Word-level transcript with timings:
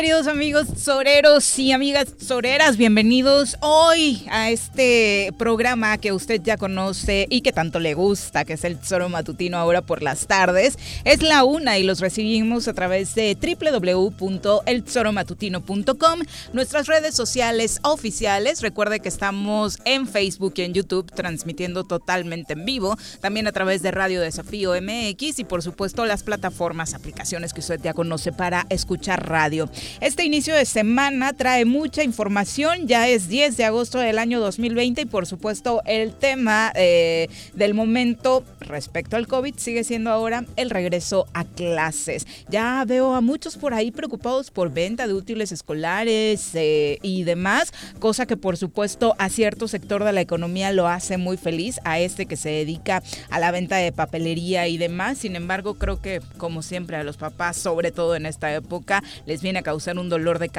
queridos 0.00 0.28
amigos 0.28 0.68
soreros 0.88 1.58
y 1.58 1.72
amigas 1.72 2.14
soreras? 2.18 2.78
Bienvenidos 2.78 3.58
hoy 3.60 4.26
a 4.30 4.48
este 4.48 5.34
programa 5.36 5.98
que 5.98 6.12
usted 6.12 6.40
ya 6.42 6.56
conoce 6.56 7.26
y 7.28 7.42
que 7.42 7.52
tanto 7.52 7.78
le 7.78 7.92
gusta, 7.92 8.46
que 8.46 8.54
es 8.54 8.64
el 8.64 8.78
Tesoro 8.78 9.10
Matutino 9.10 9.58
ahora 9.58 9.82
por 9.82 10.02
las 10.02 10.26
tardes. 10.26 10.78
Es 11.04 11.20
la 11.20 11.44
una 11.44 11.76
y 11.76 11.82
los 11.82 12.00
recibimos 12.00 12.68
a 12.68 12.72
través 12.72 13.14
de 13.14 13.36
www.eltesoromatutino.com, 13.36 16.20
nuestras 16.54 16.86
redes 16.86 17.14
sociales 17.14 17.80
oficiales. 17.82 18.62
Recuerde 18.62 19.00
que 19.00 19.10
estamos 19.10 19.80
en 19.84 20.08
Facebook 20.08 20.54
y 20.56 20.62
en 20.62 20.72
YouTube 20.72 21.12
transmitiendo 21.12 21.84
totalmente 21.84 22.54
en 22.54 22.64
vivo, 22.64 22.96
también 23.20 23.46
a 23.46 23.52
través 23.52 23.82
de 23.82 23.90
Radio 23.90 24.22
Desafío 24.22 24.72
MX 24.80 25.40
y 25.40 25.44
por 25.44 25.62
supuesto 25.62 26.06
las 26.06 26.22
plataformas, 26.22 26.94
aplicaciones 26.94 27.52
que 27.52 27.60
usted 27.60 27.78
ya 27.78 27.92
conoce 27.92 28.32
para 28.32 28.64
escuchar 28.70 29.28
radio. 29.28 29.68
Este 30.00 30.24
inicio 30.24 30.54
de 30.54 30.64
semana 30.78 31.32
trae 31.32 31.64
mucha 31.64 32.04
información, 32.04 32.86
ya 32.86 33.08
es 33.08 33.26
10 33.26 33.56
de 33.56 33.64
agosto 33.64 33.98
del 33.98 34.16
año 34.16 34.38
2020 34.38 35.00
y 35.00 35.06
por 35.06 35.26
supuesto 35.26 35.82
el 35.86 36.12
tema 36.12 36.70
eh, 36.76 37.28
del 37.52 37.74
momento 37.74 38.44
respecto 38.60 39.16
al 39.16 39.26
COVID 39.26 39.56
sigue 39.56 39.82
siendo 39.82 40.12
ahora 40.12 40.44
el 40.54 40.70
regreso 40.70 41.26
a 41.34 41.42
clases. 41.42 42.28
Ya 42.48 42.84
veo 42.86 43.16
a 43.16 43.20
muchos 43.20 43.56
por 43.56 43.74
ahí 43.74 43.90
preocupados 43.90 44.52
por 44.52 44.72
venta 44.72 45.08
de 45.08 45.14
útiles 45.14 45.50
escolares 45.50 46.50
eh, 46.54 47.00
y 47.02 47.24
demás, 47.24 47.72
cosa 47.98 48.26
que 48.26 48.36
por 48.36 48.56
supuesto 48.56 49.16
a 49.18 49.30
cierto 49.30 49.66
sector 49.66 50.04
de 50.04 50.12
la 50.12 50.20
economía 50.20 50.70
lo 50.70 50.86
hace 50.86 51.16
muy 51.16 51.38
feliz, 51.38 51.80
a 51.82 51.98
este 51.98 52.26
que 52.26 52.36
se 52.36 52.50
dedica 52.50 53.02
a 53.30 53.40
la 53.40 53.50
venta 53.50 53.78
de 53.78 53.90
papelería 53.90 54.68
y 54.68 54.78
demás. 54.78 55.18
Sin 55.18 55.34
embargo, 55.34 55.74
creo 55.74 56.00
que 56.00 56.20
como 56.36 56.62
siempre 56.62 56.96
a 56.96 57.02
los 57.02 57.16
papás, 57.16 57.56
sobre 57.56 57.90
todo 57.90 58.14
en 58.14 58.26
esta 58.26 58.54
época, 58.54 59.02
les 59.26 59.42
viene 59.42 59.58
a 59.58 59.62
causar 59.62 59.98
un 59.98 60.08
dolor 60.08 60.38
de 60.38 60.50
cabeza 60.50 60.57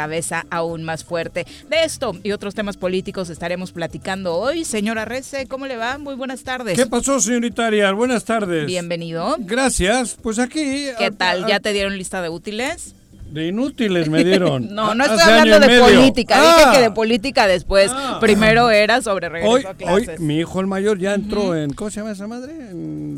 aún 0.49 0.83
más 0.83 1.03
fuerte. 1.03 1.45
De 1.69 1.83
esto 1.83 2.15
y 2.23 2.31
otros 2.31 2.55
temas 2.55 2.77
políticos 2.77 3.29
estaremos 3.29 3.71
platicando 3.71 4.35
hoy. 4.35 4.65
Señora 4.65 5.05
Rece, 5.05 5.47
¿cómo 5.47 5.67
le 5.67 5.77
va? 5.77 5.97
Muy 5.97 6.15
buenas 6.15 6.43
tardes. 6.43 6.77
¿Qué 6.77 6.85
pasó, 6.85 7.19
señorita 7.19 7.67
Arias? 7.67 7.93
Buenas 7.93 8.23
tardes. 8.25 8.65
Bienvenido. 8.65 9.35
Gracias. 9.39 10.17
Pues 10.21 10.39
aquí. 10.39 10.87
¿Qué 10.97 11.11
tal? 11.11 11.47
¿Ya 11.47 11.59
te 11.59 11.73
dieron 11.73 11.97
lista 11.97 12.21
de 12.21 12.29
útiles? 12.29 12.95
De 13.31 13.47
inútiles 13.47 14.09
me 14.09 14.23
dieron. 14.23 14.67
no, 14.73 14.95
no 14.95 15.03
estoy 15.03 15.33
hablando 15.33 15.67
de 15.67 15.79
política. 15.79 16.41
Dije 16.41 16.77
que 16.77 16.81
de 16.81 16.91
política 16.91 17.47
después. 17.47 17.91
Ah. 17.93 18.17
Primero 18.19 18.71
era 18.71 19.01
sobre 19.01 19.29
regreso 19.29 19.53
hoy, 19.53 19.65
a 19.65 19.73
clases. 19.73 20.19
Hoy, 20.19 20.25
mi 20.25 20.39
hijo 20.39 20.59
el 20.59 20.67
mayor 20.67 20.97
ya 20.97 21.13
entró 21.13 21.55
en. 21.55 21.73
¿Cómo 21.73 21.89
se 21.91 21.99
llama 21.99 22.11
esa 22.11 22.27
madre? 22.27 22.53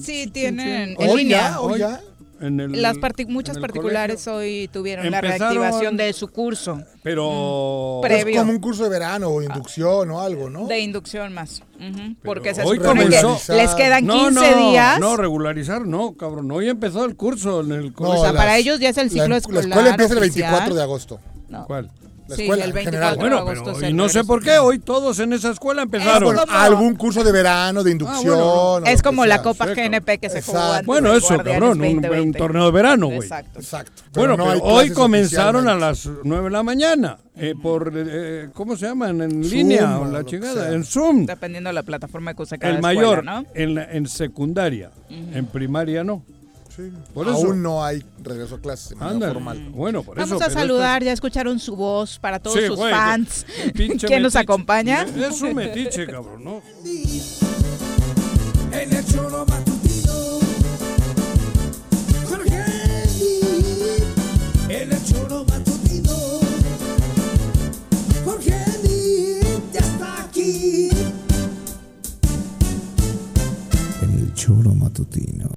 sí, 0.02 0.28
tienen. 0.28 0.96
En, 1.00 1.16
línea. 1.16 1.60
hoy 1.60 1.80
ya. 1.80 2.02
Las 2.42 2.98
muchas 3.28 3.58
particulares 3.60 4.28
hoy 4.28 4.70
tuvieron 4.72 5.10
la 5.10 5.22
reactivación 5.22 5.98
de 5.98 6.14
su 6.14 6.28
curso. 6.28 6.82
Pero 7.04 8.02
es 8.06 8.38
como 8.38 8.52
un 8.52 8.60
curso 8.60 8.84
de 8.84 8.90
verano 8.90 9.30
o 9.30 9.42
inducción 9.42 10.10
o 10.12 10.22
algo, 10.22 10.50
¿no? 10.50 10.68
De 10.68 10.80
inducción 10.80 11.34
más. 11.34 11.64
Porque 12.24 12.54
se 12.54 12.64
hoy 12.64 12.80
comenzó. 12.80 13.40
Que 13.48 13.54
les 13.54 13.72
quedan 13.76 14.08
15 14.08 14.56
días. 14.56 15.00
No, 15.00 15.18
regularizar, 15.18 15.86
no, 15.86 16.14
cabrón. 16.14 16.52
Hoy 16.52 16.70
empezó 16.70 17.06
el 17.06 17.16
curso 17.16 17.62
en 17.62 17.72
el 17.72 17.94
O 17.98 18.22
sea, 18.22 18.34
para 18.34 18.58
ellos 18.58 18.80
ya 18.80 18.90
es 18.90 18.98
el 18.98 19.10
ciclo 19.10 19.36
escolar. 19.36 19.66
La 19.66 19.70
escuela 19.70 19.90
empieza 19.92 20.14
el 20.14 20.20
24 20.20 20.76
de 20.76 20.82
agosto. 20.82 21.20
¿Cuál? 21.68 21.90
La 22.36 22.44
escuela, 22.44 22.66
el 22.66 22.74
24 22.74 22.82
general. 22.84 23.44
Bueno, 23.46 23.64
pero 23.66 23.90
y 23.90 23.94
no 23.94 24.10
sé 24.10 24.24
por 24.24 24.44
qué 24.44 24.58
hoy 24.60 24.80
todos 24.80 25.20
en 25.20 25.34
esa 25.34 25.52
escuela 25.52 25.82
empezaron. 25.84 26.36
Como, 26.36 26.52
algún 26.52 26.96
curso 26.96 27.24
de 27.24 27.32
verano, 27.32 27.84
de 27.84 27.92
inducción. 27.92 28.84
Ah, 28.86 28.92
es 28.92 29.02
como 29.02 29.26
la 29.26 29.42
Copa 29.42 29.68
GNP 29.68 30.20
que 30.20 30.30
se 30.30 30.42
jugó 30.42 30.60
antes 30.60 30.86
Bueno, 30.86 31.14
eso, 31.14 31.38
cabrón, 31.38 31.82
un, 31.82 32.34
torneo 32.34 32.66
de 32.66 32.72
verano, 32.72 33.08
güey. 33.08 33.20
Exacto. 33.20 33.60
Exacto. 33.60 34.04
bueno, 34.14 34.38
pero 34.38 34.64
hoy 34.64 34.92
comenzaron 34.92 35.68
a 35.68 35.76
las 35.76 36.10
9 36.24 36.46
de 36.46 36.50
la 36.50 36.64
mañana. 36.64 37.18
Eh, 37.36 37.56
por, 37.60 37.94
eh, 37.96 38.50
¿cómo 38.54 38.76
se 38.76 38.88
llaman? 38.88 39.22
En 39.22 39.50
línea 39.50 40.00
o 40.00 40.06
la 40.06 40.26
chingada, 40.26 40.74
en 40.74 40.84
Zoom. 40.84 41.26
Dependiendo 41.26 41.70
de 41.70 41.74
la 41.74 41.84
plataforma 41.84 42.34
que 42.34 42.44
use 42.44 42.58
cada 42.58 42.76
El 42.76 42.82
mayor, 42.82 43.20
escuela, 43.20 43.42
¿no? 43.42 43.48
en, 43.54 43.76
la, 43.76 43.84
en 43.86 44.08
secundaria, 44.08 44.92
en 45.10 45.46
primaria 45.48 46.04
no. 46.04 46.24
Sí. 46.76 46.92
Por 47.14 47.28
eso. 47.28 47.36
Aún 47.36 47.62
no 47.62 47.84
hay 47.84 48.04
regreso 48.24 48.56
a 48.56 48.60
clases 48.60 48.98
formal. 48.98 49.70
Bueno, 49.72 50.04
por 50.04 50.18
Vamos 50.18 50.42
eso, 50.42 50.46
a 50.46 50.50
saludar, 50.50 51.04
ya 51.04 51.12
escucharon 51.12 51.60
su 51.60 51.76
voz 51.76 52.18
para 52.18 52.40
todos 52.40 52.64
sus 52.64 52.80
fans. 52.80 53.46
¿Quién 53.74 54.24
nos 54.24 54.36
acompaña? 54.36 55.04
Es 55.04 55.42
un 55.42 55.56
metiche, 55.56 56.08
cabrón, 56.08 56.44
¿no? 56.44 56.62
En 58.72 58.94
el 58.94 59.06
choro 59.06 59.46
matutino, 59.46 60.40
Jorge 62.30 62.64
En 64.70 64.92
el 64.94 65.04
choro 65.04 65.46
matutino, 65.46 66.16
Jorge 68.24 69.42
ya 69.74 69.80
está 69.80 70.24
aquí. 70.24 70.90
Choro 74.52 74.74
matutino. 74.76 75.50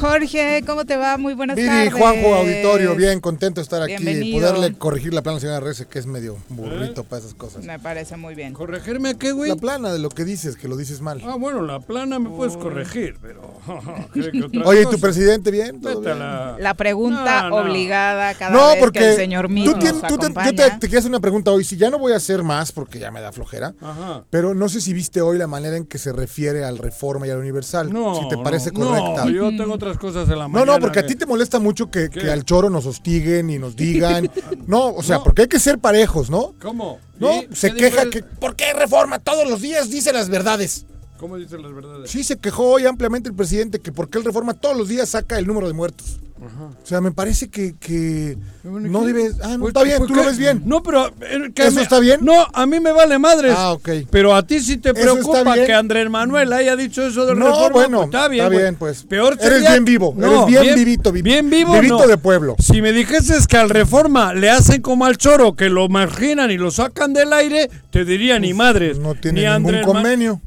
Jorge, 0.00 0.64
¿cómo 0.66 0.84
te 0.84 0.96
va? 0.96 1.16
Muy 1.16 1.34
buenas 1.34 1.54
Viri, 1.56 1.68
tardes. 1.68 1.94
Juanjo, 1.94 2.34
auditorio, 2.34 2.96
bien 2.96 3.20
contento 3.20 3.60
de 3.60 3.62
estar 3.62 3.82
aquí 3.82 3.92
y 3.92 3.96
Bienvenido. 3.98 4.40
poderle 4.52 4.76
corregir 4.76 5.14
la 5.14 5.22
plana 5.22 5.34
a 5.34 5.36
la 5.36 5.40
señora 5.40 5.60
Rece, 5.60 5.86
que 5.86 5.98
es 6.00 6.06
medio 6.06 6.38
burrito 6.48 7.04
para 7.04 7.20
esas 7.20 7.34
cosas. 7.34 7.64
Me 7.64 7.78
parece 7.78 8.16
muy 8.16 8.34
bien. 8.34 8.52
¿Corregirme 8.52 9.10
a 9.10 9.14
qué, 9.14 9.30
güey? 9.30 9.50
La 9.50 9.56
plana 9.56 9.92
de 9.92 10.00
lo 10.00 10.08
que 10.08 10.24
dices, 10.24 10.56
que 10.56 10.66
lo 10.66 10.76
dices 10.76 11.00
mal. 11.02 11.20
Ah, 11.24 11.36
bueno, 11.38 11.62
la 11.62 11.78
plana 11.78 12.18
me 12.18 12.30
puedes 12.30 12.56
corregir, 12.56 13.16
pero... 13.22 13.42
¿cree 14.12 14.32
que 14.32 14.42
otra 14.42 14.62
Oye, 14.64 14.82
¿y 14.82 14.86
tu 14.86 14.98
presidente 14.98 15.52
bien? 15.52 15.80
La... 16.02 16.56
La 16.58 16.74
pregunta 16.74 17.42
No, 17.44 17.50
no. 17.50 17.56
obligada 17.70 18.34
cada 18.34 18.50
No, 18.56 18.68
vez 18.70 18.78
porque 18.80 18.98
que 18.98 19.10
el 19.10 19.16
señor 19.16 19.48
Mito 19.48 19.74
tú 19.74 19.78
tien- 19.78 19.92
nos 20.00 20.06
tú 20.08 20.18
te- 20.18 20.32
yo 20.46 20.54
te, 20.54 20.70
te 20.80 20.86
quiero 20.88 20.98
hacer 20.98 21.10
una 21.10 21.20
pregunta 21.20 21.52
hoy. 21.52 21.62
Si 21.62 21.76
ya 21.76 21.90
no 21.90 21.98
voy 22.00 22.12
a 22.12 22.16
hacer 22.16 22.42
más, 22.42 22.72
porque 22.72 22.98
ya 22.98 23.12
me 23.12 23.20
da 23.20 23.30
flojera, 23.30 23.74
Ajá. 23.80 24.24
pero 24.30 24.52
no 24.54 24.68
sé 24.68 24.80
si 24.80 24.92
viste 24.92 25.20
hoy 25.20 25.38
la 25.38 25.46
manera 25.46 25.76
en 25.76 25.84
que 25.86 25.98
se 25.98 26.12
refiere 26.12 26.64
al 26.64 26.78
Reforma 26.78 27.28
y 27.28 27.30
al 27.30 27.38
Universal. 27.38 27.81
No, 27.90 28.14
si 28.14 28.28
te 28.28 28.36
parece 28.38 28.70
no, 28.72 28.80
correcta. 28.86 29.24
No, 29.24 29.30
yo 29.30 29.48
tengo 29.56 29.72
otras 29.74 29.96
cosas 29.98 30.28
en 30.28 30.38
la 30.38 30.44
No, 30.44 30.48
mañana. 30.50 30.72
no, 30.74 30.80
porque 30.80 30.98
a 31.00 31.02
ti 31.06 31.14
que- 31.14 31.20
te 31.20 31.26
molesta 31.26 31.58
mucho 31.58 31.90
que, 31.90 32.08
al 32.30 32.44
choro 32.44 32.68
nos 32.70 32.86
hostiguen 32.86 33.50
y 33.50 33.58
nos 33.58 33.76
digan. 33.76 34.30
No, 34.66 34.88
o 34.94 35.02
sea, 35.02 35.16
No. 35.18 35.24
porque 35.24 35.42
hay 35.42 35.48
que 35.48 35.58
ser 35.58 35.78
parejos, 35.78 36.30
¿no? 36.30 36.54
¿Cómo? 36.60 36.98
No, 37.18 37.30
se 37.52 37.70
¿Qué 37.72 37.76
queja 37.90 38.08
que. 38.10 38.22
¿Por 38.22 38.56
qué 38.56 38.72
reforma? 38.72 39.18
Todos 39.18 39.48
los 39.48 39.60
días 39.60 39.90
dice 39.90 40.12
las 40.12 40.28
verdades. 40.28 40.86
¿Cómo 41.22 41.36
dicen 41.38 41.62
las 41.62 41.72
verdades? 41.72 42.10
Sí, 42.10 42.24
se 42.24 42.36
quejó 42.36 42.64
hoy 42.72 42.84
ampliamente 42.84 43.28
el 43.28 43.34
presidente 43.36 43.78
que 43.78 43.92
por 43.92 44.10
qué 44.10 44.18
el 44.18 44.24
reforma 44.24 44.54
todos 44.54 44.76
los 44.76 44.88
días 44.88 45.08
saca 45.08 45.38
el 45.38 45.46
número 45.46 45.68
de 45.68 45.72
muertos. 45.72 46.18
O 46.42 46.74
sea, 46.86 47.00
me 47.00 47.12
parece 47.12 47.48
que, 47.48 47.76
que 47.78 48.36
Bueno, 48.64 48.88
no 48.88 49.00
¿qué? 49.02 49.06
debes. 49.12 49.36
Ah, 49.44 49.50
no, 49.52 49.60
Pues, 49.60 49.68
está 49.68 49.84
bien, 49.84 49.98
pues, 49.98 50.08
tú 50.08 50.16
lo 50.16 50.24
ves 50.24 50.36
bien. 50.38 50.62
No, 50.64 50.82
pero... 50.82 51.06
eh, 51.20 51.52
que 51.54 51.62
¿Eso 51.68 51.76
me- 51.76 51.82
está 51.82 52.00
bien? 52.00 52.18
No, 52.24 52.34
a 52.52 52.66
mí 52.66 52.80
me 52.80 52.90
vale 52.90 53.16
madres. 53.20 53.54
Ah, 53.56 53.70
ok. 53.74 53.88
Pero 54.10 54.34
a 54.34 54.44
ti 54.44 54.58
sí 54.58 54.78
te 54.78 54.92
preocupa 54.92 55.54
bien. 55.54 55.66
que 55.66 55.72
Andrés 55.72 56.10
Manuel 56.10 56.52
haya 56.52 56.74
dicho 56.74 57.06
eso 57.06 57.26
del 57.26 57.38
No, 57.38 57.46
reforma. 57.46 57.68
bueno, 57.70 57.96
pues 57.98 58.06
está 58.08 58.26
bien, 58.26 58.44
está 58.46 58.58
bien, 58.58 58.74
pues. 58.74 59.04
Peor 59.04 59.34
Eres 59.40 59.52
sería- 59.52 59.70
bien 59.70 59.84
vivo, 59.84 60.16
eres 60.18 60.46
bien 60.62 60.74
vivito, 60.74 61.12
vi- 61.12 61.22
Bien 61.22 61.48
vivo, 61.48 61.74
vivito 61.74 61.98
no. 61.98 62.06
de 62.08 62.18
pueblo. 62.18 62.56
Si 62.58 62.82
me 62.82 62.90
dijeses 62.90 63.46
que 63.46 63.58
al 63.58 63.70
reforma 63.70 64.34
le 64.34 64.50
hacen 64.50 64.82
como 64.82 65.04
al 65.04 65.18
choro, 65.18 65.54
que 65.54 65.70
lo 65.70 65.88
marginan 65.88 66.50
y 66.50 66.58
lo 66.58 66.72
sacan 66.72 67.12
del 67.12 67.32
aire, 67.32 67.70
te 67.92 68.04
diría 68.04 68.40
ni 68.40 68.52
madres. 68.52 68.98
No 68.98 69.14
tiene 69.14 69.42
ni 69.42 69.46
ningún 69.46 69.66
Andrés 69.76 69.86
Ma- 69.86 69.92
convenio. 69.92 70.40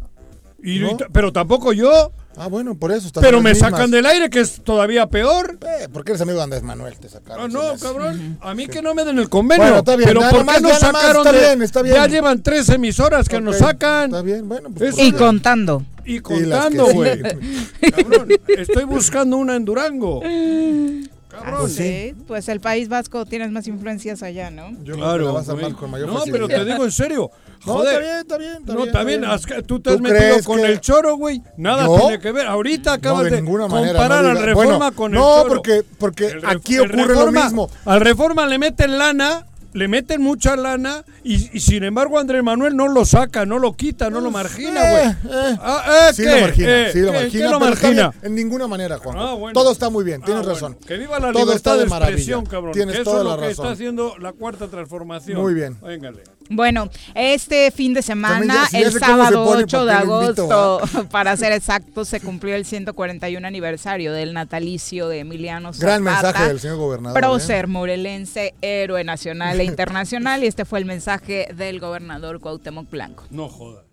Y- 0.65 0.79
¿no? 0.79 0.91
y 0.91 0.97
t- 0.97 1.05
pero 1.11 1.31
tampoco 1.31 1.71
yo. 1.73 2.11
Ah, 2.37 2.47
bueno, 2.47 2.75
por 2.75 2.91
eso. 2.91 3.07
estás 3.07 3.23
Pero 3.23 3.39
me 3.41 3.51
las 3.51 3.59
sacan 3.59 3.89
del 3.91 4.05
aire, 4.05 4.29
que 4.29 4.41
es 4.41 4.61
todavía 4.61 5.07
peor. 5.07 5.57
Eh, 5.61 5.87
porque 5.93 6.11
eres 6.11 6.21
amigo 6.21 6.37
de 6.39 6.43
Andrés 6.43 6.63
Manuel, 6.63 6.97
te 6.99 7.07
sacaron. 7.07 7.45
Ah, 7.45 7.47
no, 7.47 7.61
hace. 7.61 7.85
cabrón. 7.85 8.37
A 8.41 8.53
mí 8.53 8.67
que 8.67 8.81
no 8.81 8.93
me 8.93 9.05
den 9.05 9.19
el 9.19 9.29
convenio. 9.29 9.63
Bueno, 9.63 9.79
está 9.79 9.95
bien, 9.95 10.09
Pero 10.09 10.19
nada 10.19 10.31
¿por 10.33 10.41
qué 10.45 10.61
nos 10.61 10.71
más, 10.73 10.79
sacaron 10.81 11.25
está 11.27 11.31
de- 11.31 11.39
bien, 11.39 11.61
está 11.61 11.81
bien. 11.81 11.95
Ya 11.95 12.07
llevan 12.07 12.43
tres 12.43 12.67
emisoras 12.69 13.29
que 13.29 13.39
nos 13.39 13.57
sacan. 13.57 14.05
Está 14.09 14.21
bien, 14.21 14.49
bueno. 14.49 14.69
Pues, 14.75 14.95
Es- 14.97 14.99
Y 14.99 15.11
por- 15.11 15.19
contando. 15.21 15.83
Y 16.03 16.15
las 16.15 16.23
contando, 16.23 16.85
güey. 16.91 17.21
Cabrón, 17.21 18.27
estoy 18.49 18.83
buscando 18.83 19.37
una 19.37 19.55
en 19.55 19.63
Durango. 19.63 20.21
Cabrón. 21.43 21.65
Así, 21.65 22.15
pues 22.27 22.47
el 22.49 22.59
País 22.59 22.87
Vasco 22.89 23.25
tienes 23.25 23.51
más 23.51 23.67
influencias 23.67 24.23
allá, 24.23 24.49
¿no? 24.51 24.71
Yo 24.83 24.95
Claro, 24.95 25.25
la 25.25 25.31
vas 25.31 25.49
a 25.49 25.55
con 25.73 25.91
mayor 25.91 26.07
No, 26.07 26.19
facilidad. 26.19 26.47
pero 26.47 26.59
te 26.59 26.65
digo 26.65 26.83
en 26.85 26.91
serio. 26.91 27.31
No, 27.65 27.73
Joder. 27.73 27.93
está 27.93 27.99
bien, 28.03 28.17
está 28.19 28.37
bien. 28.37 28.51
Está 28.59 28.73
no, 28.73 28.81
bien, 28.81 28.91
también, 28.93 29.23
está 29.23 29.33
has- 29.35 29.45
bien. 29.47 29.63
tú 29.63 29.79
te 29.79 29.89
has 29.89 29.95
¿Tú 29.97 30.03
metido 30.03 30.43
con 30.43 30.57
que- 30.57 30.65
el 30.67 30.81
choro, 30.81 31.15
güey. 31.17 31.41
Nada 31.57 31.85
¿Yo? 31.85 31.97
tiene 31.99 32.19
que 32.19 32.31
ver. 32.31 32.45
Ahorita 32.45 32.93
acabas 32.93 33.23
no, 33.23 33.29
de, 33.31 33.41
ninguna 33.41 33.67
manera. 33.67 33.93
comparar 33.93 34.23
no 34.23 34.29
al 34.29 34.37
Reforma 34.43 34.77
bueno, 34.77 34.95
con 34.95 35.13
el 35.13 35.19
No, 35.19 35.41
choro. 35.41 35.49
porque, 35.49 35.83
porque 35.97 36.25
El 36.27 36.41
ref- 36.43 36.55
aquí 36.57 36.77
ocurre 36.77 37.05
Reforma- 37.07 37.25
lo 37.39 37.43
mismo. 37.43 37.69
Al 37.85 38.01
Reforma 38.01 38.45
le 38.45 38.59
meten 38.59 38.97
lana, 38.99 39.47
le 39.75 39.87
meten 39.89 40.21
mucha 40.21 40.55
lana 40.55 41.03
y, 41.23 41.49
y 41.55 41.59
sin 41.59 41.83
embargo 41.83 42.17
Andrés 42.17 42.41
Manuel 42.41 42.75
no 42.77 42.87
lo 42.87 43.03
saca, 43.03 43.45
no 43.45 43.59
lo 43.59 43.73
quita, 43.75 44.09
no 44.09 44.21
lo 44.21 44.31
margina, 44.31 44.79
güey. 44.89 45.05
Eh, 45.05 45.15
eh. 45.25 45.57
Ah, 45.61 46.07
eh, 46.09 46.13
Sí 46.13 46.23
lo 46.23 46.39
margina, 46.39 46.67
Eh, 46.87 46.89
sí 46.93 46.99
lo 46.99 47.11
¿qué- 47.11 47.17
margina. 47.17 47.45
¿Qué 47.45 47.51
lo 47.51 47.59
margina? 47.59 48.13
en 48.23 48.35
ninguna 48.35 48.67
manera, 48.67 48.97
Juan. 48.97 49.17
Ah, 49.19 49.33
bueno. 49.33 49.53
Todo 49.53 49.71
está 49.73 49.89
muy 49.89 50.03
bien, 50.05 50.21
tienes 50.21 50.41
Ah, 50.47 50.49
bueno. 50.51 50.53
razón. 50.69 50.77
Que 50.87 50.97
viva 50.97 51.19
la 51.19 51.31
Todo 51.33 51.43
libertad 51.43 51.55
está 51.55 51.73
de 51.75 51.83
de 51.83 51.85
maravilla. 51.89 52.15
expresión, 52.17 52.45
cabrón. 52.45 52.71
Tienes 52.73 52.95
que 52.95 53.01
eso 53.01 53.11
toda 53.11 53.21
es 53.21 53.25
lo 53.29 53.35
la 53.35 53.43
que 53.45 53.51
está 53.51 53.63
razón. 53.63 53.73
haciendo 53.73 54.17
la 54.17 54.31
cuarta 54.31 54.67
transformación. 54.69 55.41
Muy 55.41 55.53
bien. 55.53 55.77
Véngale. 55.81 56.23
Bueno, 56.49 56.89
este 57.15 57.71
fin 57.71 57.93
de 57.93 58.03
semana, 58.03 58.67
el 58.71 58.91
sábado 58.91 59.45
pone, 59.45 59.63
8 59.63 59.85
de 59.85 59.91
¿para 59.91 60.01
qué 60.01 60.07
lo 60.07 60.23
invito, 60.23 60.53
agosto, 60.53 61.07
para 61.11 61.35
ser 61.37 61.53
exacto, 61.53 62.05
se 62.05 62.19
cumplió 62.19 62.55
el 62.55 62.65
141 62.65 63.47
aniversario 63.47 64.13
del 64.13 64.33
natalicio 64.33 65.07
de 65.07 65.19
Emiliano 65.19 65.73
Zapata. 65.73 65.85
Gran 65.87 66.03
mensaje 66.03 66.47
del 66.47 66.59
señor 66.59 66.77
gobernador. 66.77 67.17
¿eh? 67.17 67.19
Prócer 67.19 67.67
morelense, 67.67 68.53
héroe 68.61 69.03
nacional 69.03 69.59
e 69.59 69.63
internacional, 69.75 70.43
y 70.43 70.47
este 70.47 70.65
fue 70.65 70.79
el 70.79 70.85
mensaje 70.85 71.47
del 71.55 71.79
gobernador 71.79 72.39
Cuauhtémoc 72.39 72.89
Blanco. 72.91 73.23
No 73.31 73.49
joda. 73.49 73.83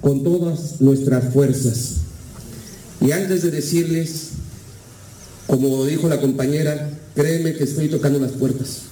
con 0.00 0.24
todas 0.24 0.80
nuestras 0.80 1.32
fuerzas. 1.32 2.00
Y 3.00 3.12
antes 3.12 3.42
de 3.42 3.50
decirles, 3.50 4.32
como 5.46 5.84
dijo 5.84 6.08
la 6.08 6.20
compañera, 6.20 6.90
créeme 7.14 7.54
que 7.54 7.64
estoy 7.64 7.88
tocando 7.88 8.18
las 8.18 8.32
puertas 8.32 8.82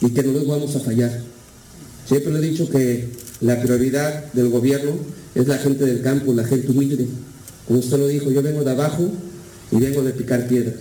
y 0.00 0.10
que 0.10 0.22
no 0.22 0.32
les 0.32 0.46
vamos 0.46 0.76
a 0.76 0.80
fallar. 0.80 1.29
Siempre 2.10 2.32
le 2.32 2.38
he 2.40 2.50
dicho 2.50 2.68
que 2.68 3.08
la 3.40 3.62
prioridad 3.62 4.32
del 4.32 4.48
gobierno 4.48 4.90
es 5.36 5.46
la 5.46 5.58
gente 5.58 5.86
del 5.86 6.02
campo, 6.02 6.34
la 6.34 6.42
gente 6.42 6.72
humilde. 6.72 7.06
Como 7.68 7.78
usted 7.78 7.98
lo 7.98 8.08
dijo, 8.08 8.32
yo 8.32 8.42
vengo 8.42 8.64
de 8.64 8.70
abajo 8.72 9.08
y 9.70 9.76
vengo 9.76 10.02
de 10.02 10.10
picar 10.10 10.48
piedra. 10.48 10.72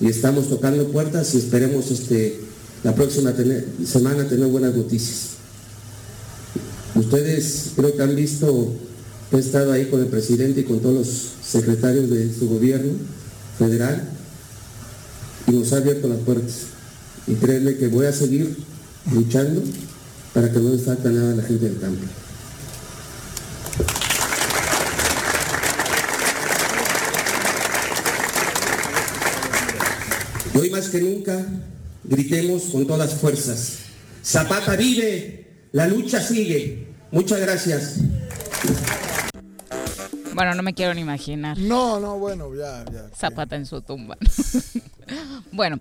Y 0.00 0.08
estamos 0.08 0.48
tocando 0.48 0.88
puertas 0.88 1.32
y 1.34 1.38
esperemos 1.38 1.88
este, 1.92 2.40
la 2.82 2.96
próxima 2.96 3.32
tener- 3.32 3.64
semana 3.86 4.26
tener 4.28 4.48
buenas 4.48 4.74
noticias. 4.74 5.28
Ustedes 6.96 7.66
creo 7.76 7.96
que 7.96 8.02
han 8.02 8.16
visto, 8.16 8.72
he 9.30 9.38
estado 9.38 9.70
ahí 9.70 9.86
con 9.86 10.00
el 10.00 10.06
presidente 10.08 10.62
y 10.62 10.64
con 10.64 10.80
todos 10.80 10.94
los 10.96 11.26
secretarios 11.48 12.10
de 12.10 12.34
su 12.36 12.48
gobierno 12.48 12.94
federal 13.56 14.02
y 15.46 15.52
nos 15.52 15.72
ha 15.72 15.76
abierto 15.76 16.08
las 16.08 16.18
puertas. 16.18 16.54
Y 17.28 17.34
créanme 17.34 17.76
que 17.76 17.86
voy 17.86 18.06
a 18.06 18.12
seguir 18.12 18.56
luchando 19.14 19.62
para 20.32 20.50
que 20.50 20.58
no 20.58 20.70
les 20.70 20.84
falta 20.84 21.08
nada 21.10 21.32
a 21.32 21.36
la 21.36 21.42
gente 21.42 21.68
del 21.68 21.80
campo. 21.80 22.04
Y 30.54 30.58
hoy 30.58 30.70
más 30.70 30.88
que 30.88 31.00
nunca, 31.00 31.46
gritemos 32.04 32.64
con 32.64 32.86
todas 32.86 33.10
las 33.10 33.20
fuerzas. 33.20 33.78
Zapata 34.24 34.76
vive, 34.76 35.46
la 35.72 35.86
lucha 35.86 36.20
sigue. 36.20 36.88
Muchas 37.10 37.40
gracias. 37.40 37.96
Bueno, 40.32 40.54
no 40.54 40.62
me 40.62 40.74
quiero 40.74 40.94
ni 40.94 41.00
imaginar. 41.00 41.58
No, 41.58 41.98
no, 41.98 42.18
bueno, 42.18 42.54
ya, 42.54 42.84
ya. 42.90 43.10
Zapata 43.16 43.56
en 43.56 43.66
su 43.66 43.80
tumba. 43.80 44.16
bueno, 45.52 45.80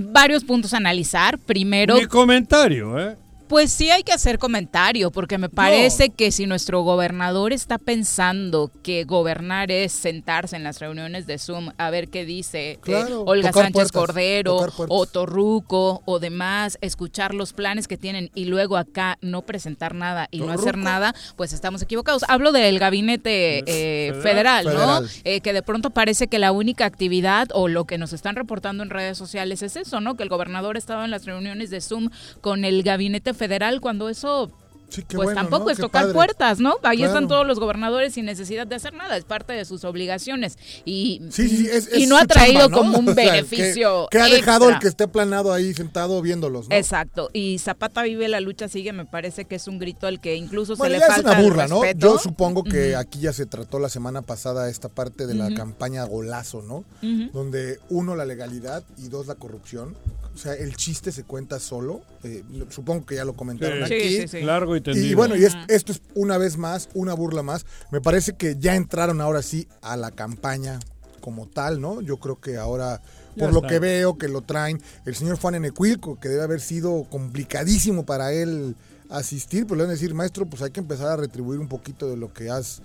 varios 0.00 0.44
puntos 0.44 0.72
a 0.72 0.76
analizar. 0.76 1.38
Primero, 1.38 1.96
Mi 1.96 2.06
comentario, 2.06 2.98
¿eh? 2.98 3.16
Pues 3.48 3.72
sí 3.72 3.90
hay 3.90 4.02
que 4.02 4.12
hacer 4.12 4.38
comentario, 4.38 5.10
porque 5.10 5.38
me 5.38 5.48
parece 5.48 6.10
que 6.10 6.30
si 6.30 6.46
nuestro 6.46 6.82
gobernador 6.82 7.52
está 7.52 7.78
pensando 7.78 8.70
que 8.82 9.04
gobernar 9.04 9.70
es 9.70 9.92
sentarse 9.92 10.56
en 10.56 10.64
las 10.64 10.80
reuniones 10.80 11.26
de 11.26 11.38
Zoom 11.38 11.70
a 11.78 11.90
ver 11.90 12.08
qué 12.08 12.24
dice 12.24 12.78
eh, 12.86 13.04
Olga 13.24 13.52
Sánchez 13.52 13.72
puertas, 13.72 13.92
Cordero 13.92 14.66
o 14.88 15.06
Torruco 15.06 16.02
o 16.04 16.18
demás, 16.18 16.76
escuchar 16.80 17.34
los 17.34 17.52
planes 17.52 17.88
que 17.88 17.96
tienen 17.96 18.30
y 18.34 18.44
luego 18.44 18.76
acá 18.76 19.18
no 19.22 19.42
presentar 19.42 19.94
nada 19.94 20.28
y 20.30 20.40
no 20.40 20.52
hacer 20.52 20.76
nada, 20.76 21.14
pues 21.36 21.52
estamos 21.52 21.80
equivocados. 21.80 22.24
Hablo 22.28 22.52
del 22.52 22.78
gabinete 22.78 23.62
eh, 23.66 24.12
federal, 24.22 24.64
Federal. 24.64 25.02
¿no? 25.02 25.08
Eh, 25.24 25.40
que 25.40 25.52
de 25.52 25.62
pronto 25.62 25.90
parece 25.90 26.28
que 26.28 26.38
la 26.38 26.52
única 26.52 26.84
actividad 26.84 27.48
o 27.52 27.68
lo 27.68 27.86
que 27.86 27.96
nos 27.96 28.12
están 28.12 28.36
reportando 28.36 28.82
en 28.82 28.90
redes 28.90 29.16
sociales 29.16 29.62
es 29.62 29.76
eso, 29.76 30.00
¿no? 30.00 30.16
Que 30.16 30.22
el 30.22 30.28
gobernador 30.28 30.76
estaba 30.76 31.04
en 31.04 31.10
las 31.10 31.24
reuniones 31.24 31.70
de 31.70 31.80
Zoom 31.80 32.10
con 32.40 32.64
el 32.64 32.82
gabinete 32.82 33.34
federal 33.38 33.80
cuando 33.80 34.08
eso 34.08 34.50
Sí, 34.90 35.02
pues 35.02 35.16
bueno, 35.26 35.34
tampoco 35.42 35.64
¿no? 35.66 35.70
es 35.70 35.76
Qué 35.76 35.82
tocar 35.82 36.02
padre. 36.04 36.14
puertas, 36.14 36.60
¿no? 36.60 36.76
Ahí 36.82 36.96
Claro. 36.96 37.12
están 37.12 37.28
todos 37.28 37.46
los 37.46 37.60
gobernadores 37.60 38.14
sin 38.14 38.24
necesidad 38.24 38.66
de 38.66 38.74
hacer 38.76 38.94
nada, 38.94 39.18
es 39.18 39.24
parte 39.24 39.52
de 39.52 39.66
sus 39.66 39.84
obligaciones 39.84 40.56
y, 40.86 41.20
Sí, 41.30 41.46
sí, 41.46 41.56
sí, 41.58 41.68
es- 41.70 41.90
y 41.94 42.06
no 42.06 42.16
ha 42.16 42.24
traído 42.24 42.60
chamba, 42.62 42.68
¿no? 42.70 42.76
como 42.78 42.98
un 42.98 43.08
O 43.10 43.14
sea, 43.14 43.22
que- 43.22 43.30
beneficio 43.32 44.08
Que, 44.10 44.18
ha 44.18 44.28
dejado 44.30 44.64
extra. 44.64 44.76
el 44.76 44.80
que 44.80 44.88
esté 44.88 45.06
planado 45.06 45.52
ahí 45.52 45.74
sentado 45.74 46.22
viéndolos, 46.22 46.70
¿no? 46.70 46.74
Exacto, 46.74 47.28
y 47.34 47.58
Zapata 47.58 48.02
vive, 48.02 48.28
la 48.28 48.40
lucha 48.40 48.66
sigue, 48.68 48.94
me 48.94 49.04
parece 49.04 49.44
que 49.44 49.56
es 49.56 49.68
un 49.68 49.78
grito 49.78 50.06
al 50.06 50.22
que 50.22 50.36
incluso 50.36 50.74
Bueno, 50.74 50.94
se 50.94 51.00
le 51.00 51.00
ya 51.00 51.06
es 51.08 51.12
falta 51.16 51.32
una 51.32 51.42
burla, 51.42 51.68
¿no? 51.68 51.82
Yo 51.92 52.18
supongo 52.18 52.64
que 52.64 52.96
aquí 52.96 53.20
ya 53.20 53.34
se 53.34 53.44
trató 53.44 53.78
la 53.80 53.90
semana 53.90 54.22
pasada 54.22 54.70
esta 54.70 54.88
parte 54.88 55.26
de 55.26 55.34
la 55.34 55.52
campaña 55.52 56.02
Golazo, 56.04 56.62
¿no? 56.62 56.86
Donde 57.34 57.78
uno, 57.90 58.16
la 58.16 58.24
legalidad 58.24 58.82
y 58.96 59.08
dos, 59.08 59.26
la 59.26 59.34
corrupción. 59.34 59.94
O 60.34 60.40
sea, 60.40 60.54
el 60.54 60.76
chiste 60.76 61.10
se 61.12 61.24
cuenta 61.24 61.58
solo. 61.58 62.00
Eh, 62.24 62.42
supongo 62.70 63.06
que 63.06 63.14
ya 63.16 63.24
lo 63.24 63.34
comentaron 63.34 63.78
Sí. 63.88 63.94
aquí. 63.94 64.08
Sí, 64.08 64.20
sí, 64.22 64.28
sí. 64.28 64.40
Largo 64.42 64.76
y 64.76 64.80
tendido. 64.80 65.06
Y 65.06 65.14
bueno, 65.14 65.36
y 65.36 65.44
es- 65.44 65.56
esto 65.68 65.92
es 65.92 66.02
una 66.14 66.38
vez 66.38 66.56
más, 66.56 66.88
una 66.94 67.14
burla 67.14 67.42
más. 67.42 67.64
Me 67.90 68.00
parece 68.00 68.34
que 68.34 68.56
ya 68.58 68.74
entraron 68.74 69.20
ahora 69.20 69.42
sí 69.42 69.68
a 69.82 69.96
la 69.96 70.10
campaña 70.10 70.78
como 71.20 71.46
tal, 71.48 71.80
¿no? 71.80 72.00
Yo 72.00 72.16
creo 72.18 72.40
que 72.40 72.56
ahora, 72.56 73.02
Ya 73.36 73.44
por 73.44 73.52
lo 73.52 73.58
está. 73.58 73.68
que 73.68 73.78
veo, 73.80 74.16
que 74.18 74.28
lo 74.28 74.42
traen 74.42 74.80
el 75.04 75.14
señor 75.14 75.38
Juan 75.38 75.54
Enecuilco, 75.56 76.18
que 76.18 76.28
debe 76.28 76.42
haber 76.42 76.60
sido 76.60 77.04
complicadísimo 77.10 78.04
para 78.06 78.32
él 78.32 78.76
asistir, 79.10 79.66
pues 79.66 79.76
le 79.78 79.84
van 79.84 79.90
a 79.90 79.94
decir, 79.94 80.14
maestro, 80.14 80.46
pues 80.46 80.62
hay 80.62 80.70
que 80.70 80.80
empezar 80.80 81.08
a 81.08 81.16
retribuir 81.16 81.60
un 81.60 81.68
poquito 81.68 82.08
de 82.10 82.16
lo 82.16 82.32
que 82.32 82.50
has, 82.50 82.82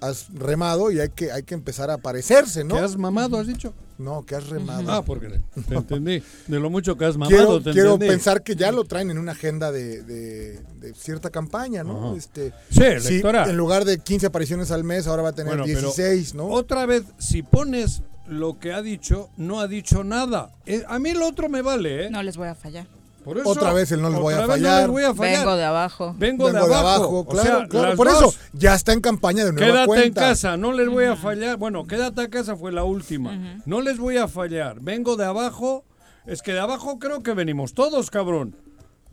has 0.00 0.28
remado 0.32 0.90
y 0.92 1.00
hay 1.00 1.08
que, 1.10 1.32
hay 1.32 1.42
que 1.42 1.54
empezar 1.54 1.90
a 1.90 1.94
aparecerse, 1.94 2.62
¿no? 2.64 2.74
¿Qué 2.76 2.80
has 2.82 2.96
mamado, 2.96 3.36
has 3.38 3.46
dicho? 3.46 3.74
No, 3.98 4.24
que 4.24 4.36
has 4.36 4.48
remado. 4.48 4.92
Ah, 4.92 5.04
porque 5.04 5.28
te 5.68 5.74
entendí. 5.74 6.22
De 6.46 6.60
lo 6.60 6.70
mucho 6.70 6.96
que 6.96 7.04
has 7.04 7.16
mamado, 7.16 7.30
quiero 7.36 7.62
te 7.62 7.72
quiero 7.72 7.92
entendí. 7.94 8.12
pensar 8.14 8.42
que 8.44 8.54
ya 8.54 8.70
lo 8.70 8.84
traen 8.84 9.10
en 9.10 9.18
una 9.18 9.32
agenda 9.32 9.72
de, 9.72 10.02
de- 10.04 10.60
de 10.80 10.94
cierta 10.94 11.30
campaña, 11.30 11.82
¿no? 11.82 12.10
Ajá. 12.10 12.16
Este, 12.16 12.52
Sí, 12.70 12.82
electoral. 12.84 13.50
en 13.50 13.56
lugar 13.56 13.84
de 13.84 13.98
15 13.98 14.26
apariciones 14.26 14.70
al 14.70 14.84
mes, 14.84 15.06
ahora 15.08 15.22
va 15.24 15.28
a 15.30 15.32
tener 15.34 15.48
Bueno, 15.56 15.64
pero 15.66 15.80
16, 15.92 16.34
¿no? 16.34 16.46
Otra 16.46 16.86
vez, 16.86 17.02
si 17.18 17.42
pones 17.42 18.02
lo 18.28 18.58
que 18.60 18.72
ha 18.72 18.82
dicho, 18.82 19.30
no 19.36 19.58
ha 19.60 19.66
dicho 19.66 20.04
nada. 20.04 20.52
Eh, 20.66 20.84
a 20.86 20.98
mí 21.00 21.12
lo 21.12 21.26
otro 21.26 21.48
me 21.48 21.62
vale, 21.62 22.06
¿eh? 22.06 22.10
No 22.10 22.22
les 22.22 22.36
voy 22.36 22.46
a 22.48 22.54
fallar. 22.54 22.86
Por 23.28 23.38
eso, 23.38 23.48
Otra 23.50 23.72
vez 23.74 23.92
el 23.92 24.00
no 24.00 24.08
les 24.08 24.18
voy 24.18 24.32
a 24.34 24.46
fallar. 24.46 24.86
No 24.86 24.92
voy 24.92 25.02
a 25.04 25.14
fallar. 25.14 25.38
Vengo 25.40 25.56
de 25.56 25.64
abajo. 25.64 26.14
Vengo, 26.16 26.44
Vengo 26.46 26.66
de 26.68 26.74
abajo. 26.74 27.18
O 27.20 27.26
claro, 27.26 27.58
sea, 27.60 27.68
claro. 27.68 27.96
Por 27.96 28.08
dos, 28.08 28.18
eso, 28.34 28.34
ya 28.54 28.74
está 28.74 28.94
en 28.94 29.00
campaña 29.02 29.44
de 29.44 29.52
nueva 29.52 29.66
Quédate 29.66 29.86
cuenta. 29.86 30.06
en 30.06 30.14
casa, 30.30 30.56
no 30.56 30.72
les 30.72 30.88
voy 30.88 31.04
a 31.04 31.14
fallar. 31.16 31.58
Bueno, 31.58 31.86
quédate 31.86 32.22
en 32.22 32.30
casa 32.30 32.56
fue 32.56 32.72
la 32.72 32.84
última. 32.84 33.60
No 33.66 33.82
les 33.82 33.98
voy 33.98 34.16
a 34.16 34.28
fallar. 34.28 34.80
Vengo 34.80 35.16
de 35.16 35.26
abajo. 35.26 35.84
Es 36.26 36.40
que 36.42 36.52
de 36.52 36.60
abajo 36.60 36.98
creo 36.98 37.22
que 37.22 37.34
venimos 37.34 37.74
todos, 37.74 38.10
cabrón. 38.10 38.56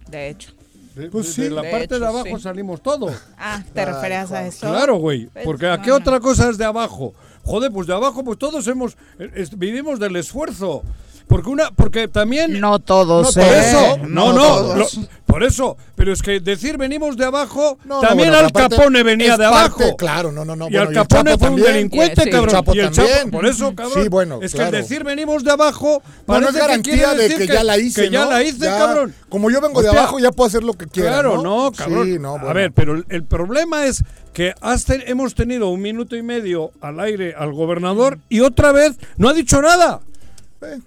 De 0.09 0.29
hecho. 0.29 0.53
De, 0.95 1.09
Pues 1.09 1.35
de- 1.35 1.43
de 1.43 1.49
sí. 1.49 1.53
la 1.55 1.61
De 1.61 1.71
parte 1.71 1.85
hecho, 1.85 1.99
de 1.99 2.07
abajo 2.07 2.37
sí. 2.37 2.43
salimos 2.43 2.81
todos. 2.81 3.13
Ah, 3.37 3.61
¿te 3.73 3.81
Ay, 3.81 3.85
referías 3.87 4.31
a 4.31 4.47
eso? 4.47 4.65
Claro, 4.65 4.95
güey. 4.95 5.25
Pues, 5.27 5.43
Porque 5.43 5.67
¿a 5.67 5.77
qué 5.81 5.91
bueno. 5.91 5.97
otra 6.05 6.19
cosa 6.21 6.49
es 6.49 6.57
de 6.57 6.63
abajo? 6.63 7.13
Joder, 7.43 7.69
pues 7.71 7.85
de 7.85 7.93
abajo, 7.93 8.23
pues 8.23 8.39
todos 8.39 8.65
hemos 8.67 8.93
eh, 9.19 9.29
es- 9.35 9.57
vivimos 9.57 9.99
del 9.99 10.15
esfuerzo. 10.15 10.83
Porque 11.27 11.49
una, 11.49 11.71
porque 11.71 12.07
también 12.07 12.59
No 12.59 12.79
todos, 12.79 13.35
No 13.35 13.41
por 13.43 13.51
¿eh? 13.53 13.59
eso, 13.59 13.97
no, 14.07 14.31
no, 14.33 14.41
todos. 14.43 14.95
lo- 14.97 15.03
por 15.25 15.43
eso, 15.43 15.75
pero 15.95 16.13
es 16.13 16.21
que 16.21 16.39
decir 16.39 16.77
venimos 16.77 17.17
de 17.17 17.25
abajo, 17.25 17.77
No, 17.83 17.95
no, 17.95 18.07
también 18.07 18.29
bueno, 18.29 18.45
Al 18.45 18.53
Capone 18.53 19.03
venía 19.03 19.35
de 19.35 19.43
parte, 19.49 19.83
abajo. 19.83 19.97
claro, 19.97 20.31
no, 20.31 20.45
no, 20.45 20.55
no. 20.55 20.67
Y 20.67 20.71
bueno, 20.71 20.87
Al 20.89 20.93
Capone 20.93 21.31
Chapo 21.31 21.39
fue 21.39 21.49
un 21.49 21.55
también. 21.55 21.73
delincuente, 21.73 22.21
Sí, 22.23 22.29
cabrón. 22.29 22.49
el 22.49 22.55
Chapo 22.55 22.75
y 22.75 22.79
el 22.79 22.91
también. 22.91 23.17
Chapo, 23.17 23.31
por 23.31 23.45
eso, 23.47 23.75
cabrón. 23.75 24.03
Sí, 24.03 24.09
bueno, 24.09 24.39
es 24.41 24.51
claro. 24.53 24.71
que 24.71 24.77
el 24.77 24.83
decir 24.83 25.03
venimos 25.03 25.43
de 25.43 25.51
abajo, 25.51 26.01
Bueno, 26.27 26.45
parece 26.45 26.47
es 26.47 26.53
que 26.53 26.59
garantía 26.61 26.93
quiere 26.93 27.15
de 27.17 27.23
decir 27.29 27.47
que, 27.47 27.53
ya 27.53 27.63
la 27.65 27.77
hice, 27.77 28.01
que 28.03 28.09
ya 28.11 28.23
¿no? 28.25 28.29
la 28.31 28.43
hice, 28.43 28.59
Ya, 28.65 28.77
cabrón. 28.77 29.15
Como 29.27 29.49
yo 29.51 29.59
vengo 29.59 29.81
de 29.81 29.89
abajo, 29.89 30.19
ya 30.19 30.31
puedo 30.31 30.47
hacer 30.47 30.63
lo 30.63 30.73
que 30.73 30.85
quiera, 30.85 31.09
Claro, 31.09 31.41
¿no? 31.41 31.65
no, 31.65 31.71
cabrón. 31.73 32.05
Sí, 32.07 32.19
no, 32.19 32.35
A 32.35 32.39
bueno. 32.39 32.53
ver, 32.53 32.71
pero 32.71 32.93
el, 32.93 33.05
el 33.09 33.23
problema 33.25 33.85
es 33.87 34.03
que 34.31 34.53
has 34.61 34.85
te- 34.85 35.09
hemos 35.09 35.33
tenido 35.35 35.67
un 35.69 35.81
minuto 35.81 36.15
y 36.15 36.21
medio 36.23 36.71
al 36.81 36.99
aire 36.99 37.33
al 37.37 37.51
gobernador 37.51 38.19
y 38.29 38.41
otra 38.41 38.71
vez 38.71 38.93
no 39.17 39.27
ha 39.29 39.33
dicho 39.33 39.61
nada. 39.61 39.99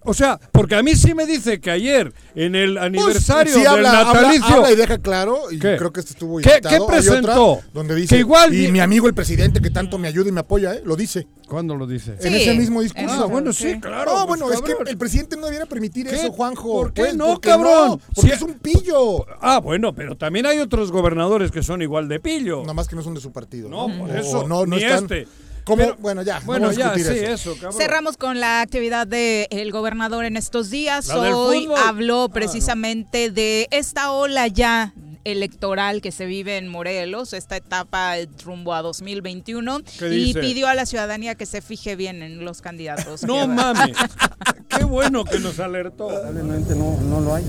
O 0.05 0.15
sea, 0.15 0.39
porque 0.53 0.75
a 0.75 0.83
mí 0.83 0.95
sí 0.95 1.15
me 1.15 1.27
dice 1.27 1.61
que 1.61 1.71
ayer 1.71 2.13
en 2.35 2.55
el 2.55 2.75
Pues, 2.75 2.85
aniversario 2.85 3.53
sí, 3.53 3.59
del 3.61 3.69
habla, 3.69 4.01
habla- 4.01 4.13
natalicio 4.23 4.57
habla 4.57 4.73
y 4.73 4.77
deja 4.77 4.99
claro, 4.99 5.39
y 5.51 5.59
¿Qué? 5.59 5.77
creo 5.77 5.93
que 5.93 6.01
este 6.01 6.13
estuvo 6.13 6.39
¿Qué- 6.39 6.61
qué 6.69 6.79
otra 6.79 6.87
presentó? 6.97 7.61
donde 7.73 7.95
dice, 7.95 8.15
Que 8.15 8.21
igual 8.21 8.55
y 8.55 8.71
mi 8.73 8.81
amigo 8.81 9.07
el 9.07 9.15
presidente 9.15 9.61
que 9.61 9.71
tanto 9.71 9.99
me 9.99 10.09
ayuda 10.09 10.29
y 10.29 10.33
me 10.33 10.41
apoya, 10.41 10.75
¿eh? 10.75 10.83
lo 10.85 10.97
dice. 10.97 11.27
¿Cuándo 11.49 11.77
lo 11.77 11.87
dice? 11.87 12.13
En 12.21 12.35
Sí, 12.35 12.43
ese 12.43 12.55
mismo 12.55 12.83
discurso. 12.83 13.23
Ah, 13.23 13.25
bueno, 13.25 13.55
sí, 13.55 13.73
sí. 13.73 13.81
claro. 13.81 14.11
no, 14.19 14.27
pues, 14.27 14.39
bueno, 14.41 14.53
es 14.53 14.61
que 14.61 14.75
el 14.91 14.99
presidente 14.99 15.35
no 15.37 15.47
debiera 15.47 15.65
permitir 15.65 16.07
¿Qué? 16.07 16.15
eso, 16.17 16.31
Juanjo. 16.31 16.73
¿Por 16.73 16.93
qué 16.93 17.03
pues, 17.05 17.17
no, 17.17 17.27
porque 17.29 17.49
cabrón? 17.49 17.89
no, 17.89 17.99
porque 18.15 18.21
Si- 18.31 18.37
es 18.37 18.43
un 18.43 18.55
pillo. 18.59 19.25
Ah, 19.41 19.59
bueno, 19.59 19.95
pero 19.95 20.15
también 20.17 20.45
hay 20.45 20.59
otros 20.59 20.93
gobernadores 20.93 21.51
que 21.51 21.63
son 21.63 21.81
igual 21.81 22.07
de 22.07 22.21
pillo. 22.21 22.61
Nada 22.61 22.75
más 22.75 22.87
que 22.87 22.97
no 22.97 23.03
son 23.03 23.15
de 23.15 23.23
su 23.23 23.33
partido. 23.33 23.71
No, 23.71 23.87
por 23.99 24.11
eso, 24.15 24.47
no, 24.47 24.67
no 24.67 24.77
ni 24.77 24.83
están. 24.85 25.05
este. 25.05 25.27
¿Cómo? 25.69 25.83
Pero- 25.83 25.97
bueno, 26.01 26.23
ya. 26.23 26.41
no 26.41 26.47
Bueno, 26.47 26.73
ya, 26.73 26.95
sí, 26.95 27.03
eso, 27.03 27.55
cabrón. 27.55 27.75
Cerramos 27.75 28.17
con 28.17 28.41
la 28.41 28.63
actividad 28.63 29.07
del 29.07 29.71
gobernador 29.71 30.25
en 30.25 30.37
estos 30.37 30.71
días. 30.71 31.11
Hoy 31.11 31.69
habló 31.85 32.25
Ah, 32.25 32.29
precisamente 32.33 33.31
de 33.31 33.69
esta 33.71 34.11
ola 34.13 34.47
ya 34.49 34.95
electoral 35.25 36.01
que 36.01 36.11
se 36.11 36.25
vive 36.25 36.57
en 36.57 36.69
Morelos, 36.69 37.35
esta 37.35 37.57
etapa 37.57 38.15
rumbo 38.45 38.73
a 38.73 38.81
2021 38.81 39.81
¿Qué 39.99 40.15
y 40.15 40.33
pidió 40.33 40.69
a 40.69 40.75
la 40.75 40.87
ciudadanía 40.87 41.35
que 41.35 41.45
se 41.45 41.61
fije 41.61 41.97
bien 41.97 42.23
en 42.23 42.45
los 42.47 42.63
candidatos. 42.63 43.25
No 43.25 43.47
mames. 43.47 43.95
Qué 44.69 44.85
bueno 44.85 45.25
que 45.25 45.39
nos 45.39 45.59
alertó. 45.61 46.11
Lamentablemente 46.11 46.75
no, 46.75 46.97
no 47.03 47.21
lo 47.21 47.35
hay. 47.35 47.45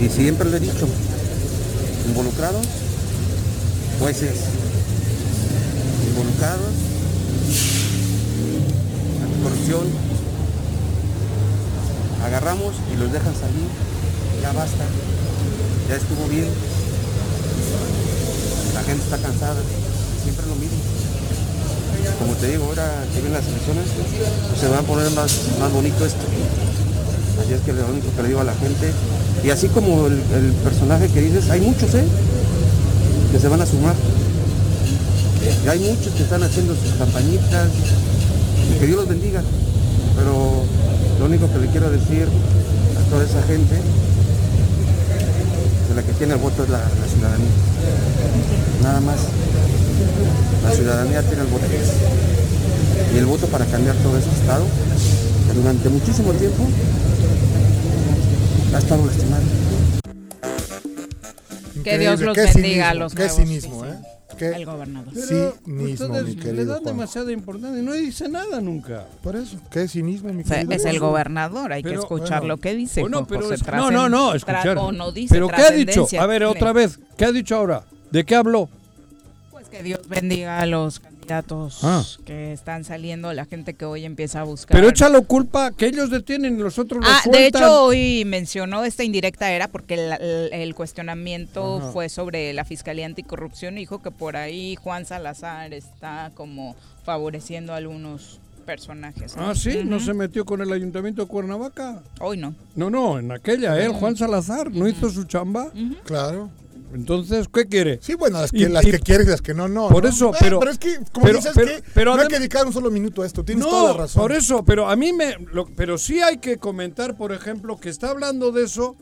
Y 0.00 0.08
siempre 0.08 0.48
lo 0.48 0.56
he 0.56 0.60
dicho. 0.60 0.88
involucrados, 2.08 2.66
jueces 3.98 4.36
involucrados, 6.08 6.72
anticorrupción, 9.22 9.86
agarramos 12.24 12.74
y 12.92 12.96
los 12.96 13.12
dejan 13.12 13.34
salir, 13.34 13.68
ya 14.42 14.52
basta, 14.52 14.84
ya 15.88 15.96
estuvo 15.96 16.28
bien, 16.28 16.48
la 18.74 18.82
gente 18.82 19.04
está 19.04 19.18
cansada, 19.18 19.60
siempre 20.22 20.46
lo 20.46 20.54
mismo. 20.56 20.78
Como 22.18 22.32
te 22.34 22.48
digo, 22.48 22.64
ahora 22.64 23.04
que 23.12 23.20
vienen 23.20 23.34
las 23.34 23.46
elecciones, 23.46 23.84
se 24.58 24.68
va 24.68 24.78
a 24.78 24.82
poner 24.82 25.10
más, 25.12 25.38
más 25.58 25.72
bonito 25.72 26.04
esto. 26.04 26.24
Así 27.42 27.52
es 27.54 27.60
que 27.60 27.72
lo 27.72 27.86
único 27.86 28.08
que 28.14 28.22
le 28.22 28.28
digo 28.28 28.40
a 28.40 28.44
la 28.44 28.54
gente, 28.54 28.92
y 29.44 29.50
así 29.50 29.68
como 29.68 30.06
el, 30.06 30.14
el 30.34 30.52
personaje 30.64 31.08
que 31.08 31.20
dices, 31.22 31.48
hay 31.50 31.60
muchos, 31.60 31.94
¿eh? 31.94 32.04
Que 33.32 33.38
se 33.38 33.48
van 33.48 33.60
a 33.60 33.66
sumar. 33.66 33.94
Y 35.64 35.68
hay 35.68 35.78
muchos 35.78 36.12
que 36.14 36.22
están 36.22 36.42
haciendo 36.42 36.74
sus 36.74 36.92
campañitas, 36.98 37.68
y 38.74 38.78
que 38.78 38.86
Dios 38.86 38.98
los 38.98 39.08
bendiga. 39.08 39.42
Pero 40.16 40.64
lo 41.18 41.24
único 41.24 41.50
que 41.52 41.58
le 41.58 41.66
quiero 41.68 41.90
decir 41.90 42.26
a 42.26 43.10
toda 43.10 43.24
esa 43.24 43.42
gente, 43.44 43.74
de 45.88 45.94
la 45.94 46.02
que 46.02 46.12
tiene 46.12 46.34
el 46.34 46.40
voto 46.40 46.64
es 46.64 46.70
la, 46.70 46.78
la 46.78 47.06
ciudadanía. 47.12 47.50
Nada 48.82 49.00
más. 49.00 49.16
La 50.64 50.70
ciudadanía 50.72 51.22
tiene 51.22 51.42
el 51.42 51.48
voto. 51.48 51.64
Y 53.14 53.18
el 53.18 53.26
voto 53.26 53.46
para 53.46 53.64
cambiar 53.66 53.96
todo 53.96 54.16
ese 54.18 54.30
estado, 54.30 54.64
que 55.48 55.58
durante 55.58 55.88
muchísimo 55.88 56.32
tiempo 56.32 56.64
ha 58.74 58.78
estado 58.78 59.04
lastimado. 59.06 59.42
Que 61.82 61.98
Dios 61.98 62.20
los 62.20 62.34
qué 62.34 62.44
bendiga 62.44 62.90
a 62.90 62.94
los 62.94 63.14
Qué 63.14 63.24
nuevos, 63.24 63.36
cinismo, 63.36 63.84
sí, 63.84 63.90
¿eh? 63.90 64.19
Qué 64.40 64.56
El 64.56 64.64
gobernador. 64.64 65.12
Pero 65.14 65.54
cinismo, 65.66 66.06
ustedes 66.06 66.24
mi 66.24 66.34
le 66.34 66.40
querido 66.42 66.72
dan 66.72 66.82
Juan. 66.82 66.96
demasiada 66.96 67.30
importancia 67.30 67.78
y 67.78 67.84
no 67.84 67.92
dice 67.92 68.28
nada 68.30 68.60
nunca. 68.62 69.04
Por 69.22 69.36
eso, 69.36 69.58
qué 69.70 69.86
cinismo, 69.86 70.32
mi 70.32 70.42
O 70.42 70.46
sea, 70.46 70.56
querido 70.60 70.72
es 70.74 70.84
el 70.86 70.98
gobernador, 70.98 71.72
hay 71.74 71.82
que 71.82 71.90
Pero, 71.90 72.00
escuchar 72.00 72.40
bueno, 72.40 72.54
lo 72.54 72.60
que 72.60 72.74
dice. 72.74 73.02
Bueno, 73.02 73.26
pero 73.26 73.42
José, 73.42 73.56
es- 73.56 73.66
no, 73.66 73.90
no, 73.90 74.08
no, 74.08 74.34
escuchar. 74.34 74.74
no 74.74 75.12
dice 75.12 75.34
pero 75.34 75.48
¿qué 75.48 75.60
ha 75.62 75.70
dicho? 75.72 76.06
A 76.18 76.24
ver, 76.26 76.44
otra 76.44 76.72
vez, 76.72 76.98
¿qué 77.18 77.26
ha 77.26 77.32
dicho 77.32 77.54
ahora? 77.56 77.84
¿De 78.10 78.24
qué 78.24 78.34
habló? 78.34 78.70
Pues 79.50 79.68
que 79.68 79.82
Dios 79.82 80.00
bendiga 80.08 80.60
a 80.60 80.64
los 80.66 81.00
candidatos 81.20 81.78
Ah. 81.84 82.02
que 82.24 82.52
están 82.52 82.84
saliendo, 82.84 83.32
la 83.32 83.44
gente 83.44 83.74
que 83.74 83.84
hoy 83.84 84.04
empieza 84.04 84.40
a 84.40 84.44
buscar. 84.44 84.76
Pero 84.76 84.88
échalo 84.88 85.22
culpa 85.22 85.70
que 85.72 85.86
ellos 85.86 86.10
detienen 86.10 86.56
y 86.58 86.62
los 86.62 86.78
otros 86.78 87.04
Ah, 87.06 87.20
los 87.24 87.32
de 87.32 87.46
hecho 87.46 87.84
hoy 87.84 88.24
mencionó 88.26 88.84
esta 88.84 89.04
indirecta 89.04 89.50
era 89.52 89.68
porque 89.68 89.94
el, 89.94 90.12
el- 90.20 90.52
el 90.52 90.74
cuestionamiento 90.74 91.78
Ajá. 91.78 91.92
fue 91.92 92.08
sobre 92.08 92.52
la 92.52 92.64
Fiscalía 92.64 93.06
Anticorrupción 93.06 93.76
y 93.76 93.80
dijo 93.82 94.02
que 94.02 94.10
por 94.10 94.36
ahí 94.36 94.76
Juan 94.76 95.04
Salazar 95.06 95.72
está 95.74 96.32
como 96.34 96.76
favoreciendo 97.04 97.72
a 97.72 97.76
algunos 97.76 98.40
personajes. 98.66 99.36
¿no? 99.36 99.48
Ah, 99.50 99.54
sí, 99.54 99.80
no 99.84 99.98
se 100.00 100.14
metió 100.14 100.44
con 100.44 100.60
el 100.60 100.72
ayuntamiento 100.72 101.22
de 101.22 101.28
Cuernavaca. 101.28 102.02
Hoy 102.20 102.36
no. 102.36 102.54
No, 102.76 102.90
no, 102.90 103.18
en 103.18 103.32
aquella, 103.32 103.82
él, 103.82 103.92
Juan 103.92 104.16
Salazar, 104.16 104.70
no 104.70 104.86
hizo 104.88 105.10
su 105.10 105.24
chamba. 105.24 105.72
Claro. 106.04 106.50
Entonces, 106.92 107.46
¿qué 107.52 107.66
quiere? 107.66 107.98
Sí, 108.02 108.14
bueno, 108.14 108.40
las 108.40 108.50
que, 108.50 108.58
Y- 108.58 108.68
las 108.68 108.84
y- 108.84 108.90
que 108.90 108.98
quieres 108.98 109.26
y 109.26 109.30
las 109.30 109.40
que 109.42 109.54
no, 109.54 109.68
no. 109.68 109.88
Por 109.88 110.02
¿no? 110.04 110.08
eso, 110.08 110.30
Eh, 110.34 110.38
pero- 110.40 110.58
Pero 110.58 110.70
es 110.72 110.78
que, 110.78 110.96
como 111.12 111.26
pero- 111.26 111.38
dices, 111.38 111.52
pero- 111.54 111.66
que 111.68 111.82
pero 111.94 112.16
no 112.16 112.22
hay 112.22 112.28
que 112.28 112.38
dedicar 112.38 112.66
un 112.66 112.72
solo 112.72 112.90
minuto 112.90 113.22
a 113.22 113.26
esto. 113.26 113.44
Tienes 113.44 113.64
no, 113.64 113.70
toda 113.70 113.92
la 113.92 113.98
razón. 113.98 114.22
por 114.22 114.32
eso, 114.32 114.64
pero 114.64 114.88
a 114.88 114.96
mí 114.96 115.12
me... 115.12 115.36
lo- 115.52 115.66
pero 115.76 115.98
sí 115.98 116.20
hay 116.20 116.38
que 116.38 116.56
comentar, 116.58 117.16
por 117.16 117.32
ejemplo, 117.32 117.78
que 117.78 117.88
está 117.90 118.10
hablando 118.10 118.50
de 118.50 118.64
eso 118.64 118.96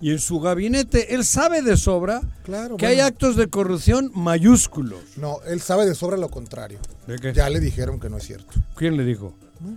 y 0.00 0.10
en 0.10 0.18
su 0.18 0.40
gabinete 0.40 1.14
él 1.14 1.24
sabe 1.24 1.62
de 1.62 1.76
sobra 1.76 2.20
Claro, 2.44 2.76
que 2.76 2.86
bueno. 2.86 3.00
hay 3.02 3.06
actos 3.06 3.36
de 3.36 3.48
corrupción 3.48 4.10
mayúsculos. 4.14 5.00
No, 5.16 5.38
él 5.46 5.60
sabe 5.60 5.86
de 5.86 5.94
sobra 5.94 6.16
lo 6.16 6.28
contrario. 6.28 6.78
¿De 7.06 7.18
qué? 7.18 7.32
Ya 7.32 7.48
le 7.48 7.60
dijeron 7.60 7.98
que 8.00 8.10
no 8.10 8.18
es 8.18 8.24
cierto. 8.24 8.52
¿Quién 8.76 8.96
le 8.96 9.04
dijo? 9.04 9.32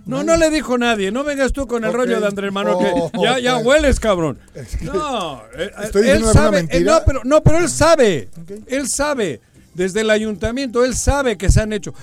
No, 0.06 0.22
no 0.22 0.36
le 0.36 0.50
dijo 0.50 0.76
nadie. 0.78 1.10
No 1.10 1.24
vengas 1.24 1.52
tú 1.52 1.66
con 1.66 1.84
el 1.84 1.92
rollo 1.92 2.20
de 2.20 2.26
Andrés 2.26 2.52
Manuel, 2.52 2.76
que 2.78 2.92
Oh, 3.18 3.24
ya, 3.24 3.38
ya 3.38 3.54
pues. 3.54 3.66
hueles, 3.66 4.00
cabrón. 4.00 4.38
Es 4.54 4.76
que- 4.76 4.84
No, 4.84 5.42
eh, 5.56 5.70
¿Estoy 5.84 6.08
él 6.08 6.24
sabe. 6.24 6.66
eh, 6.70 6.80
no, 6.80 7.00
pero, 7.06 7.20
no, 7.24 7.42
pero 7.42 7.58
él 7.58 7.68
sabe. 7.68 8.28
Él 8.66 8.88
sabe. 8.88 9.40
Desde 9.74 10.00
el 10.00 10.10
ayuntamiento, 10.10 10.84
él 10.84 10.94
sabe 10.96 11.38
que 11.38 11.50
se 11.50 11.60
han 11.60 11.72
hecho. 11.72 11.94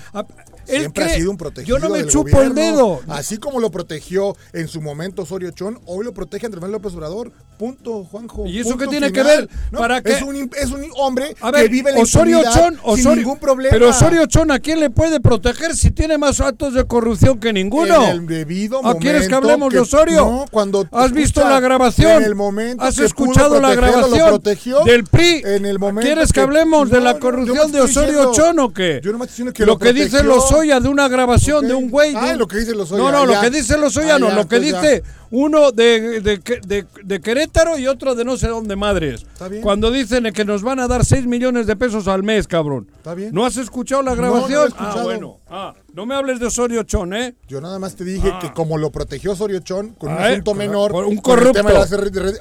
Él 0.68 0.80
Siempre 0.80 1.04
ha 1.04 1.08
sido 1.10 1.30
un 1.30 1.36
protegido. 1.36 1.76
Yo 1.76 1.82
no 1.82 1.90
me 1.90 1.98
del 1.98 2.08
chupo 2.08 2.28
el 2.42 2.50
gobierno. 2.50 2.54
dedo. 2.54 3.00
Así 3.08 3.38
como 3.38 3.60
lo 3.60 3.70
protegió 3.70 4.36
en 4.52 4.68
su 4.68 4.80
momento 4.80 5.22
Osorio 5.22 5.50
Chón, 5.50 5.80
hoy 5.86 6.04
lo 6.04 6.12
protege 6.12 6.46
Andrés 6.46 6.60
Manuel 6.60 6.80
López 6.82 6.94
Obrador. 6.94 7.32
Punto, 7.58 8.04
Juanjo. 8.04 8.46
¿Y 8.46 8.60
eso 8.60 8.76
qué 8.76 8.86
tiene 8.86 9.10
que 9.10 9.22
ver? 9.22 9.48
No, 9.72 9.80
¿Para? 9.80 9.98
Es 9.98 10.22
un, 10.22 10.50
es 10.56 10.70
un 10.70 10.86
hombre 10.96 11.34
A 11.40 11.50
ver, 11.50 11.64
que 11.64 11.68
vive 11.68 11.90
en 11.90 11.96
la 11.96 12.02
Osorio 12.02 12.42
Chón, 12.44 12.78
Osorio, 12.82 13.04
sin 13.10 13.16
ningún 13.16 13.38
problema. 13.38 13.72
Pero 13.72 13.88
Osorio 13.88 14.26
Chón, 14.26 14.50
¿a 14.52 14.60
quién 14.60 14.78
le 14.78 14.90
puede 14.90 15.20
proteger 15.20 15.74
si 15.74 15.90
tiene 15.90 16.18
más 16.18 16.40
actos 16.40 16.74
de 16.74 16.86
corrupción 16.86 17.40
que 17.40 17.52
ninguno? 17.52 18.04
En 18.04 18.10
el 18.10 18.26
debido 18.26 18.80
¿Ah, 18.84 18.94
¿Quieres 19.00 19.22
que 19.22 19.34
momento 19.34 19.36
hablemos 19.48 19.72
de 19.72 19.80
Osorio? 19.80 20.24
No, 20.24 20.44
cuando 20.50 20.86
¿Has 20.92 21.12
visto 21.12 21.40
la 21.40 21.58
grabación? 21.58 22.12
En 22.12 22.22
el 22.24 22.34
momento 22.36 22.84
¿Has 22.84 22.98
escuchado 22.98 23.60
la 23.60 23.74
grabación 23.74 24.28
protegió, 24.28 24.84
del 24.84 25.04
PRI? 25.04 25.42
En 25.44 25.66
el 25.66 25.78
momento 25.80 26.06
¿Quieres 26.06 26.32
que, 26.32 26.40
hablemos 26.40 26.90
de 26.90 26.98
No, 26.98 27.04
la 27.04 27.14
no, 27.14 27.18
corrupción 27.18 27.56
no 27.72 27.78
de 27.78 27.84
estoy 27.84 28.04
Osorio 28.04 28.32
Chón 28.32 28.58
o 28.60 28.72
qué? 28.72 29.00
Yo 29.02 29.10
nomás 29.10 29.30
estoy 29.30 29.46
diciendo 29.46 29.52
que 29.52 29.66
lo 29.66 29.78
que 29.78 29.92
dice 29.92 30.18
protegió. 30.22 30.32
Lozoya 30.58 30.80
de 30.80 30.88
una 30.88 31.08
grabación 31.08 31.58
Ok. 31.58 31.64
de 31.64 31.74
un 31.74 31.90
güey. 31.90 32.12
de 32.12 32.18
Ah, 32.18 32.30
un- 32.32 32.38
lo 32.38 32.48
que 32.48 32.58
dice 32.58 32.74
Lozoya, 32.74 33.02
No, 33.02 33.10
no, 33.12 33.26
lo 33.26 33.32
ya. 33.32 33.40
que 33.42 33.50
dice 33.50 33.78
Lozoya 33.78 34.16
Ah, 34.16 34.18
no, 34.18 34.28
ya, 34.28 34.34
lo 34.34 34.48
que 34.48 34.58
pues 34.58 34.70
ya. 34.70 34.80
Uno 35.30 35.72
de, 35.72 36.20
de, 36.20 36.38
de- 36.66 36.86
de 37.04 37.20
Querétaro 37.20 37.78
y 37.78 37.86
otro 37.86 38.14
de 38.14 38.24
no 38.24 38.36
sé 38.36 38.48
dónde 38.48 38.76
madres. 38.76 39.22
Está 39.32 39.48
bien. 39.48 39.62
Cuando 39.62 39.90
dicen 39.90 40.24
que 40.32 40.44
nos 40.44 40.62
van 40.62 40.80
a 40.80 40.88
dar 40.88 41.04
6 41.04 41.26
millones 41.26 41.66
de 41.66 41.76
pesos 41.76 42.08
al 42.08 42.22
mes, 42.22 42.46
cabrón. 42.46 42.88
Está 42.96 43.14
bien. 43.14 43.30
¿No 43.32 43.44
has 43.44 43.56
escuchado 43.56 44.02
la 44.02 44.14
No, 44.14 44.16
no 44.16 44.22
lo 44.22 44.32
grabación? 44.32 44.62
ah, 44.62 44.66
escuchado. 44.68 45.04
bueno. 45.04 45.36
Ah, 45.50 45.74
no 45.94 46.06
me 46.06 46.14
hables 46.14 46.38
de 46.40 46.46
Osorio 46.46 46.82
Chón, 46.84 47.14
¿eh? 47.14 47.34
Yo 47.48 47.60
nada 47.60 47.78
más 47.78 47.94
te 47.96 48.04
dije 48.04 48.30
Ah. 48.32 48.38
que 48.40 48.52
como 48.52 48.78
lo 48.78 48.90
protegió 48.90 49.32
Osorio 49.32 49.60
Chón 49.60 49.94
con 49.98 50.12
un 50.12 50.18
Ah, 50.18 50.28
eh, 50.28 50.32
asunto 50.32 50.54
menor, 50.54 50.92
con 50.92 51.04
un 51.06 51.16
corrupto. 51.18 51.60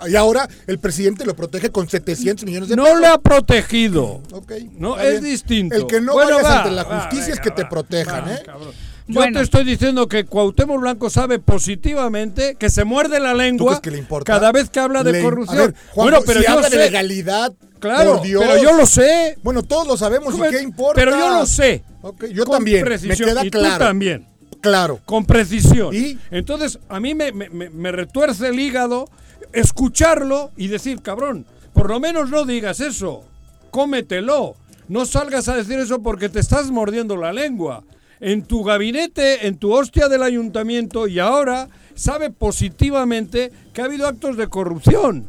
y 0.07 0.15
ahora 0.15 0.47
el 0.67 0.79
presidente 0.79 1.25
lo 1.25 1.35
protege 1.35 1.69
con 1.71 1.87
700 1.89 2.45
millones 2.45 2.69
de 2.69 2.75
No 2.75 2.83
pesos. 2.83 2.99
le 3.01 3.07
ha 3.07 3.17
protegido. 3.17 4.21
Ok, 4.33 4.51
No, 4.77 4.99
es 4.99 5.21
bien. 5.21 5.23
distinto. 5.33 5.75
El 5.75 5.87
que 5.87 6.01
no 6.01 6.13
Bueno, 6.13 6.37
vayas 6.37 6.45
va, 6.51 6.57
ante 6.59 6.71
la 6.71 6.83
va, 6.83 7.01
justicia 7.01 7.33
es 7.33 7.39
que 7.39 7.51
te 7.51 7.63
va, 7.63 7.69
protejan, 7.69 8.29
¿eh? 8.29 8.39
cabrón. 8.45 8.71
Yo 9.07 9.13
Bueno. 9.21 9.37
te 9.39 9.43
estoy 9.45 9.63
diciendo 9.63 10.07
que 10.09 10.25
Cuauhtémoc 10.25 10.81
Blanco 10.81 11.09
sabe 11.09 11.39
positivamente 11.39 12.55
que 12.55 12.69
se 12.69 12.83
muerde 12.83 13.19
la 13.21 13.31
¿Tú 13.31 13.37
lengua 13.37 13.67
crees 13.71 13.81
que 13.81 13.91
le 13.91 13.97
importa? 13.99 14.33
cada 14.33 14.51
vez 14.51 14.69
que 14.69 14.79
habla 14.81 15.03
de 15.03 15.13
Le- 15.13 15.21
corrupción. 15.21 15.57
Ver, 15.71 15.75
bueno, 15.95 16.19
pero 16.25 16.39
si 16.41 16.45
yo 16.45 16.51
habla 16.51 16.69
de 16.69 16.75
sé, 16.77 16.83
legalidad, 16.83 17.53
claro, 17.79 18.15
por 18.17 18.21
Dios. 18.23 18.43
pero 18.45 18.61
yo 18.61 18.73
lo 18.73 18.85
sé. 18.85 19.37
Bueno, 19.43 19.63
todos 19.63 19.87
lo 19.87 19.95
sabemos, 19.95 20.33
¿y 20.35 20.37
¿Cómo- 20.37 20.49
qué 20.49 20.61
importa? 20.61 20.95
Pero 20.95 21.11
yo 21.17 21.29
lo 21.39 21.45
sé. 21.45 21.83
Ok, 22.01 22.25
yo 22.33 22.43
Con 22.45 22.55
también, 22.57 22.83
precisión, 22.83 23.17
me 23.19 23.25
queda 23.33 23.45
y 23.45 23.49
tú 23.49 23.59
claro. 23.59 23.85
también. 23.85 24.27
Claro. 24.59 24.99
Con 25.05 25.25
precisión. 25.25 25.95
¿Y? 25.95 26.17
Entonces, 26.31 26.77
a 26.89 26.99
mí 26.99 27.15
me, 27.15 27.31
me- 27.31 27.49
me- 27.49 27.69
me 27.69 27.91
retuerce 27.93 28.47
el 28.49 28.59
hígado 28.59 29.07
escucharlo 29.53 30.51
y 30.57 30.67
decir, 30.67 31.01
cabrón, 31.01 31.45
por 31.73 31.89
lo 31.89 31.99
menos 31.99 32.29
no 32.29 32.43
digas 32.45 32.79
eso. 32.81 33.23
Cómetelo. 33.71 34.55
No 34.87 35.05
salgas 35.05 35.47
a 35.49 35.55
decir 35.55 35.77
eso 35.79 36.01
porque 36.01 36.29
te 36.29 36.39
estás 36.39 36.71
mordiendo 36.71 37.17
la 37.17 37.33
lengua. 37.33 37.83
En 38.19 38.43
tu 38.43 38.63
gabinete, 38.63 39.47
en 39.47 39.57
tu 39.57 39.73
hostia 39.73 40.07
del 40.07 40.23
ayuntamiento 40.23 41.07
y 41.07 41.19
ahora 41.19 41.69
sabe 41.95 42.29
positivamente 42.29 43.51
que 43.73 43.81
ha 43.81 43.85
habido 43.85 44.07
actos 44.07 44.37
de 44.37 44.47
corrupción. 44.47 45.27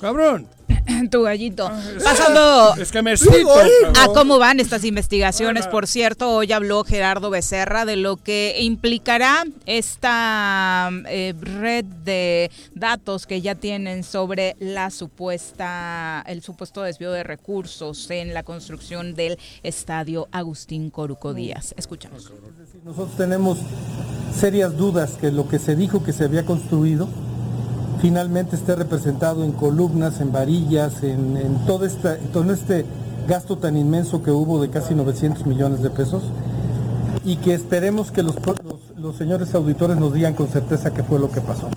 Cabrón. 0.00 0.57
tu 1.10 1.22
gallito. 1.22 1.70
Pasando 2.02 2.74
Es 2.76 2.90
que 2.90 3.02
me 3.02 3.16
cito. 3.16 3.54
a 4.00 4.06
cómo 4.08 4.38
van 4.38 4.60
estas 4.60 4.84
investigaciones, 4.84 5.66
por 5.66 5.86
cierto, 5.86 6.30
hoy 6.30 6.52
habló 6.52 6.84
Gerardo 6.84 7.30
Becerra 7.30 7.84
de 7.84 7.96
lo 7.96 8.16
que 8.16 8.56
implicará 8.60 9.44
esta 9.66 10.90
eh, 11.08 11.34
red 11.40 11.84
de 11.84 12.50
datos 12.74 13.26
que 13.26 13.40
ya 13.40 13.54
tienen 13.54 14.04
sobre 14.04 14.56
la 14.60 14.90
supuesta, 14.90 16.24
el 16.26 16.42
supuesto 16.42 16.82
desvío 16.82 17.12
de 17.12 17.22
recursos 17.22 18.10
en 18.10 18.34
la 18.34 18.42
construcción 18.42 19.14
del 19.14 19.38
estadio 19.62 20.28
Agustín 20.32 20.90
Coruco 20.90 21.34
Díaz. 21.34 21.74
Escuchamos. 21.76 22.32
Nosotros 22.84 23.16
tenemos 23.16 23.58
serias 24.34 24.76
dudas 24.76 25.12
que 25.20 25.30
lo 25.30 25.48
que 25.48 25.58
se 25.58 25.76
dijo 25.76 26.02
que 26.04 26.12
se 26.12 26.24
había 26.24 26.44
construido 26.44 27.08
finalmente 28.00 28.56
esté 28.56 28.76
representado 28.76 29.44
en 29.44 29.52
columnas, 29.52 30.20
en 30.20 30.32
varillas, 30.32 31.02
en, 31.02 31.58
todo, 31.66 31.86
todo 32.32 32.52
este 32.52 32.84
gasto 33.26 33.58
tan 33.58 33.76
inmenso 33.76 34.22
que 34.22 34.30
hubo 34.30 34.60
de 34.60 34.70
casi 34.70 34.94
900 34.94 35.46
millones 35.46 35.82
de 35.82 35.90
pesos 35.90 36.22
y 37.24 37.36
que 37.36 37.54
esperemos 37.54 38.10
que 38.10 38.22
los, 38.22 38.36
señores 39.16 39.54
auditores 39.54 39.96
nos 39.96 40.14
digan 40.14 40.34
con 40.34 40.48
certeza 40.48 40.92
qué 40.92 41.02
fue 41.02 41.18
lo 41.18 41.30
que 41.30 41.40
pasó. 41.40 41.68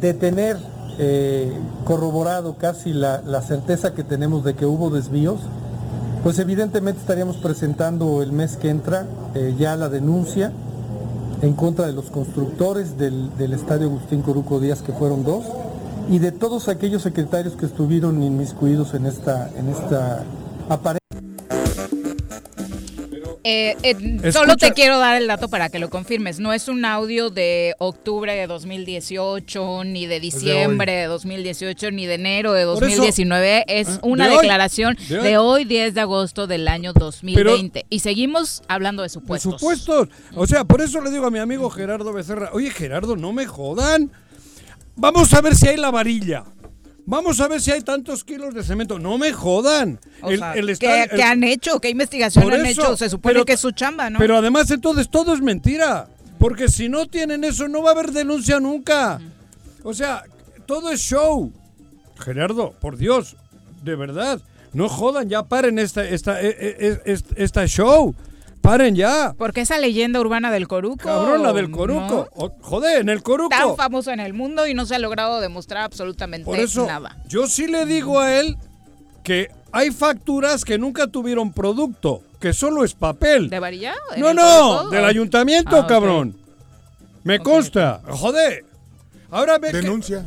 De 0.00 0.14
tener 0.14 0.56
eh, 0.98 1.52
corroborado 1.84 2.56
casi 2.56 2.92
la, 2.92 3.22
la 3.22 3.42
certeza 3.42 3.94
que 3.94 4.02
tenemos 4.02 4.44
de 4.44 4.54
que 4.54 4.66
hubo 4.66 4.90
desvíos, 4.90 5.40
pues 6.22 6.38
evidentemente 6.38 7.00
estaríamos 7.00 7.36
presentando 7.36 8.22
el 8.22 8.32
mes 8.32 8.56
que 8.56 8.68
entra 8.68 9.06
eh, 9.34 9.54
ya 9.58 9.76
la 9.76 9.88
denuncia 9.88 10.52
en 11.42 11.54
contra 11.54 11.86
de 11.86 11.92
los 11.92 12.10
constructores 12.10 12.98
del, 12.98 13.30
estadio 13.52 13.86
Agustín 13.86 14.22
Coruco 14.22 14.60
Díaz, 14.60 14.82
que 14.82 14.92
fueron 14.92 15.24
dos, 15.24 15.44
y 16.08 16.18
de 16.18 16.32
todos 16.32 16.68
aquellos 16.68 17.02
secretarios 17.02 17.54
que 17.54 17.66
estuvieron 17.66 18.22
inmiscuidos 18.22 18.94
en 18.94 19.06
esta, 19.06 19.50
en 19.56 19.68
esta 19.68 20.24
Eh, 23.50 23.76
eh, 23.82 24.32
solo 24.32 24.56
te 24.56 24.72
quiero 24.72 24.98
dar 24.98 25.20
el 25.20 25.26
dato 25.26 25.48
para 25.48 25.68
que 25.70 25.78
lo 25.80 25.90
confirmes. 25.90 26.38
No 26.38 26.52
es 26.52 26.68
un 26.68 26.84
audio 26.84 27.30
de 27.30 27.74
octubre 27.78 28.32
de 28.34 28.46
2018, 28.46 29.84
ni 29.84 30.06
de 30.06 30.20
diciembre 30.20 30.92
de 30.92 31.04
2018, 31.06 31.90
ni 31.90 32.06
de 32.06 32.14
enero 32.14 32.52
de 32.52 32.64
Por 32.64 32.76
eso- 32.84 32.96
2019. 33.02 33.64
Es 33.66 33.88
Ah, 33.88 33.98
una 34.02 34.26
de 34.28 34.34
hoy, 34.34 34.38
declaración 34.42 34.96
de 35.08 35.18
hoy. 35.18 35.24
de 35.24 35.38
hoy, 35.38 35.64
10 35.64 35.94
de 35.94 36.00
agosto 36.00 36.46
del 36.46 36.68
año 36.68 36.92
2020. 36.92 37.86
y 37.90 37.98
seguimos 38.00 38.62
hablando 38.68 39.02
de 39.02 39.08
supuestos. 39.08 39.54
supuesto. 39.60 40.08
O 40.34 40.46
sea, 40.46 40.64
por 40.64 40.80
eso 40.80 41.00
le 41.00 41.10
digo 41.10 41.26
a 41.26 41.30
mi 41.30 41.38
amigo 41.38 41.68
Gerardo 41.70 42.12
Becerra, 42.12 42.50
oye 42.52 42.70
Gerardo, 42.70 43.16
no 43.16 43.32
me 43.32 43.46
jodan. 43.46 44.10
Vamos 44.96 45.32
a 45.34 45.40
ver 45.40 45.56
si 45.56 45.66
hay 45.68 45.76
la 45.76 45.90
varilla. 45.90 46.44
Vamos 47.10 47.40
a 47.40 47.48
ver 47.48 47.60
si 47.60 47.72
hay 47.72 47.80
tantos 47.80 48.22
kilos 48.22 48.54
de 48.54 48.62
cemento. 48.62 49.00
No 49.00 49.18
me 49.18 49.32
jodan. 49.32 49.98
O 50.22 50.30
El- 50.30 50.38
sea, 50.38 50.52
el 50.54 50.66
¿qué, 50.66 50.72
estar- 50.72 51.08
qué 51.08 51.14
el- 51.16 51.22
han 51.22 51.42
hecho? 51.42 51.80
¿Qué 51.80 51.88
investigación 51.90 52.44
Por 52.44 52.54
han 52.54 52.64
eso, 52.66 52.82
hecho? 52.82 52.96
Se 52.96 53.10
supone 53.10 53.32
pero- 53.34 53.44
que 53.44 53.54
es 53.54 53.60
su 53.60 53.72
chamba, 53.72 54.08
¿no? 54.10 54.20
Pero 54.20 54.36
además 54.36 54.70
entonces 54.70 55.10
todo 55.10 55.34
es 55.34 55.40
mentira. 55.42 56.06
Porque 56.38 56.68
si 56.68 56.88
no 56.88 57.06
tienen 57.06 57.42
eso 57.42 57.66
no 57.66 57.82
va 57.82 57.90
a 57.90 57.92
haber 57.94 58.12
denuncia 58.12 58.60
nunca. 58.60 59.20
O 59.82 59.92
sea, 59.92 60.22
todo 60.66 60.90
es 60.92 61.00
show. 61.00 61.52
Gerardo, 62.18 62.74
por 62.80 62.96
Dios, 62.96 63.34
de 63.82 63.96
verdad, 63.96 64.40
no 64.72 64.88
jodan, 64.88 65.28
ya 65.28 65.42
paren 65.42 65.78
esta, 65.80 66.04
esta, 66.08 66.40
eh, 66.40 66.56
eh, 66.58 67.00
eh, 67.04 67.18
esta 67.36 67.66
show. 67.66 68.14
Paren 68.60 68.94
ya. 68.94 69.34
Porque 69.38 69.62
esa 69.62 69.78
leyenda 69.78 70.20
urbana 70.20 70.50
del 70.50 70.68
Coruco. 70.68 71.04
Cabrón, 71.04 71.42
la 71.42 71.52
del 71.52 71.70
Coruco. 71.70 72.28
¿no? 72.36 72.44
O- 72.44 72.52
joder, 72.60 73.00
en 73.00 73.08
el 73.08 73.22
Coruco. 73.22 73.48
Tan 73.50 73.76
famoso 73.76 74.10
en 74.10 74.20
el 74.20 74.34
mundo 74.34 74.66
y 74.66 74.74
no 74.74 74.84
se 74.86 74.94
ha 74.96 74.98
logrado 74.98 75.40
demostrar 75.40 75.82
absolutamente 75.84 76.44
Por 76.44 76.58
eso, 76.58 76.86
nada. 76.86 77.16
yo 77.28 77.46
sí 77.46 77.66
le 77.66 77.86
digo 77.86 78.20
a 78.20 78.34
él 78.38 78.56
que 79.22 79.48
hay 79.72 79.90
facturas 79.90 80.64
que 80.64 80.78
nunca 80.78 81.06
tuvieron 81.06 81.52
producto, 81.52 82.22
que 82.38 82.52
solo 82.52 82.84
es 82.84 82.92
papel. 82.94 83.48
¿De 83.48 83.58
varilla? 83.58 83.94
¿En 84.14 84.20
No, 84.22 84.34
no, 84.34 84.90
del 84.90 85.04
ayuntamiento, 85.04 85.76
Ah, 85.76 85.80
ok. 85.80 85.88
cabrón. 85.88 86.36
Me 87.24 87.38
consta. 87.38 88.00
Joder. 88.08 88.64
Ahora 89.30 89.58
ve 89.58 89.70
que- 89.70 89.78
Denuncia. 89.78 90.26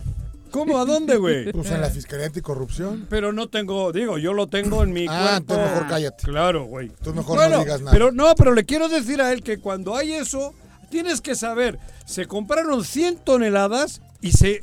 ¿Cómo? 0.54 0.78
¿A 0.78 0.86
dónde, 0.86 1.18
güey? 1.18 1.52
Pues 1.52 1.72
en 1.72 1.82
la 1.82 1.90
Fiscalía 1.90 2.28
Anticorrupción. 2.28 3.08
Pero 3.10 3.34
no 3.34 3.48
tengo, 3.50 3.92
digo, 3.92 4.20
yo 4.20 4.34
lo 4.34 4.46
tengo 4.48 4.84
en 4.84 4.94
mi 4.94 5.08
Ah, 5.10 5.18
cuerpo. 5.20 5.38
entonces 5.56 5.72
mejor 5.74 5.88
cállate. 5.90 6.24
Claro, 6.26 6.66
güey. 6.66 6.92
Tú 7.04 7.12
mejor 7.14 7.38
Bueno, 7.38 7.58
no 7.58 7.64
digas 7.64 7.82
nada. 7.82 7.92
Pero 7.92 8.12
no, 8.12 8.36
pero 8.36 8.54
le 8.54 8.64
quiero 8.64 8.88
decir 8.88 9.20
a 9.20 9.34
él 9.34 9.42
que 9.42 9.58
cuando 9.58 9.96
hay 9.96 10.14
eso, 10.14 10.54
tienes 10.92 11.22
que 11.22 11.34
saber, 11.34 11.80
se 12.06 12.28
compraron 12.28 12.84
100 12.86 13.18
toneladas 13.24 14.02
y 14.22 14.34
se 14.34 14.62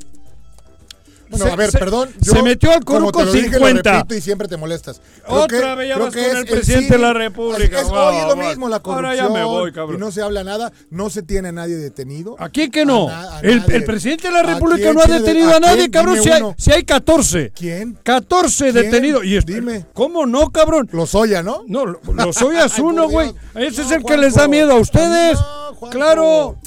Bueno, 1.31 1.45
se- 1.45 1.51
a 1.51 1.55
ver, 1.55 1.71
se- 1.71 1.79
perdón. 1.79 2.09
se 2.21 2.43
metió 2.43 2.71
al 2.71 2.83
como 2.85 2.99
Coruco 3.11 3.19
te 3.21 3.25
lo 3.25 3.31
dije, 3.31 3.47
lo 3.47 3.53
50. 3.67 3.91
repito 3.93 4.15
y 4.15 4.21
siempre 4.21 4.47
te 4.47 4.57
molestas. 4.57 5.01
Creo 5.25 5.41
Otra 5.43 5.75
vez 5.75 5.89
ya 5.89 5.97
vas 5.97 6.13
con 6.13 6.23
es 6.23 6.33
el 6.35 6.45
presidente 6.45 6.93
de 6.93 6.99
la 6.99 7.13
República. 7.13 7.79
Es, 7.81 7.87
Guau, 7.87 8.09
hoy 8.09 8.17
es 8.17 8.27
lo 8.27 8.35
mismo 8.35 8.67
la 8.69 8.75
Ahora 8.77 8.83
corrupción. 8.83 9.27
ya 9.27 9.29
me 9.33 9.43
voy, 9.43 9.71
cabrón. 9.71 9.97
Y 9.97 9.99
no 9.99 10.11
se 10.11 10.21
habla 10.21 10.43
nada, 10.43 10.71
no 10.89 11.09
se 11.09 11.23
tiene 11.23 11.49
a 11.49 11.51
nadie 11.51 11.75
detenido. 11.75 12.35
¿A 12.39 12.49
quién 12.49 12.69
que 12.69 12.85
no? 12.85 13.07
A 13.09 13.11
na- 13.11 13.37
a 13.37 13.39
el, 13.41 13.63
presidente 13.85 14.27
de 14.27 14.33
la 14.33 14.39
¿A 14.41 14.43
República 14.43 14.93
no 14.93 15.01
ha 15.01 15.05
de- 15.07 15.19
detenido 15.19 15.55
a 15.55 15.59
nadie, 15.59 15.77
quién? 15.89 15.91
cabrón. 15.91 16.21
Si 16.21 16.29
hay, 16.29 16.41
si 16.57 16.71
hay 16.71 16.83
14. 16.83 17.51
¿Quién? 17.55 17.97
14 18.03 18.71
¿Quién? 18.71 18.83
detenidos. 18.85 19.23
Y 19.25 19.37
es- 19.37 19.45
Dime. 19.45 19.85
¿Cómo 19.93 20.25
no, 20.25 20.51
cabrón? 20.51 20.89
Los 20.91 21.15
Oya, 21.15 21.41
¿no? 21.41 21.63
No, 21.67 21.85
lo- 21.85 21.99
los 22.13 22.41
oyas 22.41 22.73
Ay, 22.77 22.81
uno, 22.83 23.07
güey. 23.09 23.33
Ese 23.55 23.81
es 23.83 23.91
el 23.91 24.03
que 24.03 24.17
les 24.17 24.35
da 24.35 24.47
miedo 24.47 24.71
a 24.73 24.75
ustedes. 24.79 25.37
No, 25.81 25.89
claro. 25.89 26.57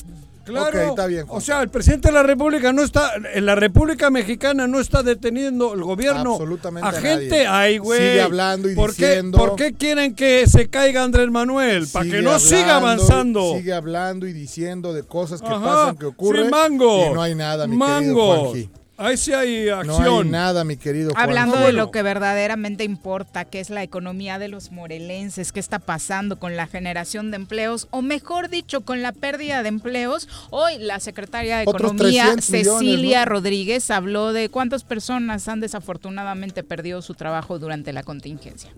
Claro. 0.45 0.81
Está 0.91 1.07
bien. 1.07 1.25
O 1.29 1.41
sea, 1.41 1.63
el 1.63 1.69
presidente 1.69 2.09
de 2.09 2.15
la 2.15 2.23
República 2.23 2.73
no 2.73 2.83
está, 2.83 3.13
en 3.33 3.47
la 3.47 3.55
República 3.55 4.11
Mexicana 4.11 4.67
no 4.67 4.79
está 4.81 5.03
deteniendo 5.03 5.75
el 5.75 5.83
gobierno. 5.83 6.33
Absolutamente 6.33 6.89
a 6.89 6.93
gente. 6.93 7.47
Ay, 7.47 7.79
güey. 7.79 7.99
Sigue 8.01 8.21
hablando 8.23 8.71
y 8.71 8.75
¿Por 8.75 8.95
qué- 8.95 9.07
diciendo- 9.09 9.39
¿Por 9.39 9.57
qué 9.57 9.73
quieren 9.73 10.15
que 10.15 10.47
se 10.47 10.69
caiga 10.69 11.03
Andrés 11.03 11.31
Manuel? 11.31 11.87
Para 11.93 12.05
que 12.11 12.23
no 12.23 12.39
siga 12.39 12.77
avanzando. 12.77 13.55
Sigue 13.57 13.73
hablando 13.73 14.27
y 14.27 14.33
diciendo 14.33 14.93
de 14.93 15.03
cosas 15.03 15.41
que 15.41 15.49
Ajá, 15.49 15.65
pasan, 15.65 15.97
que 15.97 16.07
ocurren. 16.07 16.45
sí, 16.45 16.51
mango. 16.51 17.11
Y 17.11 17.15
no 17.15 17.23
hay 17.23 17.35
nada, 17.35 17.67
mi 17.67 17.79
querido 17.79 17.89
Mango. 17.89 18.37
Juanji. 18.51 18.71
Ahí 18.97 19.17
sí 19.17 19.33
hay 19.33 19.67
No 19.67 19.97
acción. 19.97 20.27
hay 20.27 20.31
nada, 20.31 20.63
mi 20.63 20.77
querido. 20.77 21.13
Hablando 21.17 21.57
de 21.59 21.73
lo 21.73 21.91
que 21.91 22.03
verdaderamente 22.03 22.85
importa, 22.85 23.45
que 23.45 23.59
es 23.59 23.69
la 23.69 23.83
economía 23.83 24.39
de 24.39 24.47
los 24.47 24.71
morelenses, 24.71 25.51
qué 25.51 25.59
está 25.59 25.81
pasando 25.81 26.39
con 26.39 26.57
la 26.57 26.69
generación 26.69 27.33
de 27.33 27.37
empleos, 27.37 27.89
o 27.91 28.03
mejor 28.03 28.49
dicho, 28.49 28.83
con 28.83 29.03
la 29.03 29.11
pérdida 29.11 29.65
de 29.65 29.69
empleos. 29.69 30.29
Hoy 30.51 30.79
la 30.79 31.01
secretaria 31.01 31.59
de 31.59 31.65
Otros 31.67 31.93
Economía, 31.93 32.33
300 32.35 32.51
millones, 32.51 32.79
Cecilia 32.79 33.25
¿no? 33.25 33.33
Rodríguez, 33.33 33.91
habló 33.91 34.33
de 34.33 34.49
cuántas 34.49 34.85
personas 34.85 35.49
han 35.49 35.59
desafortunadamente 35.61 36.63
perdido 36.63 37.03
su 37.03 37.15
trabajo 37.15 37.59
durante 37.59 37.93
la 37.93 38.05
contingencia. 38.05 38.71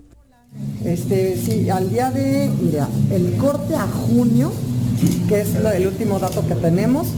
Este, 0.84 1.36
sí, 1.36 1.68
al 1.68 1.90
día 1.90 2.10
de, 2.10 2.50
mira, 2.62 2.88
el 3.10 3.36
corte 3.36 3.74
a 3.74 3.86
junio, 3.86 4.52
que 5.28 5.40
es 5.40 5.48
el 5.54 5.86
último 5.86 6.18
dato 6.18 6.46
que 6.46 6.54
tenemos, 6.54 7.08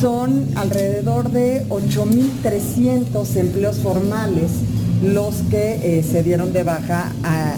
son 0.00 0.46
alrededor 0.56 1.30
de 1.30 1.66
8.300 1.68 3.36
empleos 3.36 3.76
formales 3.76 4.50
los 5.02 5.34
que 5.50 5.98
eh, 5.98 6.02
se 6.02 6.22
dieron 6.22 6.52
de 6.52 6.62
baja 6.62 7.12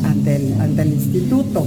ante, 0.05 0.37
el, 0.37 0.55
ante 0.61 0.83
el 0.83 0.93
instituto. 0.95 1.65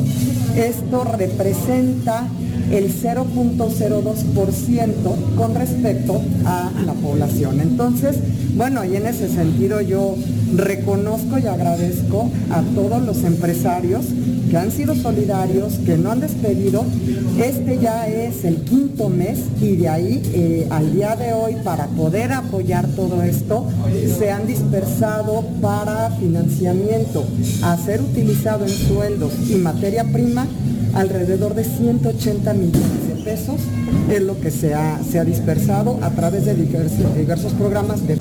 Esto 0.56 1.04
representa 1.04 2.28
el 2.72 2.94
0.02% 2.94 5.36
con 5.36 5.56
respecto 5.56 6.22
a 6.46 6.72
la 6.86 6.94
población. 6.94 7.60
Entonces, 7.62 8.18
bueno, 8.56 8.84
y 8.84 8.96
en 8.96 9.06
ese 9.06 9.30
sentido 9.30 9.82
yo 9.82 10.16
reconozco 10.56 11.38
y 11.38 11.46
agradezco 11.48 12.32
a 12.50 12.64
todos 12.76 13.04
los 13.04 13.24
empresarios 13.24 14.06
que 14.50 14.58
han 14.58 14.72
sido 14.72 14.96
solidarios, 14.96 15.74
que 15.86 15.98
no 15.98 16.12
han 16.12 16.22
despedido. 16.22 16.86
Este 17.38 17.78
ya 17.80 18.08
es 18.08 18.46
el 18.46 18.62
quinto 18.62 19.10
mes 19.10 19.40
y 19.62 19.76
de 19.76 19.90
ahí 19.90 20.22
eh, 20.34 20.68
al 20.70 20.94
día 20.94 21.16
de 21.16 21.34
hoy 21.34 21.58
para 21.64 21.88
poder 21.88 22.32
apoyar 22.32 22.88
todo 22.88 23.22
esto 23.22 23.68
se 24.18 24.32
han 24.32 24.48
dispersado 24.48 25.44
para 25.72 26.10
financiamiento 26.12 27.26
a 27.62 27.76
ser 27.76 28.00
utilizado 28.02 28.64
en 28.64 28.70
sueldos 28.72 29.34
y 29.50 29.56
materia 29.56 30.06
prima 30.14 30.48
alrededor 30.96 31.56
de 31.56 31.66
180 31.66 32.54
millones 32.54 33.08
de 33.10 33.16
pesos 33.26 33.60
es 34.10 34.22
lo 34.22 34.40
que 34.40 34.50
se 34.50 34.74
ha, 34.74 34.98
se 35.04 35.20
ha 35.20 35.26
dispersado 35.26 36.00
a 36.02 36.10
través 36.12 36.46
de 36.46 36.56
diversos, 36.56 37.14
diversos 37.18 37.52
programas 37.52 38.08
de 38.08 38.18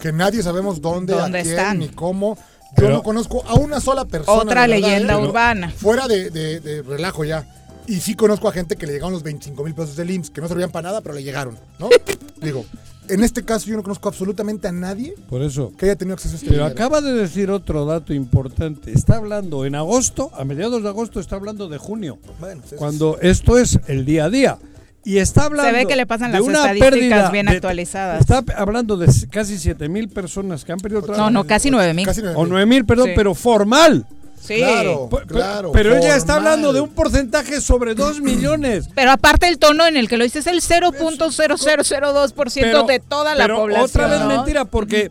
Que 0.00 0.14
nadie 0.14 0.42
sabemos 0.42 0.80
dónde, 0.80 1.12
¿Dónde 1.12 1.40
a 1.40 1.42
quién, 1.42 1.54
están? 1.58 1.78
ni 1.80 1.88
cómo. 1.88 2.36
Yo 2.36 2.72
Pero- 2.76 2.94
no 2.94 3.02
conozco 3.02 3.44
a 3.46 3.56
una 3.56 3.78
sola 3.80 4.06
persona. 4.06 4.38
Otra 4.44 4.62
verdad, 4.66 4.80
leyenda 4.80 5.14
¿eh? 5.20 5.22
urbana. 5.28 5.70
Fuera 5.76 6.08
de, 6.08 6.30
de- 6.30 6.60
de 6.60 6.80
relajo 6.80 7.26
ya. 7.26 7.46
Y 7.86 8.00
sí 8.00 8.14
conozco 8.14 8.48
a 8.48 8.52
gente 8.52 8.76
que 8.76 8.86
le 8.86 8.94
llegaron 8.94 9.12
los 9.12 9.22
25 9.22 9.62
mil 9.62 9.74
pesos 9.74 9.94
del 9.94 10.10
IMSS, 10.10 10.30
que 10.30 10.40
no 10.40 10.48
servían 10.48 10.70
para 10.70 10.88
nada, 10.88 11.00
pero 11.02 11.14
le 11.14 11.22
llegaron, 11.22 11.58
¿no? 11.78 11.90
Digo, 12.40 12.64
en 13.08 13.22
este 13.24 13.44
caso 13.44 13.66
yo 13.66 13.76
no 13.76 13.82
conozco 13.82 14.08
absolutamente 14.08 14.68
a 14.68 14.72
nadie 14.72 15.14
Por 15.28 15.42
eso. 15.42 15.72
que 15.78 15.86
haya 15.86 15.96
tenido 15.96 16.14
acceso 16.14 16.34
a 16.34 16.36
este 16.36 16.48
Pero 16.48 16.64
dinero. 16.64 16.74
acaba 16.74 17.00
de 17.00 17.12
decir 17.12 17.50
otro 17.50 17.84
dato 17.86 18.12
importante. 18.14 18.92
Está 18.92 19.16
hablando 19.16 19.64
en 19.64 19.74
agosto, 19.74 20.30
a 20.36 20.44
mediados 20.44 20.82
de 20.82 20.88
agosto, 20.88 21.20
está 21.20 21.36
hablando 21.36 21.68
de 21.68 21.78
junio. 21.78 22.18
Bueno, 22.40 22.62
pues, 22.68 22.78
Cuando 22.78 23.18
esto 23.20 23.58
es 23.58 23.78
el 23.88 24.04
día 24.04 24.24
a 24.26 24.30
día. 24.30 24.58
Y 25.06 25.18
está 25.18 25.44
hablando. 25.44 25.70
Se 25.70 25.76
ve 25.76 25.86
que 25.86 25.96
le 25.96 26.06
pasan 26.06 26.32
de 26.32 26.38
las 26.38 26.46
una 26.48 26.60
estadísticas 26.72 26.90
pérdida 26.92 27.30
bien 27.30 27.44
de- 27.46 27.52
actualizadas. 27.52 28.20
Está 28.20 28.42
hablando 28.56 28.96
de 28.96 29.06
casi 29.30 29.58
7 29.58 29.86
mil 29.90 30.08
personas 30.08 30.64
que 30.64 30.72
han 30.72 30.78
perdido 30.80 31.00
el 31.00 31.04
trabajo. 31.04 31.30
No, 31.30 31.42
no, 31.42 31.46
casi 31.46 31.70
9 31.70 31.92
mil. 31.92 32.06
Casi 32.06 32.22
nueve 32.22 32.36
O 32.38 32.42
mil. 32.44 32.50
9 32.52 32.66
mil, 32.66 32.86
perdón, 32.86 33.08
Sí. 33.08 33.12
pero 33.14 33.34
formal. 33.34 34.06
Sí. 34.46 34.56
Claro. 34.56 35.08
P- 35.08 35.26
Claro, 35.26 35.72
pero 35.72 35.96
ella 35.96 36.16
está 36.16 36.34
formal. 36.34 36.52
hablando 36.52 36.72
de 36.74 36.80
un 36.82 36.90
porcentaje 36.90 37.60
sobre 37.62 37.94
2 37.94 38.20
millones. 38.20 38.88
Pero 38.94 39.12
aparte 39.12 39.48
el 39.48 39.58
tono 39.58 39.86
en 39.86 39.96
el 39.96 40.06
que 40.08 40.18
lo 40.18 40.24
dice 40.24 40.40
es 40.40 40.46
el 40.46 40.60
0.0002% 40.60 42.60
Pero- 42.60 42.82
de 42.84 43.00
toda 43.00 43.34
la 43.34 43.44
pero 43.44 43.56
población. 43.56 43.84
Otra 43.86 44.06
vez 44.08 44.20
¿no? 44.20 44.26
mentira, 44.28 44.64
porque 44.66 45.10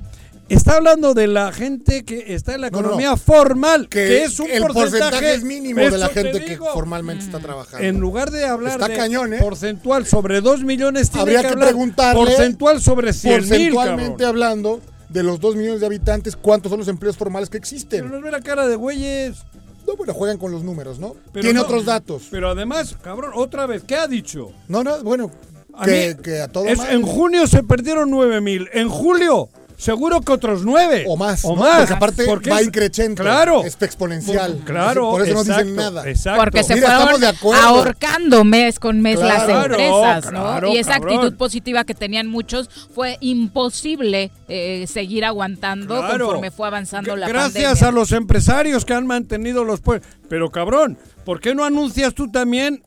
está 0.49 0.75
hablando 0.75 1.13
de 1.13 1.27
la 1.27 1.51
gente 1.51 2.03
que 2.03 2.33
está 2.35 2.53
en 2.53 2.61
la 2.61 2.69
No, 2.69 2.79
no, 2.81 2.87
economía 2.87 3.09
no. 3.11 3.17
formal, 3.17 3.89
que, 3.89 4.05
que, 4.05 4.23
es 4.25 4.39
un 4.39 4.49
el 4.51 4.63
porcentaje 4.65 5.33
es 5.35 5.43
mínimo 5.43 5.79
de 5.81 5.97
la 5.97 6.09
gente 6.09 6.39
que 6.39 6.49
digo. 6.51 6.67
formalmente 6.73 7.23
está 7.25 7.39
trabajando. 7.39 7.85
En 7.85 7.99
lugar 7.99 8.29
de 8.29 8.45
hablar 8.45 8.73
Está 8.73 8.87
de 8.87 8.95
cañón, 8.97 9.33
¿eh? 9.33 9.37
porcentual 9.39 10.05
sobre 10.05 10.41
2 10.41 10.63
millones, 10.63 11.09
tiene 11.09 11.21
Habría 11.21 11.39
que, 11.41 11.47
que 11.47 11.53
hablar 11.53 11.67
preguntarle 11.69 12.25
porcentual 12.25 12.81
sobre 12.81 13.13
100 13.13 13.33
mil, 13.33 13.41
Porcentualmente 13.49 14.11
cabrón. 14.11 14.27
hablando, 14.29 14.81
de 15.13 15.23
los 15.23 15.39
2 15.39 15.55
millones 15.55 15.79
de 15.79 15.85
habitantes, 15.85 16.35
¿cuántos 16.35 16.69
son 16.71 16.79
los 16.79 16.87
empleos 16.89 17.15
formales 17.15 17.49
que 17.49 17.59
Pero 17.59 17.63
existen? 17.63 18.11
nos 18.11 18.21
ve 18.21 18.31
la 18.31 18.41
cara 18.41 18.67
de 18.67 18.75
güeyes. 18.75 19.43
No, 19.87 19.95
bueno, 19.95 20.13
juegan 20.13 20.37
con 20.37 20.51
los 20.51 20.63
números, 20.63 20.97
¿no? 20.99 21.15
Pero 21.31 21.43
Tiene 21.43 21.59
no. 21.59 21.63
otros 21.65 21.85
datos. 21.85 22.27
Pero 22.31 22.49
además, 22.49 22.95
cabrón, 23.01 23.31
otra 23.35 23.65
vez, 23.67 23.83
¿qué 23.83 23.95
ha 23.95 24.07
dicho? 24.07 24.51
No, 24.67 24.83
no, 24.83 25.03
bueno, 25.03 25.29
A 25.73 25.85
que, 25.85 26.15
mí- 26.17 26.23
que 26.23 26.39
a 26.41 26.47
todo 26.47 26.65
es- 26.65 26.79
en 26.89 27.01
junio 27.03 27.45
se 27.47 27.63
perdieron 27.63 28.09
9 28.09 28.39
mil. 28.41 28.67
En 28.73 28.89
julio 28.89 29.49
seguro 29.83 30.21
que 30.21 30.31
otros 30.31 30.63
nueve. 30.63 31.05
O 31.07 31.17
más. 31.17 31.43
O 31.45 31.49
¿no? 31.55 31.61
más. 31.61 31.79
Porque 31.79 31.93
aparte 31.93 32.25
Porque 32.25 32.49
va 32.49 32.61
increchendo. 32.61 33.21
Claro. 33.23 33.63
Es 33.63 33.77
exponencial. 33.81 34.61
Claro. 34.65 35.11
Por 35.11 35.21
eso 35.27 35.33
no 35.35 35.43
dicen 35.43 35.75
nada. 35.75 36.07
Exacto. 36.09 36.39
Porque 36.41 36.63
se 36.63 36.75
Mira, 36.75 36.87
estamos 36.87 37.03
fueron 37.03 37.21
de 37.21 37.27
acuerdo. 37.27 37.63
ahorcando 37.63 38.43
mes 38.43 38.79
con 38.79 39.01
mes 39.01 39.19
las 39.19 39.43
Claro, 39.43 39.65
empresas, 39.75 40.25
¿no? 40.31 40.41
claro, 40.43 40.69
y 40.69 40.77
esa 40.77 40.93
cabrón. 40.93 41.13
actitud 41.15 41.37
positiva 41.37 41.83
que 41.83 41.93
tenían 41.93 42.27
muchos 42.27 42.69
fue 42.93 43.17
imposible 43.21 44.31
eh, 44.47 44.85
seguir 44.87 45.25
aguantando 45.25 45.97
Claro. 45.99 46.25
conforme 46.27 46.51
fue 46.51 46.67
avanzando 46.67 47.13
G- 47.13 47.17
la 47.17 47.27
Gracias 47.27 47.63
pandemia. 47.79 47.87
a 47.87 47.91
los 47.91 48.11
empresarios 48.11 48.85
que 48.85 48.93
han 48.93 49.05
mantenido 49.07 49.63
los 49.63 49.81
puestos. 49.81 50.09
Pero 50.29 50.49
cabrón, 50.49 50.97
¿por 51.25 51.39
qué 51.39 51.53
no 51.53 51.63
anuncias 51.63 52.13
tú 52.13 52.31
también 52.31 52.83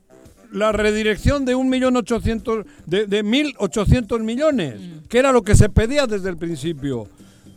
la 0.51 0.71
redirección 0.71 1.45
de 1.45 1.55
un 1.55 1.69
millón 1.69 1.95
ochocientos 1.97 2.65
de, 2.85 3.05
de 3.07 3.23
millones? 3.23 4.79
Mm. 4.79 5.07
Que 5.07 5.19
era 5.19 5.31
lo 5.31 5.43
que 5.43 5.55
se 5.55 5.69
pedía 5.69 6.07
desde 6.07 6.29
el 6.29 6.37
principio. 6.37 7.07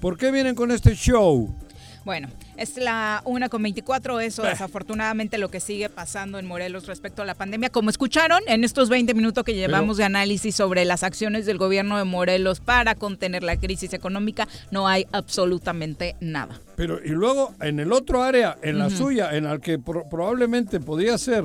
¿Por 0.01 0.17
qué 0.17 0.31
vienen 0.31 0.55
con 0.55 0.71
este 0.71 0.95
show? 0.95 1.55
Bueno, 2.03 2.29
es 2.57 2.79
la 2.79 3.21
una 3.27 3.51
con 3.51 3.63
24, 3.63 4.21
eso 4.21 4.43
Bah. 4.43 4.49
desafortunadamente 4.49 5.37
lo 5.37 5.51
que 5.51 5.61
sigue 5.61 5.91
pasando 5.91 6.39
en 6.39 6.47
Morelos 6.47 6.87
respecto 6.87 7.21
a 7.21 7.27
la 7.27 7.35
pandemia. 7.35 7.69
Como 7.69 7.91
escucharon 7.91 8.41
en 8.47 8.65
estos 8.65 8.89
20 8.89 9.13
minutos 9.13 9.45
que 9.45 9.55
llevamos 9.55 9.99
de 9.99 10.05
análisis 10.05 10.55
sobre 10.55 10.87
las 10.87 11.03
acciones 11.03 11.45
del 11.45 11.59
gobierno 11.59 11.99
de 11.99 12.05
Morelos 12.05 12.61
para 12.61 12.95
contener 12.95 13.43
la 13.43 13.59
crisis 13.59 13.93
económica, 13.93 14.49
no 14.71 14.89
hay 14.89 15.07
absolutamente 15.13 16.17
nada. 16.21 16.59
Pero 16.75 17.05
y 17.05 17.11
luego 17.11 17.55
en 17.61 17.81
el 17.81 17.93
otro 17.93 18.23
área, 18.23 18.57
en 18.63 18.79
la 18.79 18.89
suya, 18.89 19.37
en 19.37 19.45
la 19.45 19.59
que 19.59 19.79
pro- 19.79 20.05
probablemente 20.11 20.81
podría 20.81 21.19
ser 21.19 21.45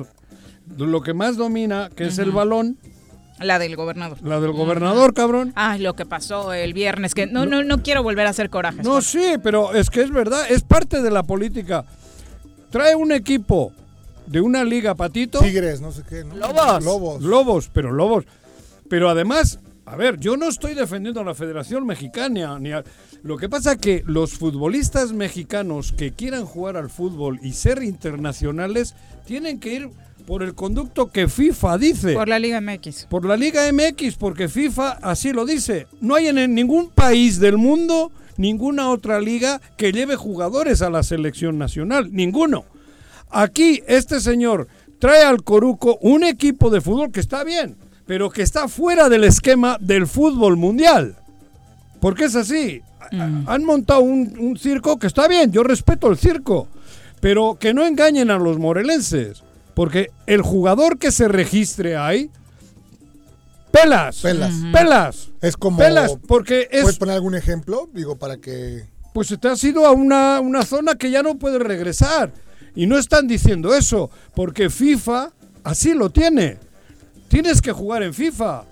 lo 0.76 1.00
que 1.02 1.14
más 1.14 1.36
domina, 1.36 1.90
que 1.94 2.06
es 2.06 2.18
el 2.18 2.30
balón, 2.32 2.78
La 3.38 3.58
del 3.58 3.76
gobernador. 3.76 4.18
la 4.22 4.40
del 4.40 4.52
gobernador, 4.52 5.14
cabrón. 5.14 5.52
Ay, 5.56 5.80
lo 5.80 5.94
que 5.94 6.06
pasó 6.06 6.52
el 6.52 6.72
viernes, 6.74 7.14
que 7.14 7.26
no, 7.26 7.46
no, 7.46 7.62
no 7.62 7.82
quiero 7.82 8.02
volver 8.02 8.26
a 8.26 8.30
hacer 8.30 8.50
corajes. 8.50 8.84
No, 8.84 9.00
sí, 9.00 9.34
pero 9.42 9.74
es 9.74 9.90
que 9.90 10.02
es 10.02 10.10
verdad, 10.10 10.50
es 10.50 10.62
parte 10.62 11.02
de 11.02 11.10
la 11.10 11.22
política. 11.22 11.84
Trae 12.70 12.94
un 12.94 13.12
equipo 13.12 13.72
de 14.26 14.40
una 14.40 14.64
liga 14.64 14.94
patito, 14.94 15.38
Tigres, 15.40 15.80
no 15.80 15.92
sé 15.92 16.02
qué. 16.08 16.24
¿no? 16.24 16.34
Lobos. 16.34 16.84
Lobos. 16.84 17.22
lobos, 17.22 17.70
pero 17.72 17.92
lobos. 17.92 18.24
Pero 18.88 19.08
además, 19.08 19.60
a 19.84 19.94
ver, 19.96 20.18
yo 20.18 20.36
no 20.36 20.48
estoy 20.48 20.74
defendiendo 20.74 21.20
a 21.20 21.24
la 21.24 21.34
Federación 21.34 21.86
Mexicana, 21.86 22.58
ni 22.58 22.72
a- 22.72 22.82
lo 23.22 23.36
que 23.36 23.48
pasa 23.48 23.76
que 23.76 24.02
los 24.06 24.32
futbolistas 24.34 25.12
mexicanos 25.12 25.92
que 25.92 26.12
quieran 26.12 26.44
jugar 26.44 26.76
al 26.76 26.90
fútbol 26.90 27.38
y 27.42 27.52
ser 27.52 27.82
internacionales 27.82 28.94
tienen 29.26 29.58
que 29.60 29.74
ir 29.74 29.90
por 30.26 30.42
el 30.42 30.54
conducto 30.54 31.10
que 31.10 31.28
FIFA 31.28 31.78
dice. 31.78 32.12
Por 32.14 32.28
la 32.28 32.38
Liga 32.38 32.60
MX. 32.60 33.06
Por 33.08 33.24
la 33.24 33.36
Liga 33.36 33.62
MX, 33.72 34.16
porque 34.16 34.48
FIFA 34.48 34.98
así 35.02 35.32
lo 35.32 35.46
dice. 35.46 35.86
No 36.00 36.14
hay 36.16 36.26
en 36.28 36.54
ningún 36.54 36.90
país 36.90 37.38
del 37.40 37.56
mundo 37.56 38.10
ninguna 38.36 38.90
otra 38.90 39.20
liga 39.20 39.60
que 39.78 39.92
lleve 39.92 40.16
jugadores 40.16 40.82
a 40.82 40.90
la 40.90 41.02
selección 41.02 41.58
nacional. 41.58 42.12
Ninguno. 42.12 42.64
Aquí 43.30 43.82
este 43.86 44.20
señor 44.20 44.68
trae 44.98 45.22
al 45.24 45.42
Coruco 45.42 45.98
un 46.00 46.24
equipo 46.24 46.70
de 46.70 46.80
fútbol 46.80 47.12
que 47.12 47.20
está 47.20 47.44
bien, 47.44 47.76
pero 48.06 48.28
que 48.30 48.42
está 48.42 48.68
fuera 48.68 49.08
del 49.08 49.24
esquema 49.24 49.78
del 49.80 50.06
fútbol 50.06 50.56
mundial. 50.56 51.16
Porque 52.00 52.24
es 52.24 52.36
así. 52.36 52.82
A- 53.00 53.52
Han 53.54 53.64
montado 53.64 54.00
un, 54.00 54.34
un 54.38 54.58
circo 54.58 54.98
que 54.98 55.06
está 55.06 55.28
bien, 55.28 55.50
yo 55.52 55.62
respeto 55.62 56.08
el 56.10 56.16
circo, 56.18 56.68
pero 57.20 57.56
que 57.58 57.72
no 57.72 57.86
engañen 57.86 58.30
a 58.30 58.38
los 58.38 58.58
morelenses. 58.58 59.42
Porque 59.76 60.10
el 60.26 60.40
jugador 60.40 60.98
que 60.98 61.12
se 61.12 61.28
registre 61.28 61.98
ahí, 61.98 62.30
pelas. 63.70 64.20
Pelas. 64.22 64.54
Pelas. 64.72 65.28
Es 65.42 65.54
como. 65.58 65.76
Pelas, 65.76 66.16
porque 66.26 66.66
¿Puedes 66.70 66.88
es, 66.88 66.98
poner 66.98 67.14
algún 67.14 67.34
ejemplo? 67.34 67.86
Digo, 67.92 68.16
para 68.16 68.38
que. 68.38 68.86
pues 69.12 69.38
te 69.38 69.48
has 69.48 69.62
ido 69.62 69.84
a 69.84 69.92
una, 69.92 70.40
una 70.40 70.62
zona 70.64 70.94
que 70.94 71.10
ya 71.10 71.22
no 71.22 71.36
puedes 71.36 71.60
regresar. 71.60 72.32
Y 72.74 72.86
no 72.86 72.96
están 72.96 73.28
diciendo 73.28 73.74
eso, 73.74 74.10
porque 74.34 74.70
FIFA 74.70 75.32
así 75.62 75.92
lo 75.92 76.08
tiene. 76.08 76.56
Tienes 77.28 77.60
que 77.60 77.72
jugar 77.72 78.02
en 78.02 78.14
FIFA 78.14 78.64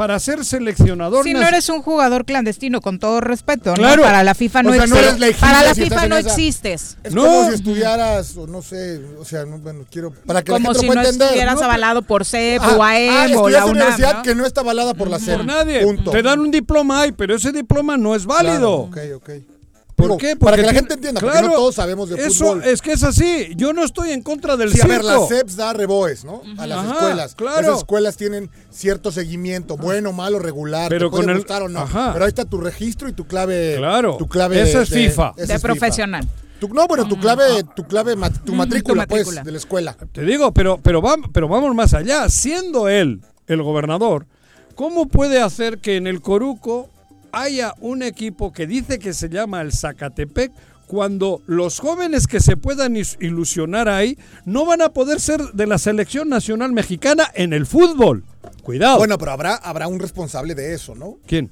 para 0.00 0.18
ser 0.18 0.46
seleccionador. 0.46 1.24
Si 1.24 1.34
no 1.34 1.46
eres 1.46 1.68
un 1.68 1.82
jugador 1.82 2.24
clandestino, 2.24 2.80
con 2.80 2.98
todo 2.98 3.20
respeto, 3.20 3.68
¿no? 3.72 3.74
Claro. 3.76 4.02
Para 4.02 4.24
la 4.24 4.34
FIFA 4.34 4.60
O 4.60 4.62
no 4.62 4.72
sea, 4.72 4.86
no 4.86 4.96
eres 4.96 5.36
Para 5.38 5.62
la 5.62 5.74
si 5.74 5.82
FIFA 5.82 6.08
no 6.08 6.16
esa- 6.16 6.30
existes. 6.30 6.96
Es 7.04 7.12
No. 7.12 7.22
como 7.26 7.48
si 7.50 7.54
estudiaras, 7.56 8.34
o 8.38 8.46
no 8.46 8.62
sé, 8.62 8.98
o 9.18 9.26
sea, 9.26 9.44
no, 9.44 9.58
bueno, 9.58 9.84
quiero. 9.90 10.10
Para 10.24 10.40
que 10.40 10.52
la 10.52 10.56
Como 10.56 10.68
gente 10.68 10.80
si 10.80 10.86
lo 10.86 10.94
no 10.94 10.94
pueda 10.94 11.08
entender. 11.10 11.26
estuvieras 11.28 11.56
¿no? 11.56 11.64
avalado 11.64 12.00
por 12.00 12.24
CEP 12.24 12.62
Ah, 12.64 12.76
o 12.78 12.82
ah, 12.82 12.88
AEM 12.92 13.10
o 13.12 13.24
estudias 13.26 13.52
la 13.60 13.66
UNAM. 13.66 13.76
universidad 13.76 14.14
¿no? 14.16 14.22
que 14.22 14.34
no 14.34 14.46
está 14.46 14.60
avalada 14.62 14.94
por 14.94 15.10
la 15.10 15.18
SEP. 15.18 15.36
por 15.36 15.44
nadie. 15.44 15.82
Punto. 15.82 16.10
Te 16.12 16.22
dan 16.22 16.40
un 16.40 16.50
diploma 16.50 17.02
ahí, 17.02 17.12
pero 17.12 17.34
ese 17.36 17.52
diploma 17.52 17.98
no 17.98 18.14
es 18.14 18.24
válido. 18.24 18.88
Claro, 18.90 19.16
ok, 19.18 19.28
ok. 19.28 19.30
¿Por 20.00 20.08
Digo, 20.08 20.18
qué? 20.18 20.36
Para 20.36 20.56
Porque 20.56 20.60
que 20.62 20.66
la 20.66 20.72
gente 20.72 20.94
entienda, 20.94 21.20
porque 21.20 21.32
claro, 21.38 21.48
no 21.48 21.54
todos 21.54 21.74
sabemos 21.74 22.08
de 22.08 22.16
eso 22.26 22.44
fútbol. 22.46 22.64
es 22.64 22.82
que 22.82 22.92
es 22.92 23.02
así. 23.02 23.48
Yo 23.56 23.72
no 23.72 23.84
estoy 23.84 24.10
en 24.10 24.22
contra 24.22 24.56
del 24.56 24.72
Sí, 24.72 24.80
a 24.80 24.82
circo. 24.84 24.94
ver, 24.96 25.04
la 25.04 25.26
SEPS 25.26 25.56
da 25.56 25.72
reboes, 25.72 26.24
¿no? 26.24 26.42
A 26.58 26.66
las 26.66 26.78
Ajá, 26.78 26.92
escuelas. 26.94 27.34
claro. 27.34 27.60
Esas 27.60 27.78
escuelas 27.78 28.16
tienen 28.16 28.50
cierto 28.70 29.12
seguimiento, 29.12 29.76
bueno, 29.76 30.12
malo, 30.12 30.38
regular, 30.38 30.88
Pero 30.88 31.10
te 31.10 31.16
puede 31.16 31.32
el- 31.32 31.38
gustar 31.38 31.62
o 31.62 31.68
no. 31.68 31.80
Ajá. 31.80 32.10
Pero 32.12 32.24
ahí 32.24 32.28
está 32.28 32.44
tu 32.44 32.58
registro 32.60 33.08
y 33.08 33.12
tu 33.12 33.26
clave. 33.26 33.74
Claro. 33.78 34.16
Tu 34.16 34.26
clave 34.28 34.60
Ese 34.62 34.82
es 34.82 34.88
FIFA. 34.88 35.34
De 35.36 35.54
es 35.54 35.60
profesional. 35.62 36.26
Tu- 36.58 36.68
no, 36.74 36.86
bueno, 36.86 37.08
tu 37.08 37.18
clave, 37.18 37.64
tu 37.74 37.84
clave, 37.84 38.14
tu 38.44 38.52
matrícula, 38.54 39.06
matrícula. 39.06 39.06
pues, 39.06 39.44
de 39.44 39.50
la 39.50 39.56
escuela. 39.58 39.96
Te 40.12 40.22
digo, 40.22 40.52
pero, 40.52 40.78
pero, 40.82 41.00
vam- 41.00 41.30
pero 41.32 41.48
vamos 41.48 41.74
más 41.74 41.94
allá. 41.94 42.28
Siendo 42.28 42.88
él 42.88 43.22
el 43.46 43.62
gobernador, 43.62 44.26
¿cómo 44.74 45.06
puede 45.08 45.40
hacer 45.40 45.78
que 45.78 45.96
en 45.96 46.06
el 46.06 46.20
Coruco 46.20 46.90
haya 47.32 47.74
un 47.80 48.02
equipo 48.02 48.52
que 48.52 48.66
dice 48.66 48.98
que 48.98 49.12
se 49.12 49.28
llama 49.28 49.60
el 49.62 49.72
Zacatepec 49.72 50.52
cuando 50.86 51.40
los 51.46 51.78
jóvenes 51.78 52.26
que 52.26 52.40
se 52.40 52.56
puedan 52.56 52.96
ilusionar 52.96 53.88
ahí 53.88 54.18
no 54.44 54.66
van 54.66 54.82
a 54.82 54.88
poder 54.88 55.20
ser 55.20 55.40
de 55.52 55.66
la 55.68 55.78
selección 55.78 56.28
nacional 56.28 56.72
mexicana 56.72 57.30
en 57.34 57.52
el 57.52 57.64
fútbol? 57.66 58.24
Cuidado. 58.62 58.98
Bueno, 58.98 59.16
pero 59.16 59.30
habrá, 59.30 59.54
habrá 59.54 59.86
un 59.86 60.00
responsable 60.00 60.56
de 60.56 60.74
eso, 60.74 60.94
¿no? 60.96 61.18
¿Quién? 61.26 61.50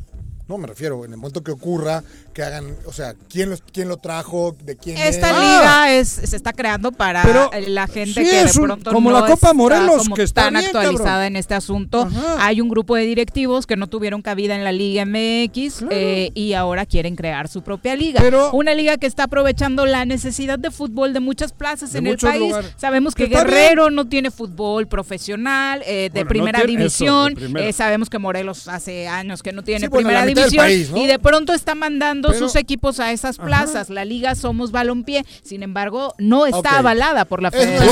No, 0.48 0.56
me 0.56 0.66
refiero, 0.66 1.04
en 1.04 1.12
el 1.12 1.18
momento 1.18 1.44
que 1.44 1.52
ocurra, 1.52 2.02
que 2.38 2.44
hagan, 2.44 2.76
o 2.86 2.92
sea, 2.92 3.14
quién, 3.28 3.50
los, 3.50 3.64
quién 3.72 3.88
lo 3.88 3.96
trajo, 3.96 4.56
de 4.62 4.76
quién 4.76 4.96
Esta 4.96 5.30
es. 5.30 5.36
Ah. 5.36 5.40
liga 5.40 5.92
es, 5.94 6.08
se 6.08 6.36
está 6.36 6.52
creando 6.52 6.92
para 6.92 7.22
Pero 7.24 7.50
la 7.66 7.88
gente 7.88 8.24
sí, 8.24 8.30
que 8.30 8.36
de 8.36 8.42
es 8.42 8.54
un- 8.54 8.66
pronto 8.66 8.92
como 8.92 9.10
no 9.10 9.16
la 9.16 9.22
Copa 9.22 9.34
está 9.34 9.52
Morelos, 9.54 9.98
como 10.04 10.14
que 10.14 10.22
está 10.22 10.42
tan 10.44 10.54
bien, 10.54 10.66
actualizada 10.66 11.04
cabrón. 11.14 11.24
en 11.26 11.36
este 11.36 11.54
asunto. 11.56 12.02
Ajá. 12.02 12.36
Hay 12.46 12.60
un 12.60 12.68
grupo 12.68 12.94
de 12.94 13.02
directivos 13.06 13.66
que 13.66 13.74
no 13.74 13.88
tuvieron 13.88 14.22
cabida 14.22 14.54
en 14.54 14.62
la 14.62 14.70
Liga 14.70 15.04
MX 15.04 15.78
Claro. 15.78 15.88
eh, 15.90 16.30
y 16.34 16.52
ahora 16.52 16.86
quieren 16.86 17.16
crear 17.16 17.48
su 17.48 17.62
propia 17.62 17.96
liga. 17.96 18.20
Pero- 18.20 18.52
Una 18.52 18.72
liga 18.72 18.98
que 18.98 19.08
está 19.08 19.24
aprovechando 19.24 19.84
la 19.84 20.04
necesidad 20.04 20.60
de 20.60 20.70
fútbol 20.70 21.12
de 21.14 21.18
muchas 21.18 21.50
plazas 21.52 21.92
De 21.92 21.98
en 21.98 22.06
el 22.06 22.18
país. 22.18 22.54
Sabemos 22.76 23.16
que 23.16 23.26
Que 23.28 23.34
está 23.34 23.44
Guerrero 23.44 23.90
no 23.90 24.06
tiene 24.06 24.30
fútbol 24.30 24.86
profesional 24.86 25.82
eh, 25.84 26.08
de 26.14 26.22
Bueno, 26.22 26.24
no 26.24 26.28
primera 26.28 26.62
tiene- 26.64 26.84
eso, 26.84 27.04
de 27.24 27.30
división. 27.34 27.56
Eh, 27.58 27.72
sabemos 27.72 28.08
que 28.08 28.18
Morelos 28.20 28.68
hace 28.68 29.08
años 29.08 29.42
que 29.42 29.52
no 29.52 29.64
tiene 29.64 29.80
Sí, 29.80 29.88
primera 29.88 30.24
división 30.24 30.64
país, 30.64 30.90
¿no? 30.92 30.98
y 30.98 31.06
de 31.08 31.18
pronto 31.18 31.52
está 31.52 31.74
mandando 31.74 32.27
Pero- 32.32 32.46
sus 32.48 32.56
equipos 32.56 33.00
a 33.00 33.12
esas 33.12 33.38
plazas. 33.38 33.90
La 33.90 34.04
liga 34.04 34.34
Somos 34.34 34.70
Balompié, 34.72 35.24
sin 35.42 35.62
embargo, 35.62 36.14
no 36.18 36.46
está 36.46 36.78
avalada 36.78 37.24
por 37.24 37.42
la 37.42 37.50
Federación. 37.50 37.88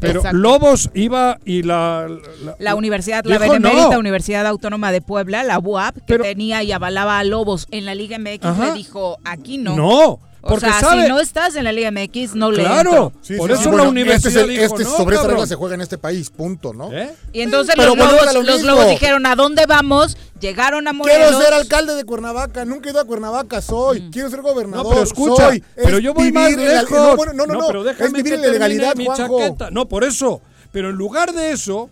Pero. 0.00 0.22
Lobos 0.32 0.90
iba 0.94 1.38
y 1.44 1.62
la... 1.62 2.06
la- 2.44 2.56
La 2.58 2.74
universidad, 2.74 3.24
la 3.24 3.38
Dijo 3.38 3.52
Benemérita 3.52 3.90
no. 3.94 3.98
Universidad 3.98 4.46
Autónoma 4.46 4.92
de 4.92 5.00
Puebla, 5.00 5.42
la 5.44 5.58
UAP, 5.58 5.94
que 5.96 6.02
Pero- 6.06 6.24
tenía 6.24 6.62
y 6.62 6.72
avalaba 6.72 7.18
a 7.18 7.24
Lobos 7.24 7.66
en 7.70 7.84
la 7.84 7.94
Liga 7.94 8.18
MX, 8.18 8.58
le 8.58 8.72
dijo, 8.74 9.18
aquí 9.24 9.58
no. 9.58 9.76
No, 9.76 10.20
O 10.44 10.48
porque 10.50 10.66
sea, 10.66 10.80
sabe... 10.80 11.02
si 11.04 11.08
no 11.08 11.18
estás 11.20 11.56
en 11.56 11.64
la 11.64 11.72
Liga 11.72 11.90
MX, 11.90 12.34
no 12.34 12.50
le 12.52 12.62
Claro, 12.62 12.90
entro. 12.90 13.12
Sí, 13.22 13.34
por 13.36 13.48
sí, 13.48 13.54
eso 13.54 13.62
sí, 13.62 13.68
la 13.68 13.70
bueno, 13.76 13.88
universidad 13.88 14.42
este, 14.42 14.52
dijo, 14.52 14.64
este- 14.64 14.84
no, 14.84 14.96
sobre 14.96 15.16
esa 15.16 15.26
regla 15.26 15.46
se 15.46 15.54
juega 15.54 15.74
en 15.74 15.80
este 15.80 15.98
país, 15.98 16.30
punto, 16.30 16.72
¿no? 16.74 16.92
¿Eh? 16.92 17.14
Y 17.32 17.40
entonces 17.40 17.76
los, 17.76 17.88
volvemos 17.88 18.12
lobos, 18.12 18.26
a 18.28 18.32
lo 18.34 18.42
los 18.42 18.54
mismo. 18.56 18.70
lobos 18.72 18.88
dijeron, 18.90 19.26
¿a 19.26 19.34
dónde 19.36 19.66
vamos? 19.66 20.16
Llegaron 20.40 20.86
a 20.86 20.92
Morelos. 20.92 21.28
Quiero 21.30 21.40
ser 21.42 21.54
alcalde 21.54 21.94
de 21.94 22.04
Cuernavaca, 22.04 22.64
nunca 22.64 22.88
he 22.88 22.92
ido 22.92 23.00
a 23.00 23.04
Cuernavaca, 23.04 23.62
soy. 23.62 24.10
Quiero 24.12 24.28
ser 24.30 24.42
gobernador, 24.42 24.84
No, 24.84 24.90
pero 24.90 25.02
escucha, 25.02 25.48
soy. 25.48 25.64
pero 25.74 25.96
Es 25.98 26.02
yo 26.04 26.12
voy 26.14 26.30
más 26.32 26.52
la- 26.52 26.56
lejos. 26.82 26.90
No, 26.90 27.16
bueno, 27.16 27.32
no, 27.32 27.46
no, 27.46 27.54
no, 27.54 27.66
pero 27.66 27.82
déjame 27.84 28.06
es 28.06 28.12
vivir 28.12 28.34
que 28.34 28.46
la 28.46 28.52
legalidad, 28.52 28.94
mi 28.96 29.06
Juanjo. 29.06 29.40
chaqueta. 29.40 29.70
No, 29.70 29.88
por 29.88 30.04
eso. 30.04 30.40
Pero 30.72 30.90
en 30.90 30.96
lugar 30.96 31.32
de 31.32 31.52
eso, 31.52 31.88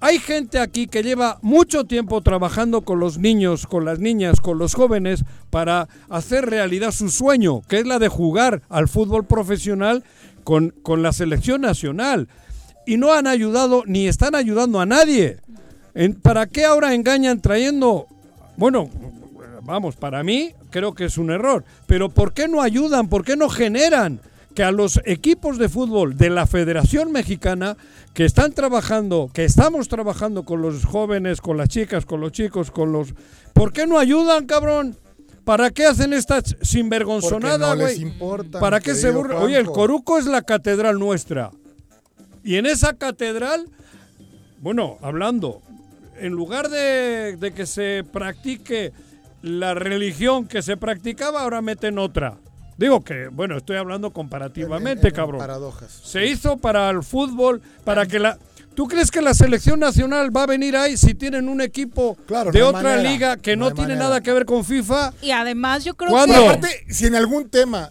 hay 0.00 0.18
gente 0.18 0.58
aquí 0.58 0.86
que 0.86 1.02
lleva 1.02 1.38
mucho 1.42 1.84
tiempo 1.84 2.20
trabajando 2.20 2.82
con 2.82 3.00
los 3.00 3.18
niños, 3.18 3.66
con 3.66 3.84
las 3.84 3.98
niñas, 3.98 4.40
con 4.40 4.58
los 4.58 4.74
jóvenes 4.74 5.24
para 5.50 5.88
hacer 6.08 6.46
realidad 6.46 6.92
su 6.92 7.08
sueño, 7.08 7.62
que 7.62 7.78
es 7.78 7.86
la 7.86 7.98
de 7.98 8.08
jugar 8.08 8.62
al 8.68 8.88
fútbol 8.88 9.24
profesional 9.24 10.04
con, 10.44 10.70
con 10.82 11.02
la 11.02 11.12
selección 11.12 11.62
nacional. 11.62 12.28
Y 12.86 12.98
no 12.98 13.12
han 13.12 13.26
ayudado 13.26 13.82
ni 13.86 14.06
están 14.06 14.34
ayudando 14.34 14.80
a 14.80 14.86
nadie. 14.86 15.38
¿Para 16.22 16.46
qué 16.46 16.64
ahora 16.64 16.94
engañan 16.94 17.40
trayendo... 17.40 18.06
Bueno, 18.56 18.90
vamos, 19.62 19.96
para 19.96 20.22
mí 20.22 20.52
creo 20.70 20.94
que 20.94 21.06
es 21.06 21.18
un 21.18 21.30
error. 21.30 21.64
Pero 21.86 22.10
¿por 22.10 22.32
qué 22.32 22.48
no 22.48 22.60
ayudan? 22.62 23.08
¿Por 23.08 23.24
qué 23.24 23.34
no 23.36 23.48
generan 23.48 24.20
que 24.56 24.64
a 24.64 24.72
los 24.72 25.00
equipos 25.04 25.58
de 25.58 25.68
fútbol 25.68 26.16
de 26.16 26.30
la 26.30 26.46
Federación 26.46 27.12
Mexicana 27.12 27.76
que 28.14 28.24
están 28.24 28.52
trabajando, 28.52 29.30
que 29.32 29.44
estamos 29.44 29.86
trabajando 29.86 30.44
con 30.44 30.62
los 30.62 30.86
jóvenes, 30.86 31.42
con 31.42 31.58
las 31.58 31.68
chicas, 31.68 32.06
con 32.06 32.22
los 32.22 32.32
chicos, 32.32 32.70
con 32.70 32.90
los... 32.90 33.14
¿Por 33.52 33.74
qué 33.74 33.86
no 33.86 33.98
ayudan, 33.98 34.46
cabrón? 34.46 34.96
¿Para 35.44 35.70
qué 35.70 35.84
hacen 35.84 36.14
esta 36.14 36.40
sinvergonzonada, 36.62 37.74
no 37.74 37.82
güey? 37.82 38.00
importa. 38.00 38.58
¿Para 38.58 38.80
qué 38.80 38.94
se 38.94 39.10
burlan? 39.10 39.36
Oye, 39.42 39.58
el. 39.58 39.66
Coruco 39.66 40.18
es 40.18 40.24
la 40.24 40.40
catedral 40.40 40.98
nuestra. 40.98 41.50
Y 42.42 42.56
en 42.56 42.64
esa 42.64 42.94
catedral, 42.94 43.68
bueno, 44.60 44.96
hablando, 45.02 45.60
en 46.18 46.32
lugar 46.32 46.70
de, 46.70 47.36
de 47.38 47.52
que 47.52 47.66
se 47.66 48.04
practique 48.10 48.92
la 49.42 49.74
religión 49.74 50.48
que 50.48 50.62
se 50.62 50.78
practicaba, 50.78 51.42
ahora 51.42 51.60
meten 51.60 51.98
otra. 51.98 52.38
Digo 52.76 53.02
que, 53.02 53.28
bueno, 53.28 53.56
estoy 53.56 53.76
hablando 53.76 54.12
comparativamente, 54.12 54.92
En- 54.92 54.98
en- 54.98 55.06
en 55.06 55.14
cabrón. 55.14 55.38
Paradojas. 55.38 55.90
Se 56.04 56.26
hizo 56.26 56.56
para 56.58 56.90
el 56.90 57.02
fútbol, 57.02 57.62
para 57.84 58.06
que 58.06 58.18
la... 58.18 58.38
¿Tú 58.74 58.86
crees 58.86 59.10
que 59.10 59.22
la 59.22 59.32
selección 59.32 59.80
nacional 59.80 60.36
va 60.36 60.42
a 60.42 60.46
venir 60.46 60.76
ahí 60.76 60.98
si 60.98 61.14
tienen 61.14 61.48
un 61.48 61.62
equipo 61.62 62.14
Claro, 62.26 62.52
de 62.52 62.60
no 62.60 62.68
otra 62.68 62.82
manera, 62.82 63.02
liga 63.10 63.36
que 63.38 63.56
no 63.56 63.70
tiene 63.70 63.94
manera. 63.94 64.04
nada 64.10 64.20
que 64.20 64.30
ver 64.34 64.44
con 64.44 64.66
FIFA? 64.66 65.14
Y 65.22 65.30
además 65.30 65.82
yo 65.84 65.94
creo 65.94 66.10
¿Cuándo? 66.10 66.34
que... 66.34 66.46
Aparte, 66.46 66.84
si 66.90 67.06
en 67.06 67.14
algún 67.14 67.48
tema 67.48 67.90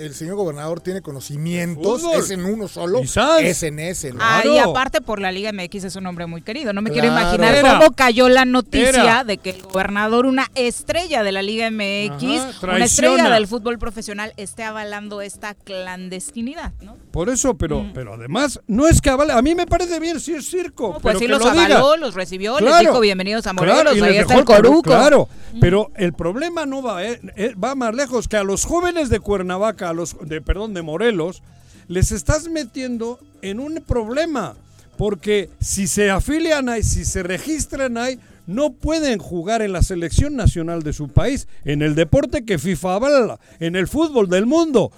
el 0.00 0.14
señor 0.14 0.36
gobernador 0.36 0.80
tiene 0.80 1.02
conocimientos, 1.02 2.02
Fútbol. 2.02 2.20
es 2.20 2.30
en 2.30 2.44
uno 2.44 2.68
solo, 2.68 3.00
es 3.40 3.62
en 3.62 3.78
ese. 3.78 4.12
¿no? 4.12 4.18
Ah, 4.22 4.42
y 4.44 4.58
aparte 4.58 5.00
por 5.00 5.20
la 5.20 5.30
Liga 5.32 5.52
MX 5.52 5.84
es 5.84 5.96
un 5.96 6.06
hombre 6.06 6.26
muy 6.26 6.42
querido. 6.42 6.72
No 6.72 6.82
me 6.82 6.90
Claro. 6.90 7.08
quiero 7.08 7.20
imaginar 7.20 7.54
Era. 7.54 7.78
cómo 7.78 7.92
cayó 7.94 8.28
la 8.28 8.44
noticia 8.44 8.88
Era. 8.88 9.24
de 9.24 9.38
que 9.38 9.50
el 9.50 9.62
gobernador, 9.62 10.26
una 10.26 10.46
estrella 10.54 11.22
de 11.22 11.32
la 11.32 11.42
Liga 11.42 11.70
MX, 11.70 12.40
Ajá, 12.40 12.66
una 12.74 12.84
estrella 12.84 13.30
del 13.30 13.46
fútbol 13.46 13.78
profesional, 13.78 14.32
esté 14.36 14.64
avalando 14.64 15.20
esta 15.20 15.54
clandestinidad, 15.54 16.72
¿no? 16.82 16.96
Por 17.10 17.28
eso, 17.28 17.54
pero, 17.54 17.84
pero 17.92 18.14
además, 18.14 18.60
no 18.66 18.86
es 18.86 19.00
que 19.00 19.10
avale. 19.10 19.32
A 19.32 19.42
mí 19.42 19.54
me 19.54 19.66
parece 19.66 19.98
bien 20.00 20.20
si 20.20 20.32
es 20.34 20.48
circo. 20.48 20.92
No, 20.94 21.00
pues 21.00 21.02
pero 21.02 21.18
sí 21.18 21.24
que 21.26 21.30
los 21.32 21.44
lo 21.44 21.50
diga. 21.50 21.64
avaló, 21.78 21.96
los 21.96 22.14
recibió, 22.14 22.58
les 22.58 22.68
Claro. 22.68 22.80
dijo 22.90 23.00
bienvenidos 23.00 23.46
a 23.46 23.52
Morelos, 23.52 23.94
ahí 23.94 24.00
les 24.00 24.20
está 24.22 24.34
el 24.36 24.44
coruco. 24.44 24.82
Claro, 24.82 25.28
pero 25.60 25.90
el 25.96 26.12
problema 26.12 26.66
no 26.66 26.82
va, 26.82 27.04
eh, 27.04 27.20
eh, 27.36 27.54
va 27.54 27.74
más 27.74 27.94
lejos 27.94 28.28
que 28.28 28.36
a 28.36 28.44
los 28.44 28.64
jóvenes 28.64 29.08
de 29.08 29.20
Cuernavaca, 29.20 29.89
los 29.92 30.16
de 30.26 30.40
perdón, 30.40 30.74
de 30.74 30.82
Morelos, 30.82 31.42
les 31.88 32.12
estás 32.12 32.48
metiendo 32.48 33.18
en 33.42 33.60
un 33.60 33.82
problema, 33.86 34.56
porque 34.96 35.50
si 35.60 35.86
se 35.86 36.10
afilian 36.10 36.68
ahí, 36.68 36.82
si 36.82 37.04
se 37.04 37.22
registran 37.22 37.98
ahí, 37.98 38.18
no 38.46 38.72
pueden 38.72 39.18
jugar 39.18 39.62
en 39.62 39.72
la 39.72 39.82
selección 39.82 40.36
nacional 40.36 40.82
de 40.82 40.92
su 40.92 41.08
país, 41.08 41.46
en 41.64 41.82
el 41.82 41.94
deporte 41.94 42.44
que 42.44 42.58
FIFA 42.58 42.94
avala, 42.94 43.40
en 43.60 43.76
el 43.76 43.86
fútbol 43.86 44.28
del 44.28 44.46
mundo. 44.46 44.90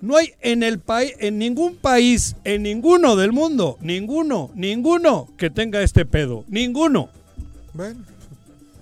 No 0.00 0.16
hay 0.16 0.32
en 0.42 0.62
el 0.62 0.78
país, 0.78 1.14
en 1.18 1.38
ningún 1.38 1.76
país, 1.76 2.36
en 2.44 2.62
ninguno 2.62 3.16
del 3.16 3.32
mundo, 3.32 3.78
ninguno, 3.80 4.50
ninguno 4.54 5.28
que 5.36 5.50
tenga 5.50 5.82
este 5.82 6.06
pedo, 6.06 6.44
ninguno. 6.48 7.08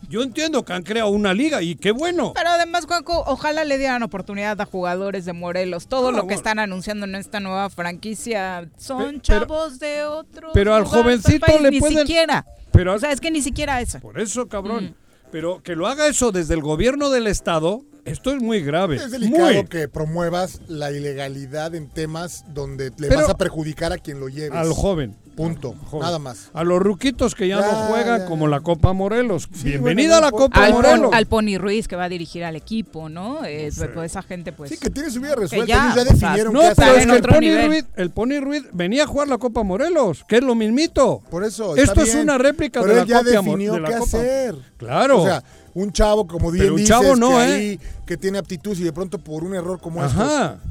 Yo 0.08 0.22
entiendo 0.22 0.64
que 0.64 0.72
han 0.72 0.82
creado 0.82 1.08
una 1.10 1.34
liga 1.34 1.62
y 1.62 1.74
qué 1.74 1.90
bueno. 1.90 2.32
Pero 2.34 2.50
además, 2.50 2.86
Juanco, 2.86 3.24
ojalá 3.26 3.64
le 3.64 3.76
dieran 3.78 4.02
oportunidad 4.02 4.60
a 4.60 4.64
jugadores 4.64 5.24
de 5.24 5.32
Morelos. 5.32 5.88
Todo 5.88 6.08
Ah, 6.08 6.12
lo 6.12 6.18
que 6.18 6.22
bueno. 6.26 6.36
están 6.36 6.58
anunciando 6.58 7.06
en 7.06 7.14
esta 7.16 7.40
nueva 7.40 7.68
franquicia 7.70 8.68
son 8.78 9.20
pero- 9.26 9.40
chavos 9.46 9.78
de 9.78 10.04
otros 10.04 10.52
pero 10.54 10.74
al 10.74 10.84
jovencito 10.84 11.46
país, 11.46 11.60
le 11.60 11.70
ni 11.70 11.80
pueden- 11.80 11.98
siquiera. 12.06 12.46
Pero 12.72 12.94
O 12.94 12.98
sea, 12.98 13.10
es 13.10 13.20
que 13.20 13.30
ni 13.30 13.42
siquiera 13.42 13.80
eso. 13.80 14.00
por 14.00 14.20
eso, 14.20 14.46
cabrón. 14.48 14.84
Mm. 14.86 14.94
Pero 15.32 15.62
que 15.62 15.74
lo 15.74 15.86
haga 15.88 16.06
eso 16.06 16.30
desde 16.30 16.54
el 16.54 16.60
gobierno 16.62 17.10
del 17.10 17.26
estado, 17.26 17.82
esto 18.04 18.30
es 18.30 18.40
muy 18.40 18.60
grave. 18.62 18.96
es 18.96 19.10
delicado 19.10 19.52
muy. 19.54 19.64
que 19.66 19.88
promuevas 19.88 20.60
la 20.68 20.92
ilegalidad 20.92 21.74
en 21.74 21.88
temas 21.88 22.44
donde 22.54 22.90
le 22.96 23.08
Pero- 23.08 23.22
vas 23.22 23.30
a 23.30 23.36
perjudicar 23.36 23.92
a 23.92 23.98
quien 23.98 24.20
lo 24.20 24.28
lleves. 24.28 24.56
Al 24.56 24.72
joven. 24.72 25.16
Punto. 25.36 25.74
Nada 26.00 26.18
más. 26.18 26.48
A 26.54 26.64
los 26.64 26.80
ruquitos 26.80 27.34
que 27.34 27.46
ya, 27.46 27.60
Ya, 27.60 27.66
no 27.66 27.72
juegan 27.88 28.20
ya, 28.20 28.26
como 28.26 28.46
ya. 28.46 28.50
la 28.52 28.60
Copa 28.60 28.92
Morelos. 28.94 29.48
Sí, 29.52 29.64
Bienvenida 29.68 30.14
bueno, 30.14 30.26
a 30.26 30.30
la 30.30 30.30
Copa 30.30 30.64
Al, 30.64 30.72
Morelos. 30.72 31.10
al 31.12 31.26
Pony 31.26 31.58
Ruiz 31.58 31.86
que 31.88 31.94
va 31.96 32.04
a 32.04 32.08
dirigir 32.08 32.42
al 32.44 32.56
equipo, 32.56 33.08
¿no? 33.10 33.44
Es, 33.44 33.74
sé. 33.74 33.88
pues, 33.88 34.12
esa 34.12 34.22
gente, 34.22 34.52
pues. 34.52 34.70
Sí, 34.70 34.78
que 34.78 34.88
tiene 34.88 35.10
su 35.10 35.20
vida 35.20 35.34
resuelta. 35.36 35.66
ya, 35.66 35.84
Ellos 35.84 35.94
ya 35.94 36.02
o 36.02 36.04
sea, 36.04 36.12
definieron 36.14 36.52
No, 36.54 36.60
qué 36.60 36.72
pero 36.74 36.94
es 36.96 37.06
que 37.06 37.12
el 37.16 37.22
Pony. 37.22 37.66
Ruiz, 37.68 37.84
el 37.96 38.10
Pony 38.10 38.40
Ruiz 38.40 38.62
venía 38.72 39.04
a 39.04 39.06
jugar 39.06 39.28
la 39.28 39.36
Copa 39.38 39.62
Morelos, 39.62 40.24
que 40.26 40.36
es 40.36 40.42
lo 40.42 40.54
mismito. 40.54 41.20
Por 41.30 41.44
eso. 41.44 41.76
está 41.76 41.92
Esto 41.92 42.00
es 42.02 42.14
una 42.14 42.38
réplica 42.38 42.80
Pero 42.80 42.94
de 42.94 43.00
él 43.02 43.08
la 43.08 43.14
ya 43.14 43.18
copia 43.18 43.42
mo- 43.42 43.50
definió 43.52 43.72
de 43.74 43.80
la 43.80 43.88
qué 43.88 43.94
Copa. 43.98 44.06
hacer. 44.18 44.54
Claro. 44.78 45.22
O 45.22 45.26
sea, 45.26 45.42
un 45.74 45.92
chavo, 45.92 46.26
como 46.26 46.50
bien 46.50 46.70
un 46.70 46.76
dices, 46.76 46.88
chavo 46.88 47.14
no, 47.14 47.28
que 47.28 47.34
¿eh? 47.34 47.38
ahí, 47.54 47.80
que 48.06 48.16
tiene 48.16 48.38
aptitud 48.38 48.74
y 48.78 48.82
de 48.82 48.92
pronto 48.94 49.18
por 49.18 49.44
un 49.44 49.54
error 49.54 49.78
como 49.80 50.02
este, 50.02 50.22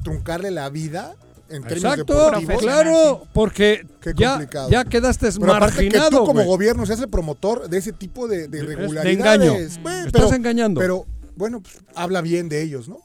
truncarle 0.03 0.49
la 0.49 0.67
vida 0.69 1.13
en 1.49 1.61
términos 1.63 1.93
Exacto, 1.93 2.13
deportivos. 2.15 2.61
Claro, 2.61 3.27
porque 3.33 3.85
Qué 4.01 4.13
ya, 4.15 4.31
complicado. 4.31 4.69
ya 4.69 4.83
quedaste 4.85 5.29
Pero 5.39 5.53
aparte 5.53 5.77
que 5.77 5.83
marginado. 5.85 6.19
tú 6.19 6.25
como 6.25 6.43
gobierno 6.43 6.85
seas 6.85 6.99
el 7.01 7.09
promotor 7.09 7.69
de 7.69 7.77
ese 7.77 7.93
tipo 7.93 8.27
de, 8.27 8.47
de 8.47 8.59
Es 8.59 8.65
de 8.67 8.73
irregularidades. 8.73 9.13
engaño. 9.17 9.53
Bueno, 9.83 10.05
Estás 10.07 10.21
pero- 10.23 10.33
engañando. 10.35 10.79
Pero, 10.81 11.05
bueno, 11.35 11.61
pues, 11.61 11.79
habla 11.95 12.21
bien 12.21 12.49
de 12.49 12.61
ellos, 12.63 12.87
¿no? 12.89 12.99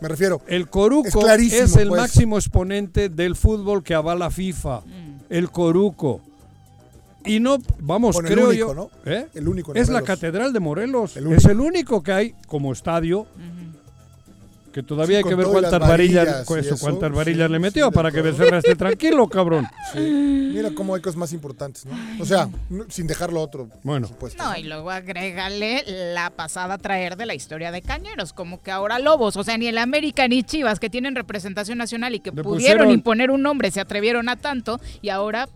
Me 0.00 0.08
refiero. 0.08 0.40
El 0.48 0.68
Coruco 0.68 1.08
Es 1.38 1.76
el 1.76 1.88
pues. 1.88 2.00
máximo 2.00 2.36
exponente 2.36 3.08
del 3.08 3.36
fútbol 3.36 3.82
que 3.82 3.94
avala 3.94 4.30
FIFA. 4.30 4.82
El 5.28 5.50
Coruco. 5.50 6.20
Y 7.24 7.38
no, 7.38 7.58
vamos, 7.78 8.14
Bueno, 8.14 8.28
el 8.28 8.34
creo 8.34 8.48
único, 8.48 8.66
yo. 8.68 8.74
¿no? 8.74 8.90
¿eh? 9.06 9.28
El 9.34 9.46
único 9.46 9.70
en 9.72 9.76
Es 9.80 9.88
la. 9.88 10.02
Catedral 10.02 10.52
de 10.52 10.58
Morelos. 10.58 11.16
El 11.16 11.32
es 11.32 11.44
el 11.44 11.60
único 11.60 12.02
que 12.02 12.12
hay 12.12 12.34
como 12.48 12.72
estadio. 12.72 13.26
Que 14.72 14.82
todavía 14.82 15.18
Sí, 15.18 15.24
hay 15.24 15.28
que 15.30 15.34
ver 15.34 15.46
y 15.46 15.50
cuántas 15.50 15.72
las 15.72 15.80
varillas, 15.88 16.24
varillas 16.26 16.46
con 16.46 16.56
y 16.56 16.60
eso, 16.60 16.74
eso, 16.74 16.84
cuántas 16.84 17.12
varillas 17.12 17.46
sí, 17.46 17.52
le 17.52 17.58
metió 17.58 17.92
para 17.92 18.10
que. 18.10 18.22
Becerra 18.22 18.58
esté 18.58 18.74
tranquilo, 18.74 19.28
cabrón. 19.28 19.66
Sí. 19.92 19.98
Mira 20.54 20.70
cómo 20.74 20.94
hay 20.94 21.02
cosas 21.02 21.16
más 21.16 21.32
importantes, 21.32 21.84
¿no? 21.84 21.92
O 22.20 22.24
sea, 22.24 22.48
no- 22.70 22.84
sin 22.88 23.06
dejarlo 23.06 23.40
otro, 23.42 23.68
Bueno. 23.82 24.06
por 24.06 24.14
supuesto. 24.30 24.42
No, 24.42 24.56
y 24.56 24.62
luego 24.62 24.90
agrégale 24.90 25.84
la 26.14 26.30
pasada 26.30 26.78
traer 26.78 27.16
de 27.16 27.26
la 27.26 27.34
historia 27.34 27.70
de 27.70 27.82
Cañeros, 27.82 28.32
como 28.32 28.62
que 28.62 28.70
ahora 28.70 28.98
Lobos, 28.98 29.36
o 29.36 29.44
sea, 29.44 29.58
ni 29.58 29.66
el 29.66 29.76
América 29.78 30.26
ni 30.28 30.42
Chivas, 30.42 30.80
que 30.80 30.88
tienen 30.88 31.14
representación 31.16 31.76
nacional 31.78 32.14
y 32.14 32.20
que 32.20 32.30
Le 32.30 32.42
pudieron 32.42 32.54
pusieron- 32.86 32.90
imponer 32.90 33.30
un 33.30 33.42
nombre, 33.42 33.70
se 33.70 33.80
atrevieron 33.80 34.28
a 34.28 34.36
tanto, 34.36 34.80
y 35.02 35.08
ahora 35.10 35.48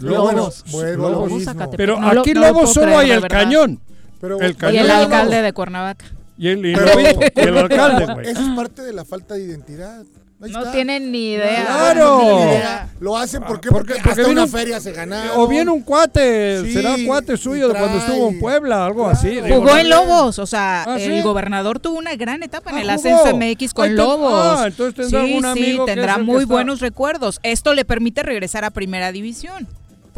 Lobos. 0.00 0.34
Lobos. 0.34 0.64
Lobos. 0.96 1.44
Pero 1.76 1.98
aquí 1.98 2.32
no 2.32 2.40
Lobos 2.42 2.72
solo 2.72 2.86
creer, 2.86 3.00
hay 3.00 3.10
el 3.10 3.20
verdad. 3.20 3.38
cañón. 3.44 3.80
Pero 4.20 4.40
El 4.40 4.52
y 4.52 4.54
cañón 4.54 4.80
el 4.82 4.86
de 4.86 4.92
alcalde 4.92 5.42
de 5.42 5.52
Cuernavaca. 5.52 6.04
Y 6.38 6.48
el, 6.48 6.64
y 6.64 6.74
Pero- 6.74 6.86
el 6.92 6.98
obispo, 6.98 7.20
y 7.34 7.40
el 7.40 7.58
alcalde, 7.58 8.06
güey. 8.14 8.28
eso 8.28 8.40
es 8.40 8.48
parte 8.56 8.82
de 8.82 8.92
la 8.92 9.04
falta 9.04 9.34
de 9.34 9.42
identidad. 9.44 10.02
Ahí 10.40 10.52
No 10.52 10.60
está. 10.60 10.70
tienen 10.70 11.10
ni 11.10 11.32
idea. 11.32 11.64
Claro. 11.66 12.20
ni 12.22 12.26
Ni 12.28 12.52
idea. 12.52 12.88
Lo 13.00 13.16
hacen 13.16 13.42
porque, 13.42 13.70
Ah, 13.70 13.72
porque- 13.72 13.94
porque, 13.94 14.02
porque 14.04 14.20
hasta 14.20 14.30
una 14.32 14.44
un- 14.44 14.48
feria 14.48 14.78
se 14.78 14.92
ganaron. 14.92 15.32
O 15.34 15.48
viene 15.48 15.68
un 15.72 15.82
cuate, 15.82 16.62
Sí, 16.62 16.74
será 16.74 16.94
cuate 17.04 17.36
suyo 17.36 17.66
de 17.66 17.74
cuando 17.74 17.98
estuvo 17.98 18.28
en 18.28 18.38
Puebla, 18.38 18.86
algo 18.86 19.02
Claro. 19.02 19.18
así. 19.18 19.30
digo, 19.30 19.48
Jugó 19.48 19.64
no 19.72 19.78
en. 19.78 19.90
Lobos, 19.90 20.38
o 20.38 20.46
sea, 20.46 20.84
¿Ah, 20.86 20.96
el 20.96 21.16
sí? 21.16 21.22
gobernador 21.22 21.80
tuvo 21.80 21.98
una 21.98 22.14
gran 22.14 22.44
etapa 22.44 22.70
en 22.70 22.76
Ah, 22.76 22.80
el 22.82 22.86
jugó. 22.86 22.98
ascenso 23.00 23.36
MX 23.36 23.74
con 23.74 23.86
Ay, 23.86 23.94
Lobos. 23.96 24.32
ah, 24.60 24.64
entonces 24.68 24.94
tendrá 24.94 25.22
sí, 25.22 25.40
sí, 25.40 25.44
amigo 25.44 25.86
que 25.86 25.92
tendrá 25.92 26.14
el 26.14 26.22
muy 26.24 26.42
está- 26.44 26.54
buenos 26.54 26.78
recuerdos. 26.80 27.40
Esto 27.42 27.74
le 27.74 27.84
permite 27.84 28.22
regresar 28.22 28.64
a 28.64 28.70
Primera 28.70 29.10
División. 29.10 29.66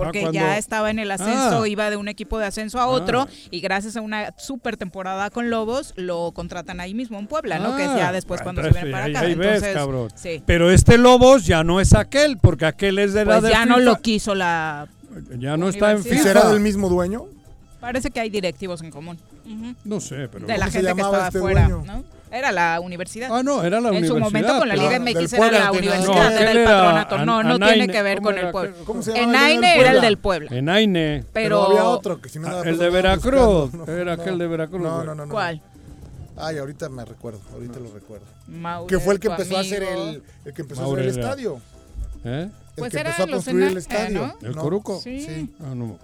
Porque 0.04 0.20
cuando- 0.20 0.38
ya 0.40 0.58
estaba 0.58 0.90
en 0.90 0.98
el 0.98 1.10
ascenso, 1.10 1.62
Ah. 1.62 1.68
iba 1.68 1.90
de 1.90 1.96
un 1.96 2.08
equipo 2.08 2.38
de 2.38 2.46
ascenso 2.46 2.78
a 2.80 2.86
otro 2.86 3.22
Ah. 3.22 3.28
y 3.50 3.60
gracias 3.60 3.96
a 3.96 4.00
una 4.00 4.34
super 4.38 4.76
temporada 4.76 5.30
con 5.30 5.50
Lobos 5.50 5.92
lo 5.96 6.32
contratan 6.32 6.80
ahí 6.80 6.94
mismo 6.94 7.18
en 7.18 7.26
Puebla, 7.26 7.58
¿no? 7.58 7.76
Que 7.76 7.84
es 7.84 7.90
Ah, 7.90 7.98
ya 7.98 8.12
después 8.12 8.40
cuando 8.42 8.62
se 8.62 8.70
viene 8.70 8.90
para 8.90 9.04
acá. 9.06 9.20
ahí 9.20 9.34
ves, 9.34 9.46
Entonces, 9.48 9.74
cabrón. 9.74 10.08
sí. 10.14 10.42
Pero 10.46 10.70
este 10.70 10.98
Lobos 10.98 11.46
ya 11.46 11.62
no 11.64 11.80
es 11.80 11.94
aquel, 11.94 12.38
porque 12.38 12.66
aquel 12.66 12.98
es 12.98 13.12
de 13.12 13.24
la 13.24 13.32
Pues 13.32 13.42
de 13.44 13.50
ya 13.50 13.64
no 13.66 13.76
FIFA. 13.76 13.84
lo 13.84 13.96
quiso 14.00 14.34
la... 14.34 14.88
Ya 15.38 15.56
no 15.56 15.68
está 15.68 15.90
en 15.90 15.96
Universidad. 15.98 16.14
¿Y 16.14 16.18
FIFA. 16.18 16.22
será 16.22 16.48
del 16.52 16.60
mismo 16.60 16.88
dueño? 16.88 17.24
Parece 17.80 18.10
que 18.10 18.20
hay 18.20 18.30
directivos 18.30 18.82
en 18.82 18.90
común. 18.90 19.18
No 19.84 20.00
sé, 20.00 20.28
pero... 20.30 20.46
De 20.46 20.52
la 20.58 20.66
¿Cómo 20.66 20.70
se 20.70 20.78
gente 20.78 20.94
que 20.94 21.00
estaba 21.00 21.26
este 21.26 21.38
afuera, 21.38 21.68
dueño? 21.68 21.84
¿no? 21.86 22.04
Era 22.32 22.52
la 22.52 22.78
universidad. 22.80 23.28
Ah, 23.32 23.42
no, 23.42 23.62
era 23.64 23.80
la 23.80 23.88
en 23.88 23.96
universidad. 23.96 24.14
su 24.14 24.20
momento 24.20 24.58
con 24.58 24.68
la 24.68 24.76
Liga 24.76 24.96
Ah, 24.96 25.00
MX 25.00 25.32
era 25.32 25.50
la 25.50 25.64
no- 25.66 25.72
universidad, 25.72 26.06
No, 26.06 26.30
era 26.30 26.50
era 26.52 26.64
patronato. 26.64 27.18
No, 27.24 27.38
An- 27.38 27.48
no 27.48 27.54
Anaine, 27.56 27.74
tiene 27.74 27.92
que 27.92 28.02
ver 28.02 28.18
¿cómo 28.18 28.28
con 28.28 28.38
era 28.38 28.46
el 28.46 28.52
pueblo. 28.52 28.76
¿Cómo 28.84 29.02
se 29.02 29.10
llamaba 29.12 29.24
En 29.24 29.34
el 29.34 29.40
dueño 29.40 29.46
Aine 29.66 29.70
del 29.72 29.80
era 29.80 29.90
el 29.92 30.00
del 30.00 30.18
Puebla. 30.18 30.56
En 30.56 30.68
Aine. 30.68 31.24
Pero, 31.32 31.56
Pero, 31.58 31.66
había 31.66 31.84
otro 31.88 32.20
que 32.20 32.28
si 32.28 32.38
no 32.38 32.62
el 32.62 32.78
de 32.78 32.90
Veracruz. 32.90 33.72
buscando. 33.72 33.92
Era 33.92 34.12
aquel 34.12 34.38
de 34.38 34.46
Veracruz, 34.46 34.80
No, 34.80 35.04
no, 35.04 35.14
no, 35.14 35.26
no. 35.26 35.32
¿Cuál? 35.32 35.60
Ay, 36.36 36.58
ahorita 36.58 36.88
me 36.88 37.04
recuerdo, 37.04 37.40
ahorita 37.52 37.80
lo 37.80 37.92
recuerdo. 37.92 38.24
Maure, 38.46 38.86
Que 38.88 38.98
fue 39.02 39.14
el 39.14 39.20
que 39.20 39.28
empezó 39.28 39.56
a 39.56 39.60
hacer 39.60 39.82
el, 39.82 40.22
el 40.44 40.54
que 40.54 40.62
empezó 40.62 40.82
a 40.82 40.86
hacer 40.86 40.98
el 41.00 41.08
era- 41.08 41.20
estadio. 41.22 41.60
¿Eh? 42.24 42.48
El 42.48 42.50
Pues 42.76 42.92
que 42.92 43.00
era 43.00 43.10
empezó 43.10 43.28
a 43.28 43.32
construir 43.32 43.64
el 43.64 43.70
Ena- 43.72 43.78
estadio. 43.80 44.34
¿no? 44.40 44.48
¿El 44.48 44.56
Coruco? 44.56 45.00
Sí, 45.02 45.20
Sí. 45.20 45.54
Ah, 45.60 45.74
no 45.74 45.98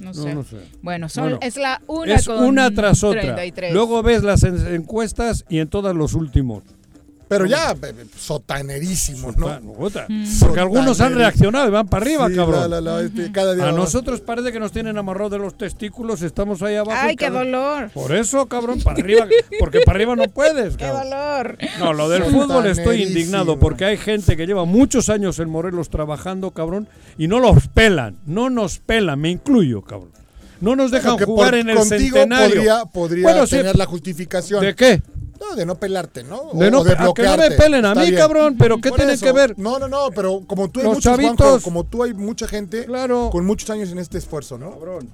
no 0.00 0.12
No, 0.12 0.14
sé. 0.14 0.34
no 0.34 0.42
sé. 0.42 0.56
Bueno, 0.82 1.08
son, 1.08 1.24
Bueno, 1.24 1.38
es 1.42 1.56
la 1.56 1.80
una 1.86 2.14
es 2.14 2.26
con 2.26 2.44
una 2.44 2.70
tras 2.70 3.02
otra. 3.04 3.20
33. 3.22 3.72
Luego 3.72 4.02
ves 4.02 4.22
las 4.22 4.42
en- 4.42 4.74
encuestas 4.74 5.44
y 5.48 5.58
en 5.58 5.68
todas 5.68 5.94
los 5.94 6.14
últimos. 6.14 6.62
Pero 7.32 7.46
ya, 7.46 7.74
sotanerísimo, 8.16 9.32
¿no? 9.32 9.60
Puta. 9.74 10.06
Mm. 10.08 10.24
Porque 10.40 10.60
algunos 10.60 11.00
han 11.00 11.14
reaccionado 11.14 11.68
y 11.68 11.70
van 11.70 11.86
para 11.88 12.04
arriba, 12.04 12.28
Sí, 12.28 12.36
cabrón. 12.36 12.70
la, 12.70 12.80
la, 12.80 12.80
la, 12.80 13.00
este, 13.02 13.30
cada 13.32 13.54
día 13.54 13.68
A 13.68 13.72
nosotros 13.72 14.20
parece 14.20 14.52
que 14.52 14.60
nos 14.60 14.72
tienen 14.72 14.96
amarrados 14.98 15.32
de 15.32 15.38
los 15.38 15.56
testículos, 15.56 16.22
estamos 16.22 16.62
ahí 16.62 16.76
abajo. 16.76 16.98
Ay, 17.02 17.16
qué 17.16 17.26
cada- 17.26 17.38
dolor. 17.40 17.90
Por 17.90 18.14
eso, 18.14 18.46
cabrón, 18.46 18.80
para 18.80 18.98
arriba, 18.98 19.26
porque 19.58 19.80
para 19.80 19.96
arriba 19.96 20.16
no 20.16 20.24
puedes, 20.24 20.76
Qué 20.76 20.84
cabrón. 20.86 21.10
dolor. 21.10 21.58
No, 21.78 21.92
lo 21.92 22.08
del 22.08 22.24
fútbol 22.24 22.66
estoy 22.66 23.02
indignado 23.02 23.58
porque 23.58 23.84
hay 23.84 23.96
gente 23.96 24.36
que 24.36 24.46
lleva 24.46 24.64
muchos 24.64 25.08
años 25.08 25.38
en 25.38 25.48
Morelos 25.50 25.90
trabajando, 25.90 26.50
cabrón, 26.50 26.88
y 27.18 27.28
no 27.28 27.38
los 27.40 27.68
pelan, 27.68 28.16
no 28.26 28.50
nos 28.50 28.78
pelan, 28.78 29.20
me 29.20 29.30
incluyo, 29.30 29.82
cabrón. 29.82 30.10
no 30.60 30.76
nos 30.76 30.90
dejan 30.92 31.18
jugar 31.18 31.50
por- 31.50 31.58
en 31.58 31.70
el 31.70 31.76
contigo 31.76 31.98
centenario. 32.16 32.54
podría, 32.54 32.84
podría 32.84 33.22
Bueno, 33.24 33.46
sí, 33.46 33.56
tener 33.56 33.76
la 33.76 33.84
justificación. 33.86 34.60
¿De 34.64 34.74
qué? 34.76 35.02
No, 35.50 35.56
de 35.56 35.66
no 35.66 35.74
pelarte, 35.74 36.22
¿no? 36.24 36.50
De 36.52 36.68
O- 36.68 36.70
no 36.70 36.80
o 36.80 36.84
de 36.84 36.96
que 37.14 37.22
no 37.24 37.36
me 37.36 37.50
pelen 37.52 37.84
a 37.84 37.94
mí, 37.94 38.02
bien. 38.02 38.14
cabrón, 38.16 38.56
pero 38.58 38.78
¿qué 38.80 38.90
Por 38.90 38.98
tiene 38.98 39.14
eso. 39.14 39.24
que 39.26 39.32
ver? 39.32 39.54
No, 39.58 39.78
no, 39.78 39.88
no, 39.88 40.10
pero 40.14 40.42
como 40.46 40.68
tú 40.70 40.80
hay 40.80 40.86
Los 40.86 40.94
muchos, 40.96 41.12
chavitos. 41.12 41.36
Juanjo, 41.36 41.60
como 41.64 41.84
tú 41.84 42.02
hay 42.02 42.14
mucha 42.14 42.46
gente 42.46 42.84
Claro. 42.86 43.30
con 43.30 43.44
muchos 43.44 43.68
años 43.70 43.90
en 43.90 43.98
este 43.98 44.18
esfuerzo, 44.18 44.56
¿no? 44.58 44.70
Cabrón. 44.72 45.10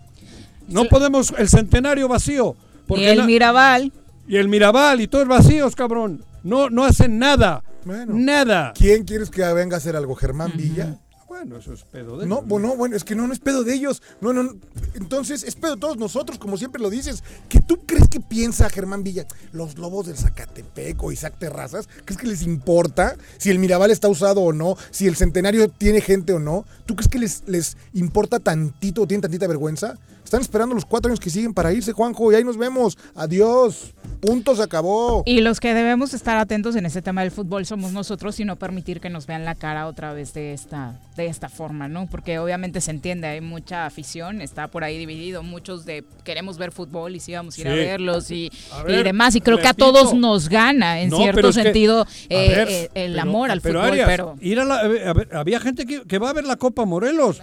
No 0.69 0.85
podemos, 0.85 1.33
el 1.39 1.49
centenario 1.49 2.09
vacío. 2.09 2.55
Y 2.55 2.89
Porque 2.89 3.11
el 3.11 3.25
Mirabal. 3.25 3.93
y 4.27 4.37
el 4.37 4.49
Mirabal 4.49 5.01
y 5.01 5.09
todos 5.09 5.27
vacíos, 5.27 5.75
cabrón. 5.75 6.25
No, 6.43 6.69
no 6.71 6.85
hacen 6.85 7.19
nada. 7.19 7.63
Bueno. 7.85 8.13
Nada. 8.15 8.73
¿Quién 8.77 9.05
quieres 9.05 9.31
que 9.31 9.43
venga 9.55 9.77
a 9.77 9.79
hacer 9.79 9.97
algo? 9.97 10.15
¿Germán 10.15 10.53
Villa? 10.57 10.97
Bueno, 11.39 11.59
eso 11.59 11.73
es 11.73 11.85
pedo 11.85 12.19
de 12.19 12.27
No, 12.27 12.39
ellos, 12.39 12.49
bueno, 12.49 12.77
bueno, 12.77 12.97
es 12.97 13.05
que 13.05 13.15
no, 13.15 13.27
no 13.29 13.33
es 13.33 13.39
pedo 13.39 13.63
de 13.63 13.73
ellos. 13.73 14.03
No, 14.21 14.33
no, 14.33 14.43
no. 14.43 14.57
Entonces, 14.95 15.45
es 15.45 15.55
pedo 15.55 15.77
de 15.77 15.81
todos 15.81 15.97
nosotros, 15.97 16.37
como 16.37 16.57
siempre 16.57 16.83
lo 16.83 16.91
dices. 16.91 17.23
¿Que 17.49 17.61
tú 17.61 17.79
crees 17.87 18.09
que 18.09 18.21
piensa 18.21 18.69
Germán 18.69 19.05
Villa? 19.05 19.25
Los 19.53 19.79
lobos 19.79 20.07
del 20.07 20.17
Zacatepec 20.17 21.01
o 21.01 21.13
Isaac 21.13 21.37
Terrazas, 21.39 21.89
¿crees 22.05 22.21
que 22.21 22.27
les 22.27 22.43
importa 22.43 23.17
si 23.39 23.51
el 23.51 23.61
Mirabal 23.61 23.93
está 23.93 24.09
usado 24.09 24.41
o 24.41 24.53
no? 24.53 24.77
Si 24.91 25.07
el 25.07 25.15
centenario 25.15 25.69
tiene 25.69 26.01
gente 26.01 26.33
o 26.33 26.41
no? 26.41 26.65
¿Tú 26.87 26.97
crees 26.97 27.09
que 27.09 27.21
les, 27.21 27.45
les 27.47 27.77
importa 27.93 28.41
tantito 28.41 29.03
o 29.03 29.07
tienen 29.07 29.23
tantita 29.23 29.47
vergüenza? 29.47 29.97
Están 30.29 30.43
esperando 30.43 30.75
los 30.75 30.85
cuatro 30.85 31.09
años 31.09 31.21
que 31.21 31.31
siguen 31.31 31.55
para 31.55 31.73
irse, 31.73 31.93
Juanjo, 31.95 32.31
y 32.31 32.35
ahí 32.35 32.45
nos 32.45 32.59
vemos. 32.59 32.99
Adiós. 33.15 33.95
Punto, 34.21 34.55
se 34.55 34.63
acabó. 34.63 35.23
Y 35.25 35.41
los 35.41 35.59
que 35.59 35.73
debemos 35.73 36.13
estar 36.13 36.37
atentos 36.37 36.77
en 36.77 36.85
este 36.85 37.01
tema 37.01 37.23
del 37.23 37.31
fútbol 37.31 37.65
somos 37.65 37.93
nosotros 37.93 38.39
y 38.39 38.45
no 38.45 38.57
permitir 38.57 39.01
que 39.01 39.09
nos 39.09 39.27
vean 39.27 39.47
la 39.47 39.55
cara 39.55 39.87
otra 39.87 40.13
vez 40.13 40.35
de 40.35 40.53
esta, 40.53 41.01
de 41.17 41.27
esta 41.29 41.49
forma, 41.49 41.89
¿no? 41.89 42.09
Porque 42.11 42.39
obviamente 42.39 42.83
se 42.83 42.91
entiende, 42.91 43.27
hay 43.27 43.41
mucha 43.41 43.87
afición, 43.87 44.43
está 44.43 44.69
por 44.69 44.85
ahí 44.85 44.99
dividido, 44.99 45.43
muchos 45.43 45.87
de 45.87 46.05
queremos 46.25 46.59
ver 46.59 46.73
fútbol 46.73 47.17
y 47.17 47.21
sí 47.21 47.33
vamos 47.33 47.57
a 47.57 47.61
ir 47.63 47.69
a 47.69 47.75
verlos 47.75 48.31
y, 48.31 48.51
A 48.73 48.91
y 48.91 49.03
demás. 49.03 49.35
Y 49.35 49.41
creo 49.41 49.57
que 49.59 49.69
a 49.69 49.73
todos 49.73 50.13
nos 50.13 50.51
gana, 50.51 51.01
en 51.01 51.09
No, 51.09 51.17
cierto 51.17 51.37
pero 51.37 51.49
es 51.49 51.57
que- 51.57 51.63
sentido, 51.63 52.07
eh, 52.29 52.49
ver, 52.51 52.69
eh, 52.69 52.91
el 52.95 53.13
pero- 53.13 53.23
amor 53.23 53.51
al 53.51 53.63
pero 53.63 53.79
fútbol, 53.81 53.93
Arias, 53.93 54.09
pero... 54.09 54.35
ir 54.43 54.61
a 54.61 54.65
la- 54.67 54.81
a 54.81 54.89
ver, 55.15 55.29
había 55.35 55.59
gente 55.59 55.87
que, 55.87 56.03
que 56.03 56.19
va 56.19 56.29
a 56.29 56.33
ver 56.35 56.45
la 56.45 56.57
Copa 56.57 56.85
Morelos. 56.85 57.41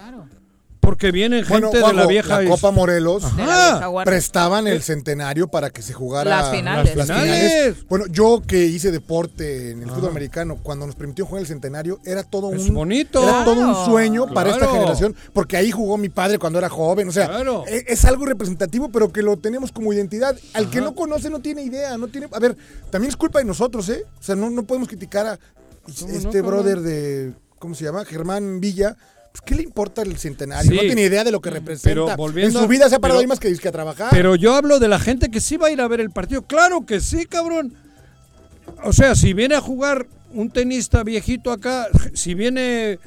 Porque 0.86 1.10
viene 1.10 1.42
gente 1.42 1.66
Bueno, 1.66 1.88
de 1.88 1.92
la 1.94 2.06
vieja. 2.06 2.40
la 2.40 2.48
Copa 2.48 2.70
Morelos 2.70 3.24
Ajá. 3.24 3.90
prestaban 4.04 4.68
el 4.68 4.82
centenario 4.82 5.48
para 5.48 5.70
que 5.70 5.82
se 5.82 5.92
jugara 5.92 6.30
Las 6.30 6.50
finales. 6.52 6.94
Las 6.94 7.06
finales. 7.08 7.76
Bueno, 7.88 8.06
yo 8.06 8.40
que 8.46 8.66
hice 8.66 8.92
deporte 8.92 9.72
en 9.72 9.82
el 9.82 9.90
fútbol 9.90 10.10
americano, 10.10 10.58
cuando 10.62 10.86
nos 10.86 10.94
permitió 10.94 11.26
jugar 11.26 11.40
el 11.42 11.48
centenario, 11.48 11.98
era 12.04 12.22
todo 12.22 12.52
Es 12.54 12.68
un 12.68 12.74
bonito. 12.74 13.20
era 13.22 13.44
todo 13.44 13.60
un 13.60 13.72
Claro. 13.72 13.84
sueño 13.84 14.26
para 14.32 14.50
esta 14.50 14.68
generación, 14.68 15.16
porque 15.32 15.56
ahí 15.56 15.72
jugó 15.72 15.98
mi 15.98 16.08
padre 16.08 16.38
cuando 16.38 16.60
era 16.60 16.68
joven, 16.68 17.08
o 17.08 17.12
sea, 17.12 17.26
Claro. 17.28 17.64
e- 17.66 17.84
es, 17.88 18.04
algo 18.04 18.24
representativo, 18.24 18.88
pero 18.90 19.12
que 19.12 19.22
lo 19.22 19.36
tenemos 19.36 19.72
como 19.72 19.92
identidad. 19.92 20.36
Al 20.54 20.70
que 20.70 20.80
no 20.80 20.94
conoce 20.94 21.30
no 21.30 21.40
tiene 21.40 21.62
idea, 21.64 21.98
no 21.98 22.06
tiene, 22.06 22.28
a 22.30 22.38
ver, 22.38 22.56
también 22.90 23.08
es 23.10 23.16
culpa 23.16 23.40
de 23.40 23.44
nosotros, 23.44 23.88
¿eh? 23.88 24.04
O 24.20 24.22
sea, 24.22 24.36
no, 24.36 24.50
no 24.50 24.62
podemos 24.62 24.86
criticar 24.88 25.26
a 25.26 25.36
¿Cómo 25.98 26.12
no, 26.12 26.18
este 26.18 26.40
brother 26.42 26.80
de 26.80 27.32
¿cómo 27.58 27.74
se 27.74 27.84
llama? 27.84 28.04
Germán 28.04 28.60
Villa. 28.60 28.96
Pues, 29.36 29.40
¿Qué 29.44 29.54
le 29.54 29.62
importa 29.62 30.02
el 30.02 30.16
centenario? 30.16 30.70
Sí. 30.70 30.76
No 30.76 30.82
tiene 30.82 31.02
idea 31.02 31.24
de 31.24 31.30
lo 31.30 31.40
que 31.40 31.50
representa. 31.50 31.88
Pero 31.88 32.16
volviendo 32.16 32.58
en 32.58 32.62
su 32.64 32.68
vida 32.68 32.88
se 32.88 32.94
ha 32.94 32.98
parado 32.98 33.18
pero- 33.18 33.20
ahí 33.20 33.26
más 33.26 33.38
que, 33.40 33.54
que 33.56 33.68
a 33.68 33.72
trabajar. 33.72 34.08
Pero 34.10 34.34
yo 34.34 34.54
hablo 34.54 34.78
de 34.78 34.88
la 34.88 34.98
gente 34.98 35.30
que 35.30 35.40
sí 35.40 35.56
va 35.56 35.66
a 35.68 35.70
ir 35.70 35.80
a 35.80 35.88
ver 35.88 36.00
el 36.00 36.10
partido. 36.10 36.42
Claro 36.42 36.86
que 36.86 37.00
sí, 37.00 37.26
cabrón. 37.26 37.74
O 38.84 38.92
sea, 38.92 39.14
si 39.14 39.32
viene 39.34 39.54
a 39.54 39.60
jugar 39.60 40.06
un 40.32 40.50
tenista 40.50 41.02
viejito 41.02 41.52
acá, 41.52 41.86
si 42.14 42.34
viene 42.34 42.98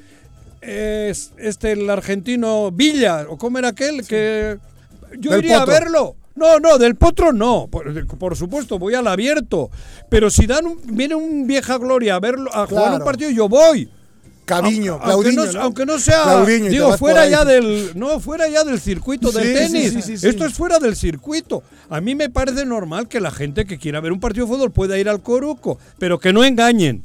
eh, 0.61 1.13
este 1.37 1.71
el 1.71 1.89
argentino 1.89 2.71
Villa, 2.71 3.25
o 3.29 3.37
cómo 3.37 3.57
era 3.59 3.69
aquel, 3.69 4.05
que 4.05 4.57
yo 5.17 5.31
Del 5.31 5.39
iría 5.45 5.59
Potro. 5.59 5.75
a 5.75 5.79
verlo. 5.79 6.15
No, 6.35 6.57
no, 6.59 6.77
del 6.77 6.95
potro 6.95 7.33
no, 7.33 7.67
por, 7.69 8.07
por 8.17 8.37
supuesto, 8.37 8.79
voy 8.79 8.93
al 8.93 9.07
abierto. 9.07 9.69
Pero 10.09 10.29
si 10.29 10.45
dan 10.45 10.67
un- 10.67 10.79
viene 10.95 11.13
un 11.15 11.45
vieja 11.47 11.77
gloria 11.77 12.15
a 12.15 12.19
verlo, 12.21 12.49
a 12.55 12.65
jugar 12.65 12.93
un 12.93 13.03
partido, 13.03 13.29
yo 13.29 13.49
voy. 13.49 13.89
Caviño, 14.49 14.93
Aunque 14.93 15.05
Claudinho, 15.31 15.45
no, 15.45 15.51
¿no? 15.53 15.61
aunque 15.61 15.85
no 15.85 15.99
sea, 15.99 16.23
Claudinho, 16.23 16.69
digo, 16.69 16.97
fuera 16.97 17.27
ya 17.27 17.45
del, 17.45 17.91
no, 17.95 18.19
fuera 18.19 18.47
ya 18.49 18.63
del 18.63 18.79
circuito 18.79 19.31
del 19.31 19.47
Sí, 19.47 19.53
tenis. 19.53 19.71
sí, 19.71 19.89
sí, 19.89 20.01
sí, 20.01 20.17
sí. 20.17 20.27
Esto 20.27 20.45
es 20.45 20.53
fuera 20.53 20.79
del 20.79 20.95
circuito. 20.95 21.63
A 21.89 22.01
mí 22.01 22.15
me 22.15 22.29
parece 22.29 22.65
normal 22.65 23.07
que 23.07 23.19
la 23.19 23.31
gente 23.31 23.65
que 23.65 23.77
quiera 23.77 23.99
ver 24.01 24.11
un 24.11 24.19
partido 24.19 24.45
de 24.45 24.51
fútbol 24.53 24.71
pueda 24.71 24.97
ir 24.97 25.07
al 25.09 25.21
Coruco, 25.21 25.77
pero 25.99 26.19
que 26.19 26.33
no 26.33 26.43
engañen, 26.43 27.03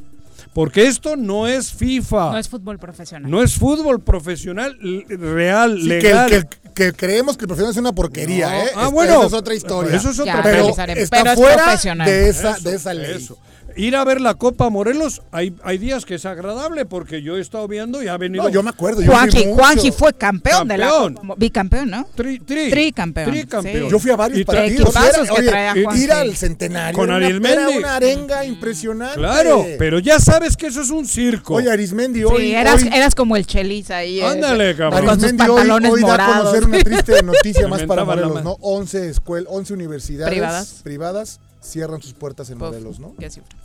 porque 0.55 0.87
esto 0.87 1.17
no 1.17 1.47
es 1.47 1.73
FIFA, 1.73 2.33
No 2.33 2.39
es 2.39 2.49
fútbol 2.49 2.79
profesional. 2.79 3.31
no 3.31 3.43
es 3.43 3.55
fútbol 3.55 4.01
profesional 4.01 4.77
real, 5.09 5.79
Sí, 5.81 5.87
legal. 5.89 6.31
que- 6.31 6.45
que 6.75 6.93
creemos 6.93 7.37
que 7.37 7.45
el 7.45 7.49
profesional 7.49 7.71
es 7.73 7.79
una 7.79 7.93
porquería, 7.95 8.49
No. 8.51 8.57
¿eh? 8.57 8.71
Ah, 8.75 8.89
bueno. 8.89 9.19
esa 9.19 9.27
es 9.29 9.33
otra 9.33 9.55
historia. 9.55 9.95
Eso 9.97 10.11
es 10.11 10.19
otra 10.19 10.35
Ya, 10.37 10.43
pero 10.43 10.69
está 10.71 10.87
Pero 11.23 11.31
es 11.31 11.37
fuera 11.37 11.63
profesional. 11.65 12.07
de 12.09 12.29
esa, 12.29 12.51
Eso, 12.57 12.69
de 12.69 12.75
esa 12.77 12.95
ley. 12.95 13.13
eso. 13.17 13.39
Ir 13.77 13.97
a 13.97 14.05
ver 14.05 14.21
la 14.21 14.35
Copa 14.35 14.71
Morelos, 14.71 15.23
hay, 15.33 15.53
hay 15.65 15.79
días 15.79 16.05
que 16.05 16.15
es 16.15 16.25
agradable 16.27 16.85
porque 16.85 17.23
yo 17.23 17.37
he 17.37 17.41
estado 17.41 17.67
viendo 17.67 18.03
y 18.03 18.09
ha 18.09 18.17
venido 18.17 18.45
No, 18.45 18.49
yo 18.49 18.63
me 18.63 18.71
acuerdo. 18.71 19.03
Yo 19.03 19.13
mucho. 19.13 19.39
Juanji 19.55 19.91
fue 19.91 20.13
campeón, 20.13 20.69
de 20.69 20.77
Campeón. 20.79 21.15
la 21.15 21.21
Copa- 21.21 21.35
bicampeón, 21.37 21.91
¿no? 21.91 22.07
tri, 22.15 22.39
tri, 22.39 22.71
Tricampeón, 22.71 23.31
tricampeón. 23.33 23.85
sí. 23.87 23.91
Yo 23.91 23.99
fui 23.99 24.11
a 24.13 24.17
varios 24.17 24.39
Y 24.41 24.45
partidos. 24.45 24.95
Era- 25.43 25.75
que 25.75 25.87
oye, 25.87 26.05
ir 26.05 26.13
al 26.13 26.37
centenario 26.37 26.97
Con 26.97 27.09
era 27.09 27.17
una- 27.17 27.27
Arismendi. 27.27 27.63
era 27.73 27.79
una 27.79 27.97
arenga 27.97 28.45
impresionante. 28.45 29.17
Claro, 29.19 29.67
pero 29.79 29.99
ya 29.99 30.21
sabes 30.21 30.57
que 30.57 30.69
eso 30.69 30.81
es 30.83 30.91
un 30.91 31.07
circo. 31.07 31.55
Oye, 31.55 31.71
Arismendi 31.71 32.23
hoy. 32.23 32.43
Sí, 32.43 32.55
eras, 32.55 32.83
hoy- 32.83 32.91
eras 32.95 33.15
como 33.17 33.37
el 33.37 33.45
Chelis 33.47 33.91
ahí. 33.91 34.21
eh, 34.21 34.25
Ándale, 34.27 34.77
cabrón. 34.77 35.05
Con 35.07 35.21
sus 35.21 35.33
hoy, 35.33 35.37
pantalones 35.39 35.91
hoy 35.91 36.01
da 36.03 36.15
a 36.15 36.39
conocer 36.39 36.65
una 36.65 36.79
triste 36.79 37.23
noticia 37.25 37.67
más 37.69 37.83
para 37.83 38.03
la 38.03 38.07
Morelos. 38.07 38.45
¿no? 38.45 38.57
11 38.61 39.09
escuelas, 39.09 39.53
11 39.53 39.73
universidades 39.75 40.31
Privadas. 40.33 40.81
privadas 40.85 41.41
cierran 41.65 42.03
sus 42.03 42.13
puertas 42.13 42.51
en 42.51 42.59
Puf, 42.59 42.69
Morelos, 42.69 43.01
¿no? 43.01 43.15
qué 43.19 43.31
cifra. 43.31 43.57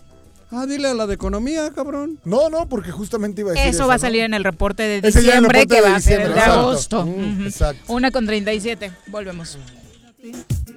Ah, 0.52 0.66
dile 0.66 0.88
a 0.88 0.94
la 0.96 1.06
de 1.06 1.14
economía, 1.14 1.70
cabrón. 1.76 2.20
No, 2.26 2.50
no, 2.50 2.68
porque 2.68 2.92
justamente 2.92 3.42
iba 3.42 3.52
a 3.52 3.54
decir 3.54 3.70
Eso 3.70 3.88
va 3.88 3.94
a 3.94 3.98
¿no? 3.98 4.02
salir 4.02 4.24
en 4.24 4.34
el 4.34 4.44
reporte 4.44 4.82
de 4.82 5.00
diciembre, 5.02 5.62
reporte 5.62 5.68
que 5.68 5.76
de 5.76 5.82
va 5.82 5.96
a 5.96 6.02
ser 6.02 6.22
el 6.22 6.30
de 6.30 6.34
exacto. 6.40 6.60
agosto. 6.60 7.06
Mm, 7.06 7.46
exacto. 7.46 7.94
Una 7.94 8.10
con 8.10 8.26
37. 8.26 8.92
Volvemos. 9.08 9.60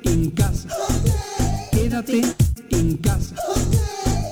en 0.02 0.30
casa. 0.32 0.68
Quédate 1.70 2.20
en 2.70 2.96
casa. 2.98 3.34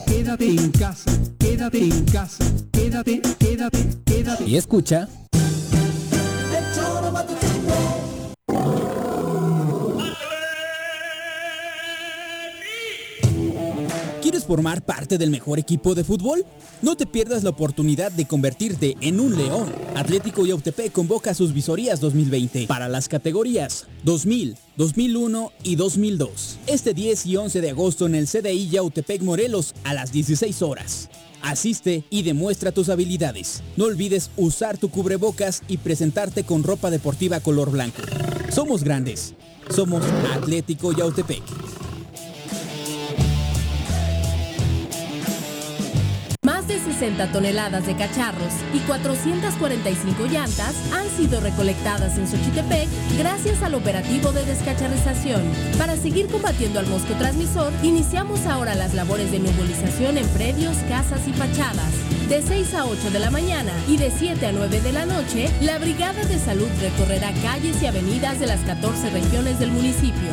Quédate 0.06 0.46
en 0.46 0.70
casa. 0.72 1.10
Quédate 1.38 1.78
en 1.84 2.04
casa. 2.04 2.44
Quédate, 2.70 3.22
quédate, 3.38 3.88
quédate. 4.04 4.44
Y 4.44 4.56
escucha. 4.58 5.08
¿Quieres 14.30 14.46
formar 14.46 14.84
parte 14.84 15.18
del 15.18 15.28
mejor 15.28 15.58
equipo 15.58 15.96
de 15.96 16.04
fútbol? 16.04 16.46
No 16.82 16.96
te 16.96 17.04
pierdas 17.04 17.42
la 17.42 17.50
oportunidad 17.50 18.12
de 18.12 18.26
convertirte 18.26 18.96
en 19.00 19.18
un 19.18 19.36
león. 19.36 19.74
Atlético 19.96 20.46
Yautepec 20.46 20.92
convoca 20.92 21.34
sus 21.34 21.52
visorías 21.52 21.98
2020 21.98 22.68
para 22.68 22.88
las 22.88 23.08
categorías 23.08 23.88
2000, 24.04 24.56
2001 24.76 25.52
y 25.64 25.74
2002. 25.74 26.60
Este 26.68 26.94
10 26.94 27.26
y 27.26 27.36
11 27.38 27.60
de 27.60 27.70
agosto 27.70 28.06
en 28.06 28.14
el 28.14 28.28
CDI 28.28 28.68
Yautepec 28.68 29.20
Morelos 29.22 29.74
a 29.82 29.94
las 29.94 30.12
16 30.12 30.62
horas. 30.62 31.10
Asiste 31.42 32.04
y 32.08 32.22
demuestra 32.22 32.70
tus 32.70 32.88
habilidades. 32.88 33.64
No 33.76 33.86
olvides 33.86 34.30
usar 34.36 34.78
tu 34.78 34.90
cubrebocas 34.90 35.64
y 35.66 35.78
presentarte 35.78 36.44
con 36.44 36.62
ropa 36.62 36.92
deportiva 36.92 37.40
color 37.40 37.72
blanco. 37.72 38.00
Somos 38.52 38.84
grandes. 38.84 39.34
Somos 39.70 40.04
Atlético 40.36 40.92
Yautepec. 40.92 41.42
60 47.00 47.32
toneladas 47.32 47.86
de 47.86 47.96
cacharros 47.96 48.52
y 48.74 48.78
445 48.80 50.26
llantas 50.26 50.74
han 50.92 51.08
sido 51.16 51.40
recolectadas 51.40 52.18
en 52.18 52.28
Xochitepec 52.28 52.90
gracias 53.16 53.62
al 53.62 53.74
operativo 53.74 54.32
de 54.32 54.44
descacharrización. 54.44 55.40
Para 55.78 55.96
seguir 55.96 56.26
combatiendo 56.26 56.78
al 56.78 56.86
mosco 56.88 57.14
transmisor, 57.14 57.72
iniciamos 57.82 58.44
ahora 58.44 58.74
las 58.74 58.92
labores 58.92 59.32
de 59.32 59.38
nebulización 59.38 60.18
en 60.18 60.28
predios, 60.28 60.76
casas 60.90 61.26
y 61.26 61.32
fachadas. 61.32 61.90
De 62.28 62.42
6 62.42 62.74
a 62.74 62.84
8 62.84 63.10
de 63.10 63.18
la 63.18 63.30
mañana 63.30 63.72
y 63.88 63.96
de 63.96 64.10
7 64.10 64.44
a 64.46 64.52
9 64.52 64.80
de 64.80 64.92
la 64.92 65.06
noche, 65.06 65.48
la 65.62 65.78
Brigada 65.78 66.22
de 66.26 66.38
Salud 66.38 66.68
recorrerá 66.82 67.32
calles 67.42 67.82
y 67.82 67.86
avenidas 67.86 68.38
de 68.38 68.46
las 68.46 68.60
14 68.60 69.08
regiones 69.08 69.58
del 69.58 69.72
municipio. 69.72 70.28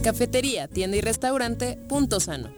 Cafetería, 0.03 0.67
tienda 0.69 0.97
y 0.97 1.03
restaurante 1.03 1.79
Punto 1.89 2.21
Sano. 2.21 2.58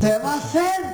¿Se 0.00 0.18
va 0.18 0.34
a 0.34 0.38
hacer 0.38 0.93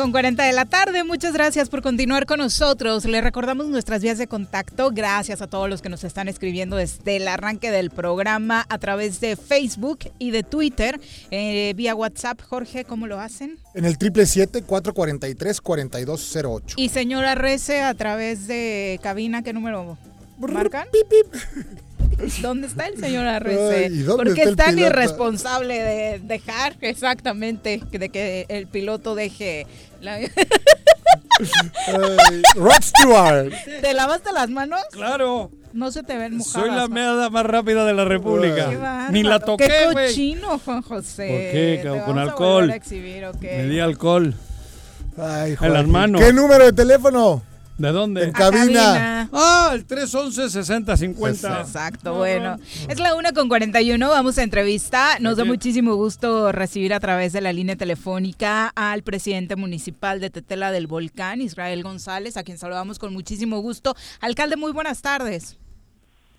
Con 0.00 0.12
40 0.12 0.44
de 0.44 0.52
la 0.54 0.64
tarde. 0.64 1.04
Muchas 1.04 1.34
gracias 1.34 1.68
por 1.68 1.82
continuar 1.82 2.24
con 2.24 2.38
nosotros. 2.38 3.04
Le 3.04 3.20
recordamos 3.20 3.66
nuestras 3.66 4.00
vías 4.00 4.16
de 4.16 4.26
contacto. 4.26 4.92
Gracias 4.92 5.42
a 5.42 5.46
todos 5.46 5.68
los 5.68 5.82
que 5.82 5.90
nos 5.90 6.04
están 6.04 6.26
escribiendo 6.26 6.76
desde 6.76 7.16
el 7.16 7.28
arranque 7.28 7.70
del 7.70 7.90
programa 7.90 8.64
a 8.70 8.78
través 8.78 9.20
de 9.20 9.36
Facebook 9.36 10.10
y 10.18 10.30
de 10.30 10.42
Twitter. 10.42 10.98
Eh, 11.30 11.74
vía 11.76 11.94
WhatsApp, 11.94 12.40
Jorge, 12.40 12.86
¿cómo 12.86 13.06
lo 13.06 13.20
hacen? 13.20 13.58
En 13.74 13.84
el 13.84 13.98
777-443-4208. 13.98 16.72
Y 16.76 16.88
señora 16.88 17.34
Rece, 17.34 17.82
a 17.82 17.92
través 17.92 18.46
de 18.46 18.98
cabina, 19.02 19.42
¿qué 19.42 19.52
número 19.52 19.98
marcan? 20.38 20.88
¿Dónde 22.42 22.66
está 22.66 22.86
el 22.86 22.98
señor 22.98 23.26
Arrece? 23.26 23.86
Ay, 23.86 24.00
¿y 24.00 24.02
dónde 24.02 24.24
¿Por 24.24 24.34
qué 24.34 24.42
es 24.42 24.56
tan 24.56 24.78
irresponsable 24.78 25.78
de 25.78 26.20
dejar 26.20 26.76
exactamente 26.80 27.80
de 27.90 28.08
que 28.08 28.46
el 28.48 28.66
piloto 28.66 29.14
deje 29.14 29.66
la... 30.00 30.18
Rod 32.54 32.82
Stewart. 32.82 33.52
¿Te 33.80 33.94
lavaste 33.94 34.32
las 34.32 34.50
manos? 34.50 34.80
Claro. 34.92 35.50
No 35.72 35.90
se 35.92 36.02
te 36.02 36.16
ven 36.16 36.36
mojadas. 36.36 36.66
Soy 36.66 36.70
la 36.70 36.88
¿no? 36.88 36.88
meada 36.88 37.30
más 37.30 37.46
rápida 37.46 37.84
de 37.84 37.94
la 37.94 38.04
República. 38.04 39.08
Ni 39.10 39.22
la 39.22 39.38
toqué, 39.38 39.68
Qué 39.68 39.88
cochino, 39.92 40.58
Juan 40.58 40.82
José. 40.82 41.28
¿Por 41.28 41.38
qué? 41.38 41.80
Te 41.82 42.04
Con 42.04 42.18
a 42.18 42.22
alcohol. 42.22 42.74
Me 43.40 43.64
di 43.64 43.80
alcohol. 43.80 44.34
Ay, 45.16 45.56
En 45.60 45.72
las 45.72 45.86
manos. 45.86 46.20
¿Qué 46.20 46.32
número 46.32 46.64
de 46.64 46.72
teléfono? 46.72 47.42
¿De 47.80 47.92
dónde? 47.92 48.24
En 48.24 48.32
cabina. 48.32 49.30
Ah, 49.32 49.70
el 49.72 49.86
311-6050. 49.86 51.60
Exacto, 51.62 52.12
bueno. 52.12 52.58
Es 52.90 53.00
la 53.00 53.14
una 53.14 53.32
con 53.32 53.48
41, 53.48 54.06
vamos 54.06 54.36
a 54.36 54.42
entrevista. 54.42 55.18
Nos 55.18 55.38
da 55.38 55.46
muchísimo 55.46 55.94
gusto 55.94 56.52
recibir 56.52 56.92
a 56.92 57.00
través 57.00 57.32
de 57.32 57.40
la 57.40 57.54
línea 57.54 57.76
telefónica 57.76 58.70
al 58.74 59.02
presidente 59.02 59.56
municipal 59.56 60.20
de 60.20 60.28
Tetela 60.28 60.72
del 60.72 60.88
Volcán, 60.88 61.40
Israel 61.40 61.82
González, 61.82 62.36
a 62.36 62.42
quien 62.42 62.58
saludamos 62.58 62.98
con 62.98 63.14
muchísimo 63.14 63.60
gusto. 63.60 63.96
Alcalde, 64.20 64.56
muy 64.56 64.72
buenas 64.72 65.00
tardes. 65.00 65.56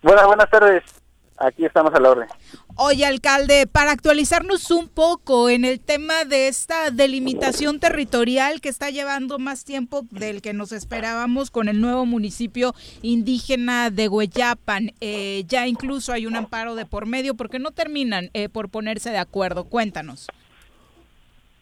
Buenas, 0.04 0.28
buenas 0.28 0.48
tardes. 0.48 1.01
Aquí 1.38 1.66
estamos 1.66 1.94
a 1.96 2.00
la 2.00 2.12
orden. 2.12 2.28
Oye, 2.76 3.06
alcalde, 3.06 3.66
para 3.66 3.92
actualizarnos 3.92 4.70
un 4.70 4.88
poco 4.88 5.50
en 5.50 5.66
el 5.66 5.80
tema 5.80 6.24
de 6.24 6.48
esta 6.48 6.92
delimitación 6.92 7.80
territorial 7.80 8.62
que 8.62 8.70
está 8.70 8.92
llevando 8.92 9.40
más 9.40 9.66
tiempo 9.66 10.04
del 10.12 10.42
que 10.42 10.54
nos 10.54 10.72
esperábamos 10.72 11.50
con 11.50 11.68
el 11.68 11.82
nuevo 11.82 12.06
municipio 12.06 12.76
indígena 13.02 13.90
de 13.90 14.08
Hueyapan, 14.08 14.92
eh, 15.02 15.44
ya 15.48 15.68
incluso 15.68 16.14
hay 16.14 16.28
un 16.28 16.36
amparo 16.36 16.76
de 16.76 16.86
por 16.86 17.08
medio 17.08 17.34
porque 17.34 17.60
no 17.60 17.72
terminan 17.72 18.30
eh, 18.34 18.48
por 18.48 18.70
ponerse 18.70 19.10
de 19.10 19.18
acuerdo. 19.18 19.64
Cuéntanos. 19.64 20.28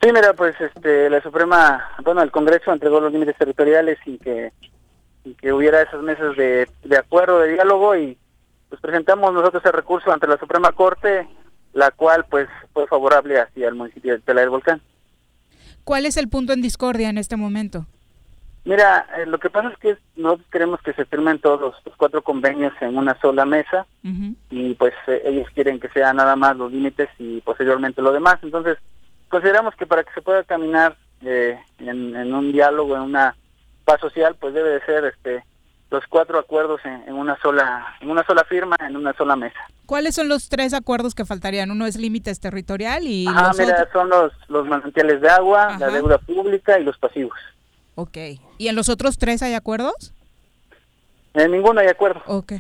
Sí, 0.01 0.11
mira, 0.13 0.33
pues 0.33 0.55
este, 0.59 1.09
la 1.09 1.21
Suprema, 1.21 1.89
bueno, 2.03 2.21
el 2.21 2.31
Congreso 2.31 2.71
entregó 2.71 2.99
los 2.99 3.11
límites 3.11 3.37
territoriales 3.37 3.97
y 4.05 4.17
que, 4.17 4.53
y 5.25 5.33
que 5.35 5.51
hubiera 5.51 5.81
esos 5.81 6.01
meses 6.03 6.35
de, 6.37 6.69
de 6.83 6.97
acuerdo, 6.97 7.39
de 7.39 7.53
diálogo 7.53 7.95
y 7.97 8.17
pues 8.69 8.79
presentamos 8.81 9.33
nosotros 9.33 9.65
el 9.65 9.73
recurso 9.73 10.11
ante 10.11 10.27
la 10.27 10.37
Suprema 10.37 10.71
Corte, 10.71 11.27
la 11.73 11.91
cual 11.91 12.25
pues 12.29 12.47
fue 12.73 12.87
favorable 12.87 13.39
hacia 13.39 13.67
el 13.67 13.75
municipio 13.75 14.13
de 14.13 14.19
Tela 14.19 14.41
del 14.41 14.49
Volcán. 14.51 14.81
¿Cuál 15.83 16.05
es 16.05 16.17
el 16.17 16.29
punto 16.29 16.53
en 16.53 16.61
discordia 16.61 17.09
en 17.09 17.17
este 17.17 17.35
momento? 17.35 17.87
Mira, 18.65 19.07
eh, 19.17 19.25
lo 19.25 19.39
que 19.39 19.49
pasa 19.49 19.69
es 19.69 19.77
que 19.79 19.97
nosotros 20.15 20.47
queremos 20.51 20.81
que 20.81 20.93
se 20.93 21.05
firmen 21.05 21.39
todos 21.39 21.59
los, 21.59 21.75
los 21.85 21.95
cuatro 21.95 22.21
convenios 22.21 22.73
en 22.81 22.97
una 22.97 23.19
sola 23.19 23.45
mesa 23.45 23.87
y 24.51 24.75
pues 24.75 24.93
eh, 25.07 25.23
ellos 25.25 25.47
quieren 25.55 25.79
que 25.79 25.89
sea 25.89 26.13
nada 26.13 26.35
más 26.35 26.55
los 26.57 26.71
límites 26.71 27.09
y 27.17 27.41
posteriormente 27.41 28.01
lo 28.01 28.11
demás. 28.11 28.37
Entonces, 28.43 28.77
consideramos 29.29 29.75
que 29.75 29.87
para 29.87 30.03
que 30.03 30.13
se 30.13 30.21
pueda 30.21 30.43
caminar 30.43 30.95
eh, 31.21 31.57
en, 31.79 32.15
en 32.15 32.33
un 32.33 32.51
diálogo, 32.51 32.95
en 32.95 33.01
una 33.01 33.35
paz 33.85 34.01
social, 34.01 34.35
pues 34.39 34.53
debe 34.53 34.69
de 34.69 34.85
ser 34.85 35.05
este 35.05 35.43
los 35.91 36.05
cuatro 36.07 36.37
acuerdos 36.39 36.79
en, 36.85 37.03
en 37.07 37.13
una 37.15 37.37
sola 37.41 37.95
en 38.01 38.09
una 38.11 38.23
sola 38.25 38.43
firma, 38.43 38.75
en 38.87 38.95
una 38.95 39.13
sola 39.13 39.35
mesa. 39.35 39.59
¿Cuáles 39.85 40.13
son 40.15 40.29
los 40.29 40.49
tres 40.49 40.73
acuerdos 40.73 41.15
que 41.15 41.25
faltarían? 41.25 41.71
Uno 41.71 41.85
es 41.87 41.95
límites 41.97 42.39
territorial 42.39 43.03
y 43.07 43.25
Ah, 43.27 43.47
los 43.47 43.57
mira, 43.57 43.73
otros... 43.73 43.89
son 43.91 44.09
los, 44.09 44.31
los 44.47 44.67
manantiales 44.67 45.19
de 45.21 45.29
agua, 45.29 45.77
la 45.79 45.89
deuda 45.89 46.19
pública 46.19 46.77
y 46.79 46.83
los 46.83 46.97
pasivos. 46.99 47.37
Ok. 47.95 48.17
¿Y 48.59 48.67
en 48.67 48.75
los 48.75 48.87
otros 48.87 49.17
tres 49.17 49.41
hay 49.41 49.55
acuerdos? 49.55 50.13
En 51.33 51.51
ninguno 51.51 51.81
hay 51.81 51.87
acuerdo. 51.87 52.21
Ok. 52.27 52.53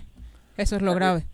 Eso 0.57 0.75
es 0.75 0.81
lo 0.81 0.93
grave. 0.95 1.25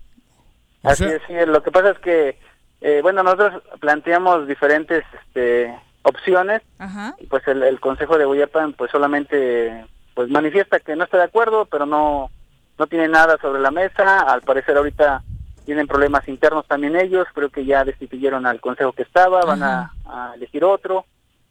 Así 0.83 1.03
es, 1.05 1.21
sí, 1.27 1.33
lo 1.47 1.63
que 1.63 1.71
pasa 1.71 1.89
es 1.91 1.99
que, 1.99 2.37
eh, 2.81 2.99
bueno, 3.01 3.23
nosotros 3.23 3.63
planteamos 3.79 4.47
diferentes 4.47 5.03
este, 5.25 5.73
opciones 6.03 6.61
Ajá. 6.77 7.15
y 7.19 7.25
pues 7.25 7.47
el, 7.47 7.63
el 7.63 7.79
Consejo 7.79 8.17
de 8.19 8.25
Hueyapan 8.27 8.73
pues 8.73 8.91
solamente 8.91 9.85
pues 10.15 10.29
manifiesta 10.29 10.79
que 10.79 10.95
no 10.95 11.03
está 11.03 11.17
de 11.17 11.25
acuerdo, 11.25 11.65
pero 11.65 11.85
no, 11.85 12.31
no 12.79 12.87
tiene 12.87 13.07
nada 13.07 13.37
sobre 13.39 13.61
la 13.61 13.69
mesa. 13.69 14.21
Al 14.21 14.41
parecer 14.41 14.75
ahorita 14.77 15.21
tienen 15.65 15.85
problemas 15.87 16.27
internos 16.27 16.65
también 16.67 16.95
ellos, 16.95 17.27
creo 17.33 17.49
que 17.49 17.65
ya 17.65 17.83
destituyeron 17.83 18.45
al 18.47 18.59
Consejo 18.61 18.93
que 18.93 19.03
estaba, 19.03 19.41
van 19.45 19.61
a, 19.61 19.93
a 20.05 20.33
elegir 20.35 20.63
otro. 20.63 21.05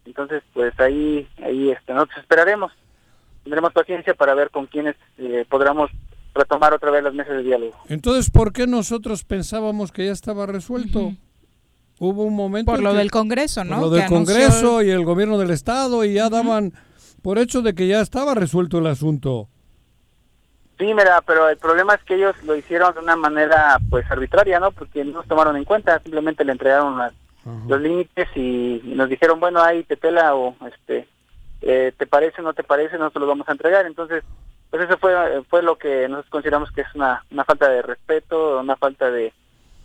Entonces, 0.07 0.43
pues 0.53 0.73
ahí, 0.81 1.29
ahí 1.43 1.71
este, 1.71 1.93
nosotros 1.95 2.19
esperaremos, 2.19 2.73
tendremos 3.43 3.73
paciencia 3.73 4.15
para 4.15 4.35
ver 4.35 4.51
con 4.51 4.67
quiénes 4.67 4.97
eh, 5.19 5.45
podremos 5.49 5.91
retomar 6.35 6.75
otra 6.75 6.91
vez 6.91 7.03
las 7.05 7.15
mesas 7.15 7.37
de 7.37 7.43
diálogo. 7.43 7.75
Entonces, 7.89 8.29
¿por 8.31 8.53
qué 8.53 8.67
nosotros 8.67 9.25
pensábamos 9.25 9.93
que 9.93 10.07
ya 10.07 10.12
estaba 10.12 10.47
resuelto? 10.47 11.12
Hubo 12.01 12.25
un 12.25 12.35
momento... 12.35 12.71
Por 12.73 12.83
lo 12.83 12.91
que- 12.91 12.99
del 12.99 13.11
Congreso, 13.11 13.61
por 13.62 13.71
¿no? 13.71 13.81
lo 13.83 13.91
Que 13.93 14.01
del 14.01 14.09
Congreso 14.09 14.81
el- 14.81 14.89
y 14.89 14.91
el 14.91 15.05
gobierno 15.05 15.39
del 15.39 15.51
Estado 15.51 16.05
y 16.05 16.15
ya 16.15 16.29
daban 16.29 16.73
por 17.25 17.39
hecho 17.39 17.62
de 17.62 17.75
que 17.75 17.89
ya 17.89 18.01
estaba 18.03 18.35
resuelto 18.35 18.79
el 18.79 18.87
asunto. 18.87 19.49
Sí, 20.79 20.85
mira, 20.93 21.22
pero 21.22 21.49
el 21.49 21.57
problema 21.57 21.95
es 21.95 22.03
que 22.03 22.16
ellos 22.16 22.35
lo 22.45 22.55
hicieron 22.55 22.93
de 22.95 23.01
una 23.01 23.16
manera 23.16 23.79
pues 23.89 24.05
arbitraria, 24.11 24.61
¿no? 24.61 24.72
Porque 24.72 25.05
no 25.05 25.12
nos 25.12 25.27
tomaron 25.27 25.57
en 25.57 25.64
cuenta, 25.64 25.99
simplemente 26.01 26.45
le 26.45 26.53
entregaron 26.53 26.99
las- 26.99 27.14
los 27.66 27.81
límites 27.81 28.29
y, 28.35 28.81
y 28.85 28.95
nos 28.95 29.09
dijeron, 29.09 29.39
bueno, 29.41 29.62
ahí 29.62 29.85
te 29.85 29.97
pela 29.97 30.35
o 30.35 30.55
este 30.66 31.07
eh, 31.62 31.93
te 31.97 32.07
parece 32.07 32.41
o 32.41 32.45
no 32.45 32.53
te 32.53 32.62
parece, 32.62 32.99
nosotros 32.99 33.22
lo 33.22 33.29
vamos 33.29 33.49
a 33.49 33.53
entregar. 33.53 33.87
Entonces, 33.87 34.22
pues 34.70 34.83
eso 34.85 34.99
fue 34.99 35.43
fue 35.49 35.62
lo 35.62 35.77
que 35.77 36.07
nosotros 36.09 36.31
consideramos 36.31 36.70
que 36.72 36.83
es 36.83 36.95
una, 36.95 37.25
una 37.31 37.45
falta 37.45 37.68
de 37.70 37.81
respeto, 37.83 38.61
una 38.61 38.77
falta 38.77 39.11
de 39.11 39.33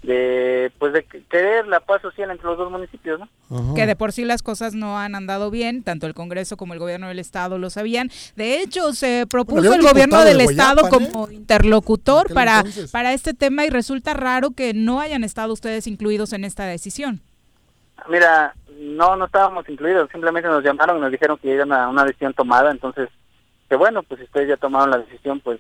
de 0.03 0.71
pues 0.79 0.93
de 0.93 1.03
querer 1.03 1.67
la 1.67 1.81
paz 1.81 2.01
social 2.01 2.31
entre 2.31 2.45
los 2.45 2.57
dos 2.57 2.71
municipios, 2.71 3.19
¿no? 3.19 3.75
que 3.75 3.85
de 3.85 3.95
por 3.95 4.11
sí 4.13 4.23
las 4.23 4.41
cosas 4.41 4.73
no 4.73 4.97
han 4.97 5.15
andado 5.15 5.51
bien, 5.51 5.83
tanto 5.83 6.07
el 6.07 6.13
Congreso 6.13 6.55
como 6.55 6.73
el 6.73 6.79
gobierno 6.79 7.07
del 7.07 7.19
estado 7.19 7.57
lo 7.57 7.69
sabían. 7.69 8.09
De 8.35 8.61
hecho, 8.61 8.93
se 8.93 9.25
propuso 9.29 9.73
el 9.73 9.81
gobierno 9.81 10.23
del 10.23 10.37
de 10.37 10.43
estado 10.45 10.81
Guayapan, 10.81 11.03
¿eh? 11.03 11.11
como 11.11 11.31
interlocutor 11.31 12.33
para, 12.33 12.57
entonces. 12.57 12.91
para 12.91 13.13
este 13.13 13.33
tema 13.33 13.65
y 13.65 13.69
resulta 13.69 14.13
raro 14.13 14.51
que 14.51 14.73
no 14.73 15.01
hayan 15.01 15.23
estado 15.23 15.51
ustedes 15.51 15.87
incluidos 15.87 16.31
en 16.31 16.45
esta 16.45 16.65
decisión. 16.65 17.21
Mira, 18.07 18.55
no, 18.79 19.17
no 19.17 19.25
estábamos 19.25 19.67
incluidos, 19.67 20.09
simplemente 20.11 20.47
nos 20.47 20.63
llamaron 20.63 20.97
y 20.97 21.01
nos 21.01 21.11
dijeron 21.11 21.37
que 21.37 21.53
era 21.53 21.65
una, 21.65 21.89
una 21.89 22.05
decisión 22.05 22.33
tomada, 22.33 22.71
entonces, 22.71 23.09
que 23.67 23.75
bueno, 23.75 24.03
pues 24.03 24.19
si 24.19 24.25
ustedes 24.25 24.47
ya 24.47 24.57
tomaron 24.57 24.91
la 24.91 24.99
decisión, 24.99 25.41
pues 25.41 25.59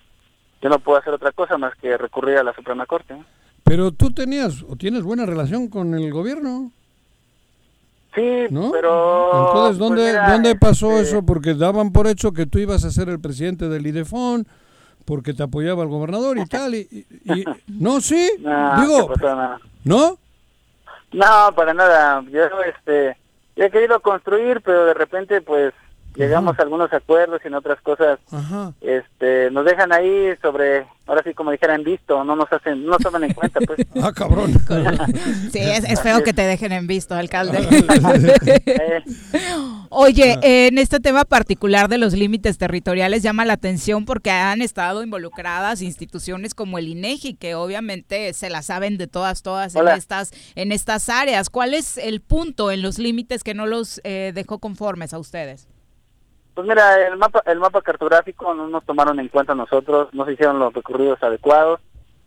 yo 0.61 0.69
no 0.69 0.79
puedo 0.79 0.97
hacer 0.97 1.13
otra 1.13 1.33
cosa 1.33 1.57
más 1.57 1.75
que 1.75 1.97
recurrir 1.97 2.37
a 2.37 2.43
la 2.43 2.53
Suprema 2.53 2.85
Corte. 2.85 3.15
¿no? 3.15 3.25
Pero 3.69 3.91
tú 3.91 4.09
tenías 4.11 4.63
o 4.67 4.75
tienes 4.75 5.03
buena 5.03 5.25
relación 5.27 5.67
con 5.67 5.93
el 5.93 6.11
gobierno, 6.11 6.71
Sí, 8.15 8.47
¿no? 8.49 8.71
pero... 8.71 9.47
Entonces, 9.47 9.53
pues, 9.53 9.77
¿dónde, 9.77 10.07
mira, 10.07 10.31
¿dónde 10.31 10.55
pasó 10.55 10.97
este, 10.97 11.09
eso? 11.11 11.23
Porque 11.23 11.53
daban 11.53 11.91
por 11.91 12.07
hecho 12.07 12.31
que 12.31 12.47
tú 12.47 12.57
ibas 12.57 12.83
a 12.83 12.89
ser 12.89 13.07
el 13.09 13.19
presidente 13.19 13.69
del 13.69 13.85
IDEFON, 13.85 14.47
porque 15.05 15.33
te 15.35 15.43
apoyaba 15.43 15.83
el 15.83 15.89
gobernador 15.89 16.39
y 16.39 16.45
tal. 16.47 16.73
Y, 16.73 17.05
y- 17.23 17.45
no, 17.67 18.01
sí, 18.01 18.31
No, 18.39 18.81
digo. 18.81 19.13
No. 19.21 19.59
¿no? 19.85 20.17
No, 21.11 21.55
para 21.55 21.73
nada. 21.75 22.23
Yo, 22.31 22.41
este, 22.63 23.15
yo 23.55 23.65
he 23.65 23.69
querido 23.71 23.99
construir, 23.99 24.61
pero 24.61 24.85
de 24.85 24.95
repente, 24.95 25.41
pues, 25.41 25.73
llegamos 26.15 26.57
a 26.57 26.63
algunos 26.63 26.91
acuerdos 26.91 27.41
y 27.43 27.47
en 27.47 27.53
otras 27.53 27.79
cosas, 27.81 28.19
Ajá. 28.31 28.73
este, 28.81 29.51
nos 29.51 29.65
dejan 29.65 29.91
ahí 29.91 30.35
sobre, 30.41 30.87
ahora 31.09 31.23
sí, 31.25 31.33
como 31.33 31.49
dijera, 31.51 31.73
en 31.73 31.83
visto, 31.83 32.23
no 32.23 32.35
nos 32.35 32.51
hacen, 32.53 32.85
no 32.85 32.91
nos 32.91 32.99
toman 32.99 33.23
en 33.23 33.33
cuenta, 33.33 33.59
pues. 33.61 33.79
Ah, 34.01 34.13
cabrón. 34.13 34.53
Sí, 35.51 35.59
es, 35.59 35.83
es 35.83 36.01
feo 36.01 36.23
que 36.23 36.33
te 36.33 36.43
dejen 36.43 36.71
en 36.71 36.85
visto, 36.85 37.15
alcalde. 37.15 37.57
Eh, 38.45 39.03
Oye, 39.89 40.37
en 40.43 40.77
este 40.77 40.99
tema 40.99 41.25
particular 41.25 41.89
de 41.89 41.97
los 41.97 42.13
límites 42.13 42.59
territoriales 42.59 43.23
llama 43.23 43.43
la 43.43 43.53
atención 43.53 44.05
porque 44.05 44.29
han 44.29 44.61
estado 44.61 45.01
involucradas 45.01 45.81
instituciones 45.81 46.53
como 46.53 46.77
el 46.77 46.87
INEGI, 46.87 47.33
que 47.33 47.55
obviamente 47.55 48.31
se 48.33 48.51
la 48.51 48.61
saben 48.61 48.97
de 48.97 49.07
todas, 49.07 49.41
todas 49.41 49.75
en 49.75 49.87
estas, 49.87 50.31
en 50.53 50.71
estas 50.71 51.09
áreas. 51.09 51.49
¿Cuál 51.49 51.73
es 51.73 51.97
el 51.97 52.21
punto 52.21 52.69
en 52.69 52.83
los 52.83 52.99
límites 52.99 53.43
que 53.43 53.55
no 53.55 53.65
los 53.65 53.99
eh, 54.03 54.31
dejó 54.35 54.59
conformes 54.59 55.13
a 55.13 55.19
ustedes? 55.19 55.67
Pues 56.53 56.67
mira, 56.67 57.07
el 57.07 57.17
mapa, 57.17 57.41
el 57.45 57.59
mapa 57.59 57.81
cartográfico 57.81 58.53
no 58.53 58.67
nos 58.67 58.83
tomaron 58.85 59.19
en 59.19 59.29
cuenta 59.29 59.55
nosotros, 59.55 60.09
no 60.13 60.25
se 60.25 60.33
hicieron 60.33 60.59
los 60.59 60.73
recorridos 60.73 61.21
adecuados 61.23 61.79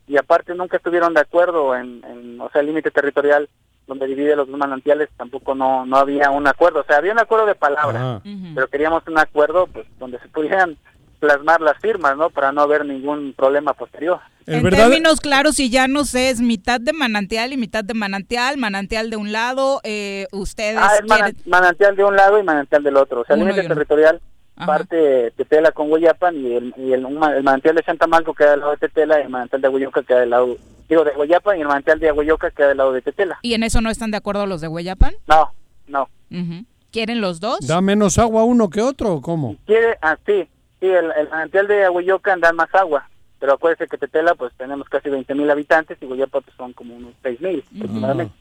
y 0.07 0.17
aparte 0.17 0.55
nunca 0.55 0.79
estuvieron 0.79 1.15
de 1.15 1.21
acuerdo 1.21 1.75
en, 1.77 2.03
en, 2.05 2.41
o 2.41 2.49
sea, 2.51 2.61
el 2.61 2.69
límite 2.69 2.91
territorial 2.91 3.49
donde 3.87 4.07
divide 4.07 4.37
los 4.37 4.49
dos 4.49 4.57
manantiales 4.57 5.09
tampoco 5.17 5.55
no 5.55 5.85
no 5.85 5.97
había 5.97 6.31
un 6.31 6.47
acuerdo, 6.47 6.81
o 6.81 6.85
sea, 6.85 6.97
había 6.97 7.13
un 7.13 7.19
acuerdo 7.19 7.47
de 7.47 7.55
palabra, 7.55 8.23
pero 8.55 8.69
queríamos 8.69 9.03
un 9.07 9.19
acuerdo 9.19 9.67
pues 9.67 9.87
donde 9.99 10.19
se 10.21 10.29
pudieran 10.29 10.77
plasmar 11.19 11.61
las 11.61 11.79
firmas, 11.79 12.17
¿no? 12.17 12.31
Para 12.31 12.53
no 12.53 12.63
haber 12.63 12.85
ningún 12.85 13.33
problema 13.37 13.75
posterior. 13.75 14.21
El 14.47 14.55
en 14.57 14.63
verdad- 14.65 14.89
términos 14.89 15.21
claros, 15.21 15.59
y 15.61 15.71
ya 15.71 15.87
no 15.89 16.05
sé, 16.05 16.31
es 16.31 16.41
mitad 16.41 16.81
de 16.81 16.93
manantial 16.93 17.53
y 17.53 17.57
mitad 17.57 17.85
de 17.85 17.95
manantial, 17.95 18.57
manantial 18.59 19.11
de 19.11 19.17
un 19.17 19.33
lado, 19.33 19.81
eh, 19.85 20.27
ustedes 20.33 20.79
Ah, 20.81 20.91
es 20.97 21.03
quieren... 21.03 21.37
manantial 21.47 21.97
de 21.97 22.05
un 22.05 22.17
lado 22.17 22.39
y 22.39 22.43
manantial 22.43 22.83
del 22.83 22.97
otro. 22.97 23.21
O 23.21 23.25
sea, 23.25 23.37
el 23.37 23.43
Uno 23.43 23.51
límite 23.53 23.69
territorial 23.69 24.21
Ajá. 24.57 24.67
parte 24.67 25.33
Tetela 25.37 25.73
con 25.73 25.91
Hueyapan 25.91 26.37
y 26.37 26.55
el, 26.55 26.75
y 26.77 26.93
el, 26.93 27.07
el 27.07 27.43
manantial 27.43 27.75
de 27.77 27.83
Santa 27.85 28.07
Marco 28.07 28.35
queda 28.35 28.51
del 28.53 28.61
lado 28.61 28.73
de 28.73 28.79
Tetela 28.79 29.19
y 29.21 29.23
el 29.23 29.29
manantial 29.31 29.63
de 29.63 29.69
Hueyoca 29.69 30.03
queda 30.03 30.21
del 30.21 30.31
lado, 30.31 30.57
digo, 30.89 31.05
de 31.05 31.13
Hueyapan 31.13 31.59
y 31.59 31.61
el 31.63 31.69
manantial 31.69 31.99
de 32.01 32.13
Hueyoca 32.13 32.51
queda 32.51 32.69
del 32.69 32.77
lado 32.79 32.93
de 32.93 33.03
Tetela. 33.03 33.39
¿Y 33.43 33.55
en 33.55 33.63
eso 33.63 33.81
no 33.81 33.91
están 33.91 34.11
de 34.11 34.17
acuerdo 34.19 34.47
los 34.47 34.61
de 34.61 34.69
Hueyapan? 34.69 35.15
No, 35.27 35.53
no. 35.87 36.09
Ujú. 36.31 36.65
¿Quieren 36.91 37.21
los 37.23 37.41
dos? 37.41 37.67
¿Da 37.67 37.81
menos 37.81 38.19
agua 38.19 38.45
uno 38.45 38.69
que 38.69 38.83
otro 38.83 39.15
o 39.15 39.23
cómo? 39.23 39.57
Quiere, 39.67 39.97
ah, 40.03 40.19
sí, 40.27 40.47
sí, 40.81 40.87
el, 40.87 41.11
el 41.17 41.29
manantial 41.31 41.67
de 41.67 41.89
Hueyoca 41.89 42.37
da 42.37 42.53
más 42.53 42.69
agua. 42.75 43.09
Pero 43.43 43.55
acuérdese 43.55 43.89
que 43.89 43.99
Tetela, 43.99 44.37
pues 44.37 44.53
tenemos 44.57 44.89
casi 44.89 45.09
20 45.11 45.35
mil 45.35 45.51
habitantes 45.51 45.99
y 46.01 46.05
Hueyapan 46.07 46.43
pues, 46.45 46.57
son 46.57 46.73
como 46.75 46.95
unos 46.95 47.13
6 47.25 47.41
mil 47.41 47.65
aproximadamente. 47.75 48.33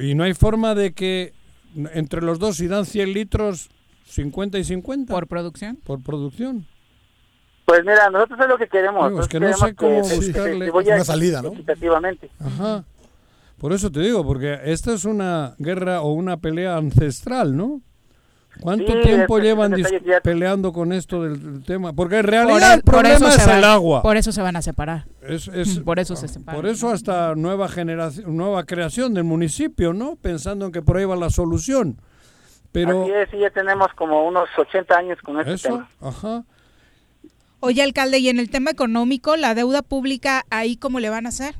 Y 0.00 0.14
no 0.14 0.22
hay 0.22 0.34
forma 0.34 0.76
de 0.76 0.92
que 0.92 1.32
entre 1.92 2.22
los 2.22 2.38
dos, 2.38 2.54
si 2.58 2.68
dan 2.68 2.86
100 2.86 3.12
litros, 3.12 3.68
50 4.04 4.58
y 4.60 4.64
50. 4.64 5.12
¿Por 5.12 5.26
producción? 5.26 5.74
Por 5.84 6.00
producción. 6.04 6.66
Pues 7.64 7.80
mira, 7.80 8.08
nosotros 8.10 8.38
es 8.40 8.46
lo 8.48 8.58
que 8.58 8.68
queremos. 8.68 9.08
Digo, 9.08 9.20
es 9.22 9.26
que 9.28 9.40
no 9.40 9.52
sé 9.52 9.74
queremos 9.74 9.74
cómo 9.76 10.04
se- 10.04 10.20
se 10.22 10.26
buscarle 10.28 10.70
una 10.70 11.04
salida, 11.04 11.42
¿no? 11.42 11.48
equitativamente. 11.48 12.30
Ajá. 12.38 12.84
Por 13.58 13.72
eso 13.72 13.90
te 13.90 13.98
digo, 13.98 14.24
porque 14.24 14.56
esta 14.66 14.92
es 14.94 15.04
una 15.04 15.56
guerra 15.58 16.02
o 16.02 16.12
una 16.12 16.36
pelea 16.36 16.76
ancestral, 16.76 17.56
¿no? 17.56 17.80
¿Cuánto 18.60 18.92
Sí, 18.92 19.00
tiempo 19.02 19.38
llevan 19.38 19.74
peleando 20.22 20.72
con 20.72 20.92
esto 20.92 21.22
del, 21.22 21.40
del 21.42 21.64
tema? 21.64 21.92
Porque 21.92 22.18
en 22.18 22.24
realidad 22.24 22.74
el 22.74 22.82
por 22.82 22.94
problema 22.94 23.16
eso 23.16 23.28
es 23.28 23.34
se 23.34 23.46
van- 23.46 23.58
el 23.58 23.64
agua. 23.64 24.02
Por 24.02 24.16
eso 24.16 24.32
se 24.32 24.42
van 24.42 24.56
a 24.56 24.62
separar. 24.62 25.04
Es- 25.22 25.48
es- 25.48 25.78
Por 25.84 25.98
eso 25.98 26.16
se 26.16 26.28
separan. 26.28 26.60
Por 26.60 26.68
eso 26.70 26.90
hasta 26.90 27.34
nueva 27.34 27.68
generación, 27.68 28.36
nueva 28.36 28.64
creación 28.64 29.14
del 29.14 29.24
municipio, 29.24 29.92
¿no? 29.92 30.16
Pensando 30.16 30.66
en 30.66 30.72
que 30.72 30.82
por 30.82 30.96
ahí 30.96 31.04
va 31.04 31.16
la 31.16 31.30
solución. 31.30 32.00
Pero 32.72 33.02
Así 33.04 33.12
es, 33.12 33.30
sí, 33.30 33.38
ya 33.38 33.50
tenemos 33.50 33.88
como 33.94 34.26
unos 34.26 34.48
80 34.58 34.96
años 34.96 35.18
con 35.22 35.38
este 35.40 35.54
eso, 35.54 35.68
tema. 35.68 35.88
ajá. 36.00 36.44
Oye, 37.60 37.82
alcalde, 37.82 38.18
y 38.18 38.28
en 38.28 38.38
el 38.38 38.50
tema 38.50 38.70
económico, 38.70 39.36
la 39.36 39.54
deuda 39.54 39.82
pública, 39.82 40.44
¿ahí 40.50 40.76
cómo 40.76 41.00
le 41.00 41.10
van 41.10 41.26
a 41.26 41.30
hacer? 41.30 41.54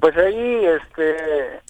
Pues 0.00 0.16
ahí, 0.16 0.64
este, 0.64 1.60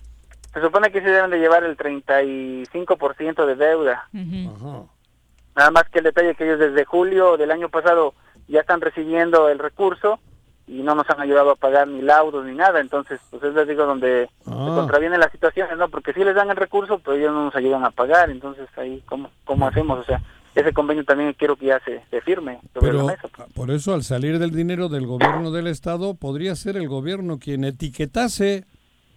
se 0.58 0.64
supone 0.66 0.90
que 0.90 1.00
se 1.00 1.08
deben 1.10 1.30
de 1.30 1.38
llevar 1.38 1.64
el 1.64 1.76
35% 1.76 3.46
de 3.46 3.54
deuda. 3.56 4.08
Nada 4.12 5.70
más 5.72 5.84
que 5.90 5.98
el 5.98 6.04
detalle 6.04 6.34
que 6.34 6.44
ellos 6.44 6.60
desde 6.60 6.84
julio 6.84 7.36
del 7.36 7.50
año 7.50 7.68
pasado 7.68 8.14
ya 8.46 8.60
están 8.60 8.80
recibiendo 8.80 9.48
el 9.48 9.58
recurso 9.58 10.20
y 10.66 10.82
no 10.82 10.94
nos 10.94 11.08
han 11.10 11.20
ayudado 11.20 11.50
a 11.50 11.56
pagar 11.56 11.88
ni 11.88 12.02
laudos 12.02 12.44
ni 12.44 12.54
nada. 12.54 12.80
Entonces, 12.80 13.20
pues 13.30 13.42
es 13.42 13.54
les 13.54 13.66
digo 13.66 13.84
donde 13.86 14.28
se 14.44 14.50
Ah. 14.50 14.74
contravienen 14.76 15.18
las 15.20 15.32
situaciones, 15.32 15.76
¿no? 15.78 15.88
Porque 15.88 16.12
si 16.12 16.22
les 16.22 16.34
dan 16.34 16.50
el 16.50 16.56
recurso, 16.56 16.98
pero 16.98 17.16
ellos 17.16 17.32
no 17.32 17.46
nos 17.46 17.56
ayudan 17.56 17.84
a 17.84 17.90
pagar. 17.90 18.30
Entonces, 18.30 18.68
ahí, 18.76 19.02
¿cómo, 19.06 19.30
cómo 19.44 19.66
hacemos? 19.66 19.98
O 19.98 20.04
sea, 20.04 20.20
ese 20.54 20.72
convenio 20.72 21.04
también 21.04 21.32
quiero 21.32 21.56
que 21.56 21.66
ya 21.66 21.80
se, 21.80 22.02
se 22.10 22.20
firme 22.20 22.60
sobre 22.74 22.88
Pero 22.92 23.02
la 23.06 23.12
mesa. 23.12 23.28
por 23.54 23.70
eso 23.70 23.94
al 23.94 24.02
salir 24.04 24.38
del 24.38 24.50
dinero 24.50 24.88
del 24.88 25.06
gobierno 25.06 25.50
del 25.50 25.66
estado 25.68 26.14
podría 26.14 26.54
ser 26.54 26.76
el 26.76 26.88
gobierno 26.88 27.38
quien 27.38 27.64
etiquetase, 27.64 28.64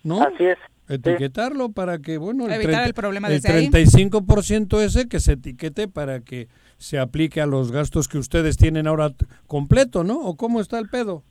¿no? 0.04 0.22
Así 0.24 0.46
es. 0.46 0.58
Etiquetarlo 0.96 1.72
para 1.72 2.00
que, 2.00 2.18
bueno, 2.18 2.46
el, 2.46 2.54
Evitar 2.54 2.72
30 2.84 2.86
el 2.86 2.94
problema 2.94 3.28
el 3.28 3.36
desde 3.36 3.54
ahí. 3.54 3.70
35% 3.70 4.80
ese 4.82 5.08
que 5.08 5.20
se 5.20 5.34
etiquete 5.34 5.88
para 5.88 6.22
que 6.22 6.48
se 6.78 7.00
aplique 7.00 7.42
a 7.42 7.46
los 7.46 7.72
gastos 7.72 8.08
que 8.08 8.18
ustedes 8.18 8.58
tienen 8.58 8.88
ahora 8.88 9.12
completo, 9.48 10.04
¿no? 10.04 10.20
¿O 10.20 10.36
cómo 10.36 10.60
está 10.62 10.80
el 10.80 10.90
pedo? 10.90 11.24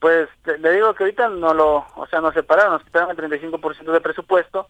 Pues 0.00 0.28
te- 0.44 0.58
le 0.58 0.72
digo 0.72 0.94
que 0.94 1.04
ahorita 1.04 1.28
no 1.28 1.54
lo, 1.54 1.76
o 1.96 2.06
sea, 2.10 2.20
nos 2.20 2.34
separaron, 2.34 2.72
nos 2.72 2.82
quitaron 2.84 3.10
el 3.10 3.16
35% 3.16 3.92
de 3.92 4.00
presupuesto, 4.00 4.66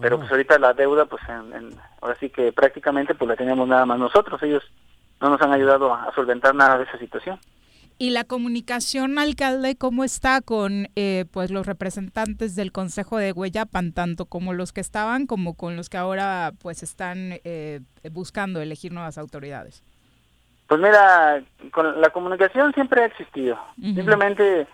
pero 0.00 0.18
pues 0.18 0.30
ahorita 0.30 0.58
la 0.58 0.72
deuda, 0.74 1.06
pues 1.06 1.22
en, 1.28 1.52
en- 1.54 1.74
ahora 2.02 2.16
sí 2.20 2.28
que 2.30 2.52
prácticamente 2.52 3.14
pues 3.14 3.28
la 3.28 3.36
tenemos 3.36 3.66
nada 3.68 3.86
más 3.86 3.98
nosotros, 3.98 4.42
ellos 4.42 4.62
no 5.20 5.30
nos 5.30 5.40
han 5.40 5.52
ayudado 5.52 5.94
a, 5.94 6.04
a 6.04 6.14
solventar 6.14 6.54
nada 6.54 6.76
de 6.78 6.84
esa 6.84 6.98
situación. 6.98 7.38
¿Y 7.96 8.10
la 8.10 8.24
comunicación, 8.24 9.18
alcalde, 9.18 9.76
cómo 9.76 10.02
está 10.02 10.40
con 10.40 10.88
eh, 10.96 11.26
pues 11.30 11.50
los 11.50 11.66
representantes 11.66 12.56
del 12.56 12.72
Consejo 12.72 13.18
de 13.18 13.32
Hueyapan, 13.32 13.92
tanto 13.92 14.26
como 14.26 14.52
los 14.52 14.72
que 14.72 14.80
estaban 14.80 15.26
como 15.26 15.54
con 15.54 15.76
los 15.76 15.88
que 15.88 15.96
ahora 15.96 16.52
pues 16.60 16.82
están 16.82 17.38
eh, 17.44 17.80
buscando 18.10 18.60
elegir 18.60 18.92
nuevas 18.92 19.16
autoridades? 19.16 19.84
Pues 20.66 20.80
mira, 20.80 21.42
con 21.70 22.00
la 22.00 22.10
comunicación 22.10 22.72
siempre 22.72 23.02
ha 23.02 23.06
existido, 23.06 23.58
simplemente 23.76 24.66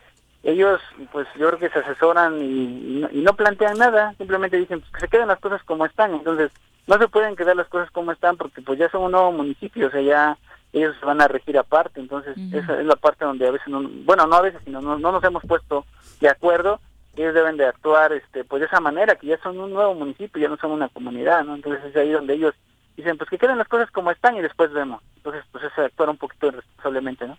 ellos, 0.42 0.80
pues 1.12 1.26
yo 1.36 1.48
creo 1.48 1.58
que 1.58 1.68
se 1.68 1.80
asesoran 1.80 2.40
y, 2.40 2.44
y 2.44 3.00
no, 3.00 3.08
y 3.10 3.20
no 3.20 3.34
plantean 3.34 3.76
nada, 3.76 4.14
simplemente 4.16 4.56
dicen 4.56 4.80
pues, 4.80 4.92
que 4.92 5.00
se 5.00 5.08
queden 5.08 5.28
las 5.28 5.40
cosas 5.40 5.62
como 5.64 5.84
están, 5.84 6.14
entonces 6.14 6.50
no 6.86 6.96
se 6.96 7.08
pueden 7.08 7.36
quedar 7.36 7.56
las 7.56 7.68
cosas 7.68 7.90
como 7.90 8.12
están 8.12 8.36
porque 8.36 8.62
pues 8.62 8.78
ya 8.78 8.88
son 8.90 9.02
un 9.02 9.12
nuevo 9.12 9.32
municipio, 9.32 9.88
o 9.88 9.90
sea, 9.90 10.00
ya 10.00 10.38
ellos 10.72 10.96
se 10.98 11.06
van 11.06 11.20
a 11.20 11.28
regir 11.28 11.58
aparte, 11.58 12.00
entonces 12.00 12.36
esa 12.52 12.80
es 12.80 12.86
la 12.86 12.96
parte 12.96 13.24
donde 13.24 13.46
a 13.46 13.50
veces, 13.50 13.68
no, 13.68 13.82
bueno, 14.04 14.26
no 14.26 14.36
a 14.36 14.42
veces, 14.42 14.60
sino 14.64 14.80
no, 14.80 14.98
no 14.98 15.12
nos 15.12 15.24
hemos 15.24 15.42
puesto 15.44 15.84
de 16.20 16.28
acuerdo, 16.28 16.80
ellos 17.16 17.34
deben 17.34 17.56
de 17.56 17.66
actuar 17.66 18.12
este 18.12 18.44
pues 18.44 18.60
de 18.60 18.66
esa 18.66 18.80
manera, 18.80 19.16
que 19.16 19.26
ya 19.26 19.38
son 19.42 19.58
un 19.58 19.72
nuevo 19.72 19.94
municipio, 19.94 20.40
ya 20.40 20.48
no 20.48 20.56
son 20.56 20.70
una 20.70 20.88
comunidad, 20.88 21.44
¿no? 21.44 21.54
Entonces 21.54 21.84
es 21.84 21.96
ahí 21.96 22.10
donde 22.10 22.34
ellos 22.34 22.54
dicen, 22.96 23.18
pues 23.18 23.30
que 23.30 23.38
queden 23.38 23.58
las 23.58 23.68
cosas 23.68 23.90
como 23.90 24.10
están 24.10 24.36
y 24.36 24.42
después 24.42 24.72
vemos. 24.72 25.02
Entonces, 25.16 25.44
pues 25.52 25.64
es 25.64 25.78
actuar 25.78 26.10
un 26.10 26.16
poquito 26.16 26.48
irresponsablemente, 26.48 27.26
¿no? 27.26 27.36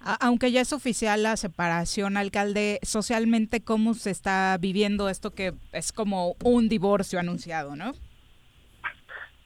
Aunque 0.00 0.52
ya 0.52 0.60
es 0.60 0.72
oficial 0.72 1.24
la 1.24 1.36
separación, 1.36 2.16
alcalde, 2.16 2.78
socialmente, 2.82 3.64
¿cómo 3.64 3.94
se 3.94 4.10
está 4.10 4.56
viviendo 4.58 5.08
esto 5.08 5.32
que 5.32 5.54
es 5.72 5.92
como 5.92 6.36
un 6.44 6.68
divorcio 6.68 7.18
anunciado, 7.18 7.74
no? 7.74 7.92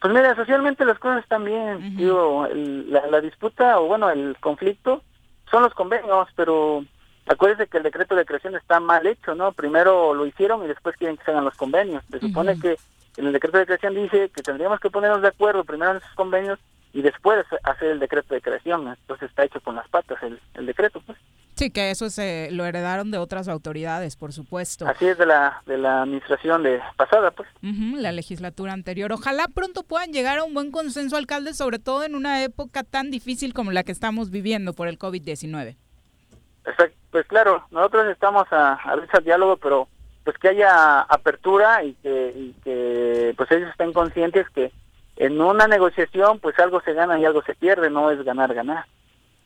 Pues 0.03 0.13
mira, 0.13 0.35
socialmente 0.35 0.85
las 0.85 0.99
cosas 0.99 1.23
están 1.23 1.45
bien. 1.45 1.97
Digo, 1.97 2.45
el- 2.47 2.91
la, 2.91 3.07
la 3.07 3.21
disputa 3.21 3.79
o 3.81 3.87
bueno, 3.87 4.11
el 4.11 4.37
conflicto 4.41 5.03
son 5.51 5.63
los 5.63 5.73
convenios, 5.75 6.29
pero 6.35 6.85
acuérdense 7.29 7.69
que 7.69 7.77
el 7.79 7.85
decreto 7.85 8.15
de 8.17 8.25
creación 8.25 8.57
está 8.57 8.81
mal 8.81 9.07
hecho, 9.07 9.35
¿no? 9.35 9.53
Primero 9.53 10.13
lo 10.15 10.27
hicieron 10.27 10.65
y 10.65 10.67
después 10.69 10.97
quieren 10.97 11.17
que 11.17 11.25
se 11.25 11.31
hagan 11.31 11.45
los 11.45 11.55
convenios. 11.55 12.03
Se 12.11 12.19
supone 12.21 12.59
que 12.59 12.77
en 13.17 13.27
el 13.27 13.33
decreto 13.33 13.59
de 13.59 13.67
creación 13.67 13.95
dice 13.95 14.31
que 14.35 14.43
tendríamos 14.43 14.81
que 14.81 14.91
ponernos 14.91 15.23
de 15.23 15.29
acuerdo 15.29 15.65
primero 15.65 15.93
en 15.93 15.97
esos 15.99 16.15
convenios 16.15 16.59
y 16.95 17.03
después 17.03 17.45
hacer 17.63 17.89
el 17.93 18.01
decreto 18.01 18.35
de 18.35 18.41
creación. 18.41 18.89
Entonces 18.89 19.29
está 19.29 19.45
hecho 19.45 19.61
con 19.61 19.77
las 19.77 19.89
patas 19.89 20.23
el, 20.23 20.41
el 20.55 20.67
decreto. 20.67 21.02
Sí, 21.63 21.71
que 21.71 21.93
eso 21.93 22.11
se 22.11 22.49
lo 22.51 22.65
heredaron 22.65 23.13
de 23.13 23.19
otras 23.19 23.47
autoridades, 23.47 24.17
por 24.17 24.33
supuesto. 24.33 24.85
Así 24.89 25.07
es 25.07 25.17
de 25.17 25.27
la 25.27 25.63
de 25.65 25.79
la 25.79 26.03
administración 26.03 26.65
de 26.65 26.81
pasada, 26.97 27.31
pues. 27.31 27.49
Ujú, 27.63 27.99
la 27.99 28.11
legislatura 28.11 28.73
anterior. 28.73 29.13
Ojalá 29.13 29.47
pronto 29.47 29.85
puedan 29.85 30.13
llegar 30.13 30.41
a 30.41 30.45
un 30.45 30.55
buen 30.55 30.73
consenso, 30.73 31.17
alcalde, 31.17 31.55
sobre 31.55 31.79
todo 31.79 32.03
en 32.03 32.17
una 32.17 32.43
época 32.43 32.83
tan 32.83 33.13
difícil 33.13 33.55
como 33.55 33.71
la 33.71 33.85
que 33.85 33.93
estamos 33.93 34.31
viviendo 34.33 34.73
por 34.73 34.89
el 34.89 34.99
COVID-19. 34.99 35.77
Exacto. 36.67 36.97
Pues 37.13 37.27
claro, 37.27 37.65
nosotros 37.71 38.07
estamos 38.09 38.45
a, 38.51 38.73
a 38.73 38.93
al 38.95 39.25
diálogo, 39.25 39.57
pero 39.59 39.87
pues 40.25 40.37
que 40.39 40.49
haya 40.49 41.03
apertura 41.03 41.85
y 41.85 41.95
que, 41.95 42.33
y 42.35 42.55
que 42.65 43.35
pues 43.37 43.49
ellos 43.53 43.71
estén 43.71 43.93
conscientes 43.93 44.51
que 44.51 44.73
en 45.15 45.41
una 45.41 45.69
negociación 45.69 46.41
pues 46.41 46.59
algo 46.59 46.81
se 46.81 46.93
gana 46.93 47.21
y 47.21 47.25
algo 47.25 47.41
se 47.43 47.55
pierde, 47.55 47.89
no 47.89 48.11
es 48.11 48.21
ganar, 48.25 48.53
ganar. 48.53 48.85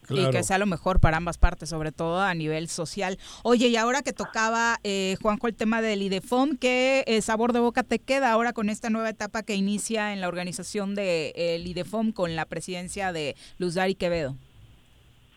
Y 0.08 0.30
que 0.30 0.42
sea 0.42 0.58
lo 0.58 0.66
mejor 0.66 1.00
para 1.00 1.16
ambas 1.16 1.38
partes, 1.38 1.68
sobre 1.68 1.92
todo 1.92 2.20
a 2.20 2.34
nivel 2.34 2.68
social. 2.68 3.18
Oye, 3.42 3.68
y 3.68 3.76
ahora 3.76 4.02
que 4.02 4.12
tocaba, 4.12 4.78
eh, 4.84 5.16
Juanjo, 5.22 5.48
el 5.48 5.54
tema 5.54 5.82
del 5.82 6.02
IDEFOM, 6.02 6.56
¿qué 6.56 7.04
eh, 7.06 7.22
sabor 7.22 7.52
de 7.52 7.60
boca 7.60 7.82
te 7.82 7.98
queda 7.98 8.32
ahora 8.32 8.52
con 8.52 8.68
esta 8.68 8.90
nueva 8.90 9.10
etapa 9.10 9.42
que 9.42 9.54
inicia 9.54 10.12
en 10.12 10.20
la 10.20 10.28
organización 10.28 10.94
del 10.94 11.32
de, 11.34 11.54
el 11.56 11.66
IDEFOM 11.66 12.12
con 12.12 12.36
la 12.36 12.44
presidencia 12.46 13.12
de 13.12 13.36
Luz 13.58 13.74
Dari 13.74 13.94
Quevedo? 13.94 14.34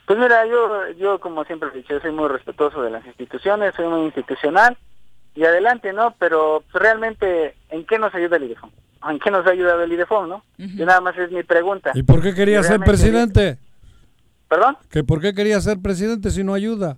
Pues 0.06 0.18
mira, 0.18 0.46
yo, 0.48 0.90
yo 0.98 1.20
como 1.20 1.44
siempre 1.44 1.70
he 1.70 1.78
dicho, 1.78 2.00
soy 2.00 2.12
muy 2.12 2.28
respetuoso 2.28 2.82
de 2.82 2.90
las 2.90 3.06
instituciones, 3.06 3.76
soy 3.76 3.88
muy 3.88 4.06
institucional 4.06 4.76
y 5.36 5.44
adelante, 5.46 5.94
¿no? 5.94 6.16
Pero 6.18 6.64
pues, 6.72 6.82
realmente, 6.82 7.56
¿en 7.70 7.86
qué 7.86 8.00
nos 8.00 8.14
ayuda 8.16 8.38
el 8.38 8.46
IDEFOM? 8.46 8.72
¿En 9.08 9.20
qué 9.20 9.30
nos 9.32 9.46
ha 9.46 9.52
ayudado 9.52 9.84
el 9.84 9.94
IDEFOM, 9.94 10.28
no? 10.28 10.44
Yo 10.58 10.86
nada 10.86 11.00
más 11.00 11.16
es 11.18 11.32
mi 11.32 11.44
pregunta. 11.44 11.92
¿Y 11.94 12.04
por 12.04 12.22
qué 12.22 12.34
quería 12.34 12.64
ser 12.64 12.80
presidente? 12.80 13.60
¿Perdón? 14.50 14.78
¿Que 14.90 15.04
¿Por 15.04 15.22
qué 15.22 15.34
quería 15.34 15.62
ser 15.62 15.80
presidente 15.80 16.32
si 16.32 16.44
no 16.44 16.54
ayuda? 16.54 16.98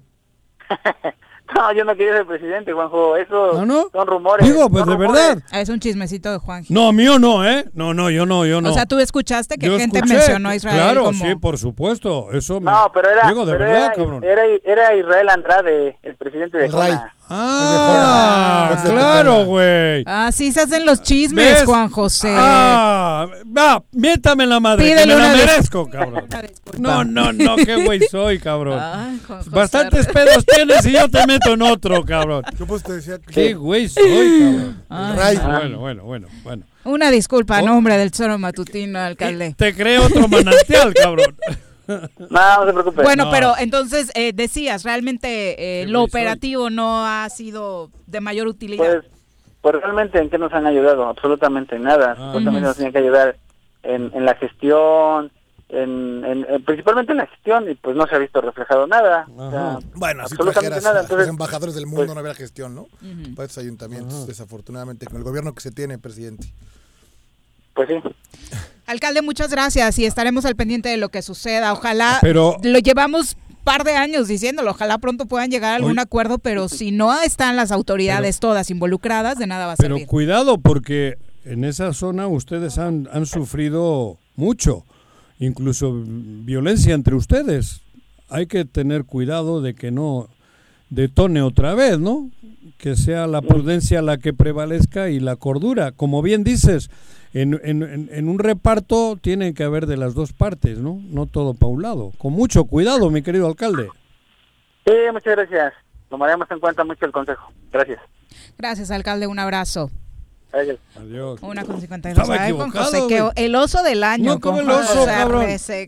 No, 1.54 1.74
yo 1.74 1.84
no 1.84 1.94
quería 1.98 2.14
ser 2.14 2.26
presidente, 2.26 2.72
Juanjo. 2.72 3.18
Eso 3.18 3.60
¿Ah, 3.60 3.66
no? 3.66 3.90
son 3.92 4.08
rumores. 4.08 4.48
Digo, 4.48 4.70
pues 4.70 4.86
de 4.86 4.92
rumores. 4.94 5.12
verdad. 5.14 5.44
Es 5.52 5.68
un 5.68 5.82
chismecito 5.82 6.32
de 6.32 6.38
Juan. 6.38 6.64
No, 6.70 6.94
mío 6.94 7.20
no, 7.20 7.46
¿eh? 7.46 7.66
No, 7.74 7.94
no, 7.94 8.10
yo 8.10 8.26
no, 8.26 8.46
yo 8.46 8.62
no. 8.62 8.70
O 8.70 8.74
sea, 8.74 8.86
tú 8.86 8.98
escuchaste 9.00 9.58
que 9.58 9.66
Yo 9.68 9.78
gente 9.78 9.98
escuché, 9.98 10.16
mencionó 10.16 10.48
a 10.48 10.56
Israel 10.56 10.78
Claro, 10.78 11.04
como... 11.04 11.26
sí, 11.26 11.36
por 11.36 11.58
supuesto. 11.58 12.32
Eso 12.32 12.62
me... 12.62 12.72
No, 12.72 12.90
pero 12.94 13.10
era, 13.10 13.28
Digo, 13.28 13.46
de 13.46 13.52
pero 13.52 13.66
verdad, 13.66 13.86
era, 13.88 13.94
cabrón. 13.94 14.24
era, 14.24 14.44
era 14.64 14.96
Israel 14.96 15.28
Andrade, 15.28 16.00
el 16.04 16.16
presidente 16.16 16.58
de 16.58 16.70
Jona. 16.70 17.14
Ah, 17.34 18.82
claro, 18.86 19.46
güey. 19.46 20.04
Así 20.06 20.52
se 20.52 20.62
hacen 20.62 20.86
los 20.86 21.02
chismes, 21.02 21.60
¿Ves? 21.60 21.64
Juan 21.64 21.90
José. 21.90 22.34
Ah, 22.38 23.26
va, 23.58 23.84
miéntame 23.92 24.46
la 24.46 24.60
madre, 24.60 24.84
Pídele 24.84 25.14
que 25.14 25.16
me 25.16 25.28
la 25.28 25.34
merezco, 25.36 25.90
cabrón. 25.90 26.26
No, 26.78 27.04
no, 27.04 27.34
no, 27.34 27.58
qué 27.58 27.76
güey 27.84 28.00
soy, 28.10 28.40
cabrón. 28.40 28.80
Bastantes 29.52 30.08
pedos 30.08 30.46
tienes 30.46 30.86
y 30.86 30.94
yo 30.94 31.10
te 31.10 31.26
meto 31.28 31.54
en 31.54 31.62
otro, 31.62 32.04
cabrón. 32.06 32.44
Yo 32.58 32.66
pues 32.66 32.82
te 32.82 32.94
decía 32.94 33.20
que... 33.20 33.34
Qué 33.34 33.54
güey 33.54 33.90
soy, 33.90 34.40
cabrón. 34.40 34.84
Ay, 34.90 35.16
Ray. 35.18 35.38
Bueno, 35.38 35.80
bueno, 35.80 36.04
bueno, 36.04 36.28
bueno. 36.44 36.64
Una 36.86 37.12
disculpa 37.12 37.58
a 37.58 37.62
Oh. 37.62 37.66
nombre 37.66 37.98
del 37.98 38.12
Choro 38.12 38.40
Matutino, 38.40 39.00
alcalde. 39.00 39.54
Te 39.58 39.76
creo 39.76 40.06
otro 40.06 40.28
manantial, 40.28 40.94
cabrón. 40.94 41.36
No, 42.30 42.58
no 42.60 42.66
se 42.66 42.74
preocupe. 42.74 43.04
Bueno, 43.04 43.26
No. 43.26 43.32
pero 43.32 43.54
entonces 43.60 44.12
eh, 44.16 44.32
decías, 44.34 44.84
realmente 44.84 45.82
eh, 45.82 45.88
lo 45.88 46.00
soy. 46.02 46.08
operativo 46.10 46.70
no 46.70 47.06
ha 47.06 47.30
sido 47.30 47.90
de 48.08 48.22
mayor 48.22 48.48
utilidad. 48.48 48.84
Pues, 49.02 49.06
pues 49.62 49.76
realmente 49.82 50.20
en 50.20 50.30
qué 50.30 50.38
nos 50.38 50.52
han 50.54 50.66
ayudado, 50.66 51.08
absolutamente 51.08 51.76
en 51.76 51.84
nada. 51.84 52.16
Ah. 52.18 52.34
Nos 52.40 52.76
tienen 52.76 52.92
que 52.94 53.00
ayudar 53.00 53.38
en, 53.84 54.12
en 54.14 54.26
la 54.26 54.36
gestión, 54.36 55.32
en, 55.70 56.24
en- 56.26 56.46
en- 56.50 56.66
principalmente 56.66 57.12
en 57.14 57.20
la 57.20 57.28
gestión, 57.28 57.70
y 57.70 57.76
pues 57.76 57.96
no 57.96 58.06
se 58.08 58.16
ha 58.16 58.18
visto 58.18 58.42
reflejado 58.42 58.88
nada. 58.88 59.26
O 59.38 59.52
sea, 59.52 59.80
Bueno, 59.96 60.28
si 60.28 60.34
absolutamente 60.34 60.82
nada. 60.82 60.90
a 60.92 60.94
los 60.96 61.04
Entonces, 61.04 61.28
embajadores 61.30 61.76
del 61.76 61.86
mundo 61.86 62.02
pues, 62.06 62.14
no 62.14 62.20
habría 62.20 62.34
gestión, 62.36 62.76
¿no? 62.76 62.88
Para 63.36 63.46
estos 63.48 63.60
ayuntamientos, 63.64 64.28
desafortunadamente, 64.28 65.06
con 65.06 65.18
el 65.18 65.24
gobierno 65.24 65.54
que 65.54 65.62
se 65.62 65.72
tiene, 65.72 65.98
presidente. 65.98 66.48
Pues 67.74 67.90
sí. 67.90 67.96
Alcalde, 68.86 69.22
muchas 69.22 69.52
gracias 69.52 69.98
y 70.00 70.06
estaremos 70.06 70.46
al 70.46 70.56
pendiente 70.56 70.90
de 70.90 70.98
lo 70.98 71.10
que 71.10 71.22
suceda. 71.22 71.72
Ojalá 71.74 72.18
Pero- 72.22 72.58
lo 72.64 72.80
llevamos 72.80 73.38
par 73.64 73.84
de 73.84 73.94
años 73.94 74.28
diciéndolo, 74.28 74.72
ojalá 74.72 74.98
pronto 74.98 75.28
puedan 75.28 75.52
llegar 75.52 75.74
a 75.74 75.76
algún 75.76 76.00
acuerdo, 76.00 76.40
pero 76.40 76.68
si 76.68 76.92
no 76.92 77.22
están 77.22 77.56
las 77.56 77.72
autoridades 77.72 78.40
todas 78.40 78.72
involucradas, 78.72 79.38
de 79.38 79.46
nada 79.46 79.68
va 79.68 79.74
a 79.74 79.76
Pero 79.78 79.96
servir. 79.96 80.08
cuidado, 80.08 80.58
porque 80.58 81.18
en 81.46 81.64
esa 81.64 81.94
zona 81.94 82.28
ustedes 82.28 82.80
han, 82.80 83.08
han 83.14 83.28
sufrido 83.28 84.18
mucho, 84.36 84.84
incluso 85.40 86.02
violencia 86.06 86.96
entre 86.96 87.14
ustedes. 87.16 87.82
Hay 88.30 88.48
que 88.48 88.66
tener 88.66 89.06
cuidado 89.06 89.62
de 89.62 89.76
que 89.76 89.92
no 89.92 90.28
detone 90.90 91.42
otra 91.44 91.76
vez, 91.76 92.00
¿no? 92.00 92.32
Que 92.80 92.96
sea 92.96 93.28
la 93.28 93.42
prudencia 93.44 94.02
la 94.02 94.18
que 94.18 94.34
prevalezca 94.34 95.10
y 95.12 95.20
la 95.20 95.36
cordura. 95.36 95.92
Como 95.92 96.22
bien 96.24 96.44
dices, 96.44 96.90
en, 97.34 97.60
en- 97.64 97.84
en- 97.84 98.10
en 98.12 98.28
un 98.30 98.40
reparto 98.40 99.18
tiene 99.22 99.54
que 99.54 99.64
haber 99.64 99.86
de 99.86 99.98
las 99.98 100.14
dos 100.14 100.34
partes, 100.34 100.78
¿no? 100.80 101.00
No 101.10 101.26
todo 101.28 101.54
pa' 101.54 101.68
un 101.68 101.82
lado. 101.82 102.12
Con 102.18 102.34
mucho 102.34 102.66
cuidado, 102.66 103.10
mi 103.10 103.22
querido 103.22 103.48
alcalde. 103.48 103.88
Sí, 104.86 104.94
muchas 105.14 105.36
gracias. 105.36 105.74
Tomaremos 106.10 106.50
en 106.52 106.60
cuenta 106.60 106.84
mucho 106.84 107.06
el 107.06 107.12
consejo. 107.12 107.52
Gracias. 107.72 108.00
Gracias, 108.58 108.92
alcalde, 108.92 109.28
un 109.28 109.40
abrazo. 109.40 109.90
Adiós. 110.54 111.40
Una 111.42 111.64
con 111.64 111.80
52. 111.80 112.22
Estaba 112.28 112.44
Ay, 112.44 112.52
Juan 112.52 112.68
equivocado, 112.68 112.92
José, 113.04 113.08
que 113.16 113.22
güey. 113.22 113.34
el 113.38 113.56
oso 113.56 113.84
del 113.84 114.04
año. 114.04 114.34
No, 114.34 114.40
como 114.42 114.60
el 114.60 114.70
oso, 114.70 115.06
cabrón. 115.06 115.46
Eh, 115.50 115.56
eh, 115.70 115.88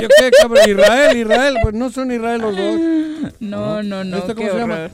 ¿yo 0.00 0.08
qué, 0.16 0.30
cabrón? 0.40 0.60
Israel, 0.68 1.16
Israel, 1.16 1.56
pues 1.62 1.74
no 1.74 1.90
son 1.90 2.12
Israel 2.12 2.40
los 2.40 2.56
dos. 2.56 2.80
No, 3.40 3.82
no, 3.82 4.04
no, 4.04 4.18
¿Este 4.18 4.34
cómo 4.36 4.46
qué 4.46 4.52
se 4.52 4.58
llama? 4.60 4.88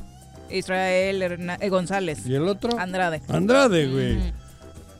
Israel 0.49 1.21
Herna- 1.23 1.59
eh, 1.61 1.69
González. 1.69 2.27
¿Y 2.27 2.35
el 2.35 2.49
otro? 2.49 2.79
Andrade. 2.79 3.21
Andrade, 3.29 3.87
güey. 3.89 4.33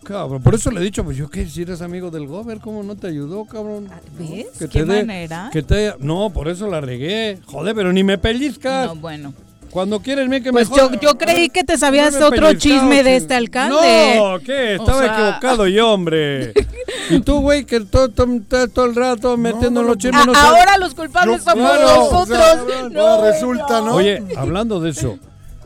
Cabrón, 0.05 0.43
por 0.43 0.55
eso 0.55 0.71
le 0.71 0.81
he 0.81 0.83
dicho, 0.83 1.05
pues 1.05 1.17
yo 1.17 1.29
qué, 1.31 1.47
si 1.47 1.63
eres 1.63 1.81
amigo 1.81 2.11
del 2.11 2.27
Gober, 2.27 2.59
¿cómo 2.59 2.83
no 2.83 2.97
te 2.97 3.07
ayudó, 3.07 3.45
cabrón? 3.45 3.89
¿Ves? 4.19 4.47
Que 4.59 4.69
¿Qué 4.69 4.81
te 4.81 4.85
manera? 4.85 5.49
Que 5.53 5.63
te, 5.63 5.95
no, 6.01 6.31
por 6.31 6.49
eso 6.49 6.67
la 6.69 6.81
regué. 6.81 7.39
Joder, 7.47 7.75
pero 7.75 7.93
ni 7.93 8.03
me 8.03 8.19
pellizcas. 8.19 8.87
No, 8.89 8.97
bueno. 8.97 9.33
Cuando 9.71 10.01
quieres, 10.01 10.29
bien 10.29 10.43
que 10.43 10.53
Pues 10.53 10.69
me 10.69 10.77
yo, 10.77 10.91
yo 11.01 11.17
creí 11.17 11.49
que 11.49 11.65
te 11.65 11.79
sabías 11.79 12.13
No 12.21 12.27
otro 12.27 12.53
chisme 12.53 13.03
de 13.03 13.17
este 13.17 13.33
alcalde. 13.35 14.17
No, 14.19 14.39
¿qué? 14.41 14.77
O 14.77 14.83
Estaba 14.83 14.99
sea- 15.03 15.15
equivocado 15.15 15.67
yo, 15.67 15.93
hombre. 15.93 16.53
y 17.11 17.21
tú, 17.21 17.41
güey, 17.41 17.65
que 17.65 17.81
todo, 17.81 18.11
todo, 18.11 18.29
todo- 18.69 18.85
el 18.85 18.95
rato 18.95 19.37
metiendo 19.39 19.83
los 19.83 19.97
chismes. 19.97 20.21
A- 20.25 20.27
no 20.27 20.35
sabes- 20.35 20.61
ahora 20.61 20.77
los 20.79 20.95
culpables 20.95 21.39
No, 21.47 21.53
somos 21.53 21.71
claro, 21.71 21.87
nosotros. 21.97 22.39
o 22.39 22.69
sea, 22.69 22.89
No, 22.91 23.01
ahora 23.07 23.33
resulta, 23.33 23.81
¿no? 23.81 23.95
Oye, 23.95 24.23
hablando 24.37 24.79
de 24.79 24.91
eso, 24.91 25.19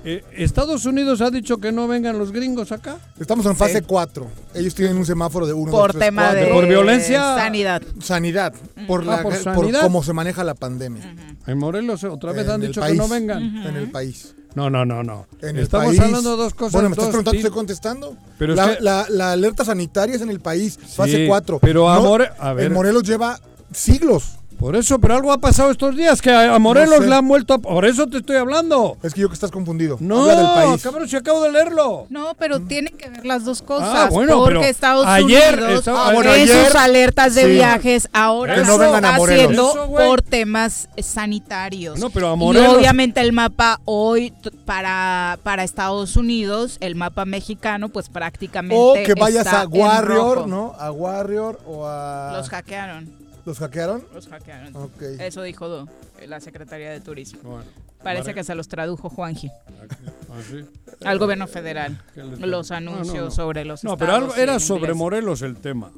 eh, 0.07 0.25
¿Estados 0.37 0.87
Unidos 0.87 1.21
ha 1.21 1.31
dicho 1.31 1.59
que 1.59 1.73
no 1.73 1.87
vengan 1.89 2.19
los 2.19 2.33
gringos 2.33 2.71
acá? 2.73 2.97
Estamos 3.19 3.45
en 3.47 3.57
fase 3.57 3.83
4. 3.83 4.27
Ellos 4.55 4.75
tienen 4.75 4.97
un 4.97 5.05
semáforo 5.05 5.47
de 5.47 5.53
1, 5.53 5.71
Por 5.73 5.93
tema 5.95 6.33
de 6.33 6.47
¿Por 6.47 6.67
violencia? 6.67 7.35
sanidad. 7.37 7.83
Sanidad. 8.01 8.55
Por, 8.87 9.03
Ah, 9.03 9.05
la, 9.05 9.23
por 9.23 9.33
por 9.35 9.43
sanidad. 9.43 9.81
cómo 9.83 10.03
se 10.03 10.13
maneja 10.13 10.45
la 10.45 10.55
pandemia. 10.55 11.15
En 11.47 11.59
Morelos 11.59 12.05
otra 12.05 12.33
vez 12.33 12.45
En 12.47 12.51
han 12.53 12.63
el 12.63 12.69
dicho 12.69 12.81
país. 12.81 12.93
que 12.93 12.99
no 12.99 13.09
vengan. 13.09 13.43
En 13.67 13.77
el 13.77 13.91
país. 13.91 14.35
No, 14.55 14.71
no, 14.71 14.87
no, 14.87 15.03
no. 15.03 15.27
En 15.43 15.57
el 15.57 15.65
Estamos 15.65 15.89
país. 15.89 16.01
hablando 16.01 16.31
de 16.31 16.37
dos 16.43 16.55
cosas. 16.55 16.73
Bueno, 16.73 16.89
me 16.89 16.93
estás 16.95 17.07
dos 17.07 17.11
preguntando, 17.13 17.37
estoy 17.39 17.51
contestando. 17.53 18.17
Pero 18.39 18.53
es 18.55 18.57
la, 18.57 18.77
que- 18.77 18.83
la- 18.83 19.07
la 19.11 19.33
alerta 19.33 19.65
sanitaria 19.67 20.15
es 20.17 20.23
en 20.23 20.31
el 20.31 20.41
país, 20.41 20.79
fase 20.95 21.17
Sí, 21.17 21.27
4. 21.27 21.59
pero 21.59 21.91
a 21.91 22.01
More- 22.01 22.31
a 22.39 22.53
ver. 22.55 22.67
En 22.67 22.73
Morelos 22.73 23.03
lleva 23.03 23.39
siglos 23.73 24.39
Por 24.59 24.75
eso, 24.75 24.99
pero 24.99 25.15
algo 25.17 25.33
ha 25.33 25.39
pasado 25.39 25.71
estos 25.71 25.95
días 25.95 26.23
que 26.23 26.31
a 26.33 26.59
Morelos 26.59 26.97
No 26.99 27.03
sé. 27.05 27.09
le 27.11 27.15
han 27.15 27.29
vuelto 27.29 27.55
a... 27.55 27.59
Por 27.59 27.85
eso 27.85 28.07
te 28.07 28.19
estoy 28.19 28.37
hablando. 28.37 28.97
Es 29.03 29.13
que 29.13 29.21
yo 29.21 29.29
que 29.29 29.35
estás 29.35 29.51
confundido. 29.51 29.99
No, 30.01 30.23
Habla 30.23 30.35
del 30.37 30.47
país. 30.71 30.83
cabrón, 30.83 31.09
si 31.09 31.17
acabo 31.17 31.43
de 31.43 31.53
leerlo. 31.53 32.07
No, 32.09 32.35
pero 32.39 32.61
tienen 32.61 32.97
que 32.97 33.11
ver 33.11 33.27
las 33.27 33.45
dos 33.45 33.61
cosas. 33.61 33.89
Ah, 33.93 34.09
bueno, 34.11 34.39
porque 34.39 34.55
pero 34.55 34.63
Estados 34.65 35.07
ayer 35.07 35.55
Unidos 35.63 35.79
estaba- 35.81 36.09
Ah, 36.09 36.13
bueno, 36.15 36.33
en 36.35 36.43
ayer- 36.43 36.67
sus 36.67 36.75
alertas 36.75 37.35
de 37.35 37.43
sí. 37.43 37.49
viajes 37.51 38.09
ahora 38.15 38.55
Que 38.55 38.65
no 38.65 38.79
vengan 38.79 39.05
a 39.05 39.17
haciendo 39.17 39.71
Eso, 39.71 39.87
por 39.95 40.23
temas 40.23 40.89
sanitarios. 40.99 41.99
No, 41.99 42.11
pero 42.11 42.31
a 42.31 42.35
y 42.35 42.39
Morelos- 42.39 42.77
obviamente 42.79 43.21
el 43.21 43.33
mapa 43.33 43.81
hoy 43.85 44.33
para, 44.65 45.39
para 45.43 45.65
Estados 45.65 46.17
Unidos, 46.17 46.79
el 46.81 46.95
mapa 46.95 47.25
mexicano, 47.25 47.89
pues 47.91 48.09
prácticamente 48.09 48.77
O 48.77 48.95
que 49.05 49.15
vayas 49.15 49.45
está 49.47 49.63
a 49.63 49.67
Warrior. 49.67 50.47
¿no? 50.49 50.75
A 50.79 50.91
Warrior 50.91 51.61
o 51.67 51.87
a... 51.87 52.33
Los 52.37 52.49
hackearon. 52.49 53.26
¿Los 53.47 53.59
hackearon? 53.59 54.05
Los 54.13 54.29
hackearon. 54.29 54.91
Eso 55.21 55.43
dijo 55.43 55.69
Do, 55.69 55.89
la 56.27 56.41
Secretaría 56.41 56.91
de 56.91 57.01
Turismo. 57.01 57.41
Bueno, 57.43 57.65
Parece 58.03 58.23
vale. 58.25 58.35
que 58.35 58.45
se 58.45 58.55
los 58.55 58.69
tradujo 58.69 59.09
Juanji 59.09 59.49
Ah, 59.49 60.41
sí. 60.51 60.65
al 61.05 61.19
gobierno 61.19 61.47
federal. 61.47 62.03
¿Qué 62.15 62.23
les 62.25 62.41
Los 62.41 62.69
pasa? 62.69 62.81
No, 62.81 62.91
no, 62.91 62.97
anuncios 62.99 63.25
no. 63.25 63.31
sobre 63.31 63.65
los 63.65 63.83
No, 63.85 63.97
pero 63.97 64.13
algo 64.15 64.35
era 64.35 64.59
sobre. 64.61 64.93
Morelos 64.95 65.43
el 65.43 65.57
tema. 65.57 65.91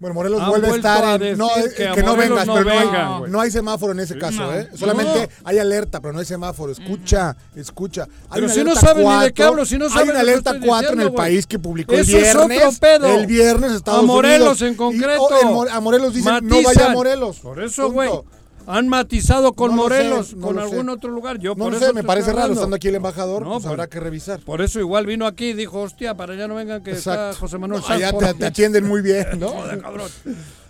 Bueno, 0.00 0.14
Morelos 0.14 0.40
Han 0.42 0.48
vuelve 0.50 0.68
a 0.70 0.74
estar 0.76 1.22
en... 1.22 1.38
No, 1.38 1.48
que 1.76 2.02
no 2.02 2.16
vengas, 2.16 2.46
no 2.46 2.54
pero 2.54 2.64
no 2.66 2.70
hay- 2.72 2.78
vengan, 2.86 3.32
no 3.32 3.40
hay 3.40 3.50
semáforo 3.50 3.92
en 3.92 4.00
ese 4.00 4.18
caso. 4.18 4.52
¿eh? 4.52 4.68
Solamente 4.74 5.28
hay 5.44 5.58
alerta, 5.58 6.00
pero 6.00 6.12
no 6.12 6.18
hay 6.18 6.24
semáforo. 6.26 6.72
Escucha, 6.72 7.34
escucha. 7.54 8.02
Hay 8.28 8.34
Pero 8.34 8.46
una 8.46 8.54
si 8.54 8.64
no 8.64 8.74
saben 8.74 9.06
ni 9.06 9.20
de 9.24 9.26
qué 9.32 9.42
4, 9.42 9.46
hablo, 9.46 9.64
si 9.64 9.78
no 9.78 9.84
Hay 9.86 9.90
saben 9.92 10.10
una 10.10 10.18
lo 10.18 10.24
que 10.24 10.30
alerta 10.32 10.50
estoy 10.52 10.68
4 10.68 10.92
en 10.92 11.00
el 11.00 11.12
país 11.14 11.46
que 11.46 11.58
publicó 11.58 11.94
el 11.94 12.00
Eso 12.00 12.16
es 12.18 12.22
viernes. 12.34 12.58
otro 12.64 12.78
pedo. 12.80 13.06
El 13.06 13.26
viernes 13.26 13.72
Estados 13.72 14.00
a 14.00 14.06
Morelos 14.06 14.60
Unidos. 14.60 14.62
en 14.62 14.72
Y, 14.72 14.76
concreto. 14.76 15.22
oh, 15.22 15.40
en 15.40 15.48
More- 15.54 15.70
a 15.70 15.80
Morelos 15.80 16.12
dicen, 16.14 16.38
no 16.42 16.62
vaya 16.62 16.86
a 16.86 16.90
Morelos. 16.90 17.38
Por 17.38 17.62
eso, 17.62 17.90
güey. 17.90 18.10
Han 18.66 18.88
matizado 18.88 19.52
con 19.52 19.70
No 19.76 19.76
lo 19.76 19.82
sé, 19.82 19.88
Morelos, 20.04 20.34
no 20.34 20.46
con 20.46 20.58
algún 20.58 20.86
sé. 20.86 20.90
otro 20.92 21.10
lugar. 21.10 21.38
Yo 21.38 21.50
No 21.54 21.64
por 21.64 21.72
lo 21.72 21.78
eso 21.78 21.86
sé, 21.88 21.92
me 21.92 22.02
parece 22.04 22.32
raro. 22.32 22.52
Estando 22.54 22.76
aquí 22.76 22.88
el 22.88 22.94
embajador, 22.94 23.42
No, 23.42 23.48
pues 23.50 23.62
pues, 23.62 23.70
habrá 23.70 23.86
que 23.88 24.00
revisar. 24.00 24.40
Por 24.40 24.62
eso 24.62 24.80
igual 24.80 25.06
vino 25.06 25.26
aquí 25.26 25.48
y 25.48 25.52
dijo, 25.54 25.80
hostia, 25.82 26.14
para 26.16 26.32
allá 26.34 26.48
no 26.48 26.54
vengan 26.54 26.82
que 26.82 26.92
está 26.92 27.14
Exacto. 27.14 27.40
José 27.40 27.58
Manuel 27.58 27.82
allá 27.88 28.12
te, 28.12 28.26
aquí". 28.26 28.38
te 28.38 28.46
atienden 28.46 28.86
muy 28.86 29.02
bien, 29.02 29.26
¿no? 29.38 29.48
Joder, 29.50 29.80
cabrón. 29.80 30.10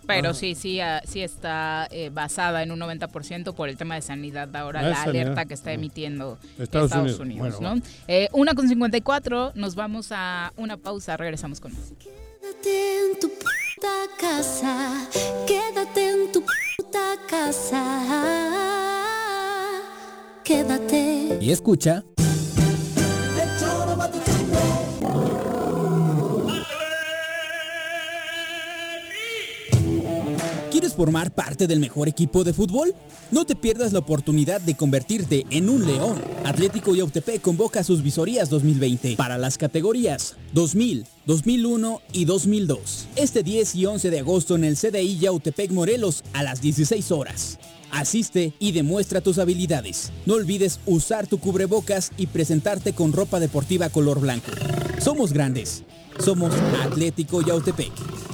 Pero 0.07 0.35
sí, 0.35 0.55
sí, 0.55 0.81
ah, 0.81 1.01
sí 1.09 1.23
está 1.23 1.89
eh, 1.91 2.11
basada 2.13 2.63
en 2.63 2.73
un 2.73 2.79
90% 2.81 3.55
por 3.55 3.71
el 3.71 3.79
tema 3.79 3.95
de 3.95 4.03
sanidad 4.03 4.55
ahora, 4.55 4.81
Ah, 4.81 4.83
la 4.91 5.03
alerta 5.03 5.47
que 5.47 5.55
está 5.55 5.73
emitiendo 5.73 6.37
Estados 6.59 6.91
Estados, 6.91 7.19
Unidos. 7.19 7.21
Unidos. 7.21 7.57
Bueno, 7.61 7.77
¿no? 7.77 7.83
Eh, 8.07 8.29
una 8.33 8.53
con 8.55 8.69
54, 8.69 9.53
nos 9.55 9.75
vamos 9.77 10.09
a 10.11 10.53
una 10.59 10.77
pausa, 10.77 11.17
regresamos 11.17 11.59
con 11.61 11.73
más. 11.73 11.93
Quédate 11.99 13.01
en 13.13 13.19
tu 13.19 13.29
puta 13.31 13.93
casa, 14.21 15.09
quédate 15.47 16.11
en 16.11 16.33
tu 16.33 16.41
puta 16.43 16.53
casa. 17.29 17.83
Quédate. 20.45 21.39
Y 21.41 21.51
escucha. 21.51 22.05
¿Quieres 30.95 31.07
formar 31.09 31.35
parte 31.35 31.67
del 31.67 31.81
mejor 31.81 32.09
equipo 32.09 32.45
de 32.45 32.53
fútbol? 32.53 32.95
No 33.33 33.45
te 33.45 33.57
pierdas 33.57 33.93
la 33.93 33.99
oportunidad 33.99 34.61
de 34.61 34.77
convertirte 34.77 35.45
en 35.51 35.69
un 35.69 35.85
león. 35.87 36.23
Atlético 36.45 36.95
Yautepec 36.95 37.41
convoca 37.41 37.83
sus 37.83 38.01
visorías 38.01 38.49
2020 38.49 39.17
para 39.17 39.37
las 39.37 39.59
categorías 39.59 40.37
2000, 40.53 41.05
2001 41.27 42.01
y 42.13 42.27
2002. 42.27 43.09
Este 43.17 43.43
10 43.43 43.75
y 43.75 43.87
11 43.87 44.11
de 44.11 44.21
agosto 44.21 44.55
en 44.55 44.63
el 44.63 44.77
CDI 44.77 45.19
Yautepec 45.19 45.73
Morelos 45.73 46.23
a 46.33 46.45
las 46.45 46.61
16 46.61 47.11
horas. 47.11 47.59
Asiste 47.91 48.53
y 48.61 48.71
demuestra 48.71 49.21
tus 49.21 49.39
habilidades. 49.39 50.13
No 50.27 50.35
olvides 50.35 50.79
usar 50.87 51.27
tu 51.27 51.39
cubrebocas 51.39 52.13
y 52.17 52.29
presentarte 52.29 52.93
con 52.93 53.13
ropa 53.13 53.41
deportiva 53.41 53.89
color 53.89 54.21
blanco. 54.21 54.53
Somos 55.01 55.33
grandes. 55.33 55.83
Somos 56.21 56.55
Atlético 56.85 57.43
Yautepec. 57.43 58.34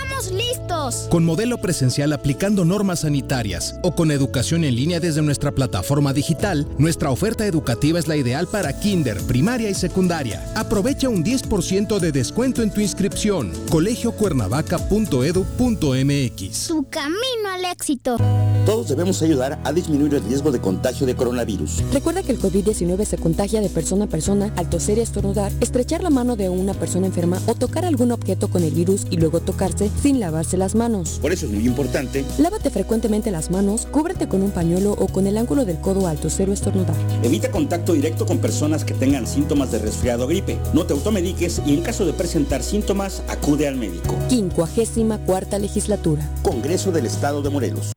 estamos 0.21 0.31
listos. 0.31 1.07
Con 1.09 1.25
modelo 1.25 1.57
presencial 1.59 2.13
aplicando 2.13 2.63
normas 2.65 3.01
sanitarias 3.01 3.75
o 3.83 3.93
con 3.95 4.11
educación 4.11 4.63
en 4.63 4.75
línea 4.75 4.99
desde 4.99 5.21
nuestra 5.21 5.51
plataforma 5.51 6.13
digital, 6.13 6.67
nuestra 6.77 7.11
oferta 7.11 7.45
educativa 7.45 7.99
es 7.99 8.07
la 8.07 8.15
ideal 8.15 8.47
para 8.47 8.79
kinder, 8.79 9.21
primaria 9.23 9.69
y 9.69 9.73
secundaria. 9.73 10.49
Aprovecha 10.55 11.09
un 11.09 11.23
10% 11.23 11.99
de 11.99 12.11
descuento 12.11 12.61
en 12.61 12.71
tu 12.71 12.81
inscripción. 12.81 13.51
colegiocuernavaca.edu.mx. 13.69 16.67
Tu 16.67 16.89
camino 16.89 17.49
al 17.53 17.65
éxito. 17.65 18.17
Todos 18.65 18.87
debemos 18.89 19.21
ayudar 19.21 19.59
a 19.63 19.73
disminuir 19.73 20.15
el 20.15 20.23
riesgo 20.23 20.51
de 20.51 20.59
contagio 20.59 21.07
de 21.07 21.15
coronavirus. 21.15 21.83
Recuerda 21.91 22.23
que 22.23 22.31
el 22.31 22.39
COVID-19 22.39 23.05
se 23.05 23.17
contagia 23.17 23.59
de 23.59 23.69
persona 23.69 24.05
a 24.05 24.07
persona 24.07 24.53
al 24.55 24.69
toser 24.69 24.99
y 24.99 25.01
estornudar, 25.01 25.51
estrechar 25.61 26.03
la 26.03 26.09
mano 26.09 26.35
de 26.35 26.49
una 26.49 26.73
persona 26.73 27.07
enferma 27.07 27.39
o 27.47 27.55
tocar 27.55 27.85
algún 27.85 28.11
objeto 28.11 28.49
con 28.49 28.63
el 28.63 28.71
virus 28.71 29.07
y 29.09 29.17
luego 29.17 29.39
tocarse 29.39 29.89
sin 30.01 30.10
lavarse 30.19 30.57
las 30.57 30.75
manos. 30.75 31.19
Por 31.21 31.31
eso 31.31 31.45
es 31.45 31.51
muy 31.51 31.65
importante, 31.65 32.25
Lávate 32.37 32.69
frecuentemente 32.69 33.31
las 33.31 33.51
manos, 33.51 33.87
cúbrete 33.89 34.27
con 34.27 34.41
un 34.41 34.51
pañuelo 34.51 34.91
o 34.93 35.07
con 35.07 35.27
el 35.27 35.37
ángulo 35.37 35.65
del 35.65 35.79
codo 35.79 36.07
al 36.07 36.17
toser 36.17 36.49
o 36.49 36.53
estornudar. 36.53 36.95
evita 37.23 37.51
contacto 37.51 37.93
directo 37.93 38.25
con 38.25 38.39
personas 38.39 38.83
que 38.83 38.93
tengan 38.93 39.27
síntomas 39.27 39.71
de 39.71 39.79
resfriado 39.79 40.25
o 40.25 40.27
gripe. 40.27 40.57
No 40.73 40.85
te 40.85 40.93
automediques 40.93 41.61
y 41.65 41.73
en 41.73 41.81
caso 41.81 42.05
de 42.05 42.13
presentar 42.13 42.63
síntomas, 42.63 43.23
acude 43.27 43.67
al 43.67 43.75
médico. 43.75 44.15
54 44.29 45.59
legislatura. 45.59 46.27
Congreso 46.43 46.91
del 46.91 47.05
Estado 47.05 47.41
de 47.41 47.49
Morelos. 47.49 47.91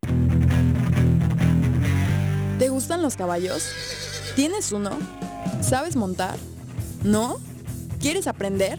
¿Te 2.58 2.68
gustan 2.68 3.02
los 3.02 3.16
caballos? 3.16 3.64
¿Tienes 4.36 4.72
uno? 4.72 4.90
¿Sabes 5.60 5.96
montar? 5.96 6.36
¿No? 7.02 7.38
¿Quieres 8.00 8.26
aprender? 8.26 8.78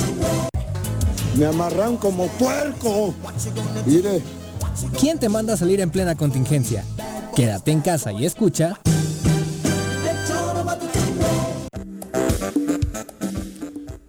Me 1.37 1.45
amarran 1.45 1.97
como 1.97 2.27
puerco. 2.27 3.13
Mire. 3.85 4.21
¿Quién 4.99 5.19
te 5.19 5.29
manda 5.29 5.53
a 5.53 5.57
salir 5.57 5.79
en 5.81 5.89
plena 5.89 6.15
contingencia? 6.15 6.83
Quédate 7.35 7.71
en 7.71 7.81
casa 7.81 8.11
y 8.11 8.25
escucha. 8.25 8.79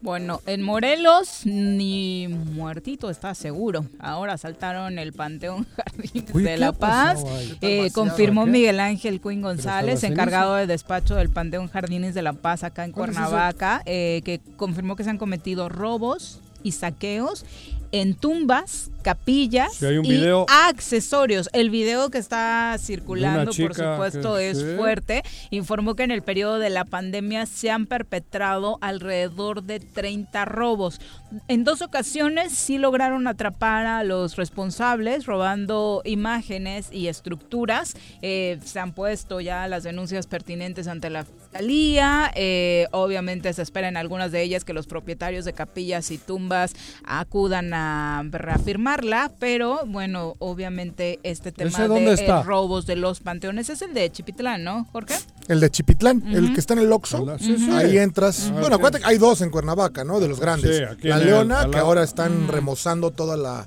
Bueno, 0.00 0.42
en 0.46 0.62
Morelos 0.62 1.42
ni 1.44 2.28
muertito 2.28 3.08
está 3.08 3.34
seguro. 3.34 3.86
Ahora 3.98 4.36
saltaron 4.36 4.98
el 4.98 5.12
Panteón 5.12 5.64
Jardín 5.76 6.26
Uy, 6.34 6.42
de 6.42 6.58
La 6.58 6.72
Paz. 6.72 7.24
Eh, 7.60 7.90
confirmó 7.92 8.44
Miguel 8.44 8.80
Ángel 8.80 9.20
Quinn 9.20 9.40
González, 9.40 10.02
encargado 10.04 10.56
de 10.56 10.66
despacho 10.66 11.14
del 11.14 11.30
Panteón 11.30 11.68
Jardines 11.68 12.14
de 12.14 12.22
La 12.22 12.34
Paz 12.34 12.64
acá 12.64 12.84
en 12.84 12.92
Cuernavaca, 12.92 13.82
eh, 13.86 14.20
que 14.24 14.40
confirmó 14.56 14.96
que 14.96 15.04
se 15.04 15.10
han 15.10 15.18
cometido 15.18 15.68
robos, 15.68 16.40
y 16.62 16.72
saqueos 16.72 17.44
en 17.92 18.14
tumbas, 18.14 18.90
capillas 19.02 19.74
Sí, 19.74 19.84
hay 19.86 19.98
un 19.98 20.06
y 20.06 20.24
accesorios. 20.48 21.50
El 21.52 21.68
video 21.68 22.08
que 22.08 22.16
está 22.16 22.74
circulando, 22.78 23.52
por 23.52 23.74
supuesto, 23.74 24.38
es 24.38 24.58
sí. 24.58 24.64
fuerte. 24.76 25.22
Informó 25.50 25.94
que 25.94 26.02
en 26.02 26.10
el 26.10 26.22
periodo 26.22 26.58
de 26.58 26.70
la 26.70 26.86
pandemia 26.86 27.44
se 27.44 27.70
han 27.70 27.86
perpetrado 27.86 28.78
alrededor 28.80 29.62
de 29.62 29.78
30 29.80 30.44
robos. 30.46 31.00
En 31.48 31.64
dos 31.64 31.82
ocasiones 31.82 32.52
sí 32.52 32.78
lograron 32.78 33.26
atrapar 33.26 33.86
a 33.86 34.04
los 34.04 34.36
responsables 34.36 35.26
robando 35.26 36.00
imágenes 36.06 36.88
y 36.90 37.08
estructuras. 37.08 37.94
Eh, 38.22 38.58
se 38.64 38.80
han 38.80 38.92
puesto 38.92 39.40
ya 39.40 39.68
las 39.68 39.82
denuncias 39.82 40.26
pertinentes 40.26 40.88
ante 40.88 41.10
la 41.10 41.26
fiscalía. 41.52 42.30
Eh, 42.34 42.86
obviamente 42.92 43.52
se 43.52 43.62
espera 43.62 43.88
en 43.88 43.96
algunas 43.96 44.32
de 44.32 44.42
ellas 44.42 44.64
que 44.64 44.72
los 44.72 44.86
propietarios 44.86 45.44
de 45.44 45.52
capillas 45.52 46.10
y 46.10 46.18
tumbas 46.18 46.74
acudan 47.04 47.74
a 47.74 48.24
reafirmarla, 48.30 49.30
pero 49.38 49.80
bueno, 49.86 50.34
obviamente 50.38 51.20
este 51.22 51.52
tema 51.52 51.70
¿Ese 51.70 51.88
de 51.88 52.14
eh, 52.14 52.42
robos 52.42 52.86
de 52.86 52.96
los 52.96 53.20
panteones 53.20 53.68
es 53.68 53.82
el 53.82 53.94
de 53.94 54.10
Chipitlán, 54.10 54.64
¿no, 54.64 54.86
Jorge? 54.92 55.14
El 55.48 55.58
de 55.60 55.70
Chipitlán, 55.70 56.22
el 56.32 56.54
que 56.54 56.60
está 56.60 56.74
en 56.74 56.80
el 56.80 56.92
Oxxo. 56.92 57.26
Ahí 57.72 57.98
entras. 57.98 58.50
Ah, 58.54 58.60
bueno, 58.60 58.76
acuérdate 58.76 59.02
que 59.02 59.10
hay 59.10 59.18
dos 59.18 59.40
en 59.40 59.50
Cuernavaca, 59.50 60.04
¿no? 60.04 60.20
De 60.20 60.28
los 60.28 60.38
grandes. 60.38 60.76
Sí, 60.78 60.82
aquí 60.84 61.08
la 61.08 61.16
el- 61.16 61.26
Leona, 61.26 61.68
que 61.70 61.78
ahora 61.78 62.04
están 62.04 62.46
remozando 62.48 63.10
toda 63.10 63.36
la. 63.36 63.66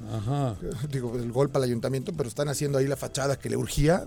Digo, 0.91 1.15
el 1.17 1.31
golpe 1.31 1.57
al 1.57 1.63
ayuntamiento, 1.65 2.13
pero 2.15 2.29
están 2.29 2.47
haciendo 2.47 2.77
ahí 2.77 2.87
la 2.87 2.95
fachada 2.95 3.35
que 3.37 3.49
le 3.49 3.57
urgía. 3.57 4.03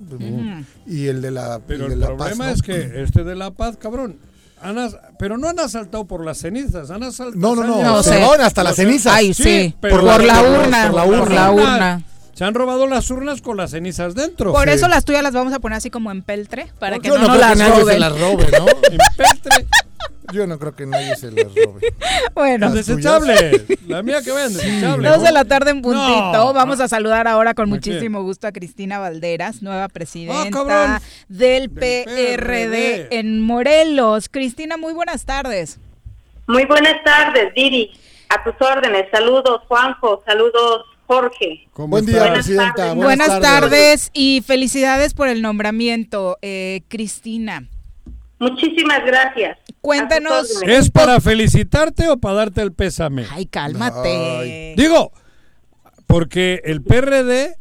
Y 0.87 1.07
el 1.07 1.21
de 1.23 1.31
la. 1.31 1.61
Pero 1.67 1.87
el 1.87 1.93
el, 1.93 2.01
de 2.01 2.07
la 2.07 2.07
problema 2.17 2.45
Paz, 2.45 2.47
¿no? 2.47 2.53
es 2.55 2.63
que 2.63 3.03
este 3.03 3.25
de 3.25 3.35
La 3.37 3.51
Paz, 3.51 3.77
cabrón, 3.79 4.17
han 4.63 4.79
as- 4.79 4.97
pero 5.19 5.37
no 5.37 5.49
han 5.49 5.61
asaltado 5.61 6.05
por 6.07 6.25
las 6.25 6.39
cenizas, 6.39 6.91
han 6.91 7.03
asaltado. 7.03 7.39
No, 7.39 7.55
no, 7.55 7.65
no, 7.65 7.83
No 7.83 8.03
se 8.03 8.19
van 8.19 8.41
hasta 8.41 8.65
las 8.65 8.77
cenizas. 8.77 9.13
Ay, 9.15 9.35
sí, 9.35 9.75
pero 9.81 9.97
por 9.97 10.05
la- 10.05 10.19
las- 10.19 10.39
por 10.43 10.51
la 10.51 10.61
urna, 10.61 10.87
por 10.91 11.31
la 11.31 11.51
urna. 11.53 12.03
Se 12.39 12.45
han 12.45 12.55
robado 12.55 12.87
las 12.87 13.11
urnas 13.11 13.43
con 13.43 13.57
las 13.57 13.73
cenizas 13.73 14.15
dentro. 14.15 14.53
Por 14.53 14.69
eso 14.69 14.87
las 14.87 15.05
tuyas 15.05 15.25
las 15.25 15.33
vamos 15.35 15.53
a 15.53 15.59
poner 15.59 15.77
así 15.79 15.91
como 15.91 16.13
en 16.13 16.23
peltre, 16.23 16.69
para 16.79 16.95
No, 16.97 17.03
que 17.03 17.09
no, 17.09 17.19
no 17.19 17.25
creo 17.25 17.33
que 17.35 17.39
las 17.41 17.59
nadie 17.59 17.73
roben. 17.81 17.95
se 17.95 17.99
las 17.99 18.21
robe, 18.21 18.47
¿no? 18.57 18.67
En 18.93 18.99
peltre. 19.17 19.67
Yo 20.33 20.47
no 20.47 20.57
creo 20.59 20.77
que 20.77 20.87
nadie 20.87 21.17
se 21.17 21.33
las 21.33 21.47
robe. 21.53 21.81
Bueno, 22.35 22.67
Las 22.67 22.75
desechables. 22.75 23.65
La 23.89 24.03
mía 24.05 24.23
que 24.23 24.31
vean, 24.31 24.53
desechable. 24.53 25.09
Dos 25.09 25.23
de 25.23 25.33
la 25.33 25.45
tarde 25.47 25.71
en 25.73 25.83
puntito. 25.83 26.33
No. 26.33 26.53
Vamos 26.53 26.79
a 26.81 26.87
saludar 26.87 27.27
ahora 27.27 27.55
con 27.55 27.65
¿A 27.65 27.75
muchísimo 27.75 28.23
gusto 28.23 28.47
a 28.47 28.53
Cristina 28.53 28.99
Valderas, 29.01 29.61
nueva 29.63 29.89
presidenta 29.89 30.61
Ah, 30.69 31.01
del 31.29 31.71
PRD 31.71 33.09
en 33.19 33.41
Morelos. 33.41 34.29
Cristina, 34.29 34.77
muy 34.77 34.93
buenas 34.93 35.25
tardes. 35.25 35.81
Muy 36.47 36.67
buenas 36.67 37.03
tardes, 37.05 37.53
Didi. 37.55 37.91
A 38.29 38.45
tus 38.45 38.55
órdenes. 38.61 39.07
Saludos, 39.11 39.63
Juanjo. 39.67 40.23
Saludos, 40.27 40.85
Jorge. 41.09 41.67
Buen 41.75 42.05
día, 42.05 42.19
Buenas 42.19 42.35
presidenta. 42.47 42.75
tardes. 42.75 42.95
Buenas, 43.03 43.41
tardes. 43.41 44.11
y 44.13 44.43
felicidades 44.47 45.15
por 45.15 45.29
el 45.29 45.41
nombramiento, 45.41 46.37
eh, 46.43 46.83
Cristina. 46.89 47.67
Muchísimas 48.39 49.05
gracias. 49.07 49.59
Cuéntanos. 49.81 50.63
¿Es 50.67 50.91
para 50.91 51.19
felicitarte 51.21 52.09
o 52.11 52.19
para 52.19 52.35
darte 52.35 52.61
el 52.61 52.73
pésame? 52.75 53.25
Ay, 53.31 53.47
cálmate. 53.47 54.75
Digo, 54.77 55.13
porque 56.07 56.61
el 56.65 56.83
PRD 56.83 57.57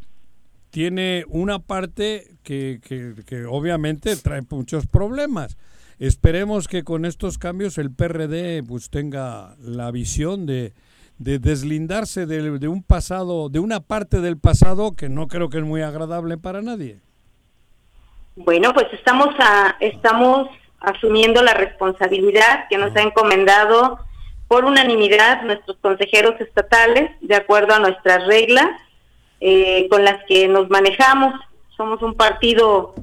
tiene 0.69 1.23
una 1.29 1.59
parte 1.59 2.27
que, 2.43 2.79
que- 2.85 3.13
que 3.25 3.45
obviamente 3.45 4.17
trae 4.17 4.41
muchos 4.49 4.87
problemas. 4.87 5.57
Esperemos 5.99 6.67
que 6.67 6.83
con 6.83 7.05
estos 7.05 7.37
cambios 7.37 7.77
el 7.77 7.91
PRD 7.91 8.61
pues 8.61 8.89
tenga 8.89 9.55
la 9.61 9.89
visión 9.91 10.45
de, 10.45 10.73
de 11.17 11.39
deslindarse 11.39 12.25
de, 12.25 12.59
de 12.59 12.67
un 12.67 12.83
pasado, 12.83 13.49
de 13.49 13.59
una 13.59 13.79
parte 13.79 14.21
del 14.21 14.37
pasado 14.37 14.95
que 14.95 15.09
no 15.09 15.27
creo 15.27 15.49
que 15.49 15.57
es 15.57 15.63
muy 15.63 15.81
agradable 15.81 16.37
para 16.37 16.61
nadie. 16.61 16.99
Bueno, 18.35 18.71
pues 18.73 18.85
estamos 18.93 19.29
a, 19.39 19.75
estamos 19.79 20.49
asumiendo 20.79 21.41
la 21.41 21.55
responsabilidad 21.55 22.67
que 22.69 22.77
nos 22.77 22.95
ha 22.95 23.01
encomendado 23.01 23.99
por 24.47 24.63
unanimidad 24.63 25.41
nuestros 25.41 25.77
consejeros 25.77 26.39
estatales, 26.39 27.11
de 27.21 27.35
acuerdo 27.35 27.73
a 27.73 27.79
nuestras 27.79 28.25
reglas 28.27 28.67
eh, 29.41 29.87
con 29.89 30.03
las 30.03 30.23
que 30.25 30.47
nos 30.47 30.69
manejamos. 30.69 31.33
Somos 31.75 32.01
un 32.01 32.15
partido, 32.15 32.95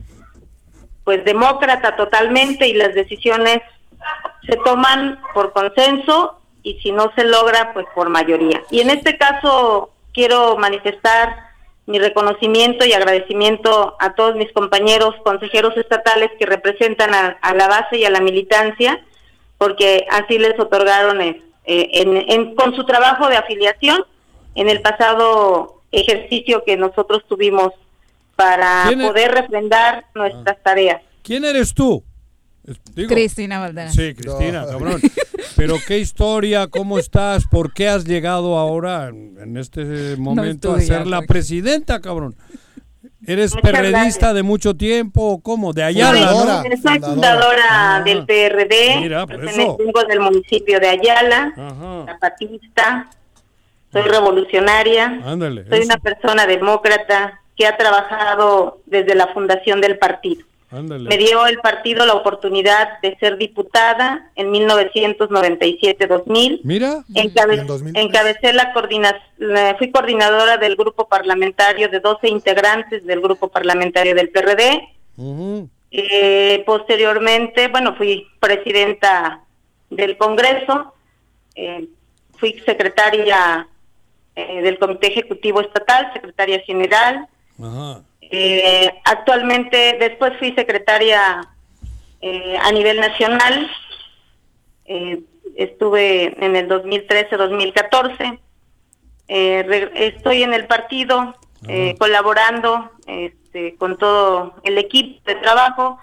pues, 1.05 1.25
demócrata 1.25 1.97
totalmente 1.97 2.69
y 2.69 2.75
las 2.75 2.95
decisiones 2.95 3.61
se 4.49 4.57
toman 4.65 5.19
por 5.35 5.53
consenso 5.53 6.41
y 6.65 6.81
si 6.81 6.91
no 6.91 7.13
se 7.15 7.23
logra, 7.25 7.73
pues 7.75 7.87
por 7.95 8.09
mayoría. 8.09 8.61
Y 8.73 8.81
en 8.81 8.91
este 8.91 9.17
caso 9.17 9.91
quiero 10.13 10.57
manifestar 10.57 11.37
mi 11.87 11.99
reconocimiento 11.99 12.85
y 12.87 12.93
agradecimiento 12.95 13.95
a 14.01 14.15
todos 14.15 14.35
mis 14.35 14.51
compañeros 14.53 15.15
consejeros 15.23 15.77
estatales 15.77 16.31
que 16.39 16.47
representan 16.47 17.15
a, 17.15 17.37
a 17.43 17.55
la 17.55 17.69
base 17.69 17.99
y 17.99 18.05
a 18.07 18.11
la 18.11 18.21
militancia, 18.21 19.05
porque 19.59 20.07
así 20.11 20.39
les 20.39 20.59
otorgaron 20.59 21.21
eh, 21.21 21.43
en- 21.67 22.17
en- 22.31 22.55
con 22.57 22.75
su 22.75 22.85
trabajo 22.85 23.29
de 23.29 23.37
afiliación 23.37 24.03
en 24.55 24.69
el 24.71 24.81
pasado 24.81 25.83
ejercicio 25.93 26.65
que 26.65 26.77
nosotros 26.77 27.23
tuvimos 27.29 27.73
para 28.37 28.89
poder 29.07 29.33
refrendar 29.33 30.07
nuestras 30.15 30.61
tareas. 30.63 31.03
¿Quién 31.23 31.45
eres 31.45 31.73
tú? 31.75 32.03
Digo- 32.95 33.09
Cristina 33.11 33.61
Valderas. 33.61 33.95
Sí, 33.95 34.15
Cristina, 34.15 34.65
cabrón. 34.67 35.01
Pero 35.67 35.79
qué 35.87 35.99
historia, 35.99 36.67
cómo 36.67 36.99
estás, 36.99 37.47
por 37.47 37.73
qué 37.73 37.89
has 37.89 38.05
llegado 38.05 38.59
ahora 38.59 39.09
en 39.09 39.57
este 39.57 40.15
momento 40.19 40.75
a 40.75 40.81
ser 40.81 41.07
la 41.07 41.23
presidenta, 41.23 42.01
cabrón. 42.01 42.35
¿Eres 43.27 43.55
Muchas 43.55 43.71
perredista 43.71 44.01
gracias. 44.03 44.35
de 44.35 44.43
mucho 44.43 44.75
tiempo 44.75 45.41
cómo? 45.43 45.73
De 45.73 45.83
Ayala, 45.83 46.29
Soy- 46.29 46.47
¿no? 46.69 46.77
Soy 46.83 47.01
fundadora 47.01 48.03
del 48.05 48.27
PRD, 48.27 49.01
Mira, 49.01 49.21
por 49.27 49.37
pertenezco 49.37 49.63
eso. 49.63 49.77
vengo 49.79 50.05
del 50.05 50.21
municipio 50.21 50.79
de 50.79 50.89
Ayala, 50.89 51.55
Ajá. 51.57 52.05
zapatista, 52.13 53.09
soy 53.91 54.03
revolucionaria, 54.03 55.23
Ándale. 55.25 55.67
soy 55.71 55.79
eso, 55.79 55.87
una 55.87 55.97
persona 55.97 56.47
demócrata 56.47 57.41
que 57.57 57.67
ha 57.67 57.75
trabajado 57.79 58.83
desde 58.85 59.15
la 59.15 59.29
fundación 59.29 59.81
del 59.81 59.97
partido. 59.97 60.45
Ándale. 60.75 61.09
Me 61.09 61.17
dio 61.17 61.47
el 61.47 61.59
partido 61.59 62.05
la 62.07 62.15
oportunidad 62.15 63.01
de 63.01 63.17
ser 63.19 63.37
diputada 63.39 64.31
en 64.37 64.51
1997-2000. 64.51 66.61
Mira. 66.65 67.05
Encabe- 67.15 67.61
En 67.61 67.67
2003. 67.67 68.05
encabecé 68.05 68.53
la 68.53 68.73
coordinación, 68.73 69.21
fui 69.79 69.91
coordinadora 69.91 70.57
del 70.57 70.77
grupo 70.77 71.09
parlamentario 71.09 71.89
de 71.89 72.01
12 72.01 72.29
integrantes 72.29 73.05
del 73.07 73.21
grupo 73.21 73.49
parlamentario 73.49 74.15
del 74.15 74.31
PRD. 74.31 74.89
Eh, 75.91 76.63
posteriormente, 76.67 77.69
bueno, 77.69 77.95
fui 77.97 78.27
presidenta 78.41 79.41
del 79.91 80.17
Congreso, 80.17 80.93
eh, 81.55 81.89
fui 82.37 82.61
secretaria 82.67 83.69
eh, 84.35 84.61
del 84.63 84.79
Comité 84.79 85.09
Ejecutivo 85.13 85.61
Estatal, 85.61 86.11
secretaria 86.13 86.59
general. 86.61 87.29
Ajá. 87.63 88.03
Eh, 88.31 88.91
actualmente, 89.05 89.97
después 89.99 90.33
fui 90.39 90.53
secretaria 90.55 91.41
eh, 92.21 92.57
a 92.61 92.73
nivel 92.73 92.99
nacional. 93.01 93.71
Eh, 94.87 95.21
estuve 95.57 96.35
en 96.45 96.57
el 96.57 96.69
2013-2014. 96.69 98.39
Eh, 99.29 99.65
re- 99.67 99.91
estoy 100.09 100.43
en 100.43 100.53
el 100.55 100.67
partido 100.67 101.35
colaborando 101.99 102.91
este, 103.07 103.75
con 103.77 103.97
todo 103.97 104.53
el 104.65 104.77
equipo 104.77 105.19
de 105.25 105.37
trabajo 105.37 105.99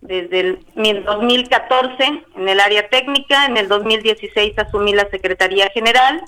desde 0.00 0.40
el 0.40 0.58
mi- 0.76 0.94
2014 0.94 2.22
en 2.36 2.48
el 2.48 2.58
área 2.58 2.88
técnica, 2.88 3.44
en 3.44 3.58
el 3.58 3.68
2016 3.68 4.58
asumí 4.58 4.94
la 4.94 5.06
Secretaría 5.10 5.68
General, 5.74 6.22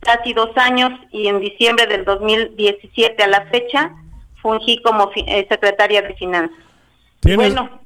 casi 0.00 0.34
dos 0.34 0.50
años 0.58 0.90
y 1.10 1.28
en 1.28 1.40
diciembre 1.40 1.86
del 1.86 2.04
2017 2.04 3.22
a 3.22 3.26
la 3.28 3.46
fecha 3.46 3.90
fungí 4.42 4.80
como 4.82 5.10
fi- 5.10 5.24
eh, 5.26 5.46
secretaria 5.48 6.02
de 6.02 6.14
Finanzas. 6.14 6.56
¿Tienes, 7.20 7.54
Bueno, 7.54 7.80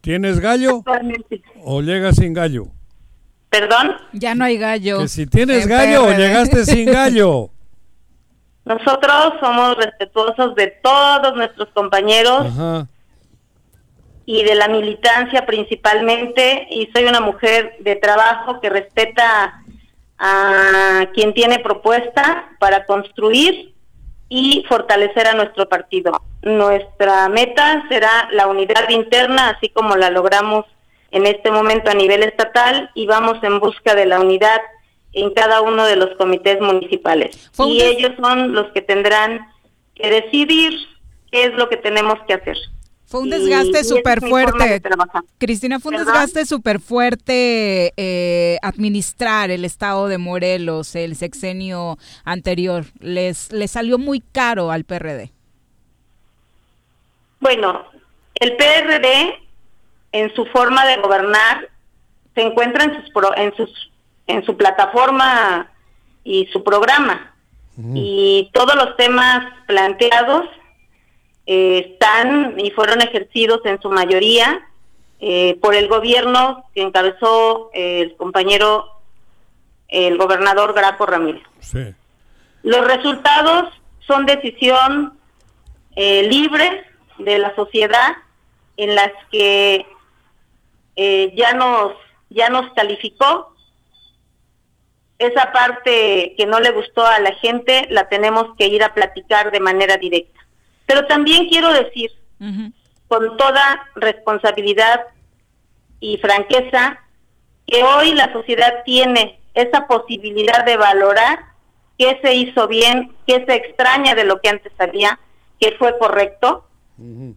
¿Tienes 0.00 0.38
gallo 0.40 0.78
actualmente, 0.78 1.42
o 1.62 1.80
llegas 1.80 2.16
sin 2.16 2.32
gallo? 2.34 2.66
perdón, 3.50 3.96
Ya 4.12 4.34
no 4.34 4.44
hay 4.44 4.58
gallo. 4.58 4.98
Que 5.00 5.08
si 5.08 5.26
tienes 5.26 5.62
en 5.64 5.68
gallo 5.68 6.04
o 6.06 6.10
llegaste 6.12 6.64
sin 6.64 6.86
gallo. 6.90 7.50
nosotros 8.64 9.34
somos 9.40 9.76
respetuosos 9.76 10.54
de 10.56 10.68
todos 10.82 11.36
nuestros 11.36 11.68
compañeros 11.74 12.46
Ajá. 12.46 12.86
y 14.26 14.42
de 14.42 14.54
la 14.54 14.68
militancia 14.68 15.44
principalmente 15.46 16.66
y 16.70 16.88
soy 16.94 17.04
una 17.04 17.20
mujer 17.20 17.76
de 17.80 17.96
trabajo 17.96 18.60
que 18.60 18.70
respeta 18.70 19.62
a 20.18 21.06
quien 21.12 21.34
tiene 21.34 21.58
propuesta 21.58 22.48
para 22.58 22.86
construir 22.86 23.73
y 24.36 24.64
fortalecer 24.68 25.28
a 25.28 25.34
nuestro 25.34 25.68
partido. 25.68 26.10
Nuestra 26.42 27.28
meta 27.28 27.86
será 27.88 28.28
la 28.32 28.48
unidad 28.48 28.88
interna, 28.88 29.50
así 29.50 29.68
como 29.68 29.94
la 29.94 30.10
logramos 30.10 30.66
en 31.12 31.26
este 31.26 31.52
momento 31.52 31.88
a 31.88 31.94
nivel 31.94 32.24
estatal, 32.24 32.90
y 32.96 33.06
vamos 33.06 33.38
en 33.44 33.60
busca 33.60 33.94
de 33.94 34.06
la 34.06 34.18
unidad 34.18 34.60
en 35.12 35.32
cada 35.32 35.60
uno 35.60 35.86
de 35.86 35.94
los 35.94 36.16
comités 36.16 36.60
municipales. 36.60 37.52
Y 37.64 37.80
ellos 37.82 38.10
son 38.20 38.54
los 38.54 38.72
que 38.72 38.82
tendrán 38.82 39.52
que 39.94 40.10
decidir 40.10 40.80
qué 41.30 41.44
es 41.44 41.54
lo 41.54 41.68
que 41.68 41.76
tenemos 41.76 42.18
que 42.26 42.34
hacer. 42.34 42.56
Fue 43.14 43.22
un 43.22 43.30
desgaste 43.30 43.84
súper 43.84 44.20
fuerte. 44.20 44.82
Cristina, 45.38 45.78
fue 45.78 45.92
un 45.92 45.98
¿Perdón? 45.98 46.14
desgaste 46.14 46.46
súper 46.46 46.80
fuerte 46.80 47.92
eh, 47.96 48.58
administrar 48.60 49.52
el 49.52 49.64
estado 49.64 50.08
de 50.08 50.18
Morelos, 50.18 50.96
el 50.96 51.14
sexenio 51.14 51.96
anterior. 52.24 52.86
Les, 52.98 53.52
les 53.52 53.70
salió 53.70 53.98
muy 53.98 54.18
caro 54.32 54.72
al 54.72 54.82
PRD. 54.82 55.30
Bueno, 57.38 57.84
el 58.34 58.56
PRD 58.56 59.34
en 60.10 60.34
su 60.34 60.44
forma 60.46 60.84
de 60.84 60.96
gobernar 60.96 61.68
se 62.34 62.42
encuentra 62.42 62.82
en 62.82 63.00
sus 63.00 63.10
pro- 63.12 63.36
en 63.36 63.54
sus 63.54 63.92
en 64.26 64.44
su 64.44 64.56
plataforma 64.56 65.70
y 66.24 66.46
su 66.46 66.64
programa 66.64 67.32
y 67.94 68.50
todos 68.52 68.74
los 68.74 68.96
temas 68.96 69.44
planteados 69.68 70.46
eh, 71.46 71.90
están 71.92 72.58
y 72.58 72.70
fueron 72.70 73.02
ejercidos 73.02 73.60
en 73.64 73.80
su 73.80 73.90
mayoría 73.90 74.66
eh, 75.20 75.58
por 75.62 75.74
el 75.74 75.88
gobierno 75.88 76.66
que 76.74 76.82
encabezó 76.82 77.70
eh, 77.72 78.02
el 78.02 78.16
compañero 78.16 78.90
el 79.88 80.18
gobernador 80.18 80.74
Graco 80.74 81.06
Ramírez. 81.06 81.42
Sí. 81.60 81.94
Los 82.62 82.86
resultados 82.86 83.72
son 84.06 84.26
decisión 84.26 85.18
eh, 85.96 86.24
libre 86.28 86.84
de 87.18 87.38
la 87.38 87.54
sociedad 87.54 88.16
en 88.76 88.94
las 88.94 89.12
que 89.30 89.86
ya 90.96 91.54
nos 91.54 91.94
ya 92.28 92.50
nos 92.50 92.72
calificó 92.74 93.54
esa 95.18 95.52
parte 95.52 96.34
que 96.36 96.46
no 96.46 96.60
le 96.60 96.70
gustó 96.70 97.04
a 97.04 97.18
la 97.20 97.32
gente 97.36 97.86
la 97.88 98.08
tenemos 98.08 98.54
que 98.58 98.66
ir 98.66 98.82
a 98.82 98.92
platicar 98.92 99.50
de 99.50 99.60
manera 99.60 99.96
directa 99.96 100.33
pero 100.86 101.06
también 101.06 101.48
quiero 101.48 101.72
decir 101.72 102.10
con 103.08 103.36
toda 103.36 103.86
responsabilidad 103.94 105.00
y 106.00 106.18
franqueza 106.18 107.00
que 107.66 107.82
hoy 107.82 108.12
la 108.14 108.32
sociedad 108.32 108.82
tiene 108.84 109.40
esa 109.54 109.86
posibilidad 109.86 110.64
de 110.64 110.76
valorar 110.76 111.38
qué 111.96 112.18
se 112.22 112.34
hizo 112.34 112.66
bien, 112.66 113.12
qué 113.26 113.44
se 113.46 113.54
extraña 113.54 114.14
de 114.14 114.24
lo 114.24 114.40
que 114.40 114.48
antes 114.48 114.72
había, 114.78 115.18
qué 115.60 115.74
fue 115.78 115.96
correcto 115.98 116.66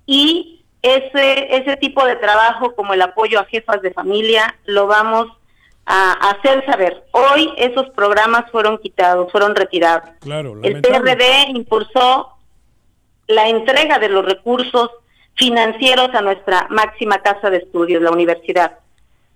y 0.05 0.65
ese 0.81 1.55
ese 1.55 1.77
tipo 1.77 2.05
de 2.05 2.15
trabajo 2.15 2.75
como 2.75 2.93
el 2.93 3.01
apoyo 3.01 3.39
a 3.39 3.45
jefas 3.45 3.81
de 3.81 3.91
familia 3.91 4.55
lo 4.65 4.87
vamos 4.87 5.27
a 5.85 6.11
hacer 6.31 6.65
saber. 6.65 7.05
Hoy 7.11 7.53
esos 7.57 7.89
programas 7.91 8.51
fueron 8.51 8.77
quitados, 8.77 9.31
fueron 9.31 9.55
retirados. 9.55 10.09
Claro, 10.19 10.59
El. 10.61 10.81
PRD 10.81 11.49
impulsó 11.49 12.36
la 13.27 13.49
entrega 13.49 13.99
de 13.99 14.09
los 14.09 14.25
recursos 14.25 14.89
financieros 15.35 16.09
a 16.13 16.21
nuestra 16.21 16.67
máxima 16.69 17.19
casa 17.21 17.49
de 17.49 17.57
estudios, 17.57 18.01
la 18.01 18.11
universidad. 18.11 18.79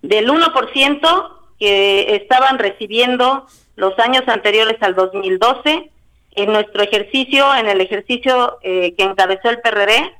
Del 0.02 0.28
1% 0.28 1.30
que 1.58 2.16
estaban 2.16 2.58
recibiendo 2.58 3.46
los 3.76 3.96
años 3.98 4.24
anteriores 4.26 4.76
al 4.80 4.94
2012, 4.94 5.90
en 6.34 6.52
nuestro 6.52 6.82
ejercicio, 6.82 7.54
en 7.54 7.68
el 7.68 7.80
ejercicio 7.80 8.58
eh, 8.62 8.94
que 8.96 9.04
encabezó 9.04 9.50
el 9.50 9.60
PRD, 9.60 10.12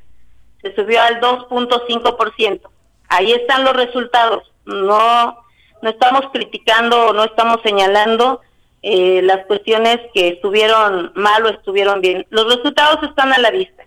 se 0.61 0.75
subió 0.75 1.03
al 1.03 1.21
2.5%. 1.21 2.61
Ahí 3.09 3.33
están 3.33 3.65
los 3.65 3.75
resultados. 3.75 4.53
No, 4.65 5.39
no 5.83 5.91
estamos 5.91 6.23
criticando 6.33 7.09
o 7.09 7.13
no 7.13 7.25
estamos 7.25 7.59
señalando 7.65 8.41
eh, 8.83 9.23
las 9.23 9.47
cuestiones 9.47 9.99
que 10.13 10.29
estuvieron 10.29 11.13
mal 11.15 11.47
o 11.47 11.51
estuvieron 11.51 12.01
bien. 12.01 12.27
Los 12.31 12.53
resultados 12.55 13.03
están 13.05 13.33
a 13.33 13.39
la 13.39 13.51
vista. 13.51 13.85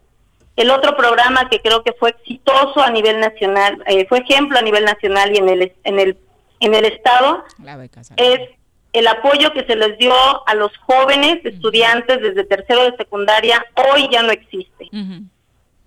El 0.55 0.71
otro 0.71 0.95
programa 0.95 1.49
que 1.49 1.59
creo 1.59 1.83
que 1.83 1.91
fue 1.93 2.11
exitoso 2.11 2.81
a 2.81 2.89
nivel 2.89 3.19
nacional, 3.19 3.83
eh, 3.87 4.05
fue 4.07 4.19
ejemplo 4.19 4.57
a 4.57 4.61
nivel 4.61 4.85
nacional 4.85 5.33
y 5.33 5.37
en 5.37 5.49
el 5.49 5.73
en 5.83 5.99
el 5.99 6.17
en 6.61 6.73
el 6.73 6.85
estado 6.85 7.43
es 8.15 8.39
el 8.93 9.07
apoyo 9.07 9.51
que 9.51 9.65
se 9.65 9.75
les 9.75 9.97
dio 9.97 10.13
a 10.47 10.55
los 10.55 10.71
jóvenes 10.77 11.43
estudiantes 11.43 12.21
desde 12.21 12.45
tercero 12.45 12.89
de 12.89 12.95
secundaria 12.95 13.65
hoy 13.91 14.07
ya 14.09 14.23
no 14.23 14.31
existe. 14.31 14.89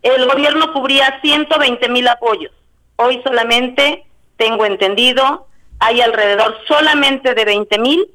El 0.02 0.26
gobierno 0.26 0.74
cubría 0.74 1.18
120 1.22 1.88
mil 1.88 2.06
apoyos. 2.06 2.52
Hoy 2.96 3.22
solamente, 3.24 4.04
tengo 4.36 4.66
entendido, 4.66 5.46
hay 5.78 6.02
alrededor 6.02 6.59
solamente 6.66 7.34
de 7.34 7.44
20 7.46 7.78
mil 7.78 8.11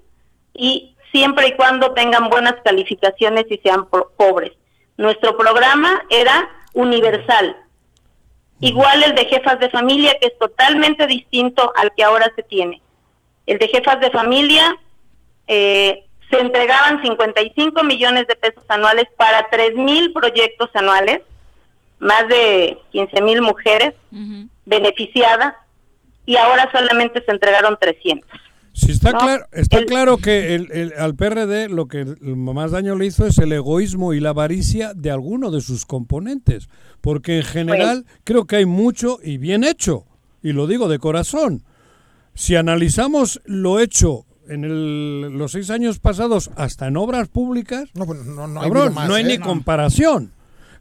y 0.53 0.95
siempre 1.11 1.47
y 1.49 1.55
cuando 1.55 1.93
tengan 1.93 2.29
buenas 2.29 2.55
calificaciones 2.63 3.45
y 3.49 3.57
sean 3.59 3.85
po- 3.85 4.11
pobres. 4.17 4.51
Nuestro 4.97 5.37
programa 5.37 6.03
era 6.09 6.49
universal. 6.73 7.55
Igual 8.59 9.03
el 9.03 9.15
de 9.15 9.25
jefas 9.25 9.59
de 9.59 9.69
familia, 9.69 10.17
que 10.19 10.27
es 10.27 10.37
totalmente 10.39 11.05
distinto 11.07 11.73
al 11.75 11.91
que 11.95 12.03
ahora 12.03 12.31
se 12.35 12.43
tiene. 12.43 12.81
El 13.45 13.57
de 13.59 13.67
jefas 13.67 13.99
de 13.99 14.09
familia 14.11 14.75
eh, 15.47 16.05
se 16.31 16.39
entregaban 16.39 17.01
55 17.03 17.83
millones 17.83 18.25
de 18.27 18.35
pesos 18.35 18.63
anuales 18.69 19.05
para 19.17 19.47
3 19.49 19.75
mil 19.75 20.13
proyectos 20.13 20.69
anuales, 20.75 21.21
más 21.99 22.27
de 22.27 22.77
15 22.91 23.21
mil 23.21 23.41
mujeres 23.41 23.93
beneficiadas, 24.65 25.55
y 26.25 26.37
ahora 26.37 26.69
solamente 26.71 27.21
se 27.23 27.31
entregaron 27.31 27.77
300. 27.79 28.29
Sí, 28.75 28.91
está, 28.91 29.11
¿no? 29.11 29.19
claro, 29.19 29.45
está 29.51 29.85
claro 29.85 30.17
que 30.17 30.55
el- 30.55 30.71
el- 30.71 30.93
al 30.97 31.15
PRD 31.15 31.69
lo 31.69 31.87
que 31.87 32.05
más 32.21 32.71
daño 32.71 32.95
le 32.95 33.05
hizo 33.05 33.27
es 33.27 33.37
el 33.37 33.51
egoísmo 33.51 34.13
y 34.13 34.19
la 34.19 34.29
avaricia 34.29 34.93
de 34.95 35.11
alguno 35.11 35.51
de 35.51 35.61
sus 35.61 35.85
componentes, 35.85 36.69
porque 36.99 37.37
en 37.37 37.43
general 37.43 38.05
creo 38.23 38.45
que 38.45 38.55
hay 38.57 38.65
mucho 38.65 39.19
y 39.23 39.37
bien 39.37 39.63
hecho, 39.63 40.05
y 40.41 40.53
lo 40.53 40.65
digo 40.65 40.87
de 40.89 40.97
corazón. 40.97 41.61
Si 42.33 42.55
analizamos 42.55 43.41
lo 43.45 43.79
hecho 43.79 44.25
en 44.49 44.63
el- 44.63 45.37
los 45.37 45.51
seis 45.51 45.69
años 45.69 45.99
pasados 45.99 46.49
hasta 46.55 46.87
en 46.87 46.97
obras 46.97 47.27
públicas, 47.29 47.89
no, 47.93 48.07
pues, 48.07 48.25
no, 48.25 48.47
no 48.47 48.59
hay 48.59 48.67
cabrón, 48.67 48.87
vida 48.89 48.95
más, 48.95 49.07
no 49.07 49.13
hay 49.13 49.23
¿eh? 49.23 49.27
ni 49.27 49.37
No. 49.37 49.45
comparación. 49.45 50.31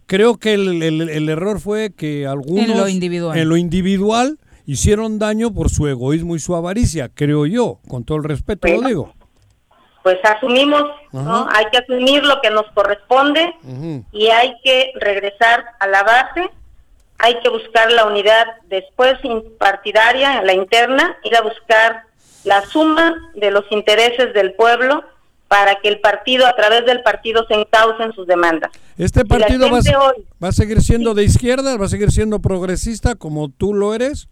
Creo 0.06 0.38
que 0.38 0.54
el, 0.54 0.82
el- 0.82 1.08
el 1.10 1.28
error 1.28 1.60
fue 1.60 1.92
que 1.94 2.26
algunos 2.26 2.64
En 2.70 2.76
lo 2.76 2.88
individual. 2.88 3.38
en 3.38 3.48
lo 3.48 3.56
individual 3.58 4.38
hicieron 4.66 5.18
daño 5.18 5.52
por 5.52 5.70
su 5.70 5.86
egoísmo 5.88 6.36
y 6.36 6.38
su 6.38 6.54
avaricia, 6.56 7.08
creo 7.12 7.46
yo, 7.46 7.78
con 7.88 8.04
todo 8.04 8.18
el 8.18 8.24
respeto 8.24 8.68
lo 8.68 8.74
Bueno. 8.74 8.88
digo. 8.88 9.14
Pues 10.02 10.18
asumimos, 10.24 10.82
¿no? 11.12 11.46
Hay 11.52 11.66
que 11.70 11.78
asumir 11.78 12.24
lo 12.24 12.40
que 12.40 12.50
nos 12.50 12.66
corresponde 12.72 13.54
y 14.12 14.26
hay 14.28 14.54
que 14.64 14.90
regresar 15.00 15.64
a 15.78 15.86
la 15.86 16.02
base, 16.02 16.50
hay 17.18 17.38
que 17.40 17.48
buscar 17.48 17.92
la 17.92 18.06
unidad 18.06 18.44
después 18.68 19.14
partidaria, 19.58 20.42
la 20.42 20.54
interna, 20.54 21.16
ir 21.22 21.36
a 21.36 21.42
buscar 21.42 22.02
la 22.42 22.62
suma 22.66 23.14
de 23.36 23.52
los 23.52 23.64
intereses 23.70 24.34
del 24.34 24.54
pueblo 24.54 25.04
para 25.46 25.76
que 25.76 25.88
el 25.88 26.00
partido, 26.00 26.46
a 26.46 26.56
través 26.56 26.84
del 26.86 27.02
partido, 27.02 27.46
se 27.46 27.54
encaucen 27.54 28.12
sus 28.14 28.26
demandas. 28.26 28.72
Este 28.98 29.24
partido 29.24 29.68
hoy- 29.68 30.26
va 30.42 30.48
a 30.48 30.52
seguir 30.52 30.80
siendo 30.82 31.14
de 31.14 31.22
izquierda, 31.24 31.76
va 31.76 31.84
a 31.84 31.88
seguir 31.88 32.10
siendo 32.10 32.40
progresista 32.40 33.14
como 33.14 33.50
tú 33.50 33.72
lo 33.74 33.94
eres. 33.94 34.28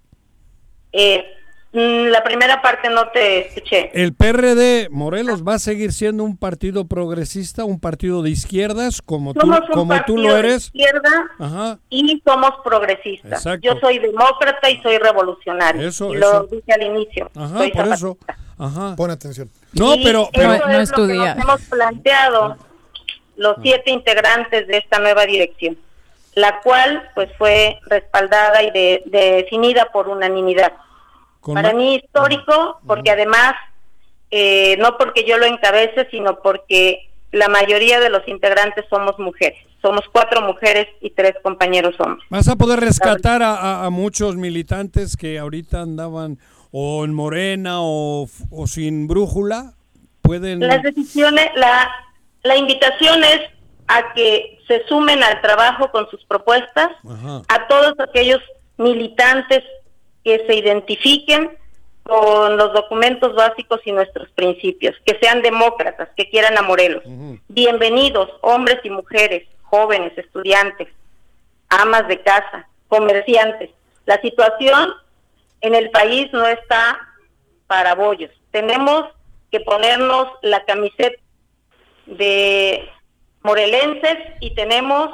Eh, 0.93 1.25
mm, 1.73 2.07
la 2.09 2.23
primera 2.25 2.61
parte 2.63 2.89
no 2.91 3.09
te 3.09 3.47
escuché. 3.49 3.91
El 3.95 4.13
PRD 4.15 4.89
Morelos 4.91 5.43
va 5.47 5.55
a 5.55 5.59
seguir 5.59 5.93
siendo 5.93 6.25
un 6.25 6.37
partido 6.37 6.87
progresista, 6.87 7.65
un 7.65 7.79
partido 7.81 8.23
de 8.23 8.31
izquierdas 8.31 9.01
como 9.03 9.35
tú, 9.35 9.41
Somos 9.41 9.61
un 9.61 9.67
como 9.69 9.93
tú 9.95 10.15
partido 10.15 10.17
lo 10.23 10.35
de 10.35 10.39
eres. 10.41 10.65
izquierda 10.67 11.31
Ajá. 11.39 11.79
y 11.89 12.21
somos 12.27 12.51
progresistas. 12.65 13.33
Exacto. 13.47 13.67
Yo 13.67 13.79
soy 13.81 13.99
demócrata 13.99 14.69
y 14.71 14.81
soy 14.83 14.99
revolucionario. 14.99 15.87
Eso, 15.89 16.13
y 16.13 16.19
lo 16.19 16.29
eso. 16.29 16.49
dije 16.51 16.73
al 16.73 16.83
inicio. 16.83 17.31
Ajá, 17.35 17.59
Soy 17.59 17.71
por 17.73 17.89
eso. 17.89 18.19
Ajá. 18.59 18.95
Pon 18.97 19.11
atención. 19.11 19.49
No, 19.73 19.95
Y 19.95 20.05
pero, 20.05 20.29
pero 20.35 20.53
eso 20.55 20.65
es 20.69 20.91
lo 20.91 21.07
que 21.07 21.15
nos 21.15 21.37
hemos 21.39 21.61
planteado 21.63 22.57
los 23.37 23.57
siete 23.63 23.91
integrantes 23.91 24.67
de 24.67 24.77
esta 24.77 24.99
nueva 24.99 25.25
dirección, 25.25 25.79
la 26.41 26.61
cual 26.61 27.11
pues 27.15 27.29
fue 27.39 27.79
respaldada 27.87 28.63
y 28.63 28.71
de- 28.71 29.03
definida 29.07 29.87
por 29.93 30.09
unanimidad. 30.09 30.73
Con 31.41 31.55
Para 31.55 31.73
mí 31.73 31.97
histórico, 31.97 32.81
porque 32.87 33.11
además, 33.11 33.55
eh, 34.31 34.77
no 34.79 34.97
porque 34.99 35.25
yo 35.25 35.39
lo 35.39 35.47
encabece, 35.47 36.07
sino 36.11 36.39
porque 36.41 37.11
la 37.33 37.49
mayoría 37.49 38.01
de 38.01 38.11
los 38.11 38.27
integrantes 38.29 38.85
somos 38.91 39.19
mujeres. 39.19 39.59
Somos 39.81 40.03
cuatro 40.13 40.43
mujeres 40.43 40.89
y 41.01 41.11
tres 41.11 41.35
compañeros 41.43 41.95
hombres. 42.01 42.27
vas 42.29 42.49
a 42.49 42.57
poder 42.57 42.81
rescatar 42.81 43.43
a, 43.43 43.55
a- 43.57 43.87
a 43.87 43.91
muchos 43.91 44.37
militantes 44.37 45.17
que 45.17 45.39
ahorita 45.39 45.81
andaban 45.81 46.39
o 46.71 47.05
en 47.05 47.15
Morena 47.15 47.77
o, 47.81 48.29
o 48.51 48.67
sin 48.67 49.09
brújula. 49.09 49.73
pueden... 50.23 50.61
Las 50.61 50.83
decisiones, 50.83 51.47
la, 51.57 51.91
la 52.43 52.57
invitación 52.57 53.25
es 53.25 53.41
a 53.89 54.13
que 54.13 54.59
se 54.71 54.87
sumen 54.87 55.21
al 55.25 55.41
trabajo 55.41 55.91
con 55.91 56.09
sus 56.11 56.25
propuestas, 56.27 56.91
Ajá. 57.05 57.43
a 57.49 57.67
todos 57.67 57.99
aquellos 57.99 58.41
militantes 58.77 59.65
que 60.23 60.47
se 60.47 60.55
identifiquen 60.55 61.59
con 62.05 62.57
los 62.57 62.73
documentos 62.73 63.35
básicos 63.35 63.81
y 63.85 63.91
nuestros 63.91 64.31
principios, 64.31 64.95
que 65.05 65.19
sean 65.21 65.43
demócratas, 65.43 66.09
que 66.17 66.31
quieran 66.31 66.57
a 66.57 66.63
Morelos. 66.63 67.03
Bienvenidos, 67.49 68.31
hombres 68.43 68.79
y 68.85 68.91
mujeres, 68.91 69.49
jóvenes, 69.63 70.17
estudiantes, 70.17 70.87
amas 71.69 72.07
de 72.07 72.21
casa, 72.21 72.69
comerciantes. 72.87 73.71
La 74.07 74.21
situación 74.21 74.93
en 75.63 75.75
el 75.75 75.91
país 75.91 76.33
no 76.33 76.47
está 76.47 76.97
para 77.67 77.97
bollos. 77.97 78.31
Tenemos 78.53 79.07
que 79.51 79.59
ponernos 79.59 80.29
la 80.43 80.65
camiseta 80.65 81.21
de 82.07 82.89
morelenses 83.43 84.17
y 84.41 84.55
tenemos 84.55 85.11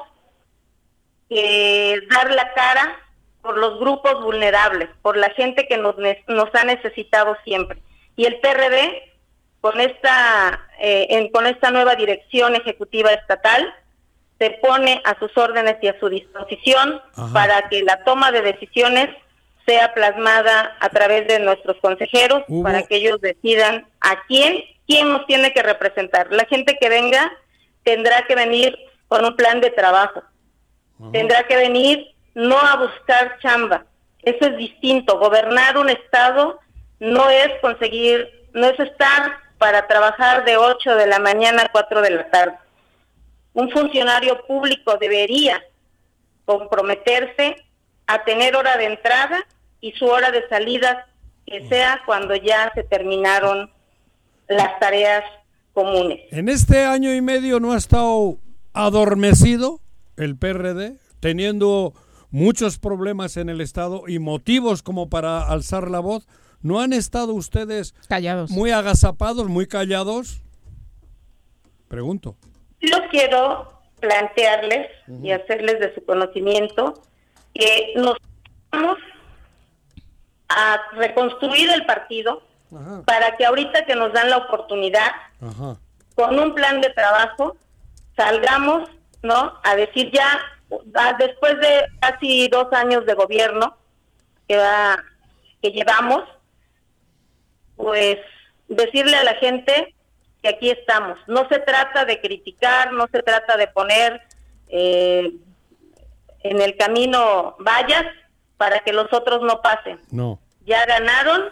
que 1.29 2.01
dar 2.11 2.31
la 2.33 2.53
cara 2.55 2.99
por 3.43 3.59
los 3.59 3.79
grupos 3.79 4.22
vulnerables, 4.22 4.89
por 5.03 5.16
la 5.16 5.31
gente 5.31 5.66
que 5.68 5.77
nos, 5.79 5.95
nos 6.29 6.55
ha 6.55 6.64
necesitado 6.64 7.37
siempre. 7.45 7.79
Y 8.16 8.24
el 8.27 8.39
PRD, 8.41 9.12
con 9.61 9.81
esta, 9.81 10.68
eh, 10.81 11.07
en- 11.11 11.31
con 11.31 11.47
esta 11.47 11.70
nueva 11.70 11.95
dirección 11.95 12.55
ejecutiva 12.57 13.12
estatal, 13.12 13.72
se 14.39 14.51
pone 14.62 15.01
a 15.05 15.18
sus 15.18 15.37
órdenes 15.37 15.77
y 15.81 15.89
a 15.89 15.99
su 15.99 16.09
disposición 16.09 17.01
Ajá. 17.16 17.33
para 17.33 17.68
que 17.68 17.83
la 17.83 18.05
toma 18.05 18.33
de 18.33 18.43
decisiones 18.43 19.09
sea 19.66 19.95
plasmada 19.95 20.77
a 20.81 20.89
través 20.91 21.27
de 21.27 21.39
nuestros 21.41 21.77
consejeros 21.79 22.43
Hubo- 22.49 22.62
para 22.62 22.83
que 22.85 22.97
ellos 22.97 23.20
decidan 23.20 23.87
a 24.01 24.22
quién, 24.29 24.62
quién 24.87 25.09
nos 25.12 25.27
tiene 25.27 25.53
que 25.53 25.62
representar. 25.62 26.29
La 26.33 26.45
gente 26.45 26.77
que 26.81 26.89
venga 26.89 27.33
tendrá 27.87 28.26
que 28.26 28.34
venir 28.34 28.76
con 29.07 29.24
un 29.24 29.37
plan 29.37 29.61
de 29.61 29.70
trabajo, 29.70 30.20
tendrá 31.12 31.47
que 31.47 31.57
venir 31.57 32.16
no 32.34 32.59
a 32.59 32.74
buscar 32.74 33.39
chamba. 33.39 33.87
Eso 34.22 34.47
es 34.47 34.57
distinto. 34.57 35.20
Gobernar 35.20 35.78
un 35.78 35.89
estado 35.89 36.59
no 36.99 37.30
es 37.30 37.49
conseguir, 37.61 38.49
no 38.53 38.66
es 38.66 38.80
estar 38.80 39.39
para 39.59 39.87
trabajar 39.87 40.45
de 40.45 40.57
8 40.57 40.97
de 40.97 41.07
la 41.07 41.20
mañana 41.20 41.62
a 41.62 41.68
4 41.68 42.03
de 42.03 42.11
la 42.11 42.28
tarde. 42.28 42.59
Un 43.53 43.70
funcionario 43.70 44.45
público 44.47 44.97
debería 44.99 45.62
comprometerse 46.45 47.64
a 48.09 48.24
tener 48.24 48.57
hora 48.57 48.76
de 48.76 48.87
entrada 48.87 49.47
y 49.80 49.93
su 49.93 50.07
hora 50.07 50.32
de 50.32 50.49
salida 50.49 51.07
que 51.47 51.68
sea 51.68 52.03
cuando 52.05 52.34
ya 52.34 52.72
se 52.74 52.82
terminaron 52.82 53.70
las 54.49 54.76
tareas 54.80 55.22
comunes. 55.77 56.20
En 56.31 56.49
este 56.49 56.87
año 56.87 57.14
y 57.14 57.20
medio 57.20 57.61
no 57.61 57.74
ha 57.74 57.77
estado 57.77 58.39
adormecido 58.72 59.81
el 60.16 60.39
PRD, 60.39 60.99
teniendo 61.20 61.93
muchos 62.31 62.79
problemas 62.79 63.37
en 63.37 63.51
el 63.51 63.61
Estado 63.61 64.05
y 64.09 64.18
motivos 64.18 64.83
como 64.83 65.11
para 65.11 65.43
alzar 65.43 65.91
la 65.91 66.01
voz. 66.01 66.27
¿No 66.62 66.81
han 66.81 66.95
estado 66.95 67.35
ustedes 67.35 67.95
callados, 68.09 68.51
muy 68.51 68.70
agazapados, 68.70 69.49
muy 69.49 69.66
callados? 69.66 70.43
Pregunto. 71.89 72.37
Yo 72.81 72.97
quiero 73.11 73.70
plantearles 74.01 74.89
y 75.22 75.31
hacerles 75.31 75.79
de 75.79 75.95
su 75.95 76.03
conocimiento 76.07 77.03
que 77.53 77.93
nos 77.97 78.16
vamos 78.72 78.97
a 80.49 80.81
reconstruir 80.95 81.68
el 81.70 81.85
partido 81.85 82.43
para 83.05 83.37
que 83.37 83.45
ahorita 83.45 83.85
que 83.85 83.95
nos 83.95 84.12
dan 84.14 84.31
la 84.31 84.39
oportunidad 84.39 85.11
Ajá. 85.41 85.76
con 86.14 86.39
un 86.39 86.55
plan 86.55 86.80
de 86.80 86.91
trabajo 86.91 87.57
salgamos, 88.16 88.89
¿no? 89.22 89.59
A 89.62 89.76
decir 89.76 90.11
ya 90.12 90.41
después 91.18 91.59
de 91.61 91.87
casi 92.01 92.49
dos 92.49 92.72
años 92.72 93.05
de 93.07 93.14
gobierno 93.14 93.76
que 94.49 94.57
va 94.57 95.03
que 95.62 95.70
llevamos, 95.70 96.22
pues 97.76 98.18
decirle 98.68 99.16
a 99.16 99.24
la 99.24 99.34
gente 99.34 99.95
que 100.43 100.49
aquí 100.49 100.70
estamos. 100.70 101.18
No 101.26 101.49
se 101.49 101.59
trata 101.61 102.05
de 102.05 102.20
criticar, 102.20 102.93
no 102.93 103.07
se 103.12 103.22
trata 103.22 103.57
de 103.57 103.68
poner 103.68 104.22
eh, 104.68 105.32
en 106.43 106.61
el 106.61 106.76
camino 106.76 107.57
vallas 107.59 108.05
para 108.57 108.80
que 108.80 108.93
los 108.93 109.12
otros 109.12 109.43
no 109.43 109.61
pasen. 109.62 110.01
No. 110.11 110.39
Ya 110.64 110.84
ganaron, 110.87 111.51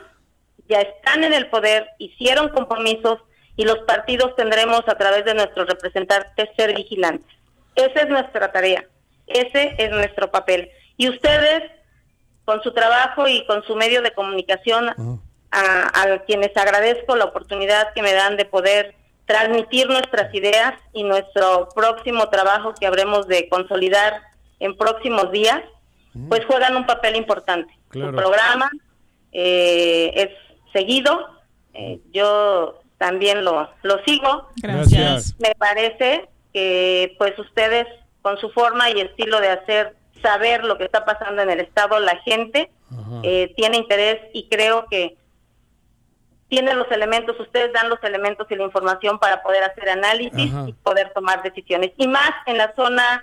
ya 0.69 0.81
están 0.81 1.25
en 1.25 1.33
el 1.33 1.49
poder, 1.49 1.89
hicieron 1.99 2.49
compromisos 2.49 3.21
y 3.57 3.65
los 3.65 3.79
partidos 3.81 4.35
tendremos 4.37 4.83
a 4.87 4.97
través 4.97 5.25
de 5.25 5.35
nuestros 5.35 5.69
representantes 5.69 6.49
ser 6.57 6.75
vigilantes. 6.75 7.27
Esa 7.75 8.03
es 8.03 8.09
nuestra 8.09 8.53
tarea, 8.53 8.85
ese 9.27 9.75
es 9.79 9.91
nuestro 9.91 10.31
papel. 10.31 10.71
Y 10.97 11.09
ustedes, 11.09 11.71
con 12.45 12.63
su 12.63 12.73
trabajo 12.73 13.27
y 13.29 13.45
con 13.47 13.65
su 13.65 13.75
medio 13.77 14.03
de 14.03 14.13
comunicación, 14.13 14.91
a, 15.51 16.03
a 16.03 16.19
quienes 16.25 16.57
agradezco 16.57 17.17
la 17.17 17.27
oportunidad 17.27 17.93
que 17.95 18.03
me 18.03 18.13
dan 18.13 18.37
de 18.37 18.45
poder 18.45 18.95
transmitir 19.27 19.89
nuestras 19.89 20.33
ideas 20.35 20.75
y 20.93 21.03
nuestro 21.05 21.69
próximo 21.75 22.29
trabajo 22.29 22.75
que 22.75 22.87
habremos 22.87 23.27
de 23.27 23.49
consolidar 23.49 24.21
en 24.61 24.77
próximos 24.77 25.31
días, 25.31 25.63
pues 26.29 26.45
juegan 26.45 26.77
un 26.77 26.87
papel 26.87 27.17
importante. 27.17 27.77
Claro. 27.89 28.11
Su 28.11 28.17
programa 28.17 28.71
eh, 29.33 30.13
es 30.15 30.29
seguido, 30.73 31.29
eh, 31.73 32.01
yo 32.13 32.81
también 33.05 33.45
lo, 33.45 33.69
lo 33.83 34.03
sigo. 34.05 34.49
Gracias. 34.57 35.35
Me 35.39 35.55
parece 35.57 36.27
que 36.55 37.15
pues 37.19 37.39
ustedes 37.39 37.87
con 38.23 38.39
su 38.39 38.49
forma 38.51 38.89
y 38.91 38.99
estilo 39.03 39.41
de 39.41 39.49
hacer 39.51 39.95
saber 40.23 40.65
lo 40.65 40.79
que 40.79 40.85
está 40.85 41.05
pasando 41.05 41.43
en 41.43 41.51
el 41.51 41.61
estado, 41.61 41.99
la 42.01 42.17
gente 42.23 42.71
eh, 43.23 43.53
tiene 43.59 43.77
interés 43.77 44.23
y 44.33 44.49
creo 44.49 44.87
que 44.89 45.19
tienen 46.49 46.79
los 46.79 46.91
elementos, 46.91 47.39
ustedes 47.39 47.75
dan 47.75 47.91
los 47.91 48.03
elementos 48.03 48.47
y 48.51 48.55
la 48.55 48.63
información 48.63 49.19
para 49.19 49.43
poder 49.43 49.65
hacer 49.65 49.91
análisis 49.91 50.51
Ajá. 50.51 50.65
y 50.67 50.73
poder 50.73 51.13
tomar 51.13 51.43
decisiones. 51.43 51.91
Y 51.99 52.09
más 52.09 52.31
en 52.47 52.57
la 52.57 52.75
zona 52.75 53.23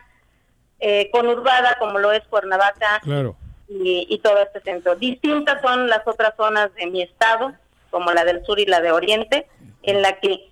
eh, 0.80 1.10
conurbada 1.12 1.76
como 1.80 1.98
lo 1.98 2.12
es 2.12 2.22
Cuernavaca 2.28 3.00
Claro. 3.02 3.36
y, 3.68 4.06
y 4.10 4.20
todo 4.20 4.38
este 4.44 4.62
centro. 4.62 4.96
Distintas 4.96 5.60
son 5.64 5.88
las 5.90 6.06
otras 6.06 6.36
zonas 6.38 6.72
de 6.76 6.86
mi 6.86 7.02
estado, 7.02 7.54
como 7.90 8.12
la 8.12 8.24
del 8.24 8.46
sur 8.46 8.60
y 8.60 8.66
la 8.66 8.80
de 8.80 8.92
oriente, 8.92 9.48
en 9.84 10.02
la 10.02 10.20
que 10.20 10.52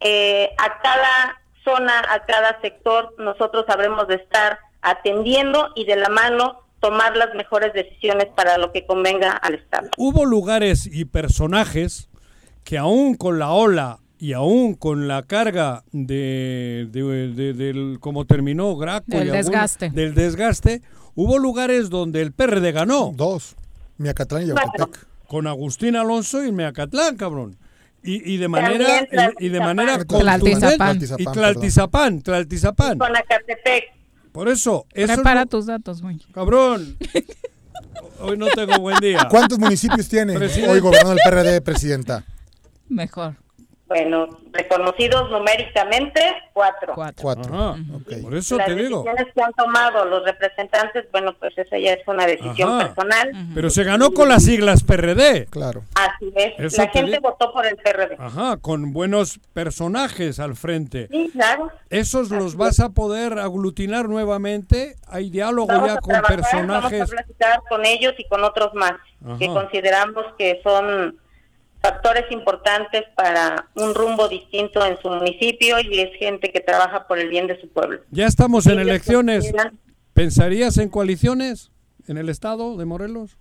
eh, 0.00 0.50
a 0.58 0.80
cada 0.82 1.40
zona, 1.64 2.00
a 2.10 2.24
cada 2.24 2.60
sector, 2.60 3.14
nosotros 3.18 3.64
habremos 3.68 4.06
de 4.08 4.14
estar 4.16 4.58
atendiendo 4.82 5.68
y 5.74 5.84
de 5.84 5.96
la 5.96 6.08
mano 6.08 6.60
tomar 6.80 7.16
las 7.16 7.34
mejores 7.34 7.72
decisiones 7.74 8.26
para 8.36 8.56
lo 8.58 8.70
que 8.72 8.86
convenga 8.86 9.32
al 9.32 9.54
Estado. 9.56 9.88
Hubo 9.96 10.24
lugares 10.24 10.86
y 10.86 11.04
personajes 11.04 12.08
que 12.64 12.78
aún 12.78 13.14
con 13.16 13.38
la 13.38 13.50
ola 13.50 13.98
y 14.20 14.32
aún 14.32 14.74
con 14.74 15.08
la 15.08 15.22
carga 15.22 15.82
de, 15.92 16.86
de- 16.90 17.28
de- 17.32 17.52
del 17.54 17.98
como 18.00 18.24
terminó 18.26 18.76
Graco 18.76 19.04
Del 19.08 19.18
y 19.26 19.30
algún- 19.30 19.36
desgaste. 19.52 19.90
del 19.90 20.14
desgaste, 20.14 20.82
hubo 21.14 21.38
lugares 21.38 21.90
donde 21.90 22.22
el 22.22 22.32
PRD 22.32 22.72
ganó. 22.72 23.12
Dos. 23.14 23.56
Miacatlán 23.96 24.42
y 24.44 24.46
Yautepec. 24.46 25.06
Con 25.26 25.46
Agustín 25.48 25.96
Alonso 25.96 26.44
y 26.44 26.52
Meacatlán, 26.52 27.16
cabrón. 27.16 27.56
Y, 28.02 28.34
y 28.34 28.36
de 28.38 28.48
manera 28.48 29.06
y, 29.38 29.46
y 29.46 29.48
de 29.48 29.60
manera 29.60 29.98
Tlaltizapán. 30.04 30.98
y 31.18 31.24
Tlaltizapán, 31.24 32.22
Tlaltizapán. 32.22 32.98
Con 32.98 33.16
Acatepec. 33.16 33.84
Por 34.32 34.48
eso, 34.48 34.86
eso 34.94 35.12
es 35.12 35.16
Prepara 35.18 35.40
lo- 35.40 35.46
tus 35.46 35.66
datos, 35.66 36.00
güey. 36.00 36.18
cabrón. 36.32 36.96
Hoy 38.20 38.36
no 38.36 38.46
tengo 38.48 38.78
buen 38.78 38.98
día. 39.00 39.26
¿Cuántos 39.30 39.58
municipios 39.58 40.08
tiene 40.08 40.34
Presidente. 40.34 40.70
hoy 40.72 40.80
gobernando 40.80 41.12
el 41.12 41.18
PRD, 41.24 41.60
presidenta? 41.60 42.24
Mejor. 42.88 43.36
Bueno, 43.88 44.28
reconocidos 44.52 45.30
numéricamente, 45.30 46.20
cuatro. 46.52 46.92
Cuatro. 46.94 47.30
Ajá. 47.30 47.76
Por 48.22 48.34
eso 48.36 48.58
Las 48.58 48.66
te 48.66 48.74
digo. 48.74 49.02
decisiones 49.02 49.34
que 49.34 49.42
han 49.42 49.52
tomado 49.54 50.04
los 50.04 50.24
representantes, 50.26 51.06
bueno, 51.10 51.34
pues 51.38 51.56
esa 51.56 51.78
ya 51.78 51.94
es 51.94 52.06
una 52.06 52.26
decisión 52.26 52.68
Ajá. 52.70 52.88
personal. 52.94 53.30
Pero 53.54 53.70
se 53.70 53.84
ganó 53.84 54.12
con 54.12 54.28
las 54.28 54.44
siglas 54.44 54.82
PRD. 54.82 55.46
Claro. 55.46 55.84
Así 55.94 56.30
es. 56.36 56.52
Eso 56.58 56.82
la 56.82 56.90
te 56.90 56.98
gente 56.98 57.12
digo. 57.16 57.30
votó 57.30 57.50
por 57.50 57.64
el 57.64 57.76
PRD. 57.76 58.16
Ajá, 58.18 58.58
con 58.58 58.92
buenos 58.92 59.40
personajes 59.54 60.38
al 60.38 60.54
frente. 60.54 61.08
Sí, 61.10 61.30
claro. 61.32 61.70
¿Esos 61.88 62.28
los 62.30 62.56
vas 62.56 62.80
a 62.80 62.90
poder 62.90 63.38
aglutinar 63.38 64.06
nuevamente? 64.08 64.96
¿Hay 65.08 65.30
diálogo 65.30 65.68
Vamos 65.68 65.88
ya 65.88 65.96
con 66.00 66.10
trabajar, 66.12 66.36
personajes? 66.36 66.98
Vamos 66.98 67.12
a 67.12 67.16
platicar 67.16 67.60
con 67.70 67.86
ellos 67.86 68.12
y 68.18 68.28
con 68.28 68.44
otros 68.44 68.74
más 68.74 68.92
que 69.38 69.46
Ajá. 69.46 69.54
consideramos 69.54 70.26
que 70.36 70.60
son 70.62 71.18
factores 71.88 72.24
importantes 72.30 73.04
para 73.14 73.66
un 73.74 73.94
rumbo 73.94 74.28
distinto 74.28 74.84
en 74.84 75.00
su 75.00 75.08
municipio 75.08 75.78
y 75.80 76.00
es 76.00 76.14
gente 76.18 76.52
que 76.52 76.60
trabaja 76.60 77.06
por 77.06 77.18
el 77.18 77.28
bien 77.30 77.46
de 77.46 77.58
su 77.60 77.68
pueblo. 77.70 78.00
Ya 78.10 78.26
estamos 78.26 78.66
en 78.66 78.74
Ellos 78.78 78.88
elecciones. 78.88 79.44
consideran- 79.52 79.78
¿Pensarías 80.12 80.76
en 80.78 80.88
coaliciones 80.90 81.70
en 82.08 82.18
el 82.18 82.28
estado 82.28 82.76
de 82.76 82.84
Morelos? 82.84 83.38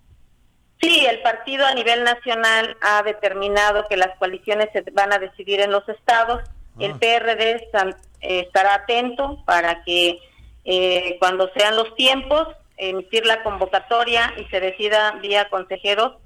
Sí, 0.82 1.06
el 1.10 1.20
partido 1.22 1.66
a 1.66 1.74
nivel 1.74 2.04
nacional 2.04 2.78
ha 2.82 3.02
determinado 3.04 3.86
que 3.90 3.98
las 3.98 4.16
coaliciones 4.20 4.70
se 4.74 4.82
van 4.92 5.12
a 5.12 5.18
decidir 5.18 5.60
en 5.60 5.72
los 5.72 5.88
estados. 5.90 6.42
El 6.80 6.94
PRD 7.00 7.54
está- 7.56 7.98
eh, 8.22 8.42
estará 8.42 8.76
atento 8.76 9.44
para 9.46 9.84
que 9.84 10.20
eh, 10.70 11.16
cuando 11.20 11.50
sean 11.56 11.76
los 11.76 11.96
tiempos 11.96 12.48
emitir 12.78 13.26
la 13.26 13.42
convocatoria 13.42 14.34
y 14.38 14.44
se 14.52 14.60
decida 14.60 15.12
vía 15.22 15.50
consejeros, 15.50 16.18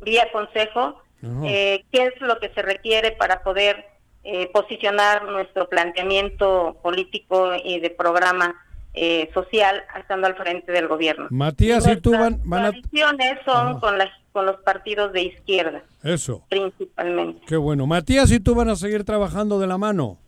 vía 0.00 0.26
consejo, 0.32 1.00
Ajá. 1.22 1.46
eh, 1.46 1.84
qué 1.92 2.06
es 2.06 2.20
lo 2.20 2.38
que 2.40 2.48
se 2.50 2.62
requiere 2.62 3.12
para 3.12 3.42
poder 3.42 3.86
eh, 4.24 4.50
posicionar 4.52 5.24
nuestro 5.24 5.68
planteamiento 5.68 6.76
político 6.82 7.52
y 7.64 7.80
de 7.80 7.90
programa 7.90 8.54
eh, 8.92 9.30
social 9.32 9.82
estando 9.98 10.26
al 10.26 10.34
frente 10.36 10.72
del 10.72 10.88
gobierno. 10.88 11.28
Matías 11.30 11.86
y 11.86 11.96
tú 11.96 12.12
van, 12.12 12.40
van 12.44 12.66
a... 12.66 12.70
coaliciones 12.70 13.38
son 13.44 13.80
con 13.80 13.98
las 13.98 14.10
con 14.32 14.46
los 14.46 14.58
partidos 14.58 15.12
de 15.12 15.22
izquierda 15.22 15.82
Eso, 16.04 16.44
principalmente. 16.48 17.42
qué 17.48 17.56
bueno. 17.56 17.86
Matías 17.86 18.30
y 18.30 18.38
tú 18.38 18.54
van 18.54 18.68
a 18.68 18.76
seguir 18.76 19.04
trabajando 19.04 19.58
de 19.58 19.66
la 19.66 19.76
mano. 19.76 20.18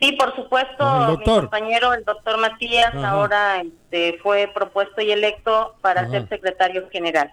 Sí, 0.00 0.12
por 0.12 0.34
supuesto, 0.34 1.18
mi 1.18 1.24
compañero, 1.24 1.92
el 1.92 2.04
doctor 2.04 2.40
Matías, 2.40 2.94
Ajá. 2.94 3.10
ahora 3.10 3.60
este, 3.60 4.18
fue 4.22 4.50
propuesto 4.52 5.00
y 5.02 5.12
electo 5.12 5.74
para 5.82 6.02
Ajá. 6.02 6.10
ser 6.10 6.28
secretario 6.28 6.88
general. 6.90 7.30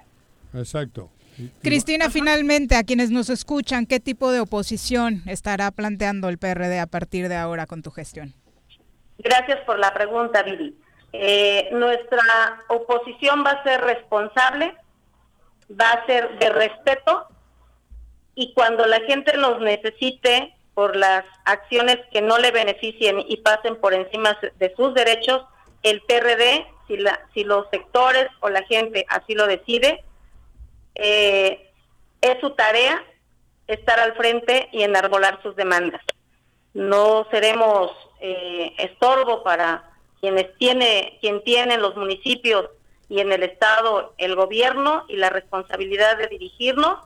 Exacto. 0.53 1.09
Cristina, 1.61 2.09
finalmente, 2.09 2.75
a 2.75 2.83
quienes 2.83 3.11
nos 3.11 3.29
escuchan, 3.29 3.85
¿qué 3.85 3.99
tipo 3.99 4.31
de 4.31 4.39
oposición 4.39 5.21
estará 5.27 5.71
planteando 5.71 6.29
el 6.29 6.37
PRD 6.37 6.79
a 6.79 6.87
partir 6.87 7.29
de 7.29 7.35
ahora 7.35 7.65
con 7.65 7.83
tu 7.83 7.91
gestión? 7.91 8.33
Gracias 9.19 9.59
por 9.65 9.79
la 9.79 9.93
pregunta, 9.93 10.43
Vivi. 10.43 10.75
Eh, 11.13 11.69
nuestra 11.71 12.23
oposición 12.67 13.43
va 13.45 13.51
a 13.51 13.63
ser 13.63 13.81
responsable, 13.81 14.75
va 15.69 15.91
a 15.91 16.05
ser 16.05 16.37
de 16.39 16.49
respeto 16.49 17.27
y 18.35 18.53
cuando 18.53 18.85
la 18.85 18.99
gente 19.01 19.35
nos 19.37 19.59
necesite 19.61 20.53
por 20.73 20.95
las 20.95 21.25
acciones 21.45 21.97
que 22.11 22.21
no 22.21 22.37
le 22.37 22.51
beneficien 22.51 23.23
y 23.27 23.37
pasen 23.37 23.77
por 23.77 23.93
encima 23.93 24.37
de 24.59 24.75
sus 24.75 24.93
derechos, 24.93 25.43
el 25.81 26.01
PRD, 26.01 26.67
si, 26.87 26.97
la, 26.97 27.19
si 27.33 27.43
los 27.43 27.67
sectores 27.71 28.27
o 28.41 28.49
la 28.49 28.61
gente 28.63 29.05
así 29.09 29.33
lo 29.33 29.47
decide, 29.47 30.03
eh, 30.97 31.71
es 32.21 32.39
su 32.41 32.51
tarea 32.51 33.03
estar 33.67 33.99
al 33.99 34.15
frente 34.15 34.69
y 34.71 34.83
enarbolar 34.83 35.41
sus 35.43 35.55
demandas. 35.55 36.01
No 36.73 37.27
seremos 37.31 37.91
eh, 38.19 38.73
estorbo 38.77 39.43
para 39.43 39.91
quienes 40.19 40.55
tiene, 40.57 41.17
quien 41.21 41.43
tiene 41.43 41.75
en 41.75 41.81
los 41.81 41.95
municipios 41.95 42.69
y 43.09 43.19
en 43.19 43.31
el 43.31 43.43
estado 43.43 44.13
el 44.17 44.35
gobierno 44.35 45.05
y 45.07 45.17
la 45.17 45.29
responsabilidad 45.29 46.17
de 46.17 46.27
dirigirnos 46.27 46.99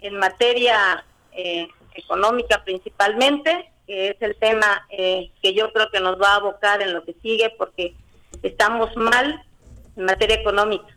en 0.00 0.16
materia 0.18 1.04
eh, 1.32 1.68
económica 1.94 2.64
principalmente, 2.64 3.70
que 3.86 4.10
es 4.10 4.16
el 4.20 4.36
tema 4.36 4.86
eh, 4.90 5.30
que 5.42 5.54
yo 5.54 5.72
creo 5.72 5.90
que 5.90 6.00
nos 6.00 6.20
va 6.20 6.32
a 6.32 6.36
abocar 6.36 6.80
en 6.82 6.94
lo 6.94 7.04
que 7.04 7.14
sigue 7.22 7.50
porque 7.58 7.94
estamos 8.42 8.96
mal 8.96 9.44
en 9.96 10.04
materia 10.04 10.36
económica 10.36 10.96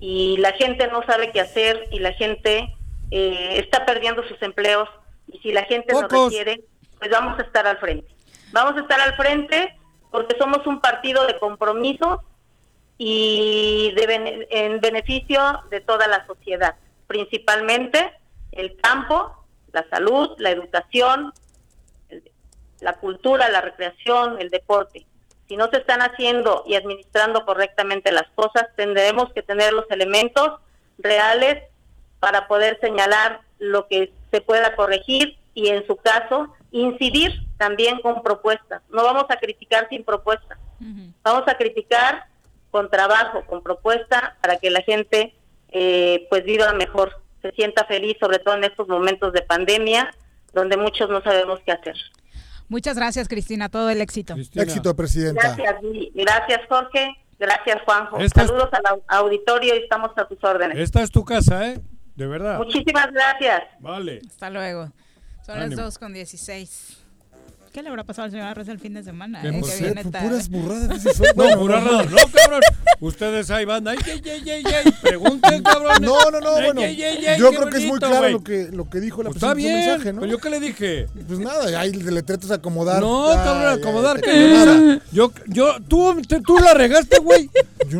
y 0.00 0.36
la 0.38 0.52
gente 0.52 0.88
no 0.88 1.02
sabe 1.04 1.30
qué 1.32 1.40
hacer 1.40 1.88
y 1.90 1.98
la 2.00 2.12
gente 2.12 2.74
eh, 3.10 3.58
está 3.58 3.86
perdiendo 3.86 4.22
sus 4.28 4.40
empleos 4.42 4.88
y 5.28 5.38
si 5.38 5.52
la 5.52 5.64
gente 5.64 5.92
nos 5.92 6.02
Pocos. 6.02 6.24
requiere, 6.32 6.62
pues 6.98 7.10
vamos 7.10 7.38
a 7.38 7.42
estar 7.42 7.66
al 7.66 7.78
frente. 7.78 8.06
Vamos 8.52 8.76
a 8.76 8.80
estar 8.80 9.00
al 9.00 9.14
frente 9.16 9.76
porque 10.10 10.36
somos 10.38 10.66
un 10.66 10.80
partido 10.80 11.26
de 11.26 11.38
compromiso 11.38 12.22
y 12.98 13.92
de 13.96 14.06
bene- 14.06 14.46
en 14.50 14.80
beneficio 14.80 15.40
de 15.70 15.80
toda 15.80 16.06
la 16.06 16.26
sociedad, 16.26 16.76
principalmente 17.06 18.12
el 18.52 18.76
campo, 18.80 19.44
la 19.72 19.86
salud, 19.90 20.30
la 20.38 20.50
educación, 20.50 21.32
la 22.80 22.94
cultura, 22.94 23.48
la 23.50 23.60
recreación, 23.60 24.40
el 24.40 24.50
deporte. 24.50 25.06
Si 25.48 25.56
no 25.56 25.68
se 25.68 25.78
están 25.78 26.00
haciendo 26.00 26.64
y 26.66 26.74
administrando 26.74 27.44
correctamente 27.44 28.10
las 28.12 28.28
cosas, 28.34 28.66
tendremos 28.76 29.32
que 29.32 29.42
tener 29.42 29.72
los 29.72 29.88
elementos 29.90 30.60
reales 30.98 31.62
para 32.18 32.48
poder 32.48 32.78
señalar 32.80 33.40
lo 33.58 33.86
que 33.86 34.12
se 34.30 34.40
pueda 34.40 34.74
corregir 34.74 35.38
y 35.54 35.68
en 35.68 35.86
su 35.86 35.96
caso 35.96 36.54
incidir 36.72 37.32
también 37.56 38.00
con 38.00 38.22
propuestas. 38.22 38.82
No 38.90 39.04
vamos 39.04 39.26
a 39.28 39.36
criticar 39.36 39.88
sin 39.88 40.04
propuestas. 40.04 40.58
Vamos 41.22 41.44
a 41.46 41.56
criticar 41.56 42.26
con 42.70 42.90
trabajo, 42.90 43.44
con 43.46 43.62
propuesta 43.62 44.36
para 44.42 44.58
que 44.58 44.70
la 44.70 44.82
gente 44.82 45.34
eh, 45.70 46.26
pues 46.28 46.44
viva 46.44 46.72
mejor, 46.74 47.22
se 47.40 47.52
sienta 47.52 47.84
feliz, 47.84 48.16
sobre 48.20 48.38
todo 48.38 48.54
en 48.54 48.64
estos 48.64 48.88
momentos 48.88 49.32
de 49.32 49.42
pandemia 49.42 50.12
donde 50.52 50.76
muchos 50.76 51.08
no 51.10 51.22
sabemos 51.22 51.60
qué 51.64 51.72
hacer. 51.72 51.96
Muchas 52.68 52.96
gracias, 52.96 53.28
Cristina. 53.28 53.68
Todo 53.68 53.90
el 53.90 54.00
éxito. 54.00 54.34
Éxito, 54.54 54.94
Presidenta. 54.96 55.54
Gracias, 55.56 55.76
gracias 56.14 56.60
Jorge, 56.68 57.08
gracias 57.38 57.82
Juanjo. 57.84 58.18
Esta 58.18 58.42
es- 58.42 58.48
Saludos 58.48 58.68
al 58.72 58.82
au- 58.84 59.02
auditorio 59.08 59.74
y 59.74 59.78
estamos 59.78 60.10
a 60.16 60.26
tus 60.26 60.42
órdenes. 60.42 60.78
Esta 60.78 61.02
es 61.02 61.10
tu 61.10 61.24
casa, 61.24 61.68
¿eh? 61.68 61.80
De 62.16 62.26
verdad. 62.26 62.58
Muchísimas 62.58 63.10
gracias. 63.12 63.62
Vale. 63.80 64.20
Hasta 64.26 64.50
luego. 64.50 64.90
Son 65.44 65.56
Ánimo. 65.58 65.76
las 65.76 65.84
2 65.84 65.98
con 65.98 66.12
16. 66.12 66.98
¿Qué 67.76 67.82
le 67.82 67.90
habrá 67.90 68.04
pasado 68.04 68.24
al 68.24 68.30
señor 68.30 68.46
Arres 68.46 68.68
el 68.68 68.78
fin 68.78 68.94
de 68.94 69.02
semana? 69.02 69.42
Que 69.42 69.48
eh? 69.48 69.52
no 69.52 69.66
Que 69.66 69.76
viene 69.82 70.02
puras 70.02 70.48
burradas. 70.48 71.04
No, 71.36 71.68
razón. 71.68 72.10
No, 72.10 72.16
cabrón. 72.32 72.60
Ustedes 73.00 73.50
ahí 73.50 73.66
van. 73.66 73.86
Ay, 73.86 73.98
ay, 74.02 74.22
ay, 74.24 74.50
ay, 74.50 74.64
ay. 74.64 74.92
Pregunten, 75.02 75.62
cabrón. 75.62 75.92
No, 76.00 76.30
no, 76.30 76.40
no, 76.40 76.52
bueno. 76.52 76.80
Yo 77.38 77.50
creo 77.50 77.68
que 77.68 77.76
es 77.76 77.84
muy 77.84 77.98
claro 77.98 78.30
lo 78.30 78.42
que, 78.42 78.70
lo 78.72 78.88
que 78.88 78.98
dijo 78.98 79.22
la 79.22 79.28
Pues 79.28 79.44
presidenta 79.44 79.78
en 79.78 79.84
su 79.84 79.90
mensaje, 79.90 80.12
¿no? 80.14 80.18
Pues 80.20 80.30
yo 80.30 80.38
qué 80.38 80.48
le 80.48 80.60
dije. 80.60 81.06
Pues 81.26 81.38
nada, 81.38 81.78
ahí 81.78 81.92
le 81.92 82.22
tratas 82.22 82.48
de 82.48 82.54
acomodar. 82.54 83.02
No, 83.02 83.26
cabrón, 83.34 83.78
acomodar. 83.78 84.22
Yo, 85.12 85.30
yo, 85.46 85.74
tú, 85.86 86.22
te- 86.26 86.40
tú 86.40 86.56
la 86.56 86.72
regaste, 86.72 87.18
güey. 87.18 87.50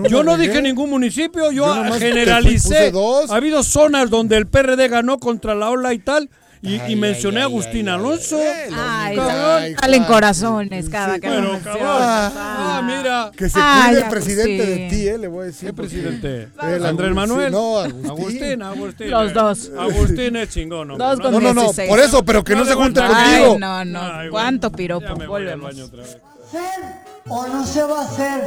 Yo 0.09 0.23
no 0.23 0.39
dije 0.39 0.63
ningún 0.63 0.89
municipio, 0.89 1.53
yo, 1.53 1.67
generalicé. 1.99 2.69
puse 2.69 2.91
dos. 2.93 3.31
Ha 3.31 3.37
habido 3.37 3.63
zonas 3.63 4.09
donde 4.09 4.39
el 4.39 4.47
PRD 4.47 4.89
ganó 4.89 5.19
contra 5.19 5.55
la 5.55 5.69
ola 5.69 5.93
y 5.93 5.99
tal, 5.99 6.31
y, 6.63 6.79
Ay, 6.79 6.93
y 6.93 6.97
mencioné 6.97 7.37
ay, 7.39 7.43
a 7.43 7.47
ay, 7.47 7.53
Agustín 7.53 7.89
ay, 7.89 7.95
ay, 7.95 8.01
Alonso. 8.01 8.39
Ay, 8.75 9.17
Cabrón. 9.17 9.77
salen 9.81 10.05
corazones 10.05 10.89
cada 10.89 11.15
Sí, 11.15 11.21
que 11.21 11.29
Bueno, 11.29 11.43
lo 11.43 11.59
cabrón. 11.61 11.73
mencionas. 11.75 12.33
Ah, 12.37 12.83
mira. 12.85 13.31
Que 13.37 13.49
se 13.49 13.59
Ay, 13.63 13.89
cuide 13.91 14.03
el 14.03 14.09
presidente 14.11 14.63
Agustín. 14.63 14.77
de 14.89 14.89
ti, 14.91 15.09
eh, 15.09 15.19
le 15.19 15.29
voy 15.29 15.43
a 15.43 15.47
decir. 15.47 15.69
¿Qué 15.69 15.73
presidente? 15.75 16.49
El 16.63 16.87
¿Andrés 16.87 17.15
Manuel? 17.15 17.53
No, 17.53 17.79
Agustín. 17.79 18.07
Agustín, 18.11 18.63
Agustín. 18.63 19.11
Los 19.11 19.35
dos. 19.35 19.71
Agustín 19.79 20.37
es 20.37 20.49
chingón. 20.51 20.91
hombre. 20.91 21.07
Dos 21.07 21.21
con 21.21 21.33
No, 21.33 21.41
no, 21.41 21.55
no, 21.55 21.61
16. 21.63 21.89
por 21.89 22.01
eso, 22.01 22.25
pero 22.25 22.43
que 22.45 22.55
no, 22.55 22.61
No 22.65 22.67
se 22.67 22.75
junte 22.75 23.01
contigo. 23.01 23.57
no, 23.59 23.85
no. 23.85 24.01
¿Cuánto 24.31 24.71
Ya 24.71 24.77
piropo? 24.77 25.17
me 25.17 25.27
voy 25.27 25.43
al 25.43 25.59
Volvemos. 25.59 25.65
baño 25.75 25.85
otra 25.85 26.03
vez. 26.03 26.19
¿Hacer 26.47 27.07
o 27.29 27.47
no 27.49 27.67
se 27.67 27.83
va 27.83 28.03
a 28.03 28.05
hacer 28.05 28.41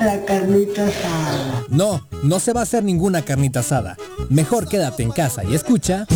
la 0.00 0.24
carnita 0.24 0.86
asada? 0.86 1.64
No, 1.68 2.06
no 2.22 2.40
se 2.40 2.52
va 2.54 2.60
a 2.60 2.62
hacer 2.62 2.82
ninguna 2.82 3.22
carnita 3.22 3.60
asada. 3.60 3.96
Mejor 4.30 4.68
quédate 4.68 5.02
en 5.02 5.10
casa 5.10 5.44
y 5.44 5.54
escucha. 5.54 6.06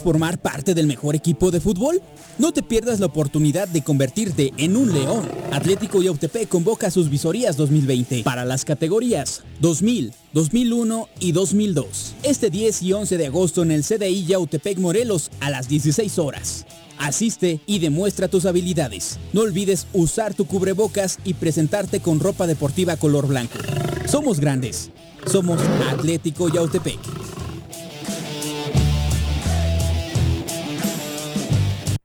¿Quieres 0.00 0.14
formar 0.14 0.40
parte 0.40 0.72
del 0.72 0.86
mejor 0.86 1.14
equipo 1.14 1.50
de 1.50 1.60
fútbol? 1.60 2.00
No 2.38 2.52
te 2.52 2.62
pierdas 2.62 3.00
la 3.00 3.06
oportunidad 3.06 3.68
de 3.68 3.82
convertirte 3.82 4.50
en 4.56 4.74
un 4.78 4.94
león. 4.94 5.28
Atlético 5.52 6.00
Yautepec 6.00 6.48
convoca 6.48 6.90
sus 6.90 7.10
visorías 7.10 7.58
2020 7.58 8.22
para 8.22 8.46
las 8.46 8.64
categorías 8.64 9.42
2000, 9.60 10.14
2001 10.32 11.08
y 11.18 11.32
2002. 11.32 12.14
Este 12.22 12.48
10 12.48 12.82
y 12.82 12.92
11 12.94 13.18
de 13.18 13.26
agosto 13.26 13.62
en 13.62 13.72
el 13.72 13.84
CDI 13.84 14.24
Yautepec 14.24 14.78
Morelos 14.78 15.30
a 15.40 15.50
las 15.50 15.68
16 15.68 16.18
horas. 16.18 16.64
Asiste 16.96 17.60
y 17.66 17.78
demuestra 17.78 18.28
tus 18.28 18.46
habilidades. 18.46 19.18
No 19.34 19.42
olvides 19.42 19.86
usar 19.92 20.32
tu 20.32 20.46
cubrebocas 20.46 21.18
y 21.24 21.34
presentarte 21.34 22.00
con 22.00 22.20
ropa 22.20 22.46
deportiva 22.46 22.96
color 22.96 23.26
blanco. 23.26 23.58
Somos 24.06 24.40
grandes. 24.40 24.90
Somos 25.26 25.60
Atlético 25.90 26.48
Yautepec. 26.48 27.39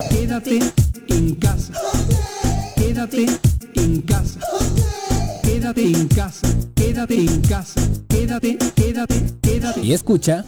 Quédate 0.09 0.59
en 1.09 1.35
casa. 1.35 1.73
Quédate 2.77 3.25
en 3.75 4.01
casa. 4.03 4.39
Quédate 5.43 5.83
en 5.83 6.07
casa. 6.07 6.47
Quédate 6.75 7.19
en 7.19 7.41
casa. 7.41 7.81
Quédate, 8.07 8.57
quédate, 8.73 9.21
quédate. 9.41 9.81
Y 9.81 9.91
escucha. 9.91 10.45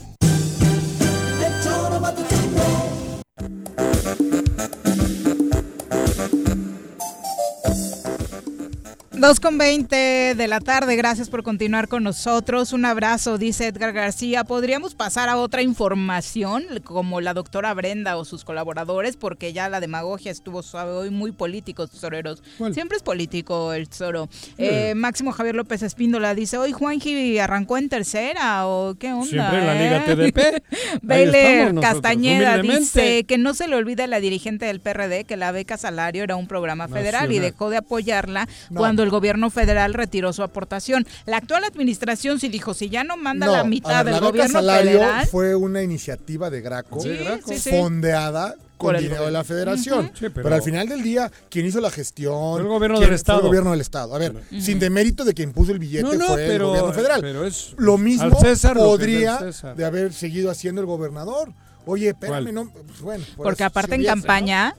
Dos 9.21 9.39
con 9.39 9.59
20 9.59 10.33
de 10.35 10.47
la 10.47 10.59
tarde, 10.59 10.95
gracias 10.95 11.29
por 11.29 11.43
continuar 11.43 11.87
con 11.87 12.01
nosotros. 12.01 12.73
Un 12.73 12.85
abrazo, 12.85 13.37
dice 13.37 13.67
Edgar 13.67 13.93
García. 13.93 14.45
¿Podríamos 14.45 14.95
pasar 14.95 15.29
a 15.29 15.37
otra 15.37 15.61
información, 15.61 16.63
como 16.83 17.21
la 17.21 17.35
doctora 17.35 17.71
Brenda 17.75 18.17
o 18.17 18.25
sus 18.25 18.43
colaboradores? 18.43 19.17
Porque 19.17 19.53
ya 19.53 19.69
la 19.69 19.79
demagogia 19.79 20.31
estuvo 20.31 20.63
suave 20.63 20.93
hoy, 20.93 21.11
muy 21.11 21.31
político, 21.33 21.85
tesoreros. 21.85 22.41
Siempre 22.73 22.97
es 22.97 23.03
político 23.03 23.73
el 23.73 23.89
tesoro. 23.89 24.27
Eh, 24.57 24.95
Máximo 24.95 25.31
Javier 25.31 25.53
López 25.53 25.83
Espíndola 25.83 26.33
dice, 26.33 26.57
hoy 26.57 26.71
Juanji 26.71 27.37
arrancó 27.37 27.77
en 27.77 27.89
tercera 27.89 28.65
o 28.65 28.95
qué 28.95 29.13
onda. 29.13 29.27
Siempre 29.27 29.59
en 29.59 29.67
la 29.67 29.75
Liga 29.75 30.03
eh?" 30.07 30.15
TDP. 30.15 30.63
Nosotros, 31.03 31.81
Castañeda 31.83 32.57
dice 32.57 33.23
que 33.25 33.37
no 33.37 33.53
se 33.53 33.67
le 33.67 33.75
olvide 33.75 34.01
a 34.01 34.07
la 34.07 34.19
dirigente 34.19 34.65
del 34.65 34.79
PRD 34.79 35.25
que 35.25 35.37
la 35.37 35.51
beca 35.51 35.77
salario 35.77 36.23
era 36.23 36.35
un 36.35 36.47
programa 36.47 36.87
federal 36.87 37.31
y 37.31 37.37
dejó 37.37 37.69
de 37.69 37.77
apoyarla 37.77 38.49
No. 38.71 38.79
cuando 38.79 39.03
el 39.03 39.10
gobierno 39.11 39.51
federal 39.51 39.93
retiró 39.93 40.33
su 40.33 40.41
aportación. 40.41 41.05
La 41.27 41.37
actual 41.37 41.63
administración 41.63 42.39
sí 42.39 42.49
dijo, 42.49 42.73
si 42.73 42.89
ya 42.89 43.03
no 43.03 43.15
manda 43.17 43.45
la 43.45 43.63
mitad 43.63 44.03
ver, 44.03 44.13
del 44.15 44.23
la 44.23 44.27
gobierno 44.29 44.53
salario 44.53 44.91
federal, 44.99 45.27
fue 45.27 45.53
una 45.53 45.83
iniciativa 45.83 46.49
de 46.49 46.61
Graco, 46.61 46.99
Sí, 47.01 47.09
Graco. 47.17 47.47
sí, 47.51 47.59
sí. 47.59 47.69
fondeada 47.69 48.55
con 48.77 48.95
el 48.95 49.03
dinero 49.03 49.25
de 49.25 49.31
la 49.31 49.43
federación. 49.43 50.07
Sí, 50.15 50.29
pero- 50.33 50.41
pero, 50.41 50.55
al 50.55 50.63
final 50.63 50.89
del 50.89 51.03
día, 51.03 51.31
quien 51.51 51.67
hizo 51.67 51.79
la 51.81 51.91
gestión 51.91 52.53
Fue 52.53 52.61
el 52.61 52.67
gobierno 52.67 52.99
del 52.99 53.13
Estado. 53.13 53.39
El 53.41 53.45
gobierno 53.45 53.69
del 53.71 53.81
Estado. 53.81 54.15
A 54.15 54.17
ver, 54.17 54.33
sin 54.59 54.79
demérito 54.79 55.23
de 55.23 55.35
quien 55.35 55.53
puso 55.53 55.71
el 55.71 55.77
billete 55.77 56.01
No, 56.03 56.13
no, 56.13 56.25
fue 56.29 56.37
pero- 56.37 56.53
el 56.53 56.69
gobierno 56.69 56.93
federal. 56.93 57.21
pero 57.21 57.45
es- 57.45 57.75
lo 57.77 57.99
mismo 57.99 58.39
César 58.39 58.75
podría 58.77 59.37
César. 59.37 59.75
de 59.75 59.85
haber 59.85 60.13
seguido 60.13 60.49
haciendo 60.49 60.81
el 60.81 60.87
gobernador. 60.87 61.53
Oye, 61.85 62.09
espérame, 62.09 62.43
¿Cuál? 62.43 62.53
no, 62.53 62.69
pues, 62.71 63.01
bueno. 63.01 63.23
por 63.35 63.45
porque 63.45 63.63
eso, 63.63 63.67
aparte 63.67 63.89
si 63.89 63.95
en 63.95 64.01
hubiese, 64.01 64.13
campaña 64.13 64.75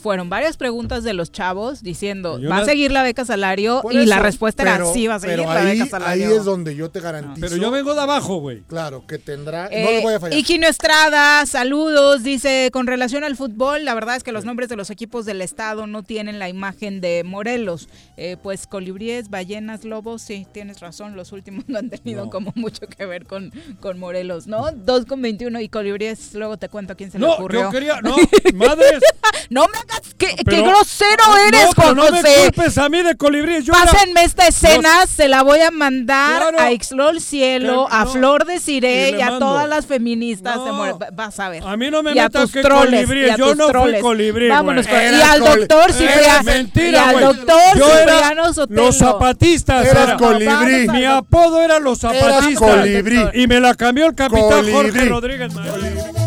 fueron 0.00 0.28
varias 0.30 0.56
preguntas 0.56 1.04
de 1.04 1.12
los 1.12 1.30
chavos 1.32 1.82
diciendo, 1.82 2.40
¿va 2.50 2.58
a 2.58 2.64
seguir 2.64 2.92
la 2.92 3.02
beca 3.02 3.24
salario? 3.24 3.80
Por 3.82 3.92
y 3.92 4.06
la 4.06 4.18
respuesta 4.20 4.62
pero- 4.64 4.84
era, 4.86 4.92
sí, 4.92 5.06
va 5.06 5.16
a 5.16 5.20
seguir 5.20 5.36
pero 5.36 5.52
la 5.52 5.60
ahí, 5.60 5.78
beca 5.78 5.90
salario. 5.90 6.26
Ahí 6.28 6.32
es 6.36 6.44
donde 6.44 6.74
yo 6.74 6.90
te 6.90 7.00
garantizo. 7.00 7.46
Pero 7.46 7.56
yo 7.60 7.70
vengo 7.70 7.94
de 7.94 8.00
abajo, 8.00 8.36
güey. 8.40 8.62
Claro, 8.62 9.06
que 9.06 9.18
tendrá. 9.18 9.64
no 9.64 9.70
Eh, 9.70 9.96
le 9.98 10.02
voy 10.02 10.14
a 10.14 10.20
fallar. 10.20 10.38
Iquino 10.38 10.66
Estrada, 10.66 11.44
saludos, 11.46 12.22
dice, 12.22 12.70
con 12.72 12.86
relación 12.86 13.24
al 13.24 13.36
fútbol, 13.36 13.84
la 13.84 13.94
verdad 13.94 14.16
es 14.16 14.22
que 14.22 14.32
los 14.32 14.44
nombres 14.44 14.68
de 14.68 14.76
los 14.76 14.90
equipos 14.90 15.26
del 15.26 15.42
estado 15.42 15.86
no 15.86 16.02
tienen 16.02 16.38
la 16.38 16.48
imagen 16.48 17.00
de 17.00 17.22
Morelos. 17.24 17.88
Eh, 18.16 18.36
pues 18.42 18.66
colibríes, 18.66 19.28
ballenas, 19.30 19.84
lobos, 19.84 20.22
sí, 20.22 20.46
tienes 20.52 20.80
razón, 20.80 21.16
los 21.16 21.32
últimos 21.32 21.64
no 21.68 21.78
han 21.78 21.90
tenido 21.90 22.24
No. 22.24 22.30
como 22.30 22.52
mucho 22.54 22.86
que 22.86 23.04
ver 23.06 23.26
con, 23.26 23.52
con 23.80 23.98
Morelos, 23.98 24.46
¿no? 24.46 24.70
2 24.72 25.04
con 25.06 25.20
21 25.22 25.60
y 25.60 25.68
colibríes, 25.68 26.34
luego 26.46 26.56
te 26.58 26.68
cuento 26.68 26.92
a 26.92 26.96
quién 26.96 27.10
se 27.10 27.18
le 27.18 27.26
No, 27.26 27.32
ocurrió. 27.34 27.62
yo 27.62 27.70
quería, 27.70 28.00
no, 28.02 28.16
madres. 28.54 29.00
no 29.50 29.66
me 29.66 29.78
hagas, 29.78 30.00
qué, 30.16 30.28
qué 30.36 30.44
Pero- 30.44 30.64
grosero 30.64 31.24
No, 31.26 31.36
eres, 31.38 31.66
Juan 31.74 31.96
no 31.96 32.04
me 32.10 32.22
José. 32.22 32.34
culpes 32.54 32.78
a 32.78 32.88
mí 32.88 33.02
de 33.02 33.16
colibrí. 33.16 33.62
Yo 33.62 33.72
era- 33.74 33.90
Pásenme 33.90 34.24
esta 34.24 34.46
escena, 34.46 35.06
se 35.06 35.28
la 35.28 35.42
voy 35.42 35.60
a 35.60 35.70
mandar 35.70 36.40
Claro. 36.40 36.60
a 36.60 36.70
Ixlol 36.72 37.20
Cielo, 37.20 37.86
Que- 37.90 37.96
a 37.96 38.04
no. 38.04 38.10
Flor 38.12 38.44
de 38.46 38.60
Cire 38.60 39.10
Y 39.10 39.14
y, 39.14 39.16
le 39.16 39.22
a 39.22 39.38
todas 39.38 39.68
las 39.68 39.86
feministas 39.86 40.54
de 40.64 40.70
No. 40.70 40.72
More- 40.74 40.94
Vas 41.12 41.38
a 41.40 41.48
ver. 41.48 41.62
A 41.66 41.76
mí 41.76 41.90
no 41.90 42.02
me 42.02 42.14
metas 42.14 42.50
que 42.52 42.62
colibrí, 42.62 43.26
yo 43.36 43.54
no 43.54 43.64
fui 43.64 43.72
troles. 43.72 44.02
colibrí, 44.02 44.48
Vámonos 44.48 44.86
con- 44.86 44.96
y 45.00 45.20
al 45.22 45.40
doctor 45.40 45.92
Cipriano. 45.92 46.42
mentira, 46.44 46.90
y 47.12 47.14
al 47.16 47.20
doctor 47.20 47.60
era 47.76 48.12
Cipriano 48.12 48.52
Sotelo. 48.52 48.82
Los 48.84 48.98
zapatistas. 48.98 49.86
Eras 49.86 50.08
era. 50.08 50.16
colibrí. 50.16 50.88
Mi 50.88 51.04
apodo 51.04 51.62
era 51.62 51.78
los 51.80 51.98
zapatistas. 51.98 52.58
colibrí. 52.58 53.18
Y 53.34 53.46
me 53.46 53.60
la 53.60 53.74
cambió 53.74 54.06
el 54.06 54.14
capitán 54.14 54.70
Jorge. 54.70 55.04
Rodríguez. 55.06 55.52
Marín. 55.54 56.25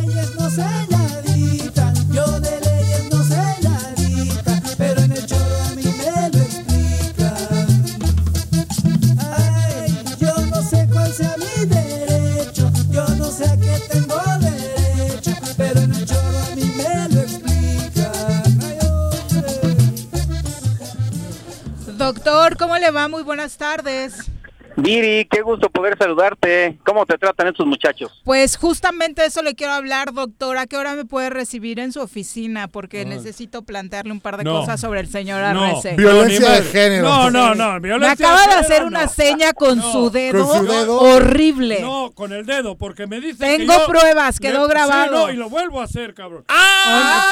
Doctor, 22.14 22.58
¿cómo 22.58 22.76
le 22.80 22.90
va? 22.90 23.08
Muy 23.08 23.22
buenas 23.22 23.56
tardes. 23.60 24.32
Viri, 24.76 25.28
qué 25.30 25.42
gusto 25.42 25.70
poder 25.70 25.96
saludarte. 25.96 26.80
¿Cómo 26.84 27.06
te 27.06 27.20
tratan 27.20 27.48
estos 27.50 27.68
muchachos? 27.68 28.12
Pues 28.24 28.58
justamente 28.58 29.24
eso 29.26 29.44
le 29.44 29.54
quiero 29.54 29.74
hablar, 29.74 30.12
doctor. 30.14 30.58
¿A 30.58 30.66
qué 30.66 30.76
hora 30.78 30.96
me 30.96 31.06
puede 31.06 31.30
recibir 31.30 31.80
en 31.80 31.92
su 31.92 32.00
oficina? 32.02 32.68
Porque 32.68 33.06
necesito 33.06 33.62
plantearle 33.62 34.12
un 34.12 34.22
par 34.22 34.38
de 34.38 34.44
No. 34.46 34.60
cosas 34.62 34.80
sobre 34.82 35.02
el 35.02 35.08
señor 35.10 35.42
No. 35.54 35.64
Arrece. 35.66 35.96
Violencia 35.98 36.40
Pero 36.40 36.52
ni 36.60 36.66
de 36.66 36.72
género. 36.72 37.04
No, 37.08 37.30
no, 37.30 37.54
no. 37.56 37.74
Me 37.74 37.80
Violencia 37.90 38.28
acaba 38.28 38.48
de 38.56 38.60
hacer 38.60 38.82
no. 38.82 38.88
una 38.88 39.08
seña 39.08 39.54
con 39.54 39.78
No. 39.78 39.92
su 39.92 40.10
dedo, 40.10 40.48
Con 40.48 40.66
su 40.66 40.72
dedo. 40.74 41.00
horrible. 41.02 41.80
No, 41.82 42.12
con 42.16 42.34
el 42.34 42.44
dedo, 42.48 42.76
porque 42.76 43.06
me 43.06 43.20
dice 43.20 43.38
Tengo 43.38 43.72
que 43.74 43.80
yo- 43.82 43.86
pruebas, 43.88 44.40
quedó 44.40 44.66
Sí, 44.66 44.72
grabado. 44.72 45.28
no, 45.28 45.30
y 45.32 45.36
lo 45.36 45.48
vuelvo 45.50 45.80
a 45.80 45.84
hacer, 45.84 46.16
cabrón. 46.16 46.44
¡Ah! 46.48 47.28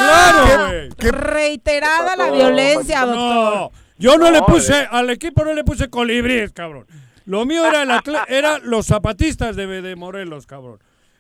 ¡Claro, 0.46 0.68
güey! 0.68 1.12
Reiterada 1.12 2.16
la 2.16 2.30
violencia, 2.30 3.06
doctor. 3.08 3.72
No, 4.00 4.04
yo 4.12 4.18
no 4.18 4.32
le 4.32 4.40
No, 4.40 4.46
puse, 4.46 4.74
eh. 4.82 4.88
al 4.90 5.10
equipo 5.10 5.44
no 5.44 5.54
le 5.54 5.64
puse 5.64 5.90
colibríes, 5.90 6.52
cabrón. 6.52 6.86
Lo 7.26 7.46
mío 7.46 7.66
era, 7.66 7.84
el 7.84 7.90
atle- 7.90 8.24
era 8.28 8.60
los 8.60 8.86
zapatistas 8.88 9.56
de, 9.56 9.68
de 9.82 9.96
Morelos, 9.96 10.46
cabrón. 10.46 10.80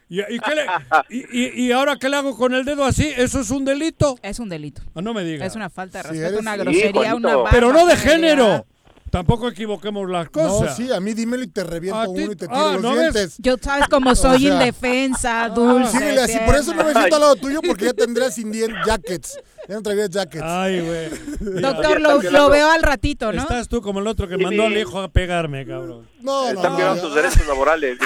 ¿Y, 0.09 0.21
y 0.21 0.39
qué 0.39 0.55
le- 0.55 0.65
y- 1.09 1.39
y- 1.41 1.65
y 1.67 1.71
ahora 1.73 1.97
qué 1.97 2.07
le 2.07 2.15
hago 2.15 2.37
con 2.37 2.53
el 2.53 2.63
dedo 2.63 2.85
así? 2.85 3.11
¿Eso 3.17 3.41
es 3.41 3.49
un 3.51 3.65
delito? 3.65 4.17
Es 4.21 4.39
un 4.39 4.47
delito. 4.47 4.81
Ah, 4.95 5.01
no 5.01 5.13
me 5.13 5.23
digas. 5.25 5.47
Es 5.47 5.55
una 5.55 5.69
falta 5.69 5.97
de 5.97 6.03
Sí, 6.03 6.09
respeto, 6.11 6.27
eres- 6.29 6.39
una 6.41 6.53
Sí, 6.53 6.59
grosería, 6.59 7.15
una 7.15 7.35
baja 7.35 7.51
Pero 7.51 7.73
no 7.73 7.85
de 7.85 7.97
género. 7.97 8.65
Tampoco 9.09 9.47
equivoquemos 9.47 10.09
las 10.09 10.25
No, 10.25 10.31
cosas. 10.31 10.75
sí, 10.75 10.91
a 10.91 10.99
mí 10.99 11.13
dímelo 11.13 11.41
y 11.43 11.47
te 11.47 11.63
reviento 11.63 11.97
A 11.99 12.09
uno 12.09 12.31
y 12.31 12.35
te 12.35 12.45
tiro 12.47 12.51
ah, 12.69 12.73
los 12.73 12.81
¿no 12.81 12.93
ves? 12.93 13.13
dientes. 13.13 13.35
Yo 13.39 13.55
sabes 13.59 13.87
como 13.87 14.09
O 14.11 14.15
soy 14.15 14.41
sea, 14.41 14.53
indefensa, 14.53 15.49
dulce. 15.49 15.91
Síguele 15.97 16.21
así, 16.21 16.37
por 16.45 16.55
eso 16.55 16.73
no 16.73 16.83
me 16.83 16.91
siento 16.93 17.15
al 17.15 17.21
lado 17.21 17.35
tuyo 17.37 17.61
porque 17.65 17.85
ya 17.85 17.93
tendrías 17.93 18.35
sin 18.35 18.51
jackets. 18.85 19.39
Ya 19.68 19.76
no 19.76 19.81
traerías 19.81 20.10
jackets. 20.10 20.44
Ay, 20.45 20.80
güey. 20.80 21.10
Doctor, 21.61 21.99
lo, 21.99 22.22
lo 22.22 22.49
veo 22.49 22.72
al 22.72 22.81
ratito, 22.84 23.34
¿no? 23.34 23.41
Estás 23.41 23.68
tú 23.68 23.81
como 23.81 23.99
el 23.99 24.07
otro 24.07 24.27
que 24.27 24.35
Sí, 24.38 24.44
mandó 24.44 24.64
al 24.65 24.77
hijo 24.77 24.99
a 25.02 25.10
pegarme, 25.10 25.65
cabrón. 25.65 26.07
No, 26.22 26.48
Están 26.49 26.77
violando 26.77 27.02
tus 27.03 27.15
derechos 27.15 27.45
laborales. 27.48 27.98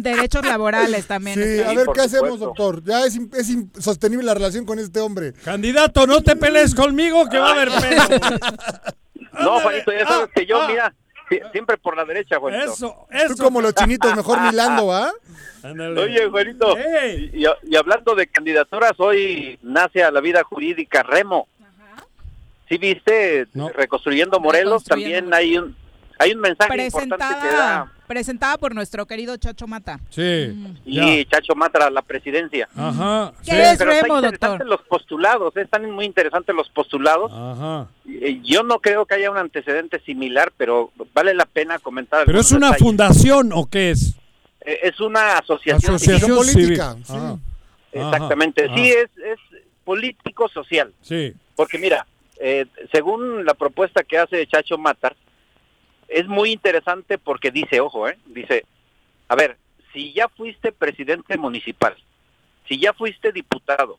Derechos 0.00 0.44
laborales 0.46 1.06
también. 1.06 1.36
Sí, 1.36 1.42
está 1.42 1.70
a 1.70 1.74
ver 1.74 1.86
qué 1.94 2.00
hacemos, 2.00 2.38
doctor. 2.40 2.82
Ya 2.84 3.04
es, 3.04 3.16
in- 3.16 3.30
es 3.34 3.50
insostenible 3.50 4.24
la 4.24 4.34
relación 4.34 4.64
con 4.64 4.78
este 4.78 5.00
hombre. 5.00 5.32
Candidato, 5.44 6.06
no 6.06 6.22
te 6.22 6.34
pelees 6.36 6.74
conmigo 6.74 7.28
que 7.28 7.38
va 7.38 7.48
a 7.48 7.52
haber 7.52 7.68
pedo. 7.68 8.02
No, 9.40 9.60
Juanito, 9.60 9.90
ya 9.92 10.06
sabes 10.06 10.28
Ah, 10.28 10.32
que 10.34 10.44
yo, 10.46 10.60
ah. 10.60 10.68
mira, 10.68 10.94
siempre 11.52 11.76
por 11.76 11.96
la 11.96 12.04
derecha, 12.04 12.38
Juanito. 12.38 12.72
Eso, 12.72 13.06
Tú 13.28 13.42
como 13.42 13.60
los 13.60 13.74
chinitos, 13.74 14.14
mejor 14.16 14.40
milando, 14.40 14.86
¿va? 14.86 15.12
Oye, 15.62 16.28
Juanito, 16.28 16.76
y, 17.32 17.44
y 17.62 17.76
hablando 17.76 18.14
de 18.14 18.26
candidaturas, 18.26 18.92
hoy 18.98 19.58
nace 19.62 20.02
a 20.02 20.10
la 20.10 20.20
vida 20.20 20.42
jurídica 20.42 21.02
Remo. 21.02 21.46
¿Sí 22.68 22.78
viste? 22.78 23.46
No. 23.52 23.68
Reconstruyendo 23.68 24.40
Morelos, 24.40 24.84
Reconstruyendo 24.84 25.30
también 25.30 25.34
hay 25.34 25.58
un 25.58 25.76
hay 26.18 26.32
un 26.32 26.40
mensaje 26.40 26.84
importante 26.84 27.34
que 27.42 27.48
da 27.48 27.92
presentada 28.12 28.58
por 28.58 28.74
nuestro 28.74 29.06
querido 29.06 29.34
Chacho 29.38 29.66
Mata. 29.66 29.98
Sí. 30.10 30.54
y 30.84 31.24
Chacho 31.24 31.54
Matra 31.54 31.86
a 31.86 31.90
la 31.90 32.02
presidencia. 32.02 32.68
Ajá. 32.76 33.32
¿Qué 33.42 33.50
sí. 33.52 33.56
es 33.56 33.78
Pero 33.78 33.90
Remo, 33.90 34.16
interesante 34.16 34.48
doctor? 34.48 34.66
los 34.66 34.82
postulados, 34.86 35.56
eh, 35.56 35.62
están 35.62 35.90
muy 35.90 36.04
interesantes 36.04 36.54
los 36.54 36.68
postulados. 36.68 37.32
Ajá. 37.34 37.88
Eh, 38.06 38.40
Yo 38.44 38.62
no 38.64 38.80
creo 38.80 39.06
que 39.06 39.14
haya 39.14 39.30
un 39.30 39.38
antecedente 39.38 39.98
similar, 40.00 40.52
pero 40.58 40.92
vale 41.14 41.32
la 41.32 41.46
pena 41.46 41.78
comentar. 41.78 42.26
¿Pero 42.26 42.38
es 42.40 42.52
una 42.52 42.66
detalles. 42.66 42.82
fundación 42.86 43.50
o 43.54 43.64
qué 43.64 43.92
es? 43.92 44.14
Eh, 44.60 44.78
Es 44.82 45.00
una 45.00 45.38
asociación. 45.38 45.94
Asociación 45.94 46.36
política, 46.36 46.96
sí. 47.04 47.14
Ajá. 47.14 47.38
Exactamente. 47.92 48.66
Ajá. 48.66 48.74
Sí, 48.74 48.90
es, 48.90 49.08
es 49.24 49.38
político-social. 49.84 50.92
Sí. 51.00 51.32
Porque 51.56 51.78
mira, 51.78 52.06
eh, 52.40 52.66
según 52.92 53.44
la 53.46 53.54
propuesta 53.54 54.02
que 54.02 54.18
hace 54.18 54.46
Chacho 54.46 54.76
Matar, 54.76 55.16
es 56.12 56.26
muy 56.26 56.52
interesante 56.52 57.18
porque 57.18 57.50
dice, 57.50 57.80
ojo, 57.80 58.08
eh, 58.08 58.18
dice, 58.26 58.64
a 59.28 59.36
ver, 59.36 59.56
si 59.92 60.12
ya 60.12 60.28
fuiste 60.28 60.72
presidente 60.72 61.36
municipal, 61.36 61.96
si 62.68 62.78
ya 62.78 62.92
fuiste 62.92 63.32
diputado, 63.32 63.98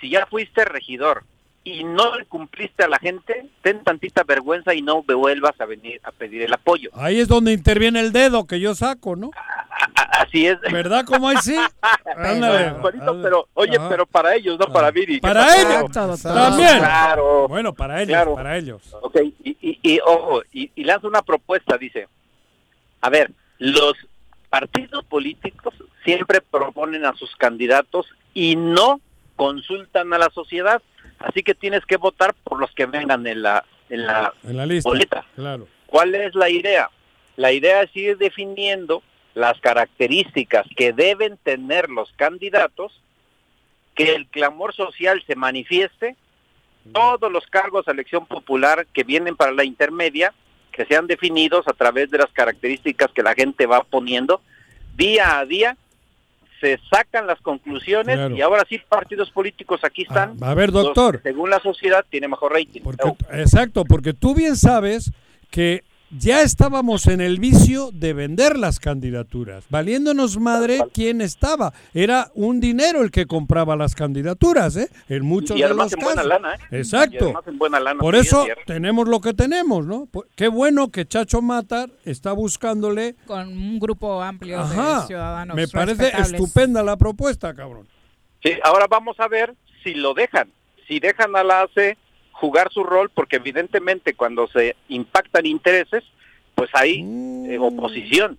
si 0.00 0.10
ya 0.10 0.26
fuiste 0.26 0.64
regidor 0.64 1.24
y 1.64 1.84
no 1.84 2.16
le 2.16 2.24
cumpliste 2.26 2.84
a 2.84 2.88
la 2.88 2.98
gente, 2.98 3.46
ten 3.62 3.84
tantita 3.84 4.22
vergüenza 4.24 4.72
y 4.74 4.80
no 4.82 5.02
vuelvas 5.02 5.60
a 5.60 5.66
venir 5.66 6.00
a 6.04 6.12
pedir 6.12 6.42
el 6.42 6.52
apoyo. 6.52 6.90
Ahí 6.94 7.20
es 7.20 7.28
donde 7.28 7.52
interviene 7.52 8.00
el 8.00 8.12
dedo 8.12 8.46
que 8.46 8.58
yo 8.60 8.74
saco, 8.74 9.16
¿no? 9.16 9.30
Así 9.94 10.46
es. 10.46 10.58
¿Verdad? 10.72 11.04
¿Cómo 11.04 11.28
ahí 11.28 11.36
sí? 11.42 11.56
Ándale. 12.16 12.70
Juanito, 12.80 13.20
pero, 13.22 13.48
oye, 13.54 13.76
Ajá. 13.76 13.88
pero 13.88 14.06
para 14.06 14.34
ellos, 14.34 14.58
no 14.58 14.66
para 14.72 14.90
Viri. 14.90 15.16
¿Qué 15.16 15.20
Para 15.20 15.56
ellos. 15.60 15.90
También. 16.22 16.78
Claro. 16.78 17.48
Bueno, 17.48 17.72
para 17.74 17.98
ellos, 18.02 18.08
Claro. 18.14 18.34
para 18.34 18.56
ellos. 18.56 18.82
Ok, 19.02 19.16
y, 19.44 19.56
y, 19.60 19.78
y, 19.82 20.00
ojo, 20.04 20.42
y, 20.52 20.70
y 20.74 20.84
lanza 20.84 21.06
una 21.06 21.22
propuesta, 21.22 21.76
dice, 21.76 22.08
a 23.00 23.10
ver, 23.10 23.30
los 23.58 23.94
partidos 24.48 25.04
políticos 25.04 25.74
siempre 26.04 26.40
proponen 26.40 27.04
a 27.04 27.14
sus 27.14 27.34
candidatos 27.36 28.06
y 28.32 28.56
no 28.56 29.00
consultan 29.36 30.12
a 30.14 30.18
la 30.18 30.30
sociedad, 30.30 30.82
así 31.18 31.42
que 31.42 31.54
tienes 31.54 31.84
que 31.86 31.96
votar 31.96 32.34
por 32.44 32.58
los 32.60 32.70
que 32.72 32.86
vengan 32.86 33.26
en 33.26 33.42
la, 33.42 33.64
en 33.88 34.06
la 34.06 34.32
En 34.44 34.56
la 34.56 34.66
lista. 34.66 34.88
boleta. 34.88 35.24
Claro. 35.34 35.66
¿Cuál 35.86 36.14
es 36.14 36.34
la 36.34 36.48
idea? 36.50 36.90
La 37.36 37.52
idea 37.52 37.82
es 37.82 37.94
ir 37.96 38.18
definiendo 38.18 39.02
las 39.34 39.60
características 39.60 40.66
que 40.76 40.92
deben 40.92 41.36
tener 41.38 41.88
los 41.88 42.12
candidatos, 42.12 43.00
que 43.94 44.14
el 44.14 44.26
clamor 44.26 44.74
social 44.74 45.22
se 45.26 45.36
manifieste, 45.36 46.16
todos 46.92 47.30
los 47.30 47.46
cargos 47.46 47.86
a 47.86 47.92
elección 47.92 48.26
popular 48.26 48.86
que 48.92 49.04
vienen 49.04 49.36
para 49.36 49.52
la 49.52 49.64
intermedia, 49.64 50.32
que 50.72 50.86
sean 50.86 51.06
definidos 51.06 51.66
a 51.68 51.72
través 51.72 52.10
de 52.10 52.18
las 52.18 52.32
características 52.32 53.10
que 53.12 53.22
la 53.22 53.34
gente 53.34 53.66
va 53.66 53.82
poniendo, 53.84 54.40
día 54.96 55.38
a 55.38 55.44
día 55.44 55.76
se 56.60 56.78
sacan 56.90 57.26
las 57.26 57.40
conclusiones 57.40 58.16
Claro. 58.16 58.36
y 58.36 58.40
ahora 58.42 58.64
sí 58.68 58.80
partidos 58.88 59.30
políticos 59.30 59.80
aquí 59.84 60.02
están. 60.02 60.36
Ah, 60.40 60.50
a 60.50 60.54
ver, 60.54 60.72
doctor. 60.72 61.20
según 61.22 61.50
la 61.50 61.60
sociedad 61.60 62.04
tiene 62.08 62.28
mejor 62.28 62.52
rating. 62.52 62.80
Porque. 62.82 63.12
Exacto, 63.32 63.84
porque 63.84 64.12
tú 64.12 64.34
bien 64.34 64.56
sabes 64.56 65.12
que 65.50 65.82
ya 66.10 66.42
estábamos 66.42 67.06
en 67.06 67.20
el 67.20 67.38
vicio 67.38 67.90
de 67.92 68.12
vender 68.12 68.56
las 68.58 68.80
candidaturas, 68.80 69.64
valiéndonos 69.68 70.38
madre 70.38 70.80
quién 70.92 71.20
estaba. 71.20 71.72
Era 71.92 72.30
un 72.34 72.60
dinero 72.60 73.02
el 73.02 73.10
que 73.10 73.26
compraba 73.26 73.76
las 73.76 73.94
candidaturas, 73.94 74.76
¿eh? 74.76 74.88
En 75.08 75.24
muchos 75.24 75.56
y 75.56 75.60
de 75.60 75.66
además 75.66 75.86
los 75.86 75.92
en 75.94 75.98
casos. 76.00 76.14
buena 76.14 76.28
lana, 76.28 76.54
¿eh? 76.54 76.58
Y 76.70 76.76
Exacto. 76.76 77.24
además 77.26 77.46
en 77.46 77.58
buena 77.58 77.80
lana, 77.80 78.00
Por 78.00 78.14
es 78.16 78.26
eso 78.26 78.46
tenemos 78.66 79.08
lo 79.08 79.20
que 79.20 79.34
tenemos, 79.34 79.86
¿no? 79.86 80.06
Pues, 80.10 80.28
Qué 80.34 80.48
bueno 80.48 80.90
que 80.90 81.06
Chacho 81.06 81.42
Matar 81.42 81.90
está 82.04 82.32
buscándole. 82.32 83.16
Con 83.26 83.48
un 83.48 83.78
grupo 83.78 84.22
amplio 84.22 84.60
Ajá. 84.60 85.00
de 85.02 85.06
ciudadanos. 85.08 85.56
Me 85.56 85.68
parece 85.68 86.08
estupenda 86.18 86.82
la 86.82 86.96
propuesta, 86.96 87.54
cabrón. 87.54 87.86
Sí, 88.42 88.52
ahora 88.62 88.86
vamos 88.88 89.18
a 89.20 89.28
ver 89.28 89.54
si 89.82 89.94
lo 89.94 90.14
dejan, 90.14 90.48
si 90.86 91.00
dejan 91.00 91.34
a 91.36 91.42
la 91.42 91.62
ACE 91.62 91.98
jugar 92.40 92.70
su 92.72 92.84
rol, 92.84 93.10
porque 93.12 93.36
evidentemente 93.36 94.14
cuando 94.14 94.46
se 94.48 94.76
impactan 94.88 95.44
intereses, 95.44 96.04
pues 96.54 96.70
hay 96.72 97.02
Mm. 97.02 97.50
eh, 97.50 97.58
oposición. 97.58 98.38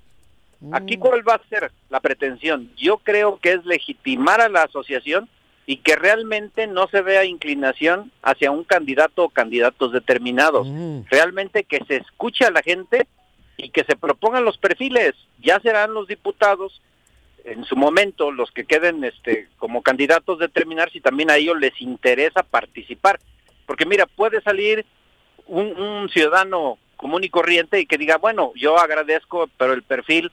Aquí 0.74 0.98
cuál 0.98 1.26
va 1.28 1.36
a 1.36 1.48
ser 1.48 1.72
la 1.90 2.02
pretensión. 2.02 2.70
Yo 2.76 2.98
creo 2.98 3.40
que 3.40 3.54
es 3.54 3.66
legitimar 3.66 4.42
a 4.42 4.50
la 4.50 4.64
asociación 4.64 5.30
y 5.66 5.78
que 5.78 5.96
realmente 5.96 6.68
no 6.68 6.88
se 6.88 7.02
vea 7.02 7.24
inclinación 7.24 8.12
hacia 8.24 8.52
un 8.52 8.66
candidato 8.66 9.24
o 9.24 9.30
candidatos 9.30 9.94
determinados. 9.94 10.68
Mm. 10.68 11.02
Realmente 11.10 11.64
que 11.64 11.80
se 11.88 11.98
escuche 11.98 12.44
a 12.46 12.52
la 12.52 12.62
gente 12.62 13.08
y 13.56 13.70
que 13.70 13.84
se 13.86 13.96
propongan 13.96 14.44
los 14.44 14.58
perfiles. 14.58 15.14
Ya 15.42 15.60
serán 15.62 15.94
los 15.94 16.08
diputados 16.08 16.82
en 17.46 17.64
su 17.64 17.78
momento 17.78 18.32
los 18.32 18.52
que 18.52 18.66
queden 18.66 19.04
este 19.06 19.48
como 19.58 19.82
candidatos 19.82 20.40
determinar 20.40 20.92
si 20.92 21.00
también 21.00 21.30
a 21.32 21.38
ellos 21.38 21.58
les 21.58 21.80
interesa 21.82 22.44
participar. 22.44 23.20
Porque 23.70 23.86
mira, 23.86 24.08
puede 24.08 24.42
salir 24.42 24.84
un, 25.46 25.80
un 25.80 26.10
ciudadano 26.10 26.80
común 26.96 27.24
y 27.24 27.30
corriente 27.30 27.80
y 27.80 27.86
que 27.86 28.00
diga, 28.00 28.18
bueno, 28.18 28.52
yo 28.56 28.80
agradezco, 28.80 29.48
pero 29.60 29.74
el 29.74 29.84
perfil 29.84 30.32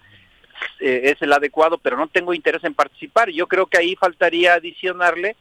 eh, 0.81 1.03
es 1.05 1.21
el 1.21 1.35
adecuado, 1.35 1.77
pero 1.77 1.99
no 1.99 2.09
tengo 2.09 2.33
interés 2.33 2.65
en 2.65 2.73
participar. 2.73 3.29
Yo 3.29 3.47
creo 3.47 3.67
que 3.67 3.77
ahí 3.77 3.95
faltaría 3.95 4.55
adicionarle 4.55 5.37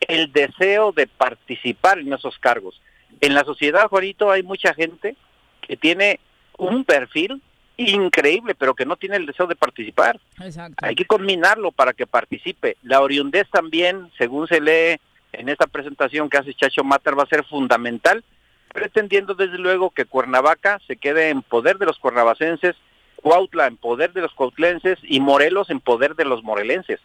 el 0.00 0.30
deseo 0.30 0.92
de 0.92 1.06
participar 1.06 2.00
en 2.00 2.12
esos 2.12 2.38
cargos. 2.38 2.82
En 3.22 3.32
la 3.32 3.44
sociedad, 3.44 3.88
Juanito, 3.88 4.30
hay 4.30 4.42
mucha 4.42 4.74
gente 4.74 5.16
que 5.62 5.78
tiene 5.78 6.20
un 6.58 6.84
perfil 6.84 7.40
increíble, 7.78 8.56
pero 8.56 8.74
que 8.74 8.84
no 8.84 8.96
tiene 8.96 9.16
el 9.16 9.24
deseo 9.24 9.46
de 9.46 9.56
participar. 9.56 10.20
Exacto. 10.38 10.84
Hay 10.84 10.94
que 10.94 11.06
combinarlo 11.06 11.72
para 11.72 11.94
que 11.94 12.06
participe. 12.06 12.76
La 12.82 13.00
oriundez 13.00 13.48
también, 13.50 14.10
según 14.18 14.46
se 14.48 14.60
lee 14.60 15.00
en 15.32 15.48
esta 15.48 15.66
presentación 15.66 16.28
que 16.28 16.38
hace 16.38 16.54
Chacho 16.54 16.84
Matar, 16.84 17.18
va 17.18 17.24
a 17.24 17.28
ser 17.28 17.44
fundamental, 17.44 18.24
pretendiendo 18.72 19.34
desde 19.34 19.58
luego 19.58 19.90
que 19.90 20.04
Cuernavaca 20.04 20.80
se 20.86 20.96
quede 20.96 21.30
en 21.30 21.42
poder 21.42 21.78
de 21.78 21.86
los 21.86 21.98
cuernavacenses, 21.98 22.76
Cuautla 23.16 23.66
en 23.66 23.76
poder 23.76 24.12
de 24.12 24.20
los 24.20 24.32
cuautlenses 24.32 24.98
y 25.02 25.18
Morelos 25.18 25.70
en 25.70 25.80
poder 25.80 26.14
de 26.14 26.24
los 26.24 26.44
morelenses. 26.44 27.00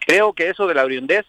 Creo 0.00 0.34
que 0.34 0.50
eso 0.50 0.66
de 0.66 0.74
la 0.74 0.84
oriundez 0.84 1.24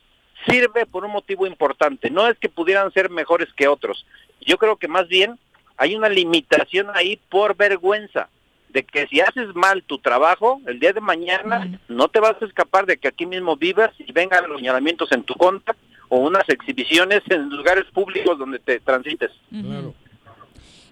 sirve 0.45 0.85
por 0.85 1.05
un 1.05 1.11
motivo 1.11 1.47
importante. 1.47 2.09
No 2.09 2.27
es 2.27 2.37
que 2.37 2.49
pudieran 2.49 2.91
ser 2.91 3.09
mejores 3.09 3.47
que 3.53 3.69
otros. 3.69 4.05
Yo 4.41 4.57
creo 4.57 4.75
que 4.75 4.89
más 4.89 5.07
bien 5.07 5.39
hay 5.77 5.95
una 5.95 6.09
limitación 6.09 6.87
ahí 6.93 7.17
por 7.29 7.55
vergüenza 7.55 8.27
de 8.69 8.83
que 8.83 9.07
si 9.07 9.21
haces 9.21 9.55
mal 9.55 9.83
tu 9.83 9.99
trabajo, 9.99 10.59
el 10.67 10.81
día 10.81 10.91
de 10.91 10.99
mañana 10.99 11.79
no 11.87 12.09
te 12.09 12.19
vas 12.19 12.35
a 12.41 12.45
escapar 12.45 12.85
de 12.85 12.97
que 12.97 13.07
aquí 13.07 13.25
mismo 13.25 13.55
vivas 13.55 13.91
y 13.97 14.11
vengan 14.11 14.49
los 14.49 14.57
señalamientos 14.57 15.11
en 15.13 15.23
tu 15.23 15.33
contra 15.35 15.75
o 16.09 16.19
unas 16.19 16.47
exhibiciones 16.49 17.21
en 17.29 17.49
lugares 17.49 17.85
públicos 17.93 18.37
donde 18.37 18.59
te 18.59 18.79
transites. 18.79 19.31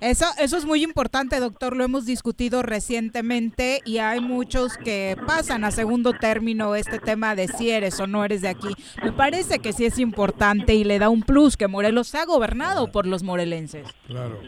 Eso, 0.02 0.26
eso 0.38 0.57
es 0.57 0.65
muy 0.65 0.84
importante, 0.84 1.40
doctor. 1.40 1.77
Lo 1.77 1.85
hemos 1.85 2.06
discutido 2.06 2.61
recientemente 2.61 3.80
y 3.85 3.99
hay 3.99 4.19
muchos 4.19 4.77
que 4.77 5.15
pasan 5.26 5.64
a 5.64 5.72
segundo 5.72 6.11
término 6.11 6.76
este 6.76 6.99
tema 6.99 7.35
de 7.35 7.48
si 7.48 7.69
eres 7.72 7.99
o 8.02 8.07
no 8.07 8.26
eres 8.26 8.41
de 8.41 8.49
aquí. 8.49 8.68
Me 9.02 9.14
parece 9.14 9.60
que 9.60 9.72
sí 9.72 9.85
es 9.85 9.99
importante 9.99 10.73
y 10.73 10.84
le 10.84 10.99
da 10.99 11.07
un 11.07 11.22
plus 11.22 11.56
que 11.56 11.69
Morelos 11.69 12.10
sea 12.10 12.26
gobernado 12.26 12.91
por 12.91 13.07
los 13.07 13.23
morelenses. 13.23 13.88
Claro. 14.07 14.41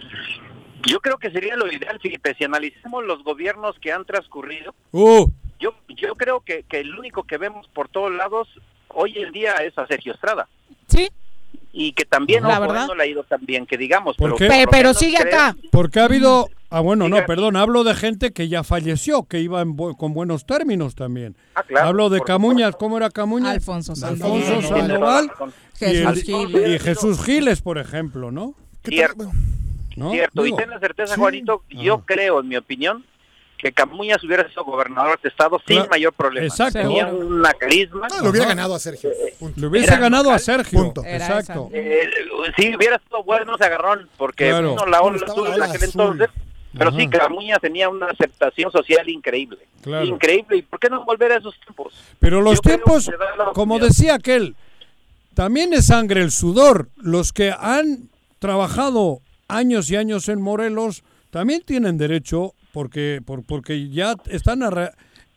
Yo 0.87 0.99
creo 0.99 1.17
que 1.17 1.31
sería 1.31 1.55
lo 1.55 1.71
ideal, 1.71 1.99
Felipe, 2.01 2.35
si 2.37 2.43
analizamos 2.43 3.05
los 3.05 3.23
gobiernos 3.23 3.79
que 3.79 3.93
han 3.93 4.03
transcurrido, 4.05 4.75
Uh, 4.91 5.31
Yo, 5.57 5.73
yo 5.87 6.15
creo 6.15 6.41
que, 6.41 6.63
que 6.63 6.81
el 6.81 6.93
único 6.99 7.23
que 7.23 7.37
vemos 7.37 7.65
por 7.69 7.87
todos 7.87 8.11
lados 8.11 8.49
hoy 8.89 9.17
en 9.17 9.31
día 9.31 9.53
es 9.53 9.77
a 9.77 9.87
Sergio 9.87 10.13
Estrada. 10.13 10.49
Sí. 10.87 11.09
Y 11.77 11.91
que 11.91 12.05
también 12.05 12.43
La 12.43 12.51
ojo, 12.51 12.61
verdad. 12.61 12.87
no 12.87 12.95
le 12.95 13.03
ha 13.03 13.05
ido 13.07 13.23
tan 13.23 13.45
bien 13.45 13.65
que 13.65 13.77
digamos. 13.77 14.15
¿Por 14.15 14.35
pero, 14.37 14.49
qué? 14.51 14.65
pero 14.71 14.93
sigue 14.93 15.17
creo- 15.17 15.33
acá. 15.33 15.57
Porque 15.71 15.99
ha 15.99 16.05
habido... 16.05 16.47
Ah, 16.69 16.79
bueno, 16.79 17.07
no, 17.09 17.25
perdón, 17.25 17.55
hablo 17.55 17.83
de 17.83 17.93
gente 17.95 18.31
que 18.31 18.49
ya 18.49 18.63
falleció, 18.63 19.23
que 19.23 19.39
iba 19.39 19.61
en 19.61 19.77
bu- 19.77 19.95
con 19.95 20.13
buenos 20.13 20.45
términos 20.45 20.95
también. 20.95 21.35
Ah, 21.53 21.63
claro, 21.63 21.87
hablo 21.89 22.09
de 22.09 22.17
por 22.19 22.27
Camuñas, 22.27 22.75
¿cómo 22.75 22.97
era 22.97 23.09
Camuñas? 23.09 23.51
Alfonso 23.53 23.95
Sandoval. 23.95 24.41
Alfonso 24.41 24.67
Sandoval 24.69 25.31
Jesús 25.77 26.23
Giles. 26.23 26.69
y 26.69 26.79
Jesús 26.79 27.23
Giles, 27.23 27.61
por 27.61 27.77
ejemplo, 27.77 28.31
¿no? 28.31 28.55
Cierto, 28.83 29.31
¿No? 29.95 30.11
cierto. 30.11 30.43
Digo, 30.43 30.57
y 30.57 30.59
ten 30.59 30.69
la 30.69 30.79
certeza, 30.79 31.13
sí. 31.15 31.19
Juanito, 31.21 31.63
yo 31.69 31.99
creo, 31.99 32.39
en 32.41 32.47
mi 32.49 32.57
opinión, 32.57 33.05
que 33.65 33.73
Camuñas 33.73 34.23
hubiera 34.23 34.47
sido 34.47 34.63
gobernador 34.63 35.19
de 35.23 35.29
estado 35.29 35.59
sin 35.65 35.89
mayor 35.89 36.13
problema. 36.13 36.45
Exacto. 36.45 36.77
Tenía 36.77 37.07
una 37.07 37.51
carisma. 37.53 38.07
No, 38.09 38.21
lo 38.21 38.29
hubiera 38.29 38.45
ganado 38.49 38.75
a 38.75 38.79
Sergio. 38.79 39.09
punto. 39.39 39.59
Le 39.59 39.65
hubiese 39.65 39.87
Era 39.87 39.97
ganado 39.97 40.29
a. 40.29 40.37
Sergio. 40.37 40.83
Punto. 40.83 41.03
Exacto. 41.03 41.69
Eh, 41.73 42.07
sí, 42.55 42.75
hubiera 42.75 42.99
sido 42.99 43.23
bueno 43.23 43.55
ese 43.55 43.65
agarrón, 43.65 44.07
porque 44.17 44.49
Claro. 44.49 44.69
vino 44.75 44.85
la 44.85 45.01
ola 45.01 45.17
azul 45.25 45.47
en 45.47 45.63
aquel 45.63 45.83
azul. 45.83 46.01
entonces. 46.01 46.29
Pero 46.77 46.91
sí. 46.91 47.07
Camuñas 47.07 47.59
tenía 47.59 47.89
una 47.89 48.05
aceptación 48.05 48.71
social 48.71 49.09
increíble. 49.09 49.57
Claro. 49.81 50.05
Increíble. 50.05 50.57
¿Y 50.57 50.61
por 50.61 50.79
qué 50.79 50.87
no 50.87 51.03
volver 51.03 51.31
a 51.31 51.37
esos 51.37 51.59
tiempos? 51.61 51.95
Pero 52.19 52.41
los 52.41 52.57
Yo 52.57 52.61
tiempos, 52.61 53.05
se 53.05 53.13
como 53.55 53.79
decía 53.79 54.13
aquel, 54.13 54.55
también 55.33 55.73
es 55.73 55.87
sangre 55.87 56.21
el 56.21 56.29
sudor. 56.29 56.89
Los 56.97 57.33
que 57.33 57.51
han 57.57 58.09
trabajado 58.37 59.21
años 59.47 59.89
y 59.89 59.95
años 59.95 60.29
en 60.29 60.39
Morelos 60.39 61.03
también 61.31 61.63
tienen 61.65 61.97
derecho 61.97 62.53
porque 62.75 63.21
por, 63.25 63.43
porque 63.45 63.87
ya 63.89 64.15
están 64.29 64.59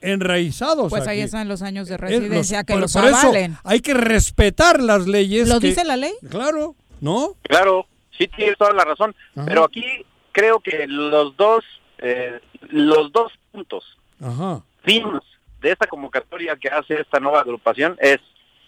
enraizados. 0.01 0.91
Pues 0.91 1.07
ahí 1.07 1.19
aquí. 1.19 1.25
están 1.27 1.49
los 1.49 1.63
años 1.63 1.87
de 1.89 1.95
Eh, 1.95 1.99
residencia 1.99 2.59
los- 2.59 2.67
que 2.67 2.73
por- 2.73 2.81
los 2.83 2.93
por 2.93 3.05
eso 3.07 3.17
avalen. 3.17 3.57
hay 3.65 3.81
que 3.81 3.95
respetar 3.95 4.81
las 4.83 5.07
leyes. 5.07 5.49
¿Lo 5.49 5.61
que- 5.61 5.69
dice 5.69 5.85
la 5.85 5.97
ley? 5.97 6.13
Claro, 6.29 6.75
¿no? 7.01 7.35
Claro, 7.43 7.87
sí 8.17 8.27
tienes 8.37 8.59
toda 8.59 8.73
la 8.73 8.85
razón. 8.85 9.15
Ajá. 9.37 9.47
Pero 9.47 9.65
aquí 9.65 9.85
creo 10.33 10.59
que 10.61 10.87
los 10.89 11.37
dos, 11.37 11.65
eh, 11.99 12.41
los 12.71 13.13
dos 13.13 13.33
puntos 13.53 13.85
Ajá. 14.21 14.63
finos 14.85 15.23
de 15.61 15.71
esta 15.73 15.87
convocatoria 15.87 16.57
que 16.57 16.69
hace 16.69 17.01
esta 17.01 17.21
nueva 17.21 17.41
agrupación 17.41 17.97
es, 18.01 18.19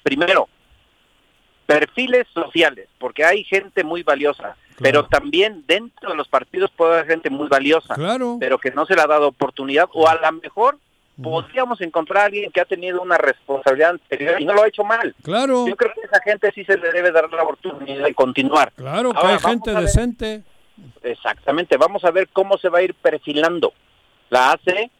primero, 0.04 0.48
perfiles 1.66 2.26
sociales, 2.34 2.88
porque 2.98 3.24
hay 3.24 3.44
gente 3.44 3.84
muy 3.84 4.02
valiosa, 4.02 4.56
pero 4.80 5.06
también 5.06 5.64
dentro 5.66 6.10
de 6.10 6.16
los 6.16 6.28
partidos 6.28 6.70
puede 6.76 6.94
haber 6.94 7.06
gente 7.06 7.30
muy 7.30 7.48
valiosa, 7.48 7.94
Claro. 7.94 8.36
pero 8.40 8.58
que 8.58 8.70
no 8.70 8.86
se 8.86 8.94
le 8.94 9.02
ha 9.02 9.06
dado 9.06 9.28
oportunidad, 9.28 9.88
o 9.92 10.08
a 10.08 10.14
lo 10.16 10.32
mejor 10.32 10.78
podríamos 11.22 11.80
encontrar 11.82 12.22
a 12.22 12.26
alguien 12.26 12.50
que 12.50 12.60
ha 12.62 12.64
tenido 12.64 13.02
una 13.02 13.18
responsabilidad 13.18 13.90
anterior 13.90 14.40
y 14.40 14.44
no 14.46 14.54
lo 14.54 14.62
ha 14.62 14.68
hecho 14.68 14.84
mal. 14.84 15.14
Claro. 15.22 15.66
Yo 15.68 15.76
creo 15.76 15.92
que 15.94 16.00
a 16.00 16.04
esa 16.04 16.22
gente 16.22 16.50
sí 16.54 16.64
se 16.64 16.78
le 16.78 16.90
debe 16.92 17.12
dar 17.12 17.30
la 17.30 17.42
oportunidad 17.42 18.04
de 18.04 18.14
continuar. 18.14 18.72
Claro, 18.74 19.12
que 19.12 19.26
hay 19.26 19.38
gente 19.38 19.72
ver- 19.74 19.82
decente. 19.82 20.42
Exactamente, 21.02 21.76
vamos 21.76 22.04
a 22.04 22.10
ver 22.10 22.28
cómo 22.32 22.56
se 22.58 22.68
va 22.70 22.78
a 22.78 22.82
ir 22.82 22.94
perfilando 22.94 23.72
la 24.30 24.52
AC, 24.52 24.90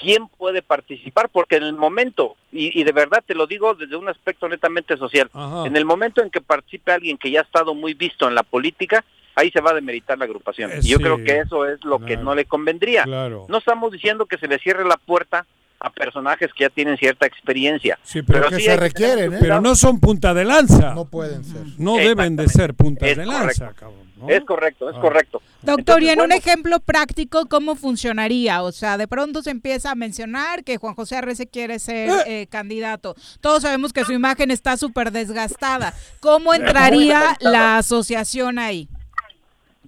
quién 0.00 0.28
puede 0.28 0.62
participar, 0.62 1.28
porque 1.30 1.56
en 1.56 1.64
el 1.64 1.72
momento, 1.72 2.36
y, 2.52 2.78
y 2.78 2.84
de 2.84 2.92
verdad 2.92 3.24
te 3.26 3.34
lo 3.34 3.46
digo 3.46 3.74
desde 3.74 3.96
un 3.96 4.08
aspecto 4.08 4.48
netamente 4.48 4.96
social, 4.96 5.30
Ajá. 5.32 5.66
en 5.66 5.74
el 5.74 5.84
momento 5.84 6.22
en 6.22 6.30
que 6.30 6.40
participe 6.40 6.92
alguien 6.92 7.16
que 7.18 7.30
ya 7.30 7.40
ha 7.40 7.44
estado 7.44 7.74
muy 7.74 7.94
visto 7.94 8.28
en 8.28 8.34
la 8.34 8.42
política, 8.44 9.04
ahí 9.36 9.50
se 9.52 9.60
va 9.60 9.70
a 9.70 9.74
demeritar 9.74 10.18
la 10.18 10.24
agrupación. 10.24 10.72
Eh, 10.72 10.80
y 10.82 10.88
yo 10.88 10.96
sí, 10.98 11.02
creo 11.04 11.22
que 11.22 11.38
eso 11.38 11.64
es 11.66 11.84
lo 11.84 12.00
que 12.00 12.16
no 12.16 12.34
le 12.34 12.44
convendría. 12.46 13.04
Claro. 13.04 13.46
No 13.48 13.58
estamos 13.58 13.92
diciendo 13.92 14.26
que 14.26 14.38
se 14.38 14.48
le 14.48 14.58
cierre 14.58 14.84
la 14.84 14.96
puerta 14.96 15.46
a 15.78 15.90
personajes 15.90 16.50
que 16.54 16.64
ya 16.64 16.70
tienen 16.70 16.96
cierta 16.96 17.26
experiencia. 17.26 17.98
Sí, 18.02 18.22
pero, 18.22 18.48
que 18.48 18.56
sí 18.56 18.62
se 18.62 18.70
que 18.70 18.76
requieren, 18.78 19.34
¿eh? 19.34 19.36
pero 19.38 19.60
no 19.60 19.74
son 19.76 20.00
punta 20.00 20.32
de 20.32 20.44
lanza. 20.46 20.94
No 20.94 21.04
pueden 21.04 21.44
ser. 21.44 21.62
No 21.78 21.96
deben 21.96 22.34
de 22.34 22.48
ser 22.48 22.72
puntas 22.74 23.10
Es 23.10 23.16
de 23.18 23.26
lanza, 23.26 23.66
correcto. 23.66 23.74
cabrón. 23.78 24.06
¿no? 24.16 24.30
Es 24.30 24.44
correcto, 24.44 24.88
es 24.88 24.96
Ah. 24.96 25.00
correcto. 25.02 25.42
Doctor, 25.60 26.02
y 26.02 26.08
en 26.08 26.22
un 26.22 26.32
ejemplo 26.32 26.80
práctico, 26.80 27.44
¿cómo 27.46 27.76
funcionaría? 27.76 28.62
O 28.62 28.72
sea, 28.72 28.96
de 28.96 29.06
pronto 29.06 29.42
se 29.42 29.50
empieza 29.50 29.90
a 29.90 29.94
mencionar 29.94 30.64
que 30.64 30.78
Juan 30.78 30.94
José 30.94 31.16
Arrece 31.16 31.46
quiere 31.46 31.78
ser 31.78 32.08
eh, 32.26 32.46
candidato. 32.48 33.14
Todos 33.42 33.62
sabemos 33.62 33.92
que 33.92 34.04
su 34.06 34.12
imagen 34.12 34.50
está 34.50 34.78
súper 34.78 35.10
desgastada. 35.12 35.92
¿Cómo 36.20 36.54
entraría 36.54 37.36
la 37.40 37.76
asociación 37.76 38.58
ahí? 38.58 38.88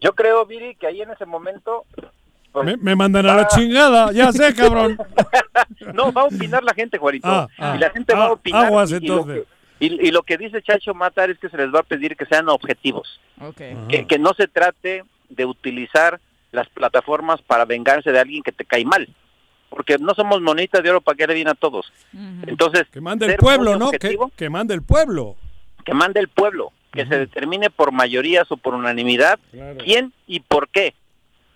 Yo 0.01 0.15
creo, 0.15 0.45
Viri, 0.47 0.75
que 0.77 0.87
ahí 0.87 1.01
en 1.03 1.11
ese 1.11 1.27
momento... 1.27 1.85
pues, 2.53 2.66
Me, 2.66 2.77
me 2.77 2.97
mandan 2.97 3.27
a 3.27 3.35
la 3.37 3.49
chingada, 3.49 4.12
ya 4.12 4.33
sé, 4.33 4.55
cabrón. 4.57 4.97
No, 5.95 6.12
va 6.12 6.23
a 6.23 6.25
opinar 6.25 6.62
la 6.65 6.75
gente, 6.75 6.99
Juanito. 6.99 7.29
Ah, 7.29 7.49
ah, 7.59 7.75
y 7.77 7.79
la 7.79 7.91
gente 7.91 8.15
va 8.15 8.25
ah, 8.25 8.29
a 8.29 8.33
opinar. 8.33 8.66
aguas, 8.66 8.91
y, 8.91 8.97
y 8.97 9.01
lo 9.01 9.15
entonces. 9.20 9.45
que, 9.79 9.87
y- 9.87 10.09
y 10.09 10.11
lo 10.11 10.23
que 10.23 10.37
dice 10.39 10.62
Chacho 10.62 10.95
Matar 10.95 11.31
es 11.31 11.39
que 11.39 11.49
se 11.49 11.57
les 11.57 11.73
va 11.73 11.81
a 11.81 11.85
pedir 11.85 12.16
que 12.16 12.27
sean 12.27 12.49
objetivos. 12.49 13.20
Que, 13.57 14.07
que 14.09 14.19
no 14.19 14.33
se 14.35 14.49
trate 14.49 15.05
de 15.29 15.45
utilizar 15.45 16.20
las 16.51 16.69
plataformas 16.70 17.41
para 17.43 17.65
vengarse 17.65 18.11
de 18.11 18.19
alguien 18.19 18.43
que 18.43 18.53
te 18.53 18.65
cae 18.65 18.85
mal. 18.85 19.09
Porque 19.70 19.99
no 19.99 20.15
somos 20.15 20.41
monitas 20.41 20.83
de 20.83 20.91
oro 20.91 21.01
para 21.03 21.15
que 21.16 21.27
le 21.27 21.35
bien 21.35 21.49
a 21.49 21.55
todos. 21.55 21.93
Entonces, 22.47 22.87
Que 22.91 23.01
mande 23.03 23.27
el 23.27 23.37
pueblo, 23.37 23.77
¿no? 23.79 23.91
Que 23.91 24.49
mande 24.49 24.73
el 24.75 24.83
pueblo. 24.83 25.37
que 25.85 25.93
mande 25.95 26.20
el 26.20 26.29
pueblo, 26.29 26.73
que 26.93 27.06
se 27.06 27.19
determine 27.19 27.70
por 27.70 27.93
mayorías 27.93 28.51
o 28.51 28.56
por 28.56 28.74
unanimidad 28.74 29.39
quién 29.85 30.12
y 30.27 30.40
por 30.40 30.69
qué. 30.69 30.94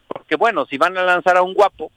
Porque 0.09 0.36
bueno, 0.36 0.66
si 0.66 0.76
van 0.78 0.96
a 0.98 1.02
lanzar 1.02 1.36
a 1.36 1.42
un 1.42 1.54
guapo, 1.54 1.90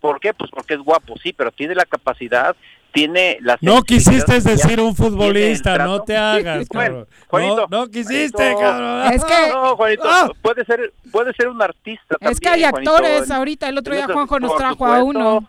¿por 0.00 0.18
qué? 0.20 0.32
Pues 0.32 0.50
porque 0.50 0.74
es 0.74 0.80
guapo, 0.80 1.14
sí, 1.22 1.32
pero 1.32 1.50
tiene 1.52 1.74
la 1.74 1.84
capacidad, 1.84 2.56
tiene 2.92 3.36
la 3.42 3.58
No 3.60 3.82
quisiste 3.82 4.40
decir 4.40 4.80
un 4.80 4.96
futbolista, 4.96 5.76
no 5.78 6.02
te 6.02 6.16
hagas, 6.16 6.66
Bueno. 6.72 7.06
Juanito, 7.28 7.66
no, 7.70 7.80
no 7.80 7.88
quisiste, 7.88 8.52
Juanito. 8.54 8.60
cabrón. 8.60 9.12
Es 9.12 9.24
que- 9.24 9.52
No, 9.52 9.76
Juanito, 9.76 10.02
Ah. 10.06 10.30
puede 10.40 10.64
ser 10.64 10.92
puede 11.12 11.32
ser 11.34 11.48
un 11.48 11.60
artista 11.60 12.16
Es 12.20 12.40
que 12.40 12.46
también, 12.48 12.64
hay 12.66 12.70
Juanito, 12.70 12.90
actores 12.96 13.30
ahorita. 13.30 13.68
El 13.68 13.78
otro 13.78 13.94
día 13.94 14.06
Juanjo 14.06 14.40
nos 14.40 14.56
trajo 14.56 14.86
a 14.86 15.02
uno. 15.02 15.48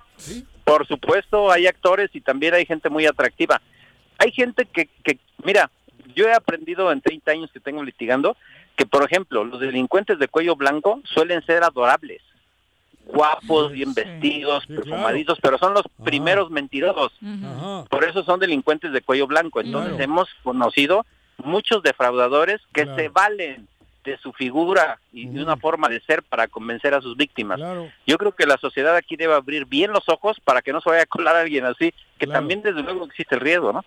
Por 0.66 0.86
supuesto, 0.86 1.50
hay 1.52 1.66
actores 1.66 2.10
y 2.14 2.22
también 2.22 2.54
hay 2.54 2.66
gente 2.66 2.90
muy 2.90 3.06
atractiva. 3.06 3.62
Hay 4.18 4.32
gente 4.32 4.66
que, 4.66 4.88
que, 5.04 5.18
mira, 5.46 5.72
yo 6.16 6.26
he 6.28 6.34
aprendido 6.34 6.92
en 6.92 7.02
30 7.02 7.32
años 7.32 7.52
que 7.52 7.60
tengo 7.60 7.84
litigando 7.84 8.36
que, 8.76 8.86
por 8.86 9.04
ejemplo, 9.04 9.44
los 9.44 9.60
delincuentes 9.60 10.20
de 10.20 10.28
cuello 10.28 10.56
blanco 10.56 11.02
suelen 11.04 11.46
ser 11.46 11.64
adorables, 11.64 12.22
guapos, 13.06 13.72
bien 13.72 13.94
vestidos, 13.94 14.66
perfumaditos, 14.68 15.40
pero 15.42 15.58
son 15.58 15.74
los 15.74 15.84
primeros 16.04 16.50
mentirosos. 16.52 17.12
Ajá. 17.24 17.86
Por 17.90 18.04
eso 18.04 18.24
son 18.24 18.40
delincuentes 18.40 18.92
de 18.92 19.02
cuello 19.02 19.28
blanco. 19.28 19.62
Entonces 19.62 19.94
Claro. 19.96 20.04
hemos 20.04 20.30
conocido 20.44 21.06
muchos 21.38 21.82
defraudadores 21.84 22.62
que 22.74 22.84
Claro. 22.84 22.98
se 22.98 23.10
valen 23.10 23.68
de 24.04 24.18
su 24.20 24.32
figura 24.32 25.00
y 25.12 25.28
de 25.28 25.44
una 25.44 25.58
forma 25.58 25.90
de 25.90 26.00
ser 26.02 26.24
para 26.24 26.48
convencer 26.48 26.94
a 26.94 27.02
sus 27.02 27.18
víctimas. 27.18 27.58
Claro. 27.58 27.92
Yo 28.08 28.18
creo 28.18 28.32
que 28.34 28.46
la 28.46 28.58
sociedad 28.58 28.96
aquí 28.96 29.16
debe 29.18 29.34
abrir 29.34 29.66
bien 29.66 29.92
los 29.92 30.08
ojos 30.08 30.40
para 30.44 30.62
que 30.62 30.72
no 30.72 30.80
se 30.82 30.90
vaya 30.90 31.04
a 31.04 31.08
colar 31.08 31.36
alguien 31.36 31.66
así, 31.66 31.94
que 32.18 32.26
Claro. 32.26 32.40
también 32.40 32.62
desde 32.62 32.82
luego 32.82 33.06
existe 33.06 33.36
el 33.36 33.42
riesgo, 33.42 33.74
¿no? 33.74 33.84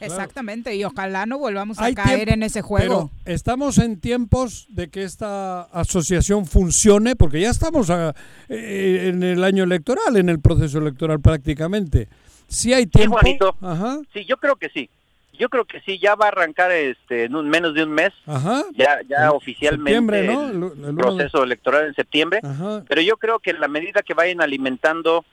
Exactamente. 0.00 0.74
Y 0.74 0.84
ojalá 0.84 1.26
no 1.26 1.38
volvamos 1.38 1.78
a 1.78 1.84
Hay 1.84 1.94
caer 1.94 2.16
tiempo, 2.26 2.32
en 2.34 2.42
ese 2.42 2.62
juego. 2.62 3.10
Pero 3.24 3.34
estamos 3.34 3.78
en 3.78 4.00
tiempos 4.00 4.66
de 4.70 4.88
que 4.88 5.02
esta 5.02 5.62
asociación 5.62 6.46
funcione, 6.46 7.16
porque 7.16 7.40
ya 7.40 7.50
estamos 7.50 7.90
a- 7.90 8.14
eh, 8.48 9.10
en 9.12 9.22
el 9.22 9.42
año 9.44 9.64
electoral, 9.64 10.16
en 10.16 10.28
el 10.28 10.40
proceso 10.40 10.78
electoral 10.78 11.20
prácticamente. 11.20 12.08
Si 12.48 12.72
hay 12.72 12.84
Sí, 12.84 12.90
tiempo. 12.90 13.18
Juanito. 13.18 13.56
Ajá. 13.60 13.98
Sí, 14.12 14.24
yo 14.26 14.36
creo 14.36 14.56
que 14.56 14.68
sí. 14.68 14.90
Yo 15.36 15.48
creo 15.48 15.64
que 15.64 15.80
sí, 15.80 15.98
ya 15.98 16.14
va 16.14 16.26
a 16.26 16.28
arrancar 16.28 16.70
este 16.70 17.24
en 17.24 17.34
un, 17.34 17.48
menos 17.48 17.74
de 17.74 17.82
un 17.82 17.90
mes, 17.90 18.12
Ajá. 18.24 18.62
ya 18.76 19.00
ya 19.08 19.24
En 19.24 19.28
oficialmente 19.30 19.90
septiembre, 19.90 20.26
¿no? 20.32 20.42
el 20.44 20.50
El- 20.50 20.54
el 20.56 20.62
uno 20.62 20.92
de- 20.92 20.94
proceso 20.94 21.42
electoral 21.42 21.86
en 21.88 21.94
septiembre. 21.94 22.38
Ajá. 22.44 22.84
Pero 22.86 23.00
yo 23.00 23.16
creo 23.16 23.40
que 23.40 23.50
en 23.50 23.58
la 23.58 23.66
medida 23.66 24.02
que 24.02 24.14
vayan 24.14 24.40
alimentando 24.40 25.24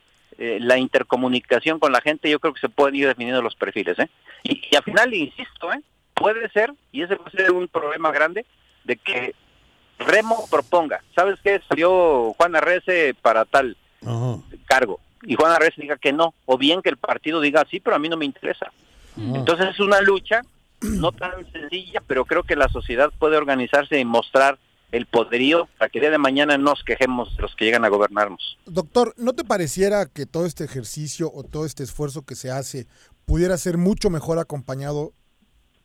eh, 0.43 0.57
la 0.59 0.80
intercomunicación 0.80 1.77
con 1.77 1.91
la 1.91 2.01
gente, 2.01 2.27
yo 2.27 2.39
creo 2.39 2.51
que 2.51 2.61
se 2.61 2.68
pueden 2.68 2.95
ir 2.95 3.07
definiendo 3.07 3.43
los 3.43 3.55
perfiles. 3.55 3.99
¿eh? 3.99 4.09
Y, 4.41 4.59
y 4.72 4.76
al 4.76 4.81
final, 4.81 5.13
insisto, 5.13 5.72
¿eh? 5.72 5.80
puede 6.15 6.49
ser, 6.49 6.73
y 6.91 7.03
ese 7.03 7.13
a 7.13 7.30
ser 7.30 7.51
un 7.51 7.68
problema 7.68 8.11
grande, 8.11 8.43
de 8.84 8.95
que 8.95 9.35
Remo 9.99 10.47
proponga, 10.49 11.03
¿sabes 11.15 11.39
qué? 11.43 11.61
Salió 11.69 12.34
Juan 12.34 12.55
Arrece 12.55 13.13
para 13.22 13.45
tal 13.45 13.77
cargo, 14.65 14.99
y 15.22 15.35
Juan 15.35 15.51
Arrece 15.51 15.80
diga 15.80 15.97
que 15.97 16.11
no, 16.11 16.34
o 16.47 16.57
bien 16.57 16.81
que 16.81 16.89
el 16.89 16.97
partido 16.97 17.39
diga 17.39 17.63
sí, 17.69 17.80
pero 17.80 17.95
a 17.95 17.99
mí 17.99 18.09
no 18.09 18.18
me 18.18 18.26
interesa. 18.26 18.72
Entonces 19.15 19.68
es 19.68 19.80
una 19.80 20.01
lucha 20.01 20.41
no 20.81 21.11
tan 21.11 21.51
sencilla, 21.51 22.01
pero 22.07 22.26
creo 22.26 22.41
que 22.41 22.55
la 22.55 22.68
sociedad 22.69 23.11
puede 23.19 23.38
organizarse 23.38 23.99
y 23.99 24.05
mostrar 24.05 24.57
el 24.91 25.05
poderío 25.05 25.68
para 25.77 25.89
que 25.89 25.99
el 25.99 26.03
día 26.03 26.11
de 26.11 26.18
mañana 26.18 26.57
nos 26.57 26.84
quejemos 26.84 27.35
de 27.35 27.43
los 27.43 27.55
que 27.55 27.65
llegan 27.65 27.85
a 27.85 27.89
gobernarnos. 27.89 28.57
Doctor, 28.65 29.13
¿no 29.18 29.34
te 29.34 29.43
pareciera 29.43 30.05
que 30.05 30.26
todo 30.26 30.45
este 30.45 30.63
ejercicio 30.63 31.31
o 31.34 31.43
todo 31.43 31.65
este 31.65 31.84
esfuerzo 31.84 32.23
que 32.23 32.35
se 32.35 32.51
hace 32.51 32.88
pudiera 33.26 33.57
ser 33.57 33.77
mucho 33.77 34.09
mejor 34.09 34.39
acompañado 34.39 35.13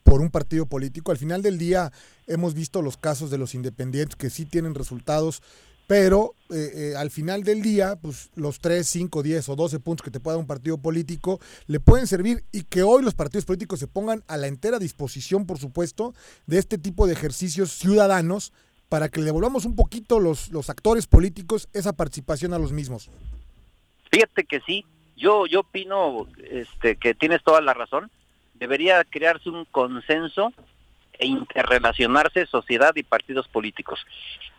por 0.03 0.21
un 0.21 0.31
partido 0.31 0.67
político? 0.67 1.13
Al 1.13 1.19
final 1.19 1.43
del 1.43 1.59
día 1.59 1.93
hemos 2.27 2.55
visto 2.55 2.83
los 2.83 2.97
casos 2.97 3.31
de 3.31 3.39
los 3.39 3.55
independientes 3.55 4.17
que 4.17 4.31
sí 4.31 4.45
tienen 4.45 4.75
resultados 4.75 5.43
pero 5.87 6.35
eh, 6.51 6.73
eh, 6.75 6.95
al 6.97 7.11
final 7.11 7.45
del 7.45 7.63
día, 7.63 7.97
pues 7.97 8.31
los 8.35 8.61
3, 8.61 8.87
5, 8.87 9.23
10 9.23 9.49
o 9.49 9.57
12 9.57 9.79
puntos 9.81 10.05
que 10.05 10.11
te 10.11 10.21
pueda 10.21 10.37
un 10.37 10.47
partido 10.47 10.79
político 10.79 11.41
le 11.67 11.81
pueden 11.81 12.07
servir 12.07 12.45
y 12.53 12.63
que 12.63 12.83
hoy 12.83 13.03
los 13.03 13.15
partidos 13.15 13.45
políticos 13.45 13.79
se 13.79 13.87
pongan 13.87 14.25
a 14.27 14.37
la 14.37 14.49
entera 14.49 14.79
disposición, 14.79 15.47
por 15.47 15.59
supuesto, 15.59 16.15
de 16.47 16.59
este 16.59 16.79
tipo 16.79 17.07
de 17.07 17.13
ejercicios 17.13 17.73
ciudadanos 17.73 18.53
para 18.89 19.09
que 19.09 19.21
le 19.21 19.27
devolvamos 19.27 19.65
un 19.65 19.77
poquito 19.77 20.21
los, 20.21 20.51
los 20.51 20.71
actores 20.71 21.07
políticos 21.07 21.69
esa 21.73 21.93
participación 21.93 22.55
a 22.55 22.59
los 22.59 22.73
mismos. 22.73 23.11
Fíjate 24.11 24.45
que 24.45 24.61
sí, 24.61 24.85
yo 25.17 25.47
yo 25.47 25.61
opino 25.61 26.27
este 26.51 26.97
que 26.97 27.15
tienes 27.15 27.43
toda 27.43 27.61
la 27.61 27.75
razón. 27.75 28.11
Debería 28.55 29.05
crearse 29.05 29.51
un 29.51 29.65
consenso 29.67 30.53
e 31.19 31.27
interrelacionarse 31.27 32.47
sociedad 32.47 32.95
y 32.95 33.03
partidos 33.03 33.49
políticos. 33.49 34.01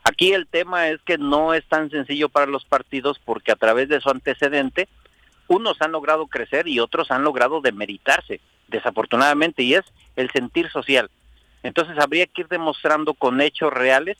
Aquí 0.03 0.33
el 0.33 0.47
tema 0.47 0.89
es 0.89 1.01
que 1.01 1.17
no 1.17 1.53
es 1.53 1.65
tan 1.65 1.89
sencillo 1.89 2.29
para 2.29 2.45
los 2.45 2.65
partidos 2.65 3.19
porque 3.23 3.51
a 3.51 3.55
través 3.55 3.89
de 3.89 3.99
su 4.01 4.09
antecedente 4.09 4.87
unos 5.47 5.81
han 5.81 5.91
logrado 5.91 6.27
crecer 6.27 6.67
y 6.67 6.79
otros 6.79 7.11
han 7.11 7.23
logrado 7.23 7.61
demeritarse, 7.61 8.41
desafortunadamente, 8.67 9.63
y 9.63 9.75
es 9.75 9.85
el 10.15 10.29
sentir 10.31 10.69
social. 10.69 11.09
Entonces 11.63 11.97
habría 11.99 12.25
que 12.27 12.41
ir 12.41 12.47
demostrando 12.47 13.13
con 13.13 13.41
hechos 13.41 13.73
reales 13.73 14.17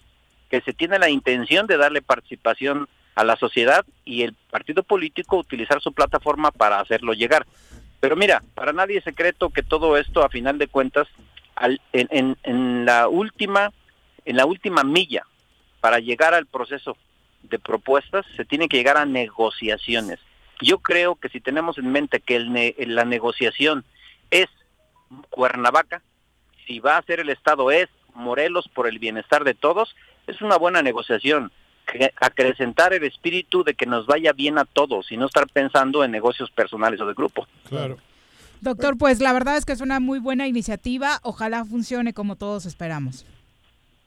que 0.49 0.61
se 0.61 0.73
tiene 0.73 0.99
la 0.99 1.09
intención 1.09 1.67
de 1.67 1.77
darle 1.77 2.01
participación 2.01 2.87
a 3.15 3.23
la 3.23 3.35
sociedad 3.35 3.85
y 4.05 4.21
el 4.23 4.33
partido 4.51 4.83
político 4.83 5.37
utilizar 5.37 5.81
su 5.81 5.91
plataforma 5.91 6.51
para 6.51 6.79
hacerlo 6.79 7.13
llegar. 7.13 7.45
Pero 7.99 8.15
mira, 8.15 8.43
para 8.53 8.73
nadie 8.73 8.99
es 8.99 9.03
secreto 9.03 9.49
que 9.49 9.63
todo 9.63 9.97
esto, 9.97 10.23
a 10.23 10.29
final 10.29 10.57
de 10.57 10.67
cuentas, 10.67 11.07
al- 11.55 11.81
en, 11.93 12.07
en- 12.11 12.37
en 12.43 12.85
la 12.85 13.07
última, 13.07 13.71
en 14.25 14.37
la 14.37 14.45
última 14.45 14.83
milla 14.83 15.23
para 15.81 15.99
llegar 15.99 16.33
al 16.33 16.45
proceso 16.45 16.95
de 17.43 17.59
propuestas, 17.59 18.25
se 18.35 18.45
tiene 18.45 18.67
que 18.67 18.77
llegar 18.77 18.97
a 18.97 19.05
negociaciones. 19.05 20.19
Yo 20.61 20.79
creo 20.79 21.15
que 21.15 21.29
si 21.29 21.39
tenemos 21.39 21.77
en 21.77 21.91
mente 21.91 22.19
que 22.19 22.35
el 22.35 22.95
la 22.95 23.05
negociación 23.05 23.83
es 24.31 24.47
Cuernavaca, 25.29 26.01
si 26.67 26.79
va 26.79 26.97
a 26.97 27.03
ser 27.03 27.19
el 27.21 27.29
Estado 27.29 27.71
es 27.71 27.87
Morelos 28.13 28.67
por 28.73 28.87
el 28.87 28.99
bienestar 28.99 29.43
de 29.43 29.53
todos, 29.53 29.95
es 30.27 30.41
una 30.41 30.57
buena 30.57 30.81
negociación. 30.81 31.51
Acrecentar 32.19 32.93
el 32.93 33.03
espíritu 33.05 33.63
de 33.63 33.73
que 33.73 33.85
nos 33.85 34.05
vaya 34.05 34.33
bien 34.33 34.57
a 34.57 34.65
todos 34.65 35.11
y 35.11 35.17
no 35.17 35.25
estar 35.27 35.47
pensando 35.47 36.03
en 36.03 36.11
negocios 36.11 36.51
personales 36.51 36.99
o 36.99 37.05
de 37.07 37.13
grupo. 37.13 37.47
Claro. 37.69 37.97
Doctor, 38.59 38.97
pues 38.97 39.21
la 39.21 39.31
verdad 39.33 39.55
es 39.55 39.65
que 39.65 39.71
es 39.71 39.81
una 39.81 39.99
muy 39.99 40.19
buena 40.19 40.47
iniciativa. 40.47 41.19
Ojalá 41.23 41.63
funcione 41.63 42.13
como 42.13 42.35
todos 42.35 42.65
esperamos. 42.65 43.25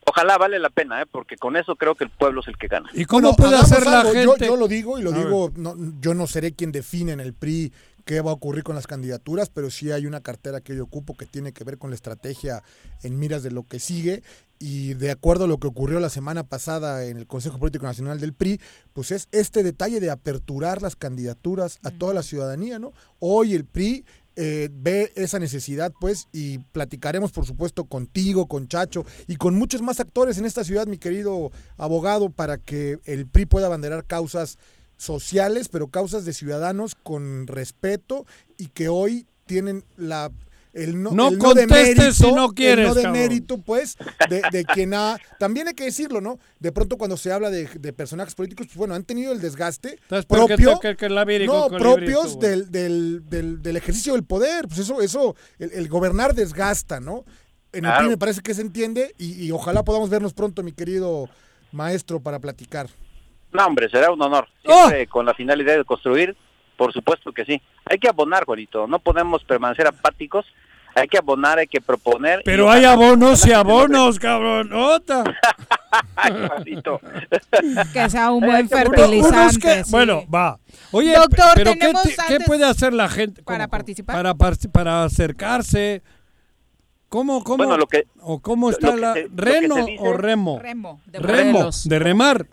Ojalá 0.06 0.38
vale 0.38 0.58
la 0.58 0.70
pena, 0.70 1.00
¿eh? 1.02 1.06
porque 1.10 1.36
con 1.36 1.56
eso 1.56 1.76
creo 1.76 1.94
que 1.94 2.04
el 2.04 2.10
pueblo 2.10 2.40
es 2.40 2.48
el 2.48 2.56
que 2.58 2.66
gana. 2.66 2.90
¿Y 2.94 3.04
cómo 3.04 3.32
Bueno, 3.32 3.36
puede 3.36 3.56
hacer 3.56 3.86
la 3.86 4.00
algo. 4.00 4.12
gente? 4.12 4.44
Yo, 4.46 4.54
yo 4.54 4.56
lo 4.56 4.66
digo 4.66 4.98
y 4.98 5.02
lo 5.02 5.10
A 5.10 5.18
digo, 5.18 5.52
no, 5.54 5.74
yo 6.00 6.14
no 6.14 6.26
seré 6.26 6.52
quien 6.52 6.72
define 6.72 7.12
en 7.12 7.20
el 7.20 7.32
PRI 7.32 7.72
qué 8.10 8.20
va 8.22 8.32
a 8.32 8.34
ocurrir 8.34 8.64
con 8.64 8.74
las 8.74 8.88
candidaturas, 8.88 9.50
pero 9.50 9.70
sí 9.70 9.92
hay 9.92 10.04
una 10.04 10.20
cartera 10.20 10.60
que 10.60 10.74
yo 10.74 10.82
ocupo 10.82 11.16
que 11.16 11.26
tiene 11.26 11.52
que 11.52 11.62
ver 11.62 11.78
con 11.78 11.90
la 11.90 11.94
estrategia 11.94 12.64
en 13.04 13.20
miras 13.20 13.44
de 13.44 13.52
lo 13.52 13.62
que 13.62 13.78
sigue 13.78 14.24
y 14.58 14.94
de 14.94 15.12
acuerdo 15.12 15.44
a 15.44 15.46
lo 15.46 15.58
que 15.58 15.68
ocurrió 15.68 16.00
la 16.00 16.08
semana 16.08 16.42
pasada 16.42 17.04
en 17.04 17.18
el 17.18 17.28
Consejo 17.28 17.60
Político 17.60 17.86
Nacional 17.86 18.18
del 18.18 18.34
PRI, 18.34 18.60
pues 18.94 19.12
es 19.12 19.28
este 19.30 19.62
detalle 19.62 20.00
de 20.00 20.10
aperturar 20.10 20.82
las 20.82 20.96
candidaturas 20.96 21.78
a 21.84 21.92
toda 21.92 22.12
la 22.12 22.24
ciudadanía, 22.24 22.80
¿no? 22.80 22.92
Hoy 23.20 23.54
el 23.54 23.64
PRI 23.64 24.04
eh, 24.34 24.70
ve 24.72 25.12
esa 25.14 25.38
necesidad, 25.38 25.92
pues, 26.00 26.26
y 26.32 26.58
platicaremos, 26.58 27.30
por 27.30 27.46
supuesto, 27.46 27.84
contigo, 27.84 28.48
con 28.48 28.66
Chacho 28.66 29.04
y 29.28 29.36
con 29.36 29.54
muchos 29.54 29.82
más 29.82 30.00
actores 30.00 30.36
en 30.36 30.46
esta 30.46 30.64
ciudad, 30.64 30.88
mi 30.88 30.98
querido 30.98 31.52
abogado, 31.76 32.30
para 32.30 32.58
que 32.58 32.98
el 33.04 33.28
PRI 33.28 33.46
pueda 33.46 33.66
abanderar 33.68 34.04
causas 34.04 34.58
sociales, 35.00 35.68
pero 35.68 35.88
causas 35.88 36.24
de 36.24 36.32
ciudadanos 36.32 36.94
con 36.94 37.46
respeto 37.46 38.26
y 38.58 38.66
que 38.68 38.88
hoy 38.88 39.26
tienen 39.46 39.84
la 39.96 40.30
el 40.72 41.02
no, 41.02 41.10
No 41.10 41.30
el 41.30 41.38
contestes 41.38 42.14
si 42.14 42.30
no 42.30 42.44
el 42.46 42.54
quieres, 42.54 42.86
no 42.86 42.94
de 42.94 43.02
cabrón. 43.02 43.20
mérito, 43.20 43.58
pues, 43.58 43.96
de, 44.28 44.42
de 44.52 44.64
quien 44.64 44.94
ha, 44.94 45.18
también 45.36 45.66
hay 45.66 45.74
que 45.74 45.82
decirlo, 45.86 46.20
¿no? 46.20 46.38
De 46.60 46.70
pronto 46.70 46.96
cuando 46.96 47.16
se 47.16 47.32
habla 47.32 47.50
de, 47.50 47.66
de 47.66 47.92
personajes 47.92 48.36
políticos, 48.36 48.68
pues 48.68 48.76
bueno, 48.76 48.94
han 48.94 49.02
tenido 49.02 49.32
el 49.32 49.40
desgaste 49.40 49.98
Entonces, 50.02 50.26
¿por 50.26 50.46
qué 50.46 50.54
propio, 50.54 50.78
que- 50.78 50.96
que 50.96 51.08
la 51.08 51.24
no, 51.24 51.68
propios 51.70 52.38
del, 52.38 52.70
del, 52.70 53.28
del, 53.28 53.60
del 53.62 53.76
ejercicio 53.76 54.12
del 54.12 54.22
poder, 54.22 54.68
pues 54.68 54.78
eso, 54.78 55.00
eso, 55.02 55.34
el, 55.58 55.72
el 55.72 55.88
gobernar 55.88 56.34
desgasta, 56.36 57.00
¿no? 57.00 57.24
En 57.72 57.84
el. 57.84 57.92
PRI 57.98 58.08
me 58.10 58.18
parece 58.18 58.40
que 58.40 58.54
se 58.54 58.60
entiende 58.62 59.12
y, 59.18 59.44
y 59.44 59.50
ojalá 59.50 59.82
podamos 59.84 60.08
vernos 60.08 60.34
pronto, 60.34 60.62
mi 60.62 60.70
querido 60.70 61.28
maestro, 61.72 62.20
para 62.20 62.38
platicar. 62.38 62.88
No, 63.52 63.66
hombre, 63.66 63.88
será 63.88 64.10
un 64.12 64.20
honor. 64.22 64.48
¡Oh! 64.66 64.74
Siempre 64.86 65.06
con 65.06 65.26
la 65.26 65.34
finalidad 65.34 65.76
de 65.76 65.84
construir, 65.84 66.36
por 66.76 66.92
supuesto 66.92 67.32
que 67.32 67.44
sí. 67.44 67.60
Hay 67.84 67.98
que 67.98 68.08
abonar, 68.08 68.44
Juanito. 68.44 68.86
No 68.86 68.98
podemos 68.98 69.42
permanecer 69.44 69.86
apáticos. 69.86 70.46
Hay 70.94 71.06
que 71.06 71.18
abonar, 71.18 71.58
hay 71.58 71.68
que 71.68 71.80
proponer. 71.80 72.42
Pero 72.44 72.68
hay 72.70 72.84
abonos 72.84 73.46
y 73.46 73.52
abonos, 73.52 74.18
cabrón. 74.18 74.72
Ota. 74.72 75.22
Que 77.92 78.10
sea 78.10 78.30
un 78.30 78.40
buen 78.44 78.68
fertilizante. 78.68 79.60
Que- 79.60 79.84
sí. 79.84 79.90
Bueno, 79.90 80.24
va. 80.32 80.58
Oye, 80.92 81.14
Doctor, 81.14 81.52
pero 81.54 81.72
¿qué, 81.74 81.92
qué 82.28 82.40
puede 82.40 82.64
hacer 82.64 82.92
la 82.92 83.08
gente 83.08 83.42
para 83.42 83.64
¿Cómo? 83.64 83.70
participar? 83.70 84.16
Para, 84.16 84.34
par- 84.34 84.56
para 84.72 85.04
acercarse. 85.04 86.02
¿Cómo, 87.08 87.42
cómo, 87.42 87.56
Bueno, 87.58 87.76
lo 87.76 87.86
que- 87.86 88.04
o 88.20 88.38
cómo 88.40 88.68
lo 88.70 88.76
está 88.76 88.92
que 88.94 89.00
la 89.00 89.12
se- 89.14 89.28
reno 89.34 89.76
dice- 89.86 89.96
o 90.00 90.12
remo? 90.12 90.58
Remo, 90.60 91.00
de 91.06 91.18
Remo, 91.18 91.70
de 91.84 91.98
remar. 91.98 92.46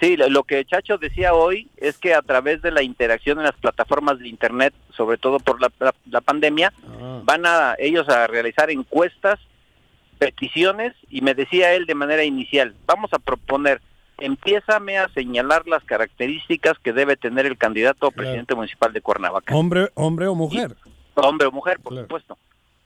Sí, 0.00 0.16
lo 0.16 0.42
que 0.42 0.64
Chacho 0.64 0.98
decía 0.98 1.34
hoy 1.34 1.68
es 1.76 1.98
que 1.98 2.14
a 2.14 2.22
través 2.22 2.60
de 2.62 2.70
la 2.70 2.82
interacción 2.82 3.38
en 3.38 3.44
las 3.44 3.54
plataformas 3.56 4.18
de 4.18 4.28
Internet, 4.28 4.74
sobre 4.96 5.16
todo 5.18 5.38
por 5.38 5.60
la, 5.60 5.70
la- 5.80 5.94
la 6.10 6.20
pandemia, 6.20 6.72
Ah. 7.00 7.20
van 7.24 7.46
a 7.46 7.74
ellos 7.78 8.08
a 8.08 8.26
realizar 8.26 8.70
encuestas, 8.70 9.38
peticiones, 10.18 10.94
y 11.10 11.20
me 11.22 11.34
decía 11.34 11.74
él 11.74 11.86
de 11.86 11.94
manera 11.94 12.24
inicial, 12.24 12.74
vamos 12.86 13.12
a 13.12 13.18
proponer, 13.18 13.80
empiézame 14.18 14.98
a 14.98 15.08
señalar 15.08 15.66
las 15.66 15.82
características 15.84 16.78
que 16.78 16.92
debe 16.92 17.16
tener 17.16 17.46
el 17.46 17.58
candidato 17.58 18.06
a 18.06 18.10
presidente 18.10 18.54
municipal 18.54 18.92
de 18.92 19.00
Cuernavaca. 19.00 19.54
Hombre, 19.56 19.90
hombre 19.94 20.26
o 20.28 20.34
mujer. 20.34 20.76
Hombre 21.14 21.46
o 21.48 21.52
mujer, 21.52 21.78
por 21.80 21.92
supuesto. 22.02 22.38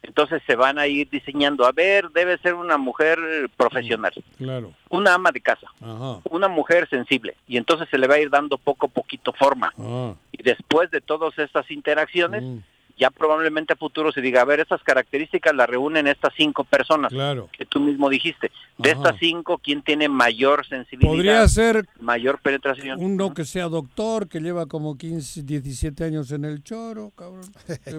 Entonces 0.08 0.42
se 0.46 0.56
van 0.56 0.78
a 0.78 0.86
ir 0.86 1.08
diseñando, 1.10 1.66
a 1.66 1.72
ver, 1.72 2.08
debe 2.10 2.38
ser 2.38 2.54
una 2.54 2.78
mujer 2.78 3.18
profesional, 3.56 4.12
Claro. 4.38 4.72
una 4.88 5.14
ama 5.14 5.30
de 5.30 5.40
casa, 5.42 5.68
Ajá. 5.82 6.20
una 6.30 6.48
mujer 6.48 6.88
sensible, 6.88 7.36
y 7.46 7.58
entonces 7.58 7.88
se 7.90 7.98
le 7.98 8.08
va 8.08 8.14
a 8.14 8.18
ir 8.18 8.30
dando 8.30 8.56
poco 8.56 8.86
a 8.86 8.88
poquito 8.88 9.32
forma. 9.34 9.72
Ah. 9.78 10.14
Y 10.32 10.42
después 10.42 10.90
de 10.90 11.00
todas 11.02 11.38
estas 11.38 11.70
interacciones, 11.70 12.42
Mm. 12.42 12.58
Ya 12.98 13.10
probablemente 13.10 13.72
a 13.72 13.76
futuro 13.76 14.10
se 14.12 14.20
diga, 14.20 14.42
a 14.42 14.44
ver, 14.44 14.60
estas 14.60 14.82
características 14.82 15.54
las 15.54 15.68
reúnen 15.68 16.06
estas 16.06 16.32
cinco 16.36 16.64
personas 16.64 17.12
Claro. 17.12 17.48
que 17.56 17.64
tú 17.64 17.80
mismo 17.80 18.08
dijiste. 18.10 18.50
De 18.76 18.90
Ajá. 18.90 19.00
estas 19.00 19.16
cinco, 19.20 19.58
¿quién 19.58 19.82
tiene 19.82 20.08
mayor 20.08 20.66
sensibilidad? 20.66 21.12
Podría 21.12 21.48
ser 21.48 21.86
mayor 22.00 22.38
penetración. 22.40 22.98
uno 23.02 23.32
que 23.34 23.44
sea 23.44 23.68
doctor, 23.68 24.28
que 24.28 24.40
lleva 24.40 24.66
como 24.66 24.96
15, 24.98 25.42
17 25.42 26.04
años 26.04 26.30
en 26.32 26.44
el 26.44 26.62
choro, 26.62 27.12
cabrón. 27.16 27.50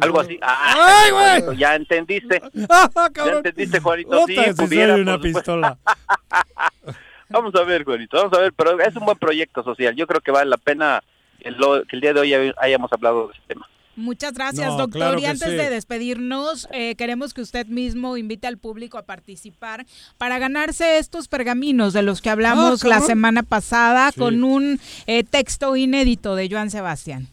Algo 0.02 0.20
así. 0.20 0.38
Ah, 0.42 1.04
¡Ay, 1.06 1.42
güey! 1.44 1.58
Ya 1.58 1.76
entendiste. 1.76 2.42
Ah, 2.70 3.10
ya 3.16 3.32
entendiste, 3.38 3.80
Juanito. 3.80 4.26
Sí, 4.28 4.36
si 4.36 4.54
pudiera, 4.54 4.96
una 4.96 5.20
pistola. 5.20 5.78
Vamos 7.30 7.54
a 7.56 7.64
ver, 7.64 7.84
Juanito, 7.84 8.18
vamos 8.18 8.34
a 8.38 8.42
ver, 8.42 8.54
pero 8.54 8.80
es 8.80 8.96
un 8.96 9.06
buen 9.06 9.18
proyecto 9.18 9.64
social. 9.64 9.96
Yo 9.96 10.08
creo 10.08 10.20
que 10.20 10.32
vale 10.32 10.50
la 10.50 10.58
pena 10.58 11.04
que 11.40 11.50
el 11.96 12.02
día 12.02 12.14
de 12.14 12.20
hoy 12.20 12.34
hay- 12.34 12.54
hayamos 12.58 12.92
hablado 12.92 13.28
de 13.28 13.34
este 13.34 13.54
tema. 13.54 13.70
Muchas 14.00 14.34
gracias, 14.34 14.68
No, 14.68 14.78
doctor. 14.78 15.00
claro 15.02 15.20
y 15.20 15.26
antes 15.26 15.50
sí. 15.50 15.56
de 15.56 15.70
despedirnos, 15.70 16.68
eh, 16.72 16.96
queremos 16.96 17.34
que 17.34 17.42
usted 17.42 17.68
mismo 17.68 18.18
invite 18.18 18.48
al 18.48 18.58
público 18.58 18.98
a 18.98 19.04
participar 19.04 19.86
para 20.18 20.40
ganarse 20.40 20.98
estos 20.98 21.28
pergaminos 21.28 21.94
de 21.94 22.02
los 22.02 22.22
que 22.22 22.30
hablamos 22.30 22.84
Ah, 22.84 22.88
la 22.88 23.02
semana 23.02 23.44
pasada 23.44 24.12
Sí. 24.12 24.20
con 24.20 24.44
un 24.44 24.80
eh, 25.08 25.24
texto 25.24 25.76
inédito 25.76 26.36
de 26.36 26.50
Joan 26.50 26.70
Sebastián. 26.72 27.28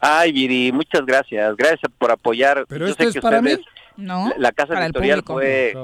Ay, 0.00 0.32
Viri, 0.32 0.72
muchas 0.72 1.06
gracias. 1.06 1.56
Gracias 1.56 1.90
por 1.98 2.10
apoyar. 2.10 2.66
Pero 2.68 2.86
Yo 2.86 2.90
esto 2.92 3.02
sé 3.04 3.08
es 3.08 3.14
que 3.14 3.20
para 3.22 3.38
ustedes, 3.38 3.58
mí. 3.60 3.64
¿No? 3.96 4.28
La, 4.28 4.34
la 4.38 4.52
Casa 4.52 4.74
Para 4.74 4.84
Editorial 4.86 5.22
fue, 5.24 5.74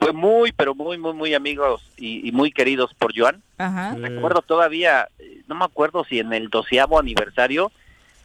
fue 0.00 0.12
muy, 0.12 0.50
pero 0.52 0.74
muy, 0.74 0.98
muy, 0.98 1.12
muy 1.12 1.34
amigos 1.34 1.80
y, 1.96 2.26
y 2.28 2.32
muy 2.32 2.50
queridos 2.50 2.92
por 2.98 3.16
Joan. 3.16 3.42
Ajá. 3.58 3.94
Recuerdo 3.94 4.42
todavía, 4.42 5.06
eh, 5.20 5.42
no 5.46 5.54
me 5.54 5.64
acuerdo 5.64 6.04
si 6.04 6.18
en 6.18 6.32
el 6.32 6.48
doceavo 6.48 6.98
aniversario 6.98 7.70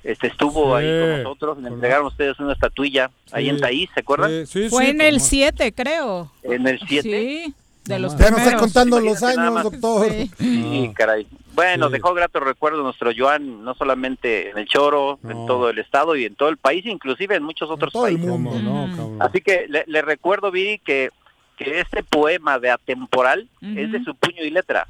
este 0.06 0.28
estuvo 0.28 0.78
Sí, 0.80 0.86
ahí 0.86 1.02
con 1.02 1.24
nosotros, 1.24 1.58
le 1.62 1.68
entregaron 1.70 2.08
ustedes 2.08 2.40
una 2.40 2.54
estatuilla 2.54 3.10
ahí 3.32 3.46
Sí. 3.46 3.50
en 3.50 3.60
Taís, 3.60 3.90
¿se 3.94 4.00
acuerdan? 4.00 4.32
Fue 4.70 4.90
en 4.90 5.02
el 5.02 5.20
7, 5.20 5.74
creo. 5.74 6.32
En 6.44 6.68
el 6.68 6.80
7. 6.88 7.02
Sí, 7.04 7.54
de 7.86 8.00
los 8.00 8.16
Ya 8.18 8.30
nos 8.32 8.40
está 8.42 8.58
contando 8.58 9.00
los 9.00 9.22
años, 9.24 9.64
doctor. 9.64 10.10
Sí. 10.12 10.32
Sí, 10.38 10.92
caray. 10.96 11.28
Bueno, 11.54 11.88
Sí. 11.88 11.94
dejó 11.94 12.14
grato 12.14 12.40
recuerdo 12.40 12.84
nuestro 12.84 13.12
Joan, 13.18 13.64
no 13.64 13.74
solamente 13.76 14.50
en 14.50 14.58
el 14.58 14.66
Choro, 14.68 15.20
en 15.24 15.46
todo 15.48 15.70
el 15.70 15.80
estado 15.80 16.16
y 16.16 16.26
en 16.26 16.36
todo 16.36 16.50
el 16.50 16.58
país, 16.58 16.86
inclusive 16.86 17.36
en 17.36 17.44
muchos 17.44 17.70
otros 17.70 17.94
todo 17.94 18.08
el 18.08 18.16
países. 18.16 18.30
mundo. 18.30 18.60
No. 18.60 19.24
Así 19.24 19.40
que 19.42 19.66
le, 19.70 19.84
le 19.88 20.02
recuerdo, 20.02 20.52
Viri, 20.52 20.80
que, 20.80 21.10
que 21.58 21.80
este 21.80 22.04
poema 22.04 22.60
de 22.60 22.72
Atemporal 22.72 23.48
es 23.62 23.92
de 23.92 24.04
su 24.04 24.14
puño 24.16 24.44
y 24.44 24.50
letra. 24.50 24.88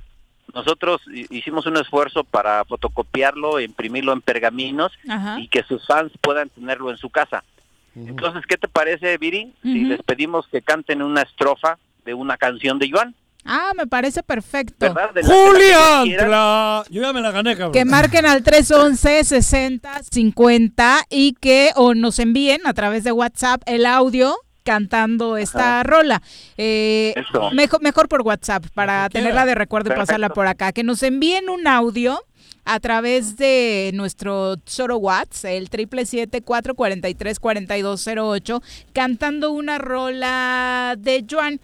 Nosotros 0.56 1.02
hi- 1.14 1.28
hicimos 1.30 1.66
un 1.68 1.78
esfuerzo 1.78 2.24
para 2.24 2.64
fotocopiarlo, 2.66 3.60
imprimirlo 3.60 4.14
en 4.14 4.22
pergaminos 4.22 4.92
Ajá. 5.08 5.40
y 5.40 5.48
que 5.50 5.62
sus 5.64 5.86
fans 5.86 6.12
puedan 6.22 6.50
tenerlo 6.50 6.90
en 6.90 6.98
su 6.98 7.10
casa. 7.12 7.44
Entonces, 7.96 8.44
¿qué 8.48 8.58
te 8.58 8.68
parece, 8.68 9.18
Viri, 9.18 9.54
si 9.62 9.86
les 9.86 10.02
pedimos 10.04 10.48
que 10.48 10.62
canten 10.62 11.02
una 11.02 11.22
estrofa 11.22 11.78
de 12.04 12.14
una 12.14 12.36
canción 12.36 12.78
de 12.80 12.90
Joan? 12.92 13.16
Ah, 13.46 13.72
me 13.78 13.86
parece 13.86 14.24
perfecto. 14.24 14.88
¡Julián! 15.24 16.06
Yo 16.90 17.02
ya 17.02 17.14
me 17.14 17.22
la 17.22 17.32
gané, 17.32 17.52
cabrón. 17.56 17.72
Que 17.74 17.86
marquen 17.86 18.26
al 18.26 18.44
311 18.44 19.24
60 19.24 20.02
50 20.12 20.98
y 21.10 21.34
que 21.34 21.72
o 21.76 21.94
nos 21.94 22.20
envíen 22.20 22.66
a 22.66 22.74
través 22.74 23.04
de 23.04 23.12
WhatsApp 23.12 23.62
el 23.66 23.86
audio 23.86 24.36
cantando 24.66 25.38
esta 25.38 25.82
rola. 25.84 26.22
Eh, 26.58 27.14
mejor, 27.54 27.82
mejor 27.82 28.10
por 28.10 28.24
WhatsApp 28.24 28.66
para 28.74 29.08
tenerla 29.10 29.46
de 29.46 29.56
recuerdo 29.56 29.94
y 29.94 29.96
pasarla 29.96 30.28
por 30.30 30.48
acá. 30.48 30.74
Que 30.74 30.84
nos 30.84 31.02
envíen 31.04 31.48
un 31.50 31.68
audio 31.68 32.20
a 32.66 32.80
través 32.80 33.38
de 33.38 33.92
nuestro 33.94 34.56
Soro 34.66 34.98
WhatsApp, 34.98 35.52
el 35.52 35.70
777-443-4208, 35.70 38.62
cantando 38.92 39.52
una 39.52 39.78
rola 39.78 40.96
de 40.98 41.24
Joan. 41.30 41.62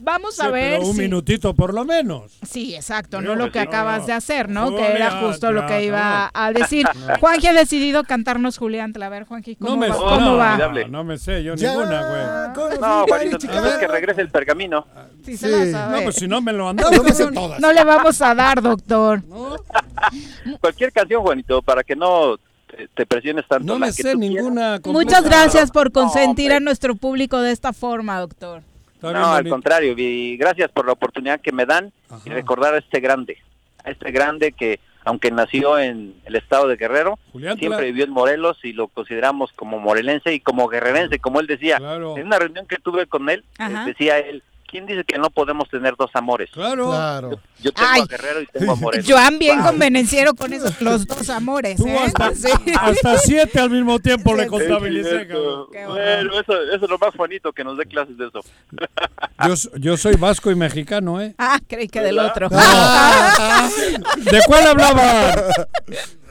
Vamos 0.00 0.36
Sí, 0.36 0.42
a 0.42 0.48
ver 0.50 0.78
pero 0.78 0.88
un 0.88 0.94
si... 0.94 1.02
minutito 1.02 1.54
por 1.54 1.74
lo 1.74 1.84
menos. 1.84 2.38
Sí, 2.48 2.74
exacto, 2.74 3.20
no 3.20 3.34
lo 3.34 3.50
que 3.50 3.60
sí. 3.60 3.66
acabas 3.66 4.00
No, 4.02 4.06
de 4.06 4.12
hacer, 4.12 4.48
¿no? 4.48 4.70
Que 4.74 4.92
era 4.92 5.20
justo 5.20 5.50
lo 5.52 5.66
que 5.66 5.84
iba 5.84 6.30
a 6.32 6.52
decir. 6.52 6.86
No. 7.08 7.18
Juanji 7.20 7.46
ha 7.48 7.52
decidido 7.52 8.04
cantarnos 8.04 8.58
Julián. 8.58 8.92
A 9.02 9.08
ver, 9.08 9.24
Juanji, 9.24 9.56
¿cómo 9.56 9.70
No 9.70 9.76
me 9.76 9.88
va? 9.88 9.94
sé, 9.94 10.00
¿Cómo 10.00 10.20
no, 10.20 10.36
va? 10.36 10.46
Formidable. 10.50 10.88
no 10.88 11.04
me 11.04 11.18
sé 11.18 11.42
yo 11.42 11.54
Ya, 11.54 11.70
ninguna, 11.72 12.54
güey. 12.54 12.78
No, 12.80 13.04
Juanito, 13.06 13.38
que 13.38 13.86
regrese 13.88 14.20
el 14.20 14.30
pergamino. 14.30 14.86
Sí, 15.24 15.36
se 15.36 15.48
la 15.48 15.70
sabe. 15.70 15.96
No, 15.98 16.02
pues 16.04 16.16
si 16.16 16.26
no 16.28 16.40
me 16.40 16.52
lo 16.52 16.68
han 16.68 16.76
No, 16.76 16.82
dado. 16.84 16.94
yo 16.96 17.02
me 17.04 17.10
sé 17.12 17.24
cabrón. 17.24 17.34
todas. 17.34 17.60
No 17.60 17.72
le 17.72 17.84
vamos 17.84 18.20
a 18.22 18.34
dar, 18.34 18.62
doctor. 18.62 19.22
Cualquier 20.60 20.92
canción, 20.92 21.22
Juanito, 21.22 21.62
para 21.62 21.82
que 21.84 21.96
no 21.96 22.36
te, 22.94 23.06
presiones 23.06 23.46
tanto. 23.48 23.64
No 23.66 23.74
la 23.78 23.86
me 23.86 23.92
que 23.92 24.02
sé 24.02 24.12
tú 24.12 24.18
ninguna. 24.18 24.80
Muchas 24.86 25.24
gracias 25.24 25.70
por 25.70 25.92
consentir 25.92 26.52
a 26.52 26.60
nuestro 26.60 26.94
público 26.94 27.40
de 27.40 27.52
esta 27.52 27.72
forma, 27.72 28.18
doctor. 28.20 28.62
Está 28.98 29.08
quieras. 29.12 29.22
bien 29.22 29.30
No, 29.30 29.34
al 29.34 29.48
contrario, 29.48 29.94
y 29.96 30.36
gracias 30.36 30.70
por 30.72 30.86
la 30.86 30.92
oportunidad 30.92 31.40
que 31.40 31.52
me 31.52 31.66
dan 31.66 31.92
y 32.24 32.30
recordar 32.30 32.74
a 32.74 32.78
este 32.78 32.98
grande, 32.98 33.38
a 33.84 33.90
este 33.90 34.10
grande 34.10 34.52
que 34.52 34.80
aunque 35.04 35.30
nació 35.30 35.78
en 35.78 36.14
el 36.24 36.34
estado 36.36 36.68
de 36.68 36.76
Guerrero, 36.76 37.18
Julián, 37.32 37.56
siempre 37.58 37.86
vivió 37.86 38.04
en 38.04 38.10
Morelos 38.10 38.58
y 38.64 38.72
lo 38.72 38.88
consideramos 38.88 39.52
como 39.52 39.78
morelense 39.78 40.34
y 40.34 40.40
como 40.40 40.68
guerrerense, 40.68 41.18
como 41.18 41.40
él 41.40 41.46
decía. 41.46 41.78
Claro. 41.78 42.18
En 42.18 42.26
una 42.26 42.38
reunión 42.38 42.66
que 42.66 42.76
tuve 42.76 43.06
con 43.06 43.30
él, 43.30 43.44
Ajá. 43.56 43.84
eh, 43.84 43.86
decía 43.86 44.18
él, 44.18 44.42
¿quién 44.70 44.86
dice 44.86 45.02
que 45.04 45.18
no 45.18 45.30
podemos 45.30 45.68
tener 45.68 45.94
dos 45.96 46.10
amores? 46.14 46.50
Claro. 46.52 46.90
Claro. 46.90 47.40
Yo 47.60 47.72
tengo 47.72 47.88
Ay. 47.90 48.02
a 48.02 48.06
Guerrero 48.06 48.42
y 48.42 48.46
tengo 48.46 48.72
a 48.72 48.74
Morelos. 48.76 49.06
Joan 49.10 49.38
bien 49.38 49.60
convenenciero 49.60 50.34
con 50.34 50.52
esos 50.52 50.80
los 50.80 51.06
dos 51.06 51.28
amores, 51.30 51.76
Tú 51.76 51.88
¿eh? 51.88 51.98
hasta, 51.98 52.34
Sí. 52.34 52.48
hasta 52.78 53.18
siete 53.18 53.58
al 53.58 53.70
mismo 53.70 53.98
tiempo 53.98 54.34
le 54.36 54.46
contabilicé, 54.46 55.24
bueno, 55.26 56.40
eso, 56.40 56.62
eso 56.62 56.84
es 56.84 56.90
lo 56.90 56.98
más 56.98 57.14
bonito, 57.16 57.52
que 57.52 57.64
nos 57.64 57.76
dé 57.78 57.86
clases 57.86 58.16
de 58.16 58.26
eso. 58.28 58.40
Yo, 59.46 59.54
yo 59.78 59.96
soy 59.96 60.16
vasco 60.16 60.50
y 60.50 60.56
mexicano, 60.56 61.20
¿eh? 61.20 61.32
Ah, 61.38 61.60
creí 61.68 61.86
que 61.86 62.00
del 62.00 62.16
¿Verdad? 62.16 62.32
otro. 62.32 62.48
¿De 62.48 64.40
cuál 64.46 64.66
hablaba? 64.66 65.32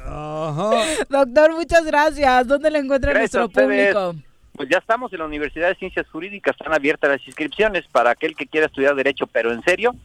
Ajá. 0.06 0.72
Doctor, 1.10 1.54
muchas 1.56 1.86
gracias. 1.86 2.48
¿Dónde 2.48 2.70
lo 2.70 2.80
encuentra 2.80 3.14
Gracias 3.14 3.34
nuestro 3.34 3.62
público? 3.64 4.16
Pues 4.58 4.70
ya 4.70 4.80
estamos 4.80 5.14
en 5.14 5.20
la 5.20 5.26
Universidad 5.26 5.70
de 5.70 5.76
Ciencias 5.76 6.08
Jurídicas, 6.12 6.56
están 6.60 6.74
abiertas 6.74 7.12
las 7.12 7.26
inscripciones 7.28 7.86
para 7.92 8.10
aquel 8.10 8.36
que 8.36 8.48
quiera 8.48 8.66
estudiar 8.66 8.96
Derecho, 8.96 9.28
pero 9.28 9.54
en 9.54 9.64
serio, 9.64 9.96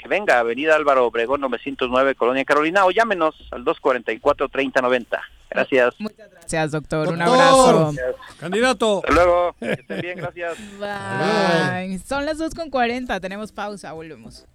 que 0.00 0.08
venga, 0.08 0.38
Avenida 0.38 0.76
Álvaro 0.76 1.06
Obregón 1.06 1.40
909, 1.40 2.14
Colonia 2.14 2.44
Carolina, 2.44 2.84
o 2.84 2.92
llámenos 2.92 3.34
al 3.50 3.64
244-3090. 3.64 5.06
Gracias. 5.50 5.94
Muchas 5.98 6.30
gracias, 6.30 6.70
doctor. 6.70 7.08
Un 7.08 7.18
Doctor. 7.18 7.40
abrazo. 7.40 7.94
Candidato. 8.38 8.98
Hasta 8.98 9.12
luego, 9.12 9.56
que 9.58 9.72
estén 9.72 10.00
bien, 10.00 10.18
gracias. 10.18 10.56
Bye. 10.78 11.98
Son 11.98 12.24
las 12.24 12.38
2.40, 12.38 13.20
tenemos 13.20 13.50
pausa, 13.50 13.92
volvemos. 13.92 14.46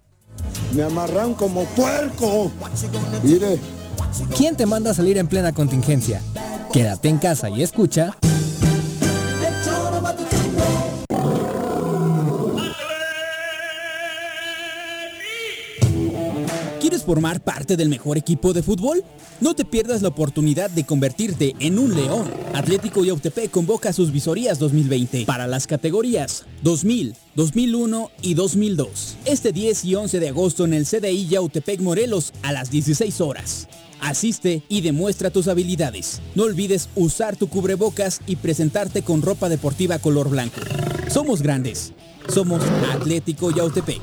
Me 0.74 0.82
amarran 0.82 1.34
como 1.34 1.66
puerco. 1.74 2.50
Mire, 3.22 3.58
¿Quién 4.36 4.56
te 4.56 4.66
manda 4.66 4.90
a 4.90 4.94
salir 4.94 5.18
en 5.18 5.26
plena 5.26 5.52
contingencia? 5.52 6.20
Quédate 6.72 7.08
en 7.08 7.18
casa 7.18 7.48
y 7.50 7.62
escucha. 7.62 8.16
¿Quieres 16.92 17.06
formar 17.06 17.42
parte 17.42 17.78
del 17.78 17.88
mejor 17.88 18.18
equipo 18.18 18.52
de 18.52 18.62
fútbol? 18.62 19.02
No 19.40 19.54
te 19.54 19.64
pierdas 19.64 20.02
la 20.02 20.08
oportunidad 20.08 20.68
de 20.68 20.84
convertirte 20.84 21.54
en 21.58 21.78
un 21.78 21.94
león. 21.94 22.30
Atlético 22.52 23.02
Yautepec 23.02 23.50
convoca 23.50 23.94
sus 23.94 24.12
visorías 24.12 24.58
2020 24.58 25.24
para 25.24 25.46
las 25.46 25.66
categorías 25.66 26.44
2000, 26.60 27.14
2001 27.34 28.10
y 28.20 28.34
2002. 28.34 29.16
Este 29.24 29.52
10 29.52 29.86
y 29.86 29.94
11 29.94 30.20
de 30.20 30.28
agosto 30.28 30.66
en 30.66 30.74
el 30.74 30.84
CDI 30.84 31.28
Yautepec 31.28 31.80
Morelos 31.80 32.34
a 32.42 32.52
las 32.52 32.70
16 32.70 33.22
horas. 33.22 33.68
Asiste 34.02 34.62
y 34.68 34.82
demuestra 34.82 35.30
tus 35.30 35.48
habilidades. 35.48 36.20
No 36.34 36.42
olvides 36.42 36.90
usar 36.94 37.36
tu 37.36 37.48
cubrebocas 37.48 38.20
y 38.26 38.36
presentarte 38.36 39.00
con 39.00 39.22
ropa 39.22 39.48
deportiva 39.48 39.98
color 39.98 40.28
blanco. 40.28 40.60
Somos 41.08 41.40
grandes. 41.40 41.94
Somos 42.28 42.62
Atlético 42.92 43.50
Yautepec. 43.50 44.02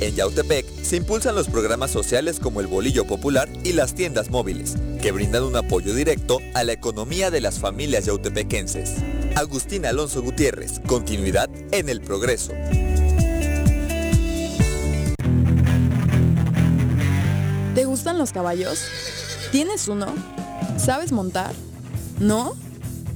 En 0.00 0.14
Yautepec 0.14 0.64
se 0.82 0.96
impulsan 0.96 1.34
los 1.34 1.48
programas 1.48 1.90
sociales 1.90 2.40
como 2.40 2.60
el 2.60 2.66
Bolillo 2.66 3.06
Popular 3.06 3.50
y 3.64 3.74
las 3.74 3.94
tiendas 3.94 4.30
móviles, 4.30 4.76
que 5.02 5.12
brindan 5.12 5.42
un 5.42 5.54
apoyo 5.56 5.94
directo 5.94 6.38
a 6.54 6.64
la 6.64 6.72
economía 6.72 7.30
de 7.30 7.42
las 7.42 7.58
familias 7.58 8.06
yautepequenses. 8.06 8.94
Agustín 9.36 9.84
Alonso 9.84 10.22
Gutiérrez, 10.22 10.80
continuidad 10.86 11.50
en 11.70 11.90
el 11.90 12.00
progreso. 12.00 12.52
¿Te 17.74 17.84
gustan 17.84 18.16
los 18.16 18.32
caballos? 18.32 18.82
¿Tienes 19.52 19.86
uno? 19.86 20.06
¿Sabes 20.78 21.12
montar? 21.12 21.52
¿No? 22.18 22.54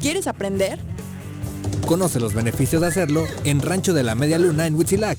¿Quieres 0.01 0.27
aprender? 0.27 0.78
Conoce 1.86 2.20
los 2.20 2.35
beneficios 2.35 2.82
de 2.82 2.89
hacerlo 2.89 3.27
en 3.44 3.62
Rancho 3.62 3.94
de 3.94 4.02
la 4.02 4.15
Media 4.15 4.39
Luna 4.39 4.66
en 4.66 4.74
Huitzilac. 4.74 5.19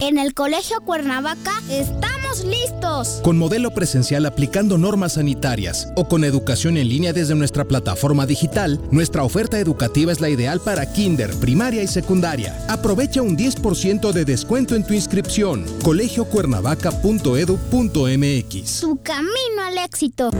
En 0.00 0.16
el 0.16 0.32
Colegio 0.32 0.80
Cuernavaca 0.80 1.60
estamos 1.68 2.44
listos. 2.44 3.20
Con 3.24 3.36
modelo 3.36 3.74
presencial 3.74 4.26
aplicando 4.26 4.78
normas 4.78 5.14
sanitarias 5.14 5.88
o 5.96 6.06
con 6.06 6.22
educación 6.22 6.76
en 6.76 6.88
línea 6.88 7.12
desde 7.12 7.34
nuestra 7.34 7.64
plataforma 7.64 8.24
digital, 8.24 8.80
nuestra 8.92 9.24
oferta 9.24 9.58
educativa 9.58 10.12
es 10.12 10.20
la 10.20 10.28
ideal 10.28 10.60
para 10.60 10.92
kinder, 10.92 11.34
primaria 11.40 11.82
y 11.82 11.88
secundaria. 11.88 12.56
Aprovecha 12.68 13.22
un 13.22 13.36
10% 13.36 14.12
de 14.12 14.24
descuento 14.24 14.76
en 14.76 14.86
tu 14.86 14.94
inscripción. 14.94 15.64
colegiocuernavaca.edu.mx 15.82 18.70
Su 18.70 19.00
camino 19.02 19.62
al 19.66 19.78
éxito. 19.78 20.30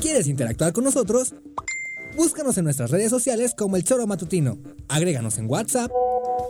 ¿Quieres 0.00 0.26
interactuar 0.26 0.72
con 0.72 0.82
nosotros? 0.82 1.32
Búscanos 2.16 2.58
en 2.58 2.64
nuestras 2.64 2.90
redes 2.90 3.10
sociales 3.10 3.54
como 3.56 3.76
El 3.76 3.84
Choro 3.84 4.04
Matutino. 4.08 4.58
Agréganos 4.88 5.38
en 5.38 5.48
WhatsApp 5.48 5.92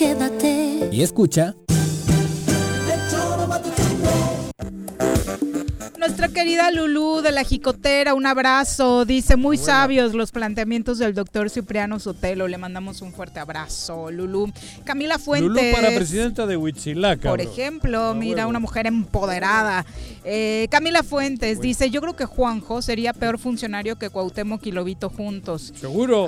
Quédate. 0.00 0.88
Y 0.90 1.02
escucha... 1.02 1.54
Nuestra 6.20 6.42
querida 6.42 6.70
Lulú 6.70 7.22
de 7.22 7.32
la 7.32 7.44
Jicotera, 7.44 8.12
un 8.12 8.26
abrazo. 8.26 9.06
Dice, 9.06 9.36
muy 9.36 9.56
sabios 9.56 10.12
los 10.12 10.32
planteamientos 10.32 10.98
del 10.98 11.14
doctor 11.14 11.48
Cipriano 11.48 11.98
Sotelo. 11.98 12.46
Le 12.46 12.58
mandamos 12.58 13.00
un 13.00 13.14
fuerte 13.14 13.40
abrazo, 13.40 14.10
Lulú. 14.10 14.52
Camila 14.84 15.18
Fuentes. 15.18 15.48
Lulú 15.48 15.72
para 15.74 15.94
presidenta 15.94 16.46
de 16.46 16.58
Huitzilac. 16.58 17.22
Por 17.22 17.40
ejemplo, 17.40 18.12
mira, 18.14 18.46
una 18.46 18.58
mujer 18.58 18.86
empoderada. 18.86 19.86
Eh, 20.22 20.68
Camila 20.70 21.02
Fuentes 21.02 21.62
dice, 21.62 21.88
yo 21.88 22.02
creo 22.02 22.14
que 22.14 22.26
Juanjo 22.26 22.82
sería 22.82 23.14
peor 23.14 23.38
funcionario 23.38 23.96
que 23.96 24.10
Cuauhtémoc 24.10 24.66
y 24.66 24.72
Lobito 24.72 25.08
juntos. 25.08 25.72
Seguro. 25.80 26.26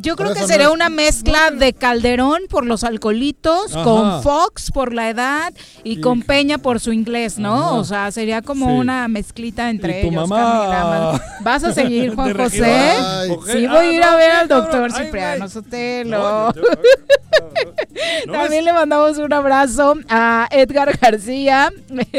Yo 0.00 0.16
creo 0.16 0.34
que 0.34 0.44
sería 0.48 0.66
no 0.66 0.72
una 0.72 0.88
mezcla 0.88 1.52
de 1.52 1.72
Calderón 1.72 2.42
por 2.50 2.66
los 2.66 2.82
alcoholitos, 2.82 3.76
Ajá. 3.76 3.84
con 3.84 4.22
Fox 4.24 4.72
por 4.72 4.92
la 4.92 5.08
edad 5.08 5.54
y, 5.84 6.00
con 6.00 6.22
Peña 6.22 6.58
por 6.58 6.80
su 6.80 6.92
inglés, 6.92 7.38
¿no? 7.38 7.54
Ajá. 7.54 7.72
O 7.74 7.84
sea, 7.84 8.10
sería 8.10 8.42
como 8.42 8.71
Una 8.76 9.08
mezclita 9.08 9.70
entre 9.70 10.00
Y 10.00 10.02
tu 10.02 10.08
ellos. 10.08 10.28
mamá-. 10.28 11.20
¿Vas 11.40 11.64
a 11.64 11.72
seguir, 11.74 12.14
Juan 12.14 12.36
José? 12.36 12.56
Sí, 12.56 12.62
Ah, 12.64 13.24
voy 13.72 13.86
a 13.86 13.92
ir 13.92 14.02
a 14.02 14.10
no, 14.12 14.16
ver 14.16 14.30
al 14.30 14.48
doctor 14.48 14.90
Ay, 14.94 15.04
Cipriano. 15.04 15.48
Sotelo. 15.48 16.52
No 18.26 18.32
También 18.32 18.64
le 18.64 18.72
mandamos 18.72 19.18
un 19.18 19.32
abrazo 19.32 19.94
a 20.08 20.48
Edgar 20.50 20.96
García 20.98 21.70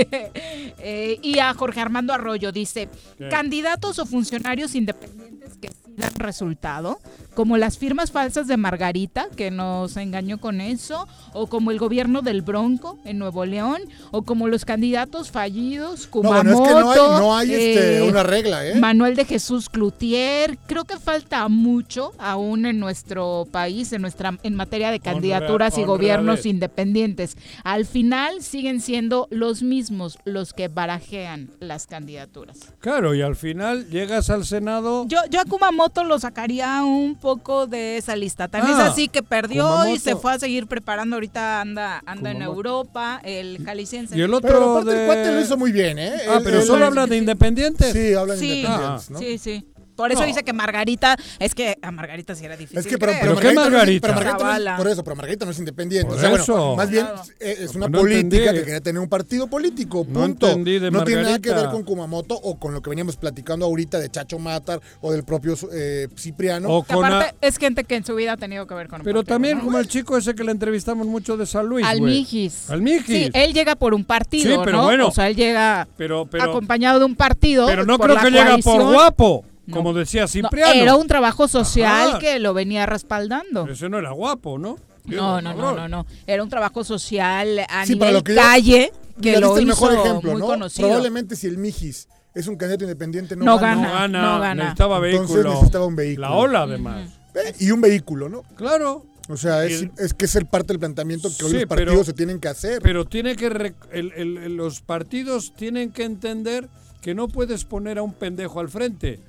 eh, 0.80 1.20
y 1.22 1.40
a 1.40 1.54
Jorge 1.54 1.82
Armando 1.82 2.14
Arroyo. 2.14 2.52
Dice, 2.52 2.90
¿Qué? 3.18 3.30
candidatos 3.30 4.00
o 4.00 4.06
funcionarios 4.06 4.76
independientes 4.76 5.33
que 5.62 5.70
sí 5.70 5.94
dan 5.96 6.14
resultado, 6.16 7.00
como 7.34 7.58
las 7.58 7.78
firmas 7.78 8.12
falsas 8.12 8.48
de 8.48 8.58
Margarita, 8.58 9.28
que 9.36 9.52
nos 9.52 9.98
engañó 9.98 10.40
con 10.40 10.62
eso, 10.62 11.08
o 11.34 11.48
como 11.48 11.72
el 11.72 11.80
gobierno 11.80 12.22
del 12.22 12.42
Bronco 12.42 13.00
en 13.06 13.20
Nuevo 13.20 13.46
León, 13.46 13.82
o 14.12 14.24
como 14.24 14.48
los 14.48 14.66
candidatos 14.66 15.32
fallidos, 15.32 16.10
No, 16.14 16.22
bueno, 16.22 16.54
Kumamoto, 16.54 16.64
es 16.64 16.96
que 16.96 17.00
no 17.00 17.12
hay, 17.12 17.20
no 17.20 17.36
hay 17.38 17.52
este, 17.54 17.98
eh, 17.98 18.10
una 18.10 18.24
regla, 18.24 18.68
¿eh? 18.68 18.76
Manuel 18.76 19.16
de 19.16 19.26
Jesús 19.26 19.70
Cloutier. 19.70 20.58
Creo 20.68 20.86
que 20.86 20.98
falta 20.98 21.48
mucho 21.48 22.12
aún 22.18 22.66
en 22.66 22.80
nuestro 22.80 23.48
país, 23.52 23.94
en 23.94 24.02
nuestra, 24.02 24.38
en 24.44 24.56
materia 24.56 24.92
de 24.92 25.00
candidaturas 25.00 25.78
y 25.78 25.84
gobiernos 25.84 26.46
independientes. 26.46 27.38
Al 27.64 27.86
final 27.86 28.42
siguen 28.42 28.82
siendo 28.82 29.28
los 29.32 29.64
mismos 29.64 30.18
los 30.26 30.54
que 30.54 30.68
barajean 30.68 31.50
las 31.60 31.88
candidaturas. 31.88 32.58
Claro, 32.80 33.16
y 33.16 33.22
al 33.22 33.36
final 33.36 33.90
llegas 33.90 34.30
al 34.30 34.46
Senado. 34.46 35.06
Yo, 35.08 35.20
yo 35.34 35.42
a 35.42 35.46
Kumamoto 35.46 36.04
lo 36.04 36.20
sacaría 36.20 36.84
un 36.84 37.16
poco 37.16 37.66
de 37.66 37.98
esa 37.98 38.16
lista. 38.16 38.48
También 38.48 38.78
Ah, 38.78 38.84
es 38.86 38.92
así 38.92 39.08
que 39.08 39.24
perdió 39.24 39.88
y 39.88 39.98
se 39.98 40.16
fue 40.16 40.32
a 40.34 40.40
seguir 40.40 40.68
preparando. 40.68 41.16
Ahorita 41.16 41.60
anda, 41.60 42.04
anda 42.06 42.30
en 42.32 42.42
Europa, 42.44 43.20
el 43.24 43.64
jalisciense. 43.66 44.16
Y 44.16 44.22
el 44.22 44.32
otro 44.34 44.48
Pero 44.50 44.72
aparte 44.78 44.92
de... 44.94 45.00
el 45.02 45.06
cuate 45.08 45.32
lo 45.34 45.42
hizo 45.42 45.58
muy 45.58 45.72
bien, 45.72 45.98
¿eh? 45.98 46.14
Ah, 46.30 46.40
pero 46.44 46.62
solo 46.62 46.86
habla 46.86 47.08
de 47.08 47.18
independientes. 47.18 47.92
Sí, 47.94 48.14
habla 48.14 48.36
de 48.36 48.40
Sí, 48.40 48.60
independientes, 48.60 49.10
¿no? 49.10 49.20
sí, 49.20 49.38
sí. 49.40 49.66
Por 49.96 50.12
eso 50.12 50.22
No. 50.22 50.28
dice 50.28 50.44
que 50.44 50.54
Margarita, 50.54 51.16
es 51.40 51.54
que 51.56 51.78
a 51.82 51.92
Margarita 51.92 52.36
sí 52.36 52.46
era 52.46 52.56
difícil. 52.58 52.80
Es 52.80 52.88
que, 52.88 52.98
pero, 52.98 53.14
pero 53.20 53.36
Margarita, 53.36 53.54
no 53.62 53.66
es- 53.66 53.72
Margarita? 53.72 54.08
pero 54.08 54.14
Margarita 54.16 54.44
no 54.44 54.50
es- 54.50 54.56
Zavala. 54.58 54.78
por 54.78 54.88
eso, 54.88 55.04
pero 55.04 55.16
Margarita 55.16 55.46
no 55.46 55.52
es 55.52 55.60
independiente. 55.60 56.08
Por 56.08 56.18
o 56.18 56.20
sea, 56.20 56.30
bueno, 56.30 56.44
eso. 56.44 56.76
más 56.76 56.90
bien 56.90 57.06
Claro. 57.06 57.22
es, 57.40 57.76
una 57.76 57.88
No 57.88 58.00
política 58.00 58.20
entendí. 58.20 58.60
que 58.60 58.66
quería 58.66 58.82
tener 58.82 59.02
un 59.02 59.10
partido 59.10 59.48
político, 59.48 60.06
No 60.08 60.22
punto. 60.22 60.48
entendí 60.48 60.80
de 60.80 60.92
no 60.92 61.04
tiene 61.04 61.24
nada 61.24 61.40
que 61.40 61.52
ver 61.54 61.70
con 61.70 61.84
Kumamoto 61.84 62.36
o 62.36 62.58
con 62.60 62.74
lo 62.74 62.82
que 62.82 62.90
veníamos 62.90 63.18
platicando 63.18 63.66
ahorita 63.66 64.00
de 64.00 64.10
Chacho 64.10 64.40
Matar 64.40 64.80
o 65.02 65.12
del 65.12 65.24
propio 65.24 65.56
eh, 65.74 66.08
Cipriano. 66.18 66.70
O 66.70 66.84
Que 66.84 66.94
con 66.94 67.06
aparte 67.06 67.36
a- 67.42 67.48
es 67.48 67.58
gente 67.58 67.84
que 67.84 67.96
en 67.96 68.06
su 68.06 68.16
vida 68.16 68.34
ha 68.34 68.38
tenido 68.38 68.66
que 68.68 68.74
ver 68.76 68.88
con 68.88 69.02
un 69.02 69.06
Pero 69.06 69.20
partido, 69.20 69.36
también 69.36 69.58
¿no? 69.60 69.64
como 69.66 69.78
el 69.80 69.88
chico 69.88 70.18
ese 70.18 70.34
que 70.36 70.44
le 70.44 70.52
entrevistamos 70.52 71.06
mucho 71.08 71.38
de 71.38 71.46
San 71.46 71.68
Luis, 71.68 71.86
Al. 71.86 72.02
Mijis. 72.02 72.70
Al 72.70 72.82
Mijis. 72.82 73.06
Sí, 73.06 73.30
él 73.34 73.54
llega 73.54 73.76
por 73.76 73.94
un 73.94 74.06
partido, 74.06 74.52
Sí, 74.56 74.62
pero 74.64 74.78
¿no? 74.78 74.84
bueno. 74.84 75.08
O 75.08 75.12
sea, 75.12 75.28
él 75.28 75.36
llega 75.36 75.88
pero, 75.98 76.26
pero, 76.26 76.46
acompañado 76.46 77.00
de 77.00 77.06
un 77.06 77.16
partido. 77.16 77.66
pero 77.68 77.86
no 77.86 77.98
creo 78.00 78.18
que 78.18 78.32
llega 78.32 78.58
por 78.60 78.84
guapo, 78.84 79.46
No. 79.66 79.78
como 79.78 79.94
decía 79.94 80.24
No, 80.24 80.28
Cipriano. 80.28 80.74
era 80.74 80.96
un 80.96 81.08
trabajo 81.08 81.48
social 81.48 82.10
Ajá. 82.10 82.20
que 82.20 82.40
lo 82.40 82.54
venía 82.54 82.86
respaldando. 82.86 83.68
Ese 83.68 83.88
no 83.90 83.98
era 83.98 84.12
guapo, 84.12 84.58
¿no? 84.58 84.78
No, 85.06 85.42
no, 85.42 85.54
no, 85.54 85.74
no, 85.76 85.88
no. 85.88 86.06
Era 86.28 86.44
un 86.44 86.50
trabajo 86.50 86.84
social 86.84 87.60
a 87.70 87.86
Sí, 87.86 87.94
nivel 87.94 88.24
que 88.24 88.36
yo- 88.36 88.42
calle 88.42 88.92
que 89.22 89.40
lo 89.40 89.48
diste 89.56 89.62
el 89.64 89.68
hizo 89.70 89.82
mejor 89.90 89.94
ejemplo, 90.06 90.32
muy 90.32 90.40
¿no? 90.42 90.48
conocido. 90.48 90.88
Probablemente 90.88 91.36
si 91.36 91.48
el 91.48 91.58
Mijis 91.58 92.08
es 92.34 92.48
un 92.48 92.56
candidato 92.56 92.84
independiente, 92.86 93.36
no, 93.36 93.46
No 93.46 93.60
gana. 93.60 93.90
gana, 93.92 94.22
no 94.22 94.40
gana. 94.40 94.56
Necesitaba 94.64 94.98
Entonces 94.98 95.28
vehículo. 95.36 95.54
necesitaba 95.54 95.86
un 95.86 95.96
vehículo. 95.96 96.28
La 96.30 96.34
ola, 96.36 96.62
además. 96.64 97.10
Eh, 97.36 97.54
Y 97.60 97.72
un 97.72 97.82
vehículo, 97.82 98.30
¿no? 98.30 98.44
Claro. 98.56 99.06
O 99.30 99.38
sea, 99.38 99.64
es, 99.66 99.86
es 99.98 100.14
que 100.14 100.26
es 100.26 100.36
el 100.36 100.46
parte 100.46 100.68
del 100.74 100.80
planteamiento 100.80 101.30
que 101.38 101.46
hoy 101.46 101.54
los 101.54 101.66
partidos 101.66 101.92
pero- 101.94 102.04
se 102.04 102.14
tienen 102.14 102.40
que 102.40 102.48
hacer. 102.50 102.82
Pero 102.82 103.06
tiene 103.06 103.36
que 103.38 103.46
el- 103.92 104.12
el- 104.16 104.56
los 104.58 104.82
partidos 104.82 105.54
tienen 105.56 105.92
que 105.92 106.04
entender 106.04 106.68
que 107.02 107.14
no 107.16 107.28
puedes 107.30 107.64
poner 107.66 107.98
a 107.98 108.02
un 108.04 108.14
pendejo 108.14 108.60
al 108.60 108.70
frente, 108.70 109.20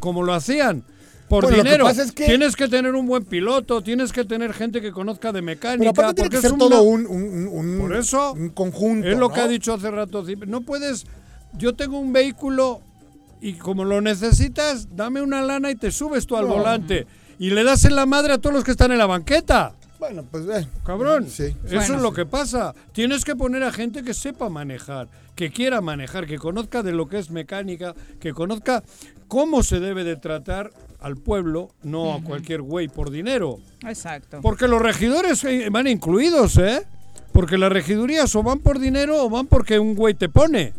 como 0.00 0.22
lo 0.22 0.34
hacían. 0.34 0.84
Por 1.28 1.44
Bueno, 1.44 1.58
que 1.58 1.62
dinero. 1.64 1.84
pasa 1.84 2.02
es 2.04 2.12
que- 2.12 2.24
Tienes 2.24 2.56
que 2.56 2.68
tener 2.68 2.94
un 2.94 3.06
buen 3.06 3.22
piloto, 3.24 3.82
tienes 3.82 4.12
que 4.12 4.24
tener 4.24 4.54
gente 4.54 4.80
que 4.80 4.92
conozca 4.92 5.30
de 5.30 5.42
mecánica. 5.42 5.78
Pero 5.80 5.90
aparte 5.90 6.14
tiene 6.14 6.30
porque 6.30 6.40
que 6.40 6.46
es 6.46 6.50
ser 6.50 6.58
todo 6.58 6.82
un, 6.82 7.06
un- 7.06 7.48
un- 7.48 7.78
Por 7.80 7.94
eso 7.94 8.32
un 8.32 8.48
conjunto. 8.48 9.06
Es 9.06 9.18
lo 9.18 9.28
¿no? 9.28 9.34
que 9.34 9.40
ha 9.42 9.48
dicho 9.48 9.74
hace 9.74 9.90
rato. 9.90 10.24
No 10.46 10.62
puedes. 10.62 11.04
Yo 11.52 11.74
tengo 11.74 11.98
un 11.98 12.14
vehículo 12.14 12.80
y 13.42 13.52
como 13.54 13.84
lo 13.84 14.00
necesitas, 14.00 14.96
dame 14.96 15.20
una 15.20 15.42
lana 15.42 15.70
y 15.70 15.74
te 15.74 15.90
subes 15.90 16.26
tú 16.26 16.34
al 16.36 16.48
No. 16.48 16.54
volante. 16.54 17.06
Y 17.38 17.50
le 17.50 17.62
das 17.62 17.84
en 17.84 17.94
la 17.94 18.06
madre 18.06 18.32
a 18.32 18.38
todos 18.38 18.54
los 18.54 18.64
que 18.64 18.70
están 18.70 18.90
en 18.92 18.98
la 18.98 19.06
banqueta. 19.06 19.74
Bueno, 19.98 20.24
pues 20.30 20.44
eh, 20.48 20.66
Cabrón, 20.84 21.26
Sí. 21.28 21.44
eso 21.44 21.56
Bueno, 21.76 21.94
es 21.96 22.02
lo 22.02 22.12
que 22.12 22.24
pasa. 22.26 22.74
Tienes 22.92 23.24
que 23.24 23.34
poner 23.34 23.62
a 23.64 23.72
gente 23.72 24.02
que 24.02 24.14
sepa 24.14 24.48
manejar, 24.48 25.08
que 25.34 25.50
quiera 25.50 25.80
manejar, 25.80 26.26
que 26.26 26.38
conozca 26.38 26.82
de 26.82 26.92
lo 26.92 27.08
que 27.08 27.18
es 27.18 27.30
mecánica, 27.30 27.94
que 28.20 28.32
conozca 28.32 28.82
cómo 29.26 29.62
se 29.62 29.80
debe 29.80 30.04
de 30.04 30.16
tratar 30.16 30.70
al 31.00 31.16
pueblo, 31.16 31.70
no 31.82 32.14
a 32.14 32.22
cualquier 32.22 32.62
güey 32.62 32.88
por 32.88 33.10
dinero. 33.10 33.58
Exacto. 33.86 34.40
Porque 34.42 34.68
los 34.68 34.80
regidores 34.82 35.42
eh, 35.44 35.68
van 35.70 35.86
incluidos, 35.86 36.56
¿eh? 36.58 36.84
Porque 37.32 37.58
las 37.58 37.70
regidurías 37.72 38.34
o 38.36 38.42
van 38.42 38.58
por 38.60 38.78
dinero 38.78 39.22
o 39.24 39.28
van 39.30 39.46
porque 39.46 39.78
un 39.78 39.94
güey 39.94 40.14
te 40.14 40.28
pone. 40.28 40.72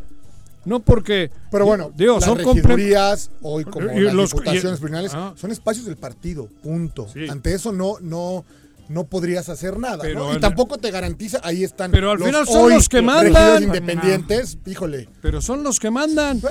No 0.66 0.82
porque. 0.82 1.32
Pero 1.52 1.66
bueno, 1.66 1.90
digo, 1.96 2.16
las 2.16 2.26
son 2.26 2.38
regidurías, 2.38 3.32
hoy 3.41 3.64
como 3.64 3.91
Y 3.94 4.02
las 4.02 4.14
los- 4.14 4.32
diputaciones 4.32 4.82
y- 4.82 5.16
ah. 5.16 5.34
son 5.38 5.52
espacios 5.52 5.86
del 5.86 5.96
partido, 5.96 6.48
punto. 6.62 7.08
Sí. 7.08 7.28
Ante 7.30 7.54
eso 7.54 7.72
no, 7.72 7.94
no, 8.02 8.44
no 8.90 9.06
podrías 9.06 9.48
hacer 9.49 9.80
nada. 9.80 9.99
Pero 10.02 10.20
¿no? 10.30 10.34
Y 10.36 10.40
tampoco 10.40 10.78
te 10.78 10.91
garantiza, 10.91 11.40
ahí 11.44 11.64
están 11.64 11.91
Pero 11.91 12.11
al 12.11 12.18
los 12.20 12.28
final 12.28 12.45
son 12.48 12.66
hoy 12.66 12.74
los 12.74 12.90
que 12.90 13.02
mandan. 13.02 13.64
independientes, 13.64 14.57
híjole. 14.66 15.07
Pero 15.22 15.41
son 15.41 15.64
los 15.64 15.80
que 15.80 15.90
mandan. 15.91 16.41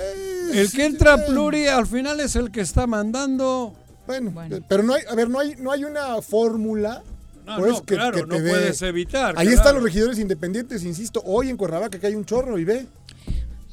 el 0.55 0.71
que 0.73 0.87
entra 0.87 1.15
a 1.15 1.27
pluri 1.27 1.67
al 1.67 1.87
final 1.87 2.21
es 2.21 2.37
el 2.37 2.51
que 2.51 2.61
está 2.63 2.87
mandando. 2.87 3.75
Bueno, 4.07 4.33
pero 4.69 4.83
no 4.83 4.95
hay, 4.95 5.03
a 5.11 5.15
ver, 5.15 5.29
no 5.29 5.39
hay, 5.41 5.55
no 5.59 5.71
hay 5.71 5.85
una 5.85 6.23
fórmula. 6.23 7.03
No, 7.45 7.57
pues, 7.59 7.73
no, 7.73 7.83
claro, 7.85 8.27
no 8.27 8.39
dé- 8.41 8.51
puedes 8.51 8.81
evitar, 8.83 9.35
Ahí 9.39 9.47
claro. 9.47 9.51
están 9.57 9.75
los 9.75 9.83
regidores 9.83 10.19
independientes, 10.19 10.83
insisto. 10.85 11.23
Hoy 11.25 11.49
en 11.51 11.57
Cuernavaca 11.57 11.99
que 11.99 12.07
hay 12.07 12.15
un 12.15 12.25
chorro 12.25 12.59
y 12.59 12.65
ve. 12.65 12.87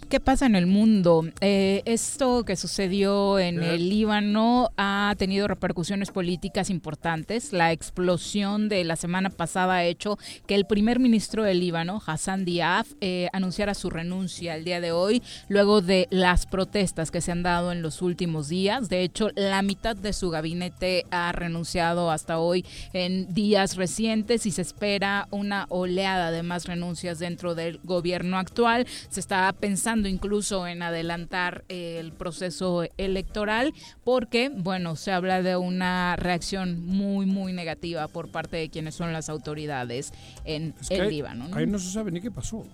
¿Qué 0.10 0.20
pasa 0.20 0.46
en 0.46 0.56
el 0.56 0.68
mundo? 0.68 1.26
Eh, 1.42 1.82
esto 1.86 2.44
que 2.44 2.56
sucedió 2.56 3.40
en 3.40 3.64
el 3.64 3.90
Líbano 3.90 4.70
ha 4.78 5.16
tenido 5.18 5.48
repercusiones 5.48 6.12
políticas 6.12 6.70
importantes. 6.70 7.52
La 7.54 7.72
explosión 7.72 8.70
de 8.70 8.84
la 8.84 8.98
semana 8.98 9.32
pasada 9.32 9.76
ha 9.76 9.84
hecho 9.84 10.20
que 10.46 10.54
el 10.54 10.66
primer 10.66 11.00
ministro 11.00 11.44
del 11.44 11.60
Líbano, 11.60 12.02
Hassan 12.06 12.46
Diab, 12.46 12.86
eh, 13.02 13.30
anunciara 13.34 13.74
su 13.74 13.90
renuncia 13.90 14.56
el 14.56 14.64
día 14.64 14.80
de 14.80 14.92
hoy, 14.92 15.24
luego 15.50 15.82
de 15.82 16.08
las 16.12 16.46
protestas 16.46 17.10
que 17.10 17.22
se 17.22 17.32
han 17.32 17.42
dado 17.42 17.72
en 17.72 17.82
los 17.82 18.04
últimos 18.04 18.48
días. 18.48 18.90
De 18.90 19.02
hecho, 19.02 19.30
la 19.36 19.64
mitad 19.64 19.96
de 19.96 20.14
su 20.14 20.30
gabinete 20.30 21.06
ha 21.10 21.32
renunciado 21.32 22.12
hasta 22.12 22.38
hoy 22.38 22.64
en 22.94 23.34
días 23.34 23.76
recientes 23.76 24.46
y 24.46 24.52
se 24.52 24.62
espera 24.62 25.28
una 25.32 25.66
oleada 25.70 26.30
de 26.30 26.44
más 26.44 26.66
renuncias 26.66 27.18
dentro 27.18 27.56
del 27.56 27.80
gobierno 27.84 28.38
actual. 28.38 28.86
Se 29.10 29.20
está 29.20 29.52
pensando 29.54 29.95
pensando 29.96 30.10
incluso 30.10 30.68
en 30.68 30.82
adelantar 30.82 31.64
eh, 31.70 31.98
el 32.00 32.12
proceso 32.12 32.84
electoral 32.98 33.74
porque, 34.04 34.50
bueno, 34.50 34.96
se 34.96 35.12
habla 35.12 35.42
de 35.42 35.56
una 35.56 36.16
reacción 36.18 36.86
muy, 36.86 37.26
muy 37.26 37.54
negativa 37.54 38.08
por 38.10 38.30
parte 38.30 38.58
de 38.58 38.70
quienes 38.70 38.96
son 38.96 39.14
las 39.14 39.30
autoridades 39.30 40.12
en 40.44 40.74
Es 40.82 40.90
que 40.90 40.98
el 40.98 41.10
Líbano. 41.10 41.48
¿no? 41.48 41.56
Ahí 41.56 41.66
no 41.68 41.80
se 41.80 41.90
sabe 41.92 42.12
ni 42.12 42.20
qué 42.20 42.30
pasó. 42.32 42.66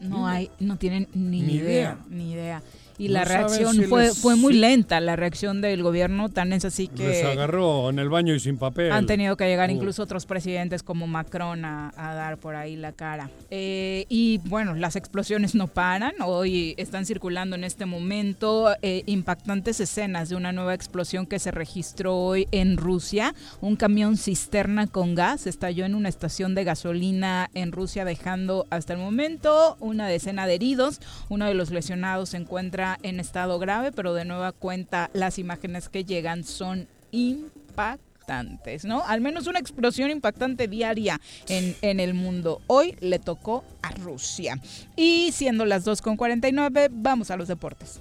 No 0.00 0.26
hay, 0.26 0.50
no 0.60 0.76
tienen 0.78 1.08
ni, 1.12 1.42
Ni 1.42 1.54
idea, 1.54 1.72
idea. 1.72 1.98
ni 2.08 2.32
idea. 2.32 2.62
Y 3.00 3.08
No 3.08 3.14
la 3.14 3.24
reacción 3.24 3.74
si 3.74 3.82
fue, 3.84 4.04
les- 4.04 4.18
fue 4.18 4.36
muy 4.36 4.52
lenta, 4.52 5.00
la 5.00 5.16
reacción 5.16 5.60
del 5.62 5.82
gobierno, 5.82 6.28
tan 6.28 6.52
es 6.52 6.64
así 6.66 6.90
Les 6.96 7.20
que 7.20 7.26
agarró 7.26 7.88
en 7.90 7.98
el 7.98 8.08
baño 8.10 8.34
y 8.34 8.40
sin 8.40 8.58
papel. 8.58 8.92
han 8.92 9.06
tenido 9.06 9.36
que 9.36 9.44
llegar 9.46 9.70
Uh. 9.70 9.72
incluso 9.72 10.02
otros 10.02 10.26
presidentes 10.26 10.82
como 10.82 11.06
Macron 11.06 11.64
a, 11.64 11.92
a 11.96 12.14
dar 12.14 12.36
por 12.38 12.56
ahí 12.56 12.76
la 12.76 12.92
cara. 12.92 13.30
Eh, 13.50 14.04
y 14.08 14.38
bueno, 14.44 14.74
las 14.74 14.96
explosiones 14.96 15.54
no 15.54 15.66
paran. 15.66 16.12
Hoy 16.24 16.74
están 16.76 17.06
circulando 17.06 17.56
en 17.56 17.64
este 17.64 17.86
momento 17.86 18.74
eh, 18.82 19.02
impactantes 19.06 19.80
escenas 19.80 20.28
de 20.28 20.36
una 20.36 20.52
nueva 20.52 20.74
explosión 20.74 21.26
que 21.26 21.38
se 21.38 21.50
registró 21.50 22.16
hoy 22.16 22.48
en 22.52 22.76
Rusia. 22.76 23.34
Un 23.62 23.76
camión 23.76 24.16
cisterna 24.18 24.86
con 24.86 25.14
gas 25.14 25.46
estalló 25.46 25.84
en 25.86 25.94
una 25.94 26.08
estación 26.10 26.54
de 26.54 26.64
gasolina 26.64 27.48
en 27.54 27.72
Rusia, 27.72 28.04
dejando 28.04 28.66
hasta 28.70 28.92
el 28.92 28.98
momento 28.98 29.76
una 29.80 30.06
decena 30.06 30.46
de 30.46 30.54
heridos. 30.56 31.00
Uno 31.30 31.46
de 31.46 31.54
los 31.54 31.70
lesionados 31.70 32.30
se 32.30 32.36
encuentra 32.36 32.89
en 33.02 33.20
estado 33.20 33.58
grave, 33.58 33.92
pero 33.92 34.14
de 34.14 34.24
nueva 34.24 34.52
cuenta 34.52 35.10
las 35.12 35.38
imágenes 35.38 35.88
que 35.88 36.04
llegan 36.04 36.44
son 36.44 36.88
impactantes, 37.10 38.84
¿no? 38.84 39.02
Al 39.06 39.20
menos 39.20 39.46
una 39.46 39.58
explosión 39.58 40.10
impactante 40.10 40.68
diaria 40.68 41.20
en, 41.48 41.76
en 41.82 42.00
el 42.00 42.14
mundo. 42.14 42.60
Hoy 42.66 42.96
le 43.00 43.18
tocó 43.18 43.64
a 43.82 43.90
Rusia. 43.90 44.60
Y 44.96 45.30
siendo 45.32 45.64
las 45.64 45.86
2.49, 45.86 46.88
vamos 46.92 47.30
a 47.30 47.36
los 47.36 47.48
deportes. 47.48 48.00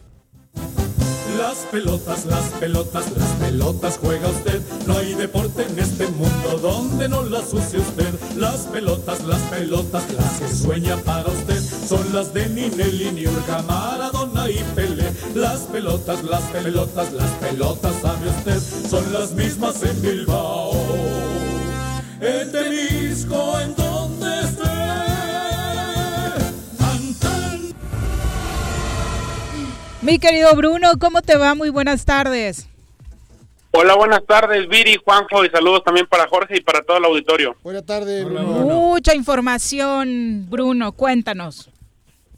Las 1.37 1.57
pelotas, 1.71 2.25
las 2.25 2.43
pelotas, 2.59 3.05
las 3.17 3.29
pelotas 3.39 3.97
juega 4.01 4.27
usted. 4.27 4.61
No 4.87 4.97
hay 4.97 5.13
deporte 5.13 5.65
en 5.69 5.79
este 5.79 6.07
mundo 6.07 6.59
donde 6.61 7.07
no 7.07 7.23
las 7.23 7.53
use 7.53 7.77
usted. 7.79 8.13
Las 8.37 8.61
pelotas, 8.61 9.23
las 9.25 9.41
pelotas, 9.43 10.03
las 10.13 10.39
que 10.39 10.55
sueña 10.55 10.97
para 10.97 11.29
usted. 11.29 11.61
Son 11.87 12.13
las 12.13 12.33
de 12.33 12.47
Ninelli, 12.49 13.11
Niurka, 13.11 13.61
Maradona 13.63 14.49
y 14.49 14.63
Pelé. 14.75 15.11
Las 15.35 15.61
pelotas, 15.61 16.23
las 16.23 16.41
pelotas, 16.43 17.13
las 17.13 17.31
pelotas, 17.31 17.93
sabe 18.01 18.29
usted. 18.29 18.89
Son 18.89 19.13
las 19.13 19.31
mismas 19.31 19.81
en 19.83 20.01
Bilbao. 20.01 20.71
En 22.21 22.51
Temisco, 22.51 23.59
en 23.59 23.73
Mi 30.09 30.17
querido 30.17 30.55
Bruno, 30.55 30.93
¿cómo 30.99 31.21
te 31.21 31.37
va? 31.37 31.53
Muy 31.53 31.69
buenas 31.69 32.03
tardes. 32.03 32.67
Hola, 33.69 33.93
buenas 33.95 34.25
tardes, 34.25 34.67
Viri, 34.67 34.97
Juanjo, 35.05 35.45
y 35.45 35.49
saludos 35.51 35.83
también 35.83 36.07
para 36.07 36.27
Jorge 36.27 36.57
y 36.57 36.61
para 36.61 36.81
todo 36.81 36.97
el 36.97 37.05
auditorio. 37.05 37.55
Buenas 37.61 37.85
tardes, 37.85 38.25
Mucha 38.27 39.13
información, 39.13 40.47
Bruno, 40.49 40.93
cuéntanos. 40.93 41.69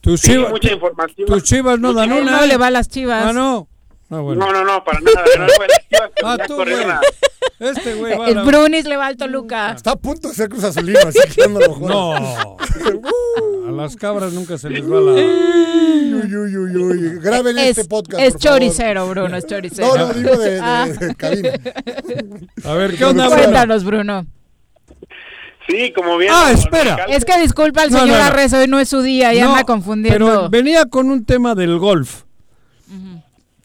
Tus 0.02 0.20
Sí, 0.20 0.32
chivas, 0.34 0.52
mucha 0.52 0.74
información. 0.74 1.28
tus 1.28 1.44
chivas 1.44 1.80
no 1.80 1.94
dan 1.94 2.12
una. 2.12 2.42
no 2.42 2.46
le 2.46 2.58
va 2.58 2.68
a 2.68 2.72
las 2.72 2.90
chivas. 2.90 3.24
Ah, 3.28 3.32
no. 3.32 3.70
Bueno. 4.10 4.46
No, 4.48 4.52
no, 4.52 4.66
no, 4.66 4.84
para 4.84 5.00
nada. 5.00 5.24
No, 5.38 5.48
Ah, 6.26 6.38
tú, 6.46 6.56
güey. 6.56 6.76
Este 7.60 7.94
güey 7.94 8.18
va 8.18 8.26
a 8.26 8.30
El 8.30 8.36
la- 8.36 8.44
Brunis 8.44 8.84
le 8.86 8.98
va 8.98 9.06
al 9.08 9.16
Toluca. 9.16 9.72
Está 9.72 9.92
a 9.92 9.96
punto 9.96 10.28
de 10.28 10.34
ser 10.34 10.50
Cruz 10.50 10.66
Azulino, 10.66 11.00
así 11.08 11.20
que 11.34 11.48
no 11.48 11.60
lo 11.60 11.78
No. 11.80 12.58
A 13.68 13.72
las 13.72 13.96
cabras 13.96 14.34
nunca 14.34 14.58
se 14.58 14.70
les 14.70 14.84
va 14.84 15.00
la. 15.00 15.12
Graben 17.22 17.58
Es, 17.58 17.78
este 17.78 17.86
podcast. 17.90 18.22
es 18.24 18.34
por 18.34 18.42
favor. 18.42 18.60
choricero, 18.60 19.08
Bruno, 19.10 19.38
es 19.38 19.46
choricero. 19.46 19.96
No, 19.96 20.08
no, 20.08 20.14
digo 20.14 20.38
de, 20.38 20.52
de- 20.52 20.60
Ah. 20.62 20.88
de 20.88 21.16
cabina. 21.16 21.50
A 22.66 22.74
ver, 22.74 22.96
¿qué 22.98 23.06
onda, 23.06 23.28
Cuéntanos, 23.28 23.84
Bruno. 23.84 24.26
Sí, 25.68 25.94
como 25.96 26.18
bien. 26.18 26.32
Ah, 26.36 26.52
espera. 26.52 26.96
recalca- 26.98 27.16
Es 27.16 27.24
que 27.26 27.40
disculpa 27.40 27.84
al 27.84 27.92
No, 27.92 28.00
señor 28.00 28.18
no, 28.18 28.24
no. 28.24 28.30
Arrezo, 28.30 28.58
hoy 28.58 28.68
no 28.68 28.80
es 28.80 28.90
su 28.90 29.02
día, 29.02 29.34
ya 29.34 29.46
No, 29.46 29.52
anda 29.52 29.64
confundiendo. 29.64 30.18
Pero 30.26 30.50
venía 30.50 30.86
con 30.86 31.10
un 31.12 31.24
tema 31.26 31.56
del 31.56 31.78
golf. 31.78 32.24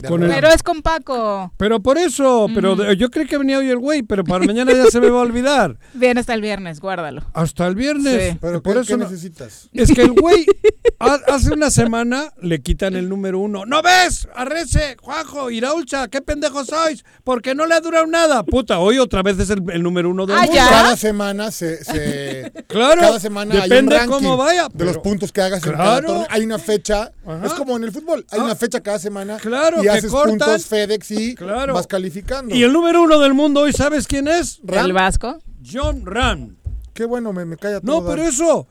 Con 0.06 0.22
el- 0.22 0.28
Pero 0.30 0.48
es 0.48 0.62
con 0.62 0.82
Paco. 0.82 1.52
Pero 1.56 1.80
por 1.80 1.96
eso, 1.98 2.48
pero 2.54 2.92
yo 2.92 3.10
creí 3.10 3.26
que 3.26 3.38
venía 3.38 3.58
hoy 3.58 3.70
el 3.70 3.78
güey, 3.78 4.02
pero 4.02 4.24
para 4.24 4.44
mañana 4.44 4.72
ya 4.72 4.86
se 4.90 5.00
me 5.00 5.08
va 5.08 5.18
a 5.20 5.22
olvidar. 5.22 5.78
Viene 5.94 6.20
hasta 6.20 6.34
el 6.34 6.42
viernes, 6.42 6.80
guárdalo. 6.80 7.22
Hasta 7.32 7.66
el 7.66 7.74
viernes. 7.74 8.32
Sí. 8.32 8.38
Pero 8.40 8.62
por 8.62 8.74
¿qué, 8.74 8.80
eso 8.80 8.88
qué 8.88 8.96
no- 8.98 9.04
necesitas? 9.04 9.68
Es 9.72 9.92
que 9.92 10.02
el 10.02 10.12
güey 10.12 10.44
ha- 11.00 11.20
hace 11.28 11.52
una 11.52 11.70
semana 11.70 12.32
le 12.42 12.60
quitan 12.60 12.94
el 12.94 13.08
número 13.08 13.38
uno. 13.38 13.64
¿No 13.64 13.80
ves? 13.82 14.28
Arrece, 14.34 14.96
Juanjo, 15.00 15.50
Iraulcha, 15.50 16.08
qué 16.08 16.20
pendejos 16.20 16.66
sois. 16.66 17.04
Porque 17.24 17.54
no 17.54 17.64
le 17.66 17.74
ha 17.74 17.80
durado 17.80 18.06
nada. 18.06 18.42
Puta, 18.42 18.78
hoy 18.78 18.98
otra 18.98 19.22
vez 19.22 19.38
es 19.38 19.50
el, 19.50 19.62
el 19.70 19.82
número 19.82 20.10
uno 20.10 20.26
del 20.26 20.36
Ah, 20.36 20.40
mundo. 20.42 20.54
¿ya? 20.54 20.68
Cada 20.68 20.96
semana 20.96 21.50
se, 21.50 21.82
se- 21.84 22.52
Claro, 22.68 23.00
cada 23.00 23.20
semana 23.20 23.54
hay 23.54 23.60
un 23.62 23.68
depende 23.68 23.96
ranking 23.98 24.12
cómo 24.14 24.36
vaya, 24.36 24.68
de 24.72 24.84
los 24.84 24.98
puntos 24.98 25.32
que 25.32 25.40
hagas 25.40 25.64
en 25.64 25.72
cada 25.72 25.84
Claro. 25.84 26.06
torneo. 26.08 26.26
Hay 26.30 26.42
una 26.44 26.58
fecha, 26.58 27.12
Ajá. 27.26 27.46
es 27.46 27.54
como 27.54 27.76
en 27.76 27.84
el 27.84 27.92
fútbol, 27.92 28.26
hay 28.30 28.40
Ah. 28.40 28.44
una 28.44 28.54
fecha 28.56 28.80
cada 28.80 28.98
semana 28.98 29.36
Claro, 29.38 29.82
y 29.86 29.98
haces 29.98 30.10
cortan. 30.10 30.38
puntos 30.38 30.66
FedEx 30.66 31.10
y 31.12 31.34
Claro. 31.34 31.74
vas 31.74 31.86
calificando. 31.86 32.54
Y 32.54 32.62
el 32.62 32.72
número 32.72 33.02
uno 33.02 33.18
del 33.18 33.34
mundo 33.34 33.60
hoy, 33.62 33.72
¿sabes 33.72 34.06
quién 34.06 34.28
es? 34.28 34.60
Ram, 34.64 34.86
¿El 34.86 34.92
Vasco? 34.92 35.38
John 35.68 36.04
Ram. 36.04 36.56
Qué 36.94 37.04
bueno, 37.04 37.32
me, 37.32 37.44
me 37.44 37.56
calla 37.56 37.80
todo. 37.80 38.00
No, 38.00 38.06
pero 38.06 38.22
dar. 38.22 38.32
eso. 38.32 38.66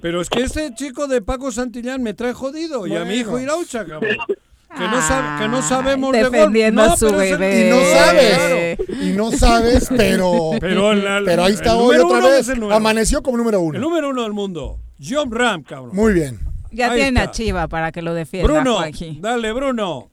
Pero 0.00 0.20
es 0.20 0.30
que 0.30 0.42
este 0.42 0.72
chico 0.74 1.08
de 1.08 1.20
Paco 1.22 1.50
Santillán 1.50 2.02
me 2.02 2.14
trae 2.14 2.32
jodido. 2.32 2.86
Y 2.86 2.94
a 2.96 3.04
mi 3.04 3.14
hijo 3.14 3.32
Bueno. 3.32 3.44
Iraucha, 3.46 3.84
cabrón. 3.84 4.16
Que 4.76 4.84
no, 4.84 4.98
sab- 5.00 5.38
que 5.40 5.48
no 5.48 5.62
sabemos 5.62 6.12
de 6.12 6.20
golf. 6.24 6.32
defendiendo 6.32 6.84
No, 6.86 6.92
a 6.92 6.96
su 6.96 7.06
el- 7.08 7.14
bebé. 7.16 7.66
Y 7.66 7.70
no 7.70 7.80
sabes, 7.94 8.78
y 9.02 9.10
no 9.16 9.32
sabes, 9.32 9.88
pero, 9.96 10.50
Pero 10.60 10.92
el- 10.92 11.24
pero 11.24 11.44
ahí 11.44 11.54
está 11.54 11.72
el 11.72 11.78
hoy 11.78 11.96
otra 11.96 12.20
vez. 12.20 12.48
el. 12.50 12.70
Amaneció 12.70 13.22
como 13.22 13.38
número 13.38 13.58
El 13.60 13.64
uno. 13.64 13.78
número 13.78 14.10
uno 14.10 14.22
del 14.24 14.32
mundo. 14.34 14.78
John 15.02 15.30
Ram, 15.32 15.62
cabrón. 15.62 15.96
Muy 15.96 16.12
bien. 16.12 16.38
Ya 16.70 16.90
Ahí 16.90 16.96
tienen 16.96 17.16
está. 17.16 17.30
a 17.30 17.32
Chiva 17.32 17.66
para 17.68 17.90
que 17.92 18.02
lo 18.02 18.12
defienda, 18.12 18.52
Bruno, 18.52 18.76
Juanji. 18.76 19.18
dale, 19.22 19.52
Bruno. 19.54 20.10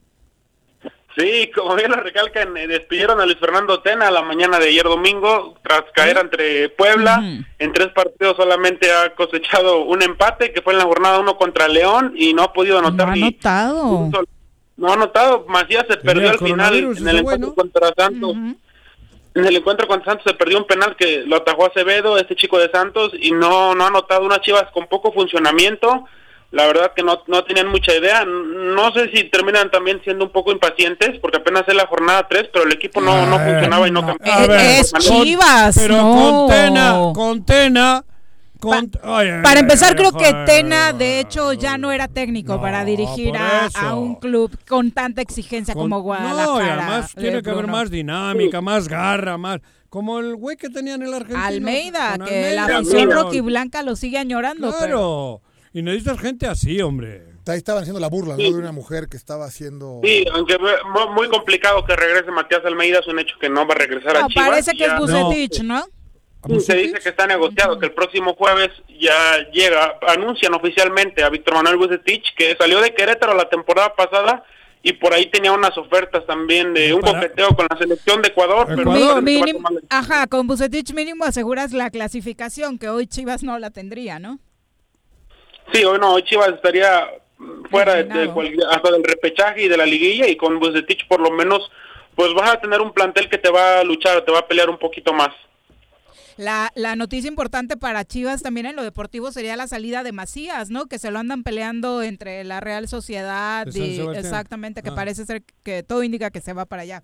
Sí, 1.16 1.50
como 1.54 1.74
bien 1.76 1.90
lo 1.90 1.96
recalcan, 1.96 2.54
eh, 2.58 2.66
despidieron 2.66 3.18
a 3.20 3.24
Luis 3.24 3.38
Fernando 3.38 3.80
Tena 3.80 4.10
la 4.10 4.20
mañana 4.20 4.58
de 4.58 4.68
ayer 4.68 4.84
domingo 4.84 5.54
tras 5.62 5.84
caer 5.94 6.18
entre 6.18 6.68
Puebla. 6.68 7.22
En 7.58 7.72
tres 7.72 7.88
partidos 7.94 8.36
solamente 8.36 8.92
ha 8.92 9.14
cosechado 9.14 9.82
un 9.84 10.02
empate, 10.02 10.52
que 10.52 10.60
fue 10.60 10.74
en 10.74 10.78
la 10.80 10.84
jornada 10.84 11.18
uno 11.18 11.38
contra 11.38 11.68
León, 11.68 12.12
y 12.16 12.34
no 12.34 12.42
ha 12.42 12.52
podido 12.52 12.82
No 12.82 12.88
anotar 12.88 13.08
ha 13.08 13.12
ni 13.12 13.20
notado. 13.22 13.86
un 13.86 14.10
solo- 14.12 14.28
No 14.76 14.90
ha 14.90 14.92
anotado. 14.92 15.46
Macías 15.48 15.86
se 15.88 15.96
perdió 15.96 16.28
al 16.28 16.38
final 16.38 16.74
en 16.76 17.08
el 17.08 17.16
encuentro 17.20 17.48
¿no? 17.48 17.54
contra 17.54 17.92
Santos. 17.96 18.32
En 19.34 19.44
el 19.46 19.56
encuentro 19.56 19.86
contra 19.88 20.12
Santos 20.12 20.30
se 20.30 20.36
perdió 20.36 20.58
un 20.58 20.66
penal 20.66 20.96
que 20.96 21.22
lo 21.26 21.36
atajó 21.36 21.64
Acevedo, 21.66 22.18
este 22.18 22.36
chico 22.36 22.58
de 22.58 22.70
Santos, 22.70 23.12
y 23.18 23.30
no, 23.30 23.74
no 23.74 23.84
ha 23.84 23.86
anotado 23.88 24.22
unas 24.26 24.40
chivas 24.42 24.64
con 24.72 24.86
poco 24.86 25.12
funcionamiento. 25.12 26.04
La 26.52 26.66
verdad 26.66 26.92
que 26.94 27.02
no, 27.02 27.22
no 27.26 27.44
tenían 27.44 27.68
mucha 27.68 27.92
idea. 27.94 28.24
No 28.24 28.92
sé 28.92 29.10
si 29.12 29.24
terminan 29.24 29.70
también 29.70 30.00
siendo 30.04 30.24
un 30.26 30.32
poco 30.32 30.52
impacientes, 30.52 31.18
porque 31.20 31.38
apenas 31.38 31.64
es 31.66 31.74
la 31.74 31.86
jornada 31.86 32.26
3, 32.28 32.48
pero 32.52 32.64
el 32.64 32.72
equipo 32.72 33.00
no, 33.00 33.26
no 33.26 33.36
Ay, 33.36 33.50
funcionaba 33.52 33.88
y 33.88 33.90
no 33.90 34.02
no. 34.02 34.06
cambiaba. 34.08 34.40
Eh, 34.42 34.44
A 34.44 34.46
ver, 34.48 34.80
es 34.80 34.92
con- 34.92 35.00
Chivas, 35.00 35.76
Pero 35.78 35.96
no. 35.96 36.12
con 36.14 36.48
Tena, 36.48 36.94
con 37.14 37.44
Tena. 37.44 38.04
Con, 38.58 38.90
ay, 39.02 39.28
Para 39.42 39.60
empezar, 39.60 39.94
creo 39.96 40.12
que. 40.12 40.32
Tena, 40.46 40.92
de 40.94 41.20
hecho, 41.20 41.52
ya 41.52 41.76
no 41.76 41.92
era 41.92 42.08
técnico 42.08 42.54
No, 42.54 42.60
para 42.62 42.84
dirigir 42.86 43.34
a, 43.36 43.94
un 43.94 44.14
club 44.14 44.50
con 44.66 44.92
tanta 44.92 45.20
exigencia 45.20 45.74
Con- 45.74 45.82
como 45.84 46.00
Guadalajara. 46.00 46.46
No, 46.46 46.60
y 46.64 46.68
además 46.70 47.14
de 47.14 47.20
tiene 47.22 47.42
que 47.42 47.50
haber 47.50 47.66
más 47.66 47.90
dinámica, 47.90 48.60
más 48.62 48.88
garra, 48.88 49.36
más. 49.36 49.60
Como 49.90 50.18
el 50.20 50.34
güey 50.36 50.56
que 50.56 50.70
tenían 50.70 51.02
el 51.02 51.12
argentino. 51.12 51.44
Almeida, 51.44 52.16
que 52.26 52.52
la 52.54 52.64
afición 52.64 53.10
rojiblanca 53.10 53.82
lo 53.82 53.94
sigue 53.94 54.16
añorando. 54.18 54.68
pero- 54.80 54.80
Claro. 54.86 55.40
Y 55.76 55.82
necesitas 55.82 56.18
gente 56.18 56.46
así, 56.46 56.80
hombre. 56.80 57.22
Ahí 57.46 57.58
estaban 57.58 57.82
haciendo 57.82 58.00
la 58.00 58.08
burla, 58.08 58.34
¿no? 58.34 58.42
De 58.42 58.48
una 58.48 58.72
mujer 58.72 59.08
que 59.10 59.18
estaba 59.18 59.44
haciendo... 59.44 60.00
Sí, 60.02 60.24
aunque 60.32 60.56
muy 61.14 61.28
complicado 61.28 61.84
que 61.84 61.94
regrese 61.94 62.30
Matías 62.30 62.64
Almeida, 62.64 63.00
es 63.00 63.06
un 63.06 63.18
hecho 63.18 63.34
que 63.38 63.50
no 63.50 63.66
va 63.66 63.74
a 63.74 63.76
regresar 63.76 64.16
a 64.16 64.26
Chivas. 64.26 64.48
parece 64.48 64.72
que 64.72 64.86
es 64.86 64.96
Bucetich, 64.98 65.60
¿no? 65.60 65.84
Se 66.60 66.76
dice 66.76 66.98
que 66.98 67.10
está 67.10 67.26
negociado, 67.26 67.78
que 67.78 67.84
el 67.86 67.92
próximo 67.92 68.34
jueves 68.36 68.70
ya 68.98 69.50
llega, 69.52 69.98
anuncian 70.08 70.54
oficialmente 70.54 71.22
a 71.22 71.28
Víctor 71.28 71.56
Manuel 71.56 71.76
Bucetich, 71.76 72.34
que 72.38 72.56
salió 72.58 72.80
de 72.80 72.94
Querétaro 72.94 73.34
la 73.36 73.50
temporada 73.50 73.94
pasada 73.94 74.44
y 74.82 74.94
por 74.94 75.12
ahí 75.12 75.26
tenía 75.30 75.52
unas 75.52 75.76
ofertas 75.76 76.24
también 76.26 76.72
de 76.72 76.94
un 76.94 77.02
Para- 77.02 77.20
coqueteo 77.20 77.48
con 77.54 77.66
la 77.70 77.76
selección 77.76 78.22
de 78.22 78.28
Ecuador. 78.28 78.66
pero 78.66 79.20
mínimo- 79.20 79.68
ajá, 79.90 80.26
con 80.26 80.46
Bucetich 80.46 80.94
mínimo 80.94 81.24
aseguras 81.24 81.72
la 81.74 81.90
clasificación, 81.90 82.78
que 82.78 82.88
hoy 82.88 83.06
Chivas 83.06 83.42
no 83.42 83.58
la 83.58 83.68
tendría, 83.70 84.18
¿no? 84.18 84.38
Sí, 85.72 85.84
hoy 85.84 85.98
no, 85.98 86.12
hoy 86.14 86.22
Chivas 86.22 86.48
estaría 86.50 87.08
fuera 87.70 87.94
de, 87.96 88.04
de 88.04 88.10
Eliminado. 88.22 88.34
cual- 88.34 88.56
hasta 88.70 88.90
del 88.92 89.04
repechaje 89.04 89.62
y 89.62 89.68
de 89.68 89.76
la 89.76 89.84
liguilla 89.86 90.26
y 90.28 90.36
con 90.36 90.58
Bucetich 90.58 91.06
por 91.08 91.20
lo 91.20 91.30
menos 91.30 91.70
pues 92.14 92.32
vas 92.32 92.50
a 92.50 92.60
tener 92.60 92.80
un 92.80 92.92
plantel 92.92 93.28
que 93.28 93.36
te 93.36 93.50
va 93.50 93.80
a 93.80 93.84
luchar, 93.84 94.24
te 94.24 94.32
va 94.32 94.38
a 94.38 94.46
pelear 94.48 94.70
un 94.70 94.78
poquito 94.78 95.12
más. 95.12 95.28
La, 96.38 96.70
la 96.74 96.96
noticia 96.96 97.28
importante 97.28 97.76
para 97.76 98.04
Chivas 98.04 98.42
también 98.42 98.66
en 98.66 98.76
lo 98.76 98.82
deportivo 98.82 99.32
sería 99.32 99.56
la 99.56 99.66
salida 99.66 100.02
de 100.02 100.12
Macías, 100.12 100.70
¿no? 100.70 100.86
Que 100.86 100.98
se 100.98 101.10
lo 101.10 101.18
andan 101.18 101.42
peleando 101.42 102.02
entre 102.02 102.42
la 102.44 102.60
Real 102.60 102.88
Sociedad 102.88 103.66
y 103.74 104.00
exactamente, 104.16 104.82
que 104.82 104.90
Ah. 104.90 104.94
parece 104.94 105.24
ser 105.26 105.42
que 105.62 105.82
todo 105.82 106.02
indica 106.02 106.30
que 106.30 106.40
se 106.40 106.52
va 106.54 106.64
para 106.66 106.82
allá. 106.82 107.02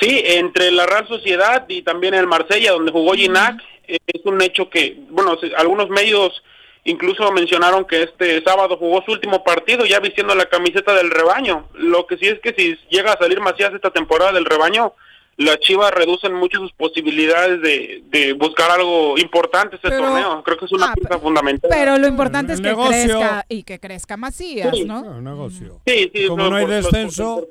Sí, 0.00 0.22
entre 0.24 0.70
la 0.72 0.86
Real 0.86 1.06
Sociedad 1.08 1.64
y 1.68 1.82
también 1.82 2.14
el 2.14 2.26
Marsella, 2.26 2.72
donde 2.72 2.92
jugó 2.92 3.12
Ginac, 3.14 3.60
es 3.86 4.24
un 4.24 4.40
hecho 4.42 4.68
que, 4.70 4.98
bueno, 5.10 5.36
algunos 5.56 5.88
medios 5.88 6.42
incluso 6.86 7.30
mencionaron 7.32 7.84
que 7.84 8.04
este 8.04 8.42
sábado 8.42 8.76
jugó 8.76 9.02
su 9.02 9.12
último 9.12 9.44
partido 9.44 9.84
ya 9.84 10.00
vistiendo 10.00 10.34
la 10.34 10.46
camiseta 10.46 10.94
del 10.94 11.10
rebaño. 11.10 11.68
Lo 11.74 12.06
que 12.06 12.16
sí 12.16 12.26
es 12.26 12.40
que 12.40 12.54
si 12.56 12.76
llega 12.88 13.12
a 13.12 13.18
salir 13.18 13.40
Macías 13.40 13.74
esta 13.74 13.90
temporada 13.90 14.32
del 14.32 14.44
rebaño, 14.44 14.94
las 15.38 15.58
Chivas 15.60 15.90
reducen 15.90 16.32
mucho 16.32 16.58
sus 16.60 16.72
posibilidades 16.72 17.60
de, 17.60 18.02
de 18.06 18.32
buscar 18.32 18.70
algo 18.70 19.18
importante 19.18 19.76
este 19.76 19.88
Pero- 19.90 20.04
torneo. 20.04 20.42
Creo 20.42 20.56
que 20.56 20.64
es 20.64 20.72
una 20.72 20.86
Ah, 20.92 20.94
pieza 20.94 21.18
fundamental. 21.18 21.70
Pero 21.72 21.98
lo 21.98 22.06
importante 22.06 22.54
es 22.54 22.60
que 22.60 22.68
negocio. 22.68 22.90
crezca 23.18 23.44
y 23.48 23.62
que 23.64 23.78
crezca 23.78 24.16
Macías, 24.16 24.74
Sí. 24.74 24.84
¿no? 24.84 25.02
Un 25.02 25.24
negocio. 25.24 25.80
Sí, 25.86 26.10
sí, 26.14 26.26
Como 26.26 26.48
no 26.48 26.56
hay 26.56 26.64
por- 26.64 26.74
por- 26.82 26.82
descenso, 26.92 27.46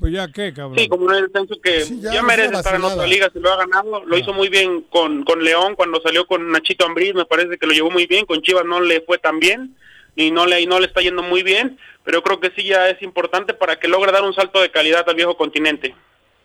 pues 0.00 0.12
ya 0.12 0.26
qué, 0.32 0.52
cabrón. 0.52 0.78
Sí, 0.78 0.88
como 0.88 1.04
un 1.06 1.12
descenso 1.12 1.54
que 1.62 1.82
Sí, 1.82 2.00
ya 2.00 2.12
ya, 2.14 2.22
no 2.22 2.26
merece 2.26 2.54
estar 2.54 2.74
en 2.74 2.82
otra 2.84 3.06
liga, 3.06 3.30
se 3.32 3.38
lo 3.38 3.52
ha 3.52 3.56
ganado, 3.56 4.04
lo 4.04 4.18
hizo 4.18 4.32
muy 4.32 4.48
bien 4.48 4.82
con, 4.90 5.24
con 5.24 5.44
León 5.44 5.76
cuando 5.76 6.00
salió 6.00 6.26
con 6.26 6.50
Nachito 6.50 6.84
Ambriz, 6.86 7.14
me 7.14 7.24
parece 7.24 7.56
que 7.56 7.66
lo 7.66 7.72
llevó 7.72 7.90
muy 7.90 8.06
bien, 8.06 8.26
con 8.26 8.42
Chivas 8.42 8.64
no 8.64 8.80
le 8.80 9.00
fue 9.02 9.18
tan 9.18 9.38
bien 9.38 9.76
y 10.16 10.32
no 10.32 10.44
le 10.46 10.60
y 10.60 10.66
no 10.66 10.80
le 10.80 10.86
está 10.88 11.00
yendo 11.00 11.22
muy 11.22 11.42
bien, 11.44 11.78
pero 12.04 12.22
creo 12.22 12.40
que 12.40 12.50
sí 12.56 12.64
ya 12.64 12.88
es 12.88 13.00
importante 13.00 13.54
para 13.54 13.76
que 13.78 13.86
logre 13.86 14.10
dar 14.10 14.22
un 14.24 14.34
salto 14.34 14.60
de 14.60 14.70
calidad 14.72 15.08
al 15.08 15.14
viejo 15.14 15.36
continente. 15.36 15.94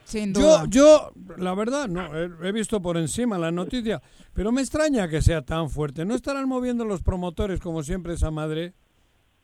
Sin 0.08 0.34
Yo, 0.34 0.40
duda. 0.42 0.66
yo, 0.70 1.12
la 1.38 1.54
verdad, 1.54 1.90
no, 1.90 2.16
he, 2.16 2.30
he 2.48 2.52
visto 2.54 2.82
por 2.82 2.96
encima 2.96 3.38
la 3.38 3.52
noticia, 3.52 4.02
pero 4.34 4.54
me 4.54 4.62
extraña 4.62 5.10
que 5.10 5.22
sea 5.22 5.42
tan 5.42 5.70
fuerte. 5.70 6.06
¿No 6.06 6.16
estarán 6.16 6.48
moviendo 6.48 6.86
los 6.86 7.02
promotores 7.02 7.60
como 7.60 7.84
siempre 7.84 8.14
esa 8.14 8.32
madre? 8.32 8.74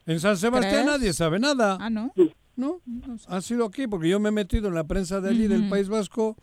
En 0.05 0.21
San 0.21 0.37
Sebastián 0.37 0.85
¿Crees? 0.85 0.85
nadie 0.85 1.11
sabe 1.13 1.37
nada. 1.39 1.77
Ah, 1.81 1.89
¿no? 1.89 2.13
¿No? 2.55 2.79
Ha 3.27 3.41
sido 3.41 3.65
aquí 3.65 3.87
porque 3.87 4.07
yo 4.07 4.19
me 4.21 4.29
he 4.29 4.31
metido 4.31 4.69
en 4.69 4.75
la 4.75 4.85
prensa 4.85 5.19
de 5.19 5.29
allí 5.31 5.47
del. 5.47 5.67
País 5.67 5.89
Vasco 5.89 6.37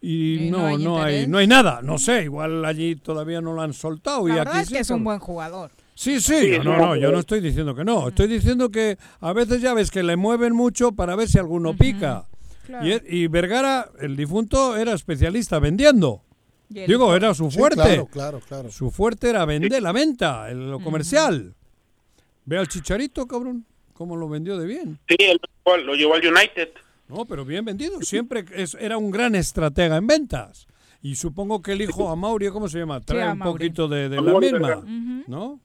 y, 0.00 0.46
Y 0.46 0.50
no 0.50 0.58
no, 0.58 0.66
hay 0.66 0.76
no 0.84 1.02
hay, 1.02 1.12
interés. 1.12 1.28
no 1.28 1.38
hay 1.38 1.46
nada. 1.46 1.80
No 1.82 1.98
sé, 1.98 2.24
igual 2.24 2.64
allí 2.64 2.96
todavía 2.96 3.40
no 3.40 3.52
lo 3.52 3.62
han 3.62 3.72
soltado 3.72 4.26
y 4.26 4.32
La 4.32 4.42
aquí 4.42 4.44
verdad 4.46 4.62
es 4.62 4.68
sí, 4.68 4.74
que 4.74 4.80
es 4.80 4.90
un 4.90 5.04
buen 5.04 5.18
jugador. 5.20 5.70
Sí, 5.94 6.18
Sí, 6.20 6.52
no, 6.64 6.76
no, 6.78 6.96
yo 6.96 7.12
no 7.12 7.18
estoy 7.20 7.40
diciendo 7.40 7.74
que 7.74 7.84
no. 7.84 8.08
Estoy 8.08 8.26
diciendo 8.26 8.70
que 8.70 8.96
a 9.20 9.32
veces 9.32 9.60
ya 9.60 9.74
ves 9.74 9.90
que 9.90 10.02
le 10.02 10.16
mueven 10.16 10.54
mucho 10.54 10.92
para 10.92 11.14
ver 11.14 11.28
si 11.28 11.38
alguno 11.38 11.76
pica. 11.76 12.26
Claro. 12.70 12.86
Y, 12.86 13.00
y 13.22 13.26
Vergara, 13.26 13.90
el 14.00 14.16
difunto, 14.16 14.76
era 14.76 14.92
especialista 14.94 15.58
vendiendo. 15.58 16.22
Digo, 16.68 17.14
era 17.16 17.34
su 17.34 17.50
Sí, 17.50 17.58
fuerte. 17.58 17.82
claro, 17.82 18.06
claro, 18.06 18.40
claro. 18.46 18.70
Su 18.70 18.90
fuerte 18.92 19.28
era 19.30 19.44
vender, 19.44 19.82
la 19.82 19.90
venta, 19.92 20.48
el- 20.50 20.70
lo 20.70 20.78
comercial. 20.80 21.54
Ve 22.44 22.58
al 22.58 22.68
chicharito, 22.68 23.26
cabrón, 23.26 23.66
cómo 23.92 24.14
lo 24.16 24.28
vendió 24.28 24.56
de 24.56 24.66
bien. 24.66 24.98
Sí, 25.08 25.16
él 25.18 25.40
lo, 25.66 25.76
lo 25.78 25.94
llevó 25.94 26.14
al 26.14 26.20
United. 26.24 26.68
No, 27.08 27.24
pero 27.24 27.44
bien 27.44 27.64
vendido. 27.64 28.00
Siempre 28.02 28.44
es- 28.54 28.76
era 28.78 28.96
un 28.98 29.10
gran 29.10 29.34
estratega 29.34 29.96
en 29.96 30.06
ventas. 30.06 30.68
Y 31.02 31.16
supongo 31.16 31.60
que 31.60 31.72
el 31.72 31.80
hijo 31.82 32.08
a 32.08 32.14
Mauri, 32.14 32.50
¿cómo 32.50 32.68
se 32.68 32.78
llama? 32.78 33.00
Trae 33.00 33.32
un 33.32 33.38
poquito 33.40 33.88
de, 33.88 34.08
la 34.08 34.38
misma. 34.38 34.82
¿no? 35.26 35.58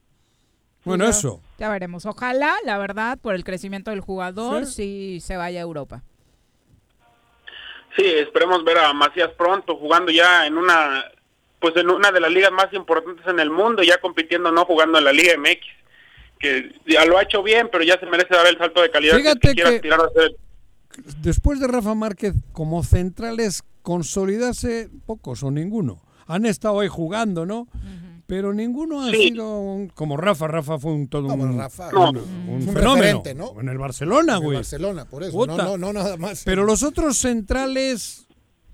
Bueno, 0.84 1.04
Ya- 1.04 1.10
eso. 1.10 1.40
Ya 1.58 1.68
veremos. 1.68 2.04
Ojalá, 2.06 2.54
la 2.64 2.78
verdad, 2.78 3.18
por 3.20 3.34
el 3.34 3.44
crecimiento 3.44 3.90
del 3.92 4.00
jugador, 4.00 4.66
sí, 4.66 5.18
se 5.20 5.36
vaya 5.36 5.60
a 5.60 5.62
Europa. 5.62 6.02
Sí, 7.96 8.04
esperemos 8.04 8.64
ver 8.64 8.78
a 8.78 8.92
Macías 8.92 9.30
pronto 9.36 9.76
jugando 9.76 10.12
ya 10.12 10.46
en 10.46 10.58
una 10.58 11.04
pues 11.60 11.74
en 11.76 11.88
una 11.88 12.12
de 12.12 12.20
las 12.20 12.30
ligas 12.30 12.52
más 12.52 12.72
importantes 12.72 13.26
en 13.26 13.40
el 13.40 13.50
mundo, 13.50 13.82
ya 13.82 13.98
compitiendo 13.98 14.52
no 14.52 14.64
jugando 14.66 14.98
en 14.98 15.04
la 15.04 15.12
Liga 15.12 15.32
MX, 15.38 15.60
que 16.38 16.74
ya 16.86 17.04
lo 17.06 17.18
ha 17.18 17.22
hecho 17.22 17.42
bien, 17.42 17.68
pero 17.72 17.82
ya 17.82 17.98
se 17.98 18.06
merece 18.06 18.34
dar 18.34 18.46
el 18.46 18.58
salto 18.58 18.82
de 18.82 18.90
calidad 18.90 19.16
Fíjate 19.16 19.54
que 19.54 19.62
a. 19.62 20.08
Después 21.18 21.60
de 21.60 21.66
Rafa 21.66 21.94
Márquez, 21.94 22.34
como 22.52 22.82
centrales, 22.82 23.64
consolidarse 23.82 24.90
pocos 25.06 25.42
o 25.42 25.50
ninguno. 25.50 26.02
Han 26.26 26.46
estado 26.46 26.80
ahí 26.80 26.88
jugando, 26.88 27.46
¿no? 27.46 27.68
Pero 28.26 28.52
ninguno 28.52 29.02
ha 29.02 29.10
Sí. 29.12 29.28
sido 29.28 29.60
un- 29.60 29.88
como 29.88 30.16
Rafa. 30.16 30.48
Rafa 30.48 30.78
fue 30.78 30.92
un 30.92 31.06
todo 31.08 31.28
No, 31.28 31.34
un, 31.34 31.58
Rafa, 31.58 31.88
un- 31.88 32.14
no. 32.14 32.22
un 32.54 32.62
fenómeno. 32.62 33.22
En 33.60 33.68
el 33.68 33.78
Barcelona, 33.78 34.32
En 34.32 34.38
el 34.38 34.44
güey. 34.44 34.56
Barcelona, 34.56 35.04
por 35.04 35.22
eso. 35.22 35.46
No, 35.46 35.56
no, 35.56 35.76
no, 35.78 35.92
nada 35.92 36.16
más. 36.16 36.42
Pero 36.44 36.64
los 36.64 36.82
otros 36.82 37.16
centrales, 37.18 38.26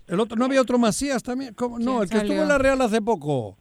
el 0.07 0.20
otro, 0.20 0.37
no 0.39 0.47
había 0.47 0.61
otro 0.62 0.79
Macías 0.79 1.23
también. 1.23 1.53
¿Cómo? 1.55 1.79
No, 1.79 1.99
¿Quién 1.99 2.03
el 2.03 2.09
que 2.09 2.16
estuvo 2.19 2.43
en 2.43 2.49
la 2.49 2.57
Real 2.59 2.81
hace 2.81 3.03
poco, 3.03 3.59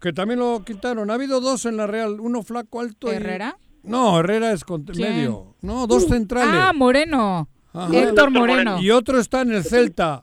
que 0.00 0.12
también 0.14 0.40
lo 0.40 0.64
quitaron. 0.64 1.10
Ha 1.10 1.14
habido 1.14 1.40
dos 1.40 1.66
en 1.66 1.76
la 1.76 1.86
Real, 1.86 2.18
uno 2.20 2.42
flaco 2.42 2.80
alto. 2.80 3.12
y- 3.12 3.16
¿Herrera? 3.16 3.58
No, 3.82 4.18
Herrera 4.18 4.52
es 4.52 4.64
con 4.64 4.84
medio. 4.96 5.54
No, 5.60 5.86
dos 5.86 6.06
centrales. 6.06 6.48
Ah, 6.58 6.72
Moreno. 6.74 7.48
Ajá. 7.74 7.94
Héctor 7.94 8.30
Moreno. 8.30 8.80
Y 8.80 8.90
otro 8.90 9.20
está 9.20 9.42
en 9.42 9.52
el 9.52 9.64
Celta. 9.64 10.22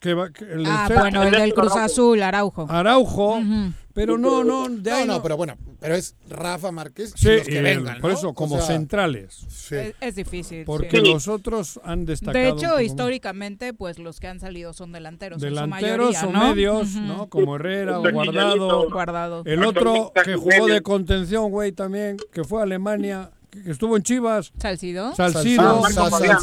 Que 0.00 0.14
va- 0.14 0.30
que 0.30 0.44
el 0.44 0.58
del 0.64 0.66
Ah, 0.66 0.84
Celta. 0.88 1.02
bueno, 1.02 1.22
el 1.22 1.30
del 1.32 1.54
Cruz 1.54 1.74
Azul, 1.76 2.20
Araujo. 2.22 2.66
Araujo. 2.68 3.38
Ujú. 3.38 3.72
Pero 4.00 4.16
no, 4.18 4.44
no, 4.44 4.68
de 4.68 4.90
No, 4.90 4.96
ahí 4.96 5.06
no, 5.06 5.14
no. 5.16 5.22
pero 5.22 5.36
bueno, 5.36 5.56
pero 5.80 5.94
es 5.94 6.14
Rafa 6.28 6.70
Márquez 6.72 7.12
y 7.16 7.18
Sí, 7.18 7.28
los 7.36 7.46
que 7.46 7.58
y 7.58 7.62
vengan, 7.62 8.00
por 8.00 8.10
¿no? 8.12 8.16
eso, 8.16 8.28
O 8.30 8.34
como 8.34 8.56
sea, 8.58 8.66
centrales. 8.66 9.44
sí. 9.48 9.74
Es, 9.74 9.94
es 10.00 10.14
difícil. 10.14 10.64
Porque 10.64 11.00
sí. 11.00 11.12
los 11.12 11.28
otros 11.28 11.80
han 11.84 12.04
destacado. 12.06 12.44
De 12.44 12.50
hecho, 12.50 12.80
históricamente, 12.80 13.74
pues 13.74 13.98
los 13.98 14.20
que 14.20 14.28
han 14.28 14.40
salido 14.40 14.72
son 14.72 14.92
delanteros. 14.92 15.36
en 15.42 15.48
su 15.48 15.54
Delanteros 15.54 16.12
mayoría, 16.12 16.28
o 16.28 16.32
¿no? 16.32 16.48
medios. 16.54 16.94
¿no? 16.94 17.28
Como 17.28 17.56
Herrera 17.56 17.98
o. 18.00 18.10
Guardado. 18.12 18.90
Guardado. 18.90 19.42
El 19.44 19.64
otro 19.64 20.12
que 20.24 20.36
jugó 20.36 20.66
de 20.66 20.80
contención, 20.82 21.50
güey, 21.50 21.72
también, 21.72 22.16
que 22.32 22.44
fue 22.44 22.60
a 22.60 22.62
Alemania, 22.64 23.30
que 23.50 23.70
estuvo 23.70 23.96
en 23.96 24.02
Chivas. 24.02 24.52
Salcido. 24.58 25.14
Salcido. 25.14 25.82
Ah, 25.84 25.90
Sa- 25.90 26.10
Fabián. 26.10 26.38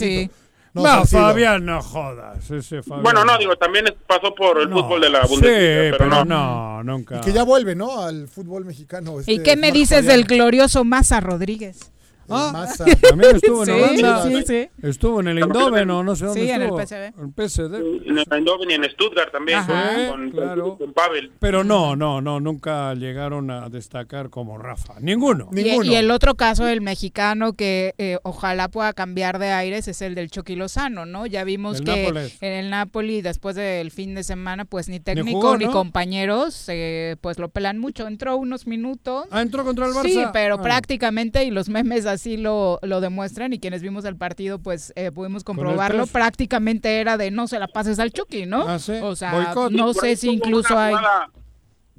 Sí. 0.75 0.81
No, 0.83 0.99
No. 0.99 1.05
Fabián, 1.05 1.65
no 1.65 1.81
jodas. 1.81 2.51
Ese 2.51 2.83
Fabián. 2.83 3.03
Bueno, 3.03 3.23
no, 3.23 3.37
digo, 3.37 3.55
también 3.55 3.85
pasó 4.05 4.35
por 4.35 4.59
el 4.59 4.69
No, 4.69 4.83
fútbol 4.83 5.01
de 5.01 5.09
la 5.09 5.23
Sí, 5.23 5.29
Bundesliga, 5.33 5.57
pero, 5.81 5.97
pero, 5.97 6.09
no. 6.09 6.25
no, 6.25 6.83
nunca. 6.83 7.17
Y 7.17 7.21
que 7.21 7.31
ya 7.31 7.43
vuelve, 7.43 7.75
¿no? 7.75 8.01
Al 8.01 8.27
fútbol 8.27 8.65
mexicano. 8.65 9.15
¿Y 9.25 9.31
este 9.37 9.43
qué 9.43 9.55
me 9.55 9.67
Marco 9.67 9.73
dices 9.79 9.99
Fabián. 10.05 10.17
del 10.17 10.25
glorioso 10.25 10.83
Maza 10.83 11.21
Rodríguez? 11.21 11.91
Ah, 12.29 12.49
Massa. 12.53 12.85
También 13.09 13.35
estuvo 13.35 13.61
en 13.61 13.65
Sí, 13.65 13.71
Holanda. 13.71 14.23
sí, 14.23 14.43
sí. 14.47 14.69
Estuvo 14.81 15.19
en 15.19 15.27
el 15.27 15.37
Eindhoven 15.39 15.89
o 15.91 16.03
no 16.03 16.15
sé 16.15 16.25
dónde 16.25 16.41
Sí, 16.41 16.49
en 16.49 16.61
el 16.61 16.67
estuvo. 16.69 16.79
PSV. 16.81 17.19
En 17.19 17.31
PSD. 17.33 17.75
En 18.07 18.17
el 18.17 18.25
Eindhoven 18.31 18.71
y 18.71 18.73
en 18.73 18.83
Stuttgart 18.89 19.31
también, 19.31 19.59
Ajá. 19.59 20.09
con, 20.09 20.25
Sí, 20.25 20.31
claro. 20.31 20.77
con 20.77 20.93
Pavel. 20.93 21.31
Pero 21.39 21.63
no, 21.63 21.95
no, 21.95 22.21
no, 22.21 22.39
nunca 22.39 22.93
llegaron 22.95 23.51
a 23.51 23.69
destacar 23.69 24.29
como 24.29 24.57
Rafa. 24.57 24.95
Ninguno. 24.99 25.49
Y, 25.51 25.55
Ninguno. 25.63 25.91
y 25.91 25.95
el 25.95 26.09
otro 26.11 26.35
caso, 26.35 26.67
el 26.67 26.81
mexicano, 26.81 27.53
que 27.53 27.93
eh, 27.97 28.17
ojalá 28.23 28.67
pueda 28.69 28.93
cambiar 28.93 29.37
de 29.39 29.51
aires, 29.51 29.87
es 29.87 30.01
el 30.01 30.15
del 30.15 30.31
Chucky 30.31 30.55
Lozano, 30.55 31.05
¿no? 31.05 31.25
Ya 31.25 31.43
vimos 31.43 31.77
Del 31.77 31.85
que 31.93 32.01
Nápoles. 32.03 32.37
en 32.41 32.53
el 32.53 32.69
Napoli, 32.69 33.21
después 33.21 33.55
del 33.55 33.91
fin 33.91 34.15
de 34.15 34.23
semana, 34.23 34.65
pues 34.65 34.89
ni 34.89 34.99
técnico 34.99 35.39
jugó, 35.41 35.57
ni 35.57 35.65
¿no? 35.65 35.71
compañeros, 35.71 36.65
eh, 36.69 37.15
pues 37.21 37.37
lo 37.39 37.49
pelan 37.49 37.77
mucho. 37.77 38.07
Entró 38.07 38.37
unos 38.37 38.67
minutos. 38.67 39.25
Ah, 39.31 39.41
entró 39.41 39.63
contra 39.63 39.85
el 39.85 39.93
Barça. 39.93 40.03
Sí, 40.09 40.23
pero 40.33 40.55
Ah, 40.55 40.61
prácticamente, 40.61 41.43
y 41.43 41.51
los 41.51 41.69
memes 41.69 42.05
así 42.05 42.14
lo, 42.37 42.79
lo 42.81 43.01
demuestran, 43.01 43.53
y 43.53 43.59
quienes 43.59 43.81
vimos 43.81 44.05
el 44.05 44.15
partido, 44.17 44.59
pues 44.59 44.93
eh, 44.95 45.11
pudimos 45.11 45.43
comprobarlo, 45.43 46.07
prácticamente 46.07 46.99
era 46.99 47.17
de 47.17 47.31
no 47.31 47.47
se 47.47 47.59
la 47.59 47.67
pases 47.67 47.99
al 47.99 48.11
Chucky, 48.11 48.45
¿no? 48.45 48.67
Ah, 48.67 48.79
sí. 48.79 48.93
O 49.01 49.15
sea, 49.15 49.53
no 49.71 49.93
sé 49.93 50.15
si 50.15 50.29
incluso 50.29 50.77
hay... 50.77 50.93
jugada- 50.93 51.29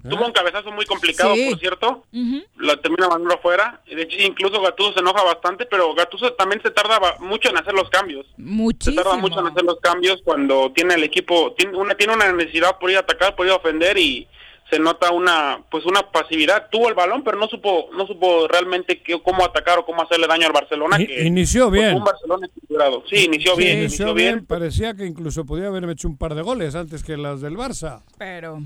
¿Eh? 0.04 0.08
Tuvo 0.08 0.24
un 0.26 0.32
cabezazo 0.32 0.70
muy 0.70 0.84
complicado, 0.86 1.34
Sí. 1.34 1.48
por 1.50 1.58
cierto. 1.58 2.04
Ujú. 2.12 2.40
La 2.58 2.76
termina 2.80 3.08
mandando 3.08 3.34
afuera. 3.34 3.80
De 3.86 4.02
hecho, 4.02 4.16
incluso 4.20 4.60
Gattuso 4.62 4.92
se 4.92 5.00
enoja 5.00 5.24
bastante, 5.24 5.66
pero 5.66 5.92
Gattuso 5.96 6.32
también 6.34 6.62
se 6.62 6.70
tarda 6.70 7.00
mucho 7.18 7.48
en 7.50 7.56
hacer 7.56 7.72
los 7.74 7.90
cambios. 7.90 8.24
Se 8.26 8.34
Muchísimo. 8.42 9.02
tarda 9.02 9.16
mucho 9.16 9.40
en 9.40 9.46
hacer 9.48 9.64
los 9.64 9.80
cambios 9.80 10.20
cuando 10.22 10.70
tiene 10.72 10.94
el 10.94 11.02
equipo, 11.02 11.54
tiene 11.58 11.76
una, 11.76 11.96
tiene 11.96 12.12
una 12.14 12.30
necesidad 12.30 12.78
por 12.78 12.90
ir 12.90 12.98
a 12.98 13.00
atacar, 13.00 13.34
por 13.34 13.46
ir 13.46 13.52
a 13.52 13.56
ofender 13.56 13.98
y 13.98 14.28
se 14.70 14.78
nota 14.78 15.12
una 15.12 15.64
pues 15.70 15.84
una 15.86 16.02
pasividad. 16.10 16.68
Tuvo 16.70 16.88
el 16.88 16.94
balón, 16.94 17.22
pero 17.22 17.38
no 17.38 17.46
supo 17.48 17.90
no 17.96 18.06
supo 18.06 18.48
realmente 18.48 19.00
qué, 19.02 19.20
cómo 19.22 19.44
atacar 19.44 19.78
o 19.78 19.86
cómo 19.86 20.02
hacerle 20.02 20.26
daño 20.26 20.46
al 20.46 20.52
Barcelona. 20.52 20.98
Que, 20.98 21.24
inició 21.26 21.68
pues, 21.68 21.80
bien. 21.80 21.96
un 21.96 22.04
Barcelona 22.04 22.46
equilibrado. 22.46 23.02
Sí, 23.08 23.24
inició 23.24 23.54
Sí, 23.54 23.62
bien, 23.62 23.78
inició 23.78 24.14
bien. 24.14 24.34
bien. 24.34 24.46
Parecía 24.46 24.94
que 24.94 25.06
incluso 25.06 25.44
podía 25.44 25.68
haberme 25.68 25.92
hecho 25.92 26.08
un 26.08 26.16
par 26.16 26.34
de 26.34 26.42
goles 26.42 26.74
antes 26.74 27.02
que 27.04 27.16
las 27.16 27.40
del 27.40 27.56
Barça. 27.56 28.02
Pero 28.18 28.60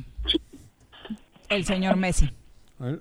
el 1.48 1.64
señor 1.64 1.96
Messi. 1.96 2.30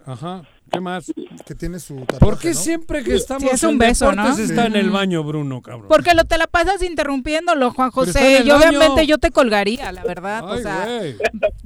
Ajá. 0.05 0.43
¿Qué 0.71 0.79
más? 0.79 1.11
Que 1.45 1.55
tiene 1.55 1.79
su 1.79 1.95
tatuaje, 2.01 2.19
¿Por 2.19 2.37
qué 2.39 2.49
¿no? 2.49 2.53
siempre 2.55 3.03
que 3.03 3.15
estamos 3.15 3.51
es 3.51 3.63
un 3.63 3.71
en 3.71 3.77
beso, 3.79 4.09
deportes 4.09 4.37
¿no? 4.37 4.43
está 4.43 4.65
en 4.67 4.75
el 4.75 4.89
baño, 4.91 5.23
Bruno, 5.23 5.61
cabrón? 5.61 5.87
Porque 5.89 6.13
lo 6.13 6.25
te 6.25 6.37
la 6.37 6.47
pasas 6.47 6.81
interrumpiéndolo, 6.83 7.71
Juan 7.71 7.91
José. 7.91 8.43
Y 8.45 8.51
obviamente 8.51 8.87
baño. 8.87 9.03
yo 9.03 9.17
te 9.17 9.31
colgaría, 9.31 9.91
la 9.91 10.03
verdad. 10.03 10.43
o 10.43 10.53
Ay, 10.53 10.63
sea, 10.63 10.85
güey. 10.85 11.15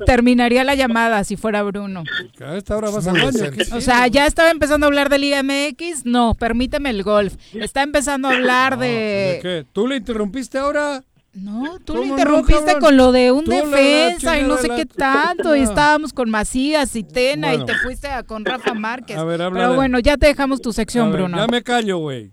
terminaría 0.06 0.64
la 0.64 0.76
llamada 0.76 1.24
si 1.24 1.36
fuera 1.38 1.64
Bruno. 1.64 2.04
Que 2.38 2.44
a 2.44 2.58
esta 2.58 2.76
hora 2.78 2.90
vas 2.90 3.08
al 3.08 3.14
baño. 3.14 3.32
decente. 3.32 3.66
¿qué 3.66 3.76
O 3.76 3.82
sea, 3.82 4.08
ya 4.08 4.26
estaba 4.26 4.50
empezando 4.52 4.86
a 4.86 4.88
hablar 4.88 5.10
de 5.10 5.20
Liga 5.20 5.42
MX. 5.44 6.06
No, 6.06 6.34
permíteme 6.36 6.90
el 6.90 7.04
golf. 7.04 7.36
Está 7.54 7.84
empezando 7.84 8.28
a 8.28 8.32
hablar 8.34 8.76
No, 8.76 8.82
¿de 8.84 8.88
de. 8.88 9.40
qué? 9.42 9.66
¿Tú 9.72 9.88
le 9.88 9.98
interrumpiste 9.98 10.58
ahora? 10.58 11.04
No, 11.34 11.80
tú 11.84 11.94
¿Cómo 11.94 12.00
lo 12.02 12.06
no, 12.06 12.12
interrumpiste 12.14 12.78
con 12.80 12.96
lo 12.96 13.12
de 13.12 13.32
un 13.32 13.44
Tú 13.46 13.52
la- 13.52 13.58
la 13.58 13.66
defensa 13.66 14.40
y 14.40 14.44
no 14.44 14.58
sé 14.58 14.68
la- 14.68 14.76
qué 14.76 14.86
tanto. 14.86 15.56
Y 15.56 15.62
estábamos 15.62 16.14
con 16.14 16.30
Macías 16.30 16.96
y 16.96 17.04
Tena 17.04 17.50
Bueno. 17.50 17.64
y 17.64 17.66
te 17.68 17.74
fuiste 17.76 18.08
a- 18.08 18.22
con 18.24 18.46
Rafa 18.46 18.74
Márquez. 18.76 19.18
A 19.18 19.24
ver, 19.24 19.42
Pero 19.52 19.74
bueno, 19.76 19.98
ya 20.00 20.16
te 20.18 20.28
dejamos 20.28 20.62
tu 20.62 20.72
sección, 20.74 21.12
ver, 21.12 21.22
Bruno. 21.22 21.38
Ya 21.38 21.48
me 21.48 21.64
callo, 21.64 21.98
güey. 21.98 22.32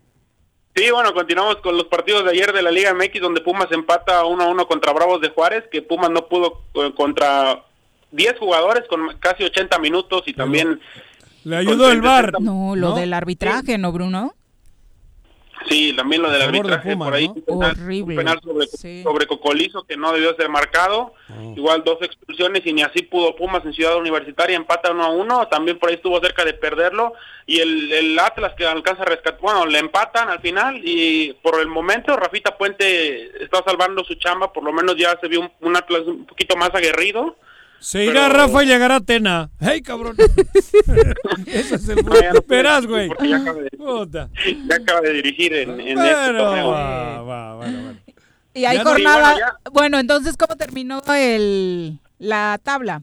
Sí, 0.77 0.85
bueno, 0.93 1.13
continuamos 1.15 1.57
con 1.57 1.77
los 1.77 1.87
partidos 1.87 2.25
de 2.25 2.31
ayer 2.31 2.53
de 2.53 2.63
la 2.63 2.71
Liga 2.71 2.93
MX, 2.95 3.21
donde 3.21 3.41
Pumas 3.41 3.73
empata 3.73 4.25
1 4.25 4.45
a 4.45 4.49
1 4.49 4.67
contra 4.69 4.93
Bravos 4.93 5.21
de 5.21 5.31
Juárez, 5.31 5.65
que 5.73 5.83
Pumas 5.83 6.11
no 6.11 6.29
pudo 6.29 6.63
eh, 6.75 6.93
contra 6.97 7.65
10 8.13 8.39
jugadores 8.39 8.85
con 8.89 9.01
casi 9.19 9.45
80 9.45 9.79
minutos 9.79 10.23
y 10.27 10.33
también... 10.35 10.79
Le 11.45 11.57
ayudó 11.57 11.91
el 11.91 12.03
bar. 12.03 12.35
No, 12.41 12.77
lo 12.77 12.91
¿no? 12.91 12.97
del 12.97 13.15
arbitraje, 13.15 13.79
¿no, 13.79 13.93
Bruno? 13.93 14.35
Sí, 15.69 15.93
también 15.95 16.23
lo 16.23 16.31
del 16.31 16.41
A 16.43 16.45
favor 16.47 16.67
de 16.67 16.73
arbitraje 16.75 16.93
Pumas, 16.93 17.09
por 17.09 17.15
ahí. 17.17 17.29
¿no? 17.29 17.35
un 17.35 17.43
penal- 17.45 17.71
Horrible. 17.83 18.15
Un 18.15 18.17
penal 18.19 18.41
sobre, 18.43 18.67
Sí. 18.67 19.03
sobre 19.03 19.27
Cocolizo 19.27 19.85
que 19.85 19.97
no 19.97 20.13
debió 20.13 20.35
ser 20.35 20.49
marcado. 20.49 21.13
Oh. 21.29 21.55
Igual 21.57 21.85
dos 21.85 21.99
expulsiones 22.03 22.65
y 22.65 22.73
ni 22.73 22.83
así 22.83 23.03
pudo 23.03 23.37
Pumas 23.37 23.65
en 23.65 23.73
Ciudad 23.75 23.97
Universitaria. 23.99 24.57
Empata 24.57 24.91
1 24.91 25.05
a 25.05 25.09
1. 25.11 25.49
También 25.49 25.79
por 25.79 25.91
ahí 25.91 25.97
estuvo 25.97 26.19
cerca 26.21 26.45
de 26.45 26.55
perderlo. 26.55 27.13
Y 27.47 27.61
el, 27.61 27.93
el 27.93 28.19
Atlas 28.19 28.55
que 28.57 28.65
alcanza 28.67 29.03
a 29.03 29.07
rescatar. 29.07 29.41
Bueno, 29.41 29.67
le 29.67 29.79
empatan 29.79 30.31
al 30.31 30.41
final. 30.41 30.81
Y 30.83 31.35
por 31.43 31.61
el 31.61 31.67
momento 31.69 32.17
Rafita 32.17 32.57
Puente 32.57 33.45
está 33.45 33.63
salvando 33.65 34.03
su 34.05 34.15
chamba. 34.15 34.53
Por 34.53 34.65
lo 34.65 34.73
menos 34.73 34.97
ya 34.97 35.19
se 35.21 35.29
vio 35.29 35.41
un, 35.41 35.51
un 35.61 35.77
Atlas 35.77 36.03
un 36.07 36.25
poquito 36.27 36.57
más 36.57 36.71
aguerrido. 36.75 37.37
Se 37.81 38.05
irá 38.05 38.29
Pero- 38.29 38.35
Rafa 38.35 38.63
y 38.63 38.67
llegará 38.67 39.01
Tena. 39.01 39.51
¡Hey, 39.59 39.81
cabrón! 39.83 40.15
Ese 41.47 41.77
es 41.77 41.89
el... 41.89 42.05
No, 42.05 42.13
Verás, 42.47 42.87
güey. 42.87 43.09
porque 43.09 43.29
ya 43.29 43.37
acaba 43.39 43.61
de- 43.63 43.71
Puta. 43.71 44.29
Ya 44.69 44.77
acaba 44.77 45.01
de 45.01 45.13
dirigir 45.15 45.53
en, 45.55 45.81
en 45.81 45.99
este 45.99 46.15
Bueno, 46.23 46.39
torneo. 46.39 46.69
va, 46.69 47.23
va, 47.23 47.57
bueno, 47.57 47.83
bueno. 47.83 48.01
Y 48.53 48.65
hay 48.67 48.77
Ya 48.77 48.85
no- 48.85 48.91
jornada. 48.91 49.35
Sí, 49.35 49.41
bueno, 49.41 49.73
bueno, 49.73 49.99
entonces, 49.99 50.37
¿cómo 50.37 50.57
terminó 50.57 51.03
el 51.15 51.99
la 52.19 52.61
tabla? 52.63 53.03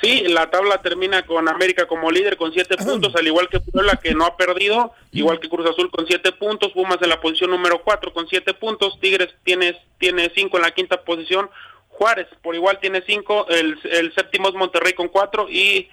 Sí, 0.00 0.24
la 0.28 0.50
tabla 0.50 0.82
termina 0.82 1.24
con 1.26 1.48
América 1.48 1.86
como 1.88 2.10
líder 2.10 2.36
con 2.36 2.52
siete 2.52 2.76
puntos, 2.84 3.14
al 3.16 3.26
igual 3.26 3.48
que 3.48 3.60
Puebla 3.60 3.96
que 3.96 4.14
no 4.14 4.26
ha 4.26 4.36
perdido, 4.36 4.92
igual 5.10 5.40
que 5.40 5.48
Cruz 5.48 5.68
Azul 5.68 5.90
con 5.90 6.06
siete 6.06 6.32
puntos, 6.32 6.70
Pumas 6.72 6.98
en 7.02 7.08
la 7.08 7.20
posición 7.20 7.50
número 7.50 7.82
cuatro 7.82 8.12
con 8.12 8.28
siete 8.28 8.54
puntos, 8.54 9.00
Tigres 9.00 9.34
tiene, 9.42 9.76
tiene 9.98 10.30
cinco 10.34 10.58
en 10.58 10.62
la 10.64 10.70
quinta 10.70 11.02
posición, 11.02 11.48
Juárez 11.96 12.28
por 12.42 12.54
igual 12.54 12.78
tiene 12.80 13.02
cinco, 13.06 13.46
el, 13.48 13.78
el 13.84 14.14
séptimo 14.14 14.48
es 14.48 14.54
Monterrey 14.54 14.92
con 14.92 15.08
cuatro 15.08 15.48
y, 15.48 15.88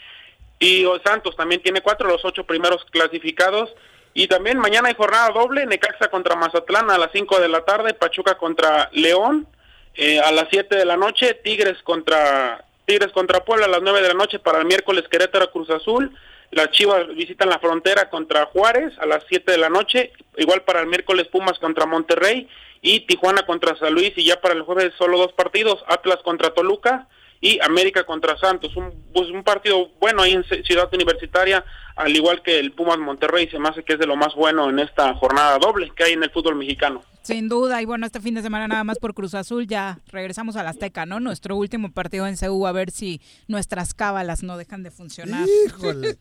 y 0.59 0.85
Santos 1.03 1.35
también 1.35 1.61
tiene 1.61 1.81
cuatro, 1.81 2.07
los 2.07 2.23
ocho 2.25 2.45
primeros 2.45 2.85
clasificados. 2.85 3.73
Y 4.15 4.27
también 4.27 4.59
mañana 4.59 4.89
hay 4.89 4.95
jornada 4.95 5.30
doble, 5.30 5.65
Necaxa 5.65 6.09
contra 6.09 6.35
Mazatlán 6.35 6.91
a 6.91 6.99
las 6.99 7.09
cinco 7.11 7.39
de 7.39 7.47
la 7.47 7.65
tarde, 7.65 7.95
Pachuca 7.95 8.38
contra 8.38 8.89
León, 8.91 9.47
eh, 9.95 10.19
a 10.19 10.31
las 10.31 10.47
7 10.49 10.75
de 10.75 10.85
la 10.85 10.97
noche, 10.97 11.35
Tigres 11.43 11.81
contra 11.84 12.65
Tigres 12.85 13.11
contra 13.11 13.45
Puebla 13.45 13.65
a 13.65 13.69
las 13.69 13.81
9 13.81 14.01
de 14.01 14.07
la 14.09 14.13
noche 14.15 14.39
para 14.39 14.59
el 14.59 14.65
miércoles 14.65 15.07
Querétaro 15.09 15.51
Cruz 15.51 15.69
Azul, 15.69 16.15
las 16.53 16.71
Chivas 16.71 17.07
visitan 17.15 17.49
la 17.49 17.59
frontera 17.59 18.09
contra 18.09 18.45
Juárez 18.47 18.93
a 18.99 19.05
las 19.05 19.23
7 19.27 19.51
de 19.51 19.57
la 19.57 19.69
noche, 19.69 20.11
igual 20.38 20.63
para 20.63 20.81
el 20.81 20.88
miércoles 20.88 21.27
Pumas 21.27 21.59
contra 21.59 21.85
Monterrey 21.85 22.47
y 22.81 23.01
Tijuana 23.01 23.45
contra 23.45 23.77
San 23.77 23.93
Luis 23.93 24.13
y 24.15 24.25
ya 24.25 24.41
para 24.41 24.53
el 24.53 24.63
jueves 24.63 24.93
solo 24.97 25.17
dos 25.17 25.34
partidos, 25.34 25.84
Atlas 25.88 26.19
contra 26.23 26.53
Toluca 26.53 27.07
y 27.43 27.59
América 27.61 28.05
contra 28.05 28.37
Santos, 28.37 28.73
un, 28.77 28.89
pues, 29.13 29.29
un 29.29 29.43
partido 29.43 29.89
bueno 29.99 30.21
ahí 30.21 30.31
en 30.31 30.45
Ciudad 30.63 30.89
Universitaria, 30.93 31.65
al 31.97 32.15
igual 32.15 32.41
que 32.41 32.57
el 32.57 32.71
Pumas 32.71 32.97
Monterrey, 32.97 33.49
se 33.49 33.59
me 33.59 33.67
hace 33.67 33.83
que 33.83 33.93
es 33.93 33.99
de 33.99 34.07
lo 34.07 34.15
más 34.15 34.33
bueno 34.33 34.69
en 34.69 34.79
esta 34.79 35.13
jornada 35.15 35.57
doble 35.59 35.91
que 35.93 36.05
hay 36.05 36.13
en 36.13 36.23
el 36.23 36.31
fútbol 36.31 36.55
mexicano. 36.55 37.03
Sin 37.21 37.49
duda, 37.49 37.81
y 37.81 37.85
bueno, 37.85 38.05
este 38.05 38.21
fin 38.21 38.33
de 38.33 38.41
semana 38.41 38.69
nada 38.69 38.85
más 38.85 38.97
por 38.97 39.13
Cruz 39.13 39.33
Azul 39.33 39.67
ya 39.67 39.99
regresamos 40.07 40.55
al 40.55 40.67
Azteca, 40.67 41.05
¿no? 41.05 41.19
Nuestro 41.19 41.57
último 41.57 41.91
partido 41.91 42.25
en 42.27 42.37
CU, 42.37 42.65
a 42.65 42.71
ver 42.71 42.91
si 42.91 43.19
nuestras 43.49 43.93
cábalas 43.93 44.41
no 44.41 44.57
dejan 44.57 44.81
de 44.83 44.91
funcionar. 44.91 45.45
Híjole. 45.67 46.15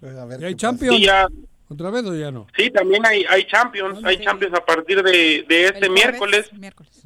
Pues, 0.00 0.16
a 0.16 0.24
ver 0.24 0.40
¿Y 0.40 0.44
hay 0.46 0.54
Champions? 0.56 0.96
Sí, 0.96 1.04
ya, 1.04 1.28
¿Otra 1.68 1.90
vez 1.90 2.04
o 2.04 2.16
ya 2.16 2.32
no? 2.32 2.48
Sí, 2.56 2.68
también 2.68 3.06
hay, 3.06 3.24
hay 3.28 3.44
Champions, 3.44 4.00
hay 4.02 4.18
Champions 4.18 4.54
a 4.54 4.64
partir 4.64 5.04
de, 5.04 5.44
de 5.48 5.66
este 5.66 5.88
miércoles, 5.88 6.52
miércoles. 6.52 7.00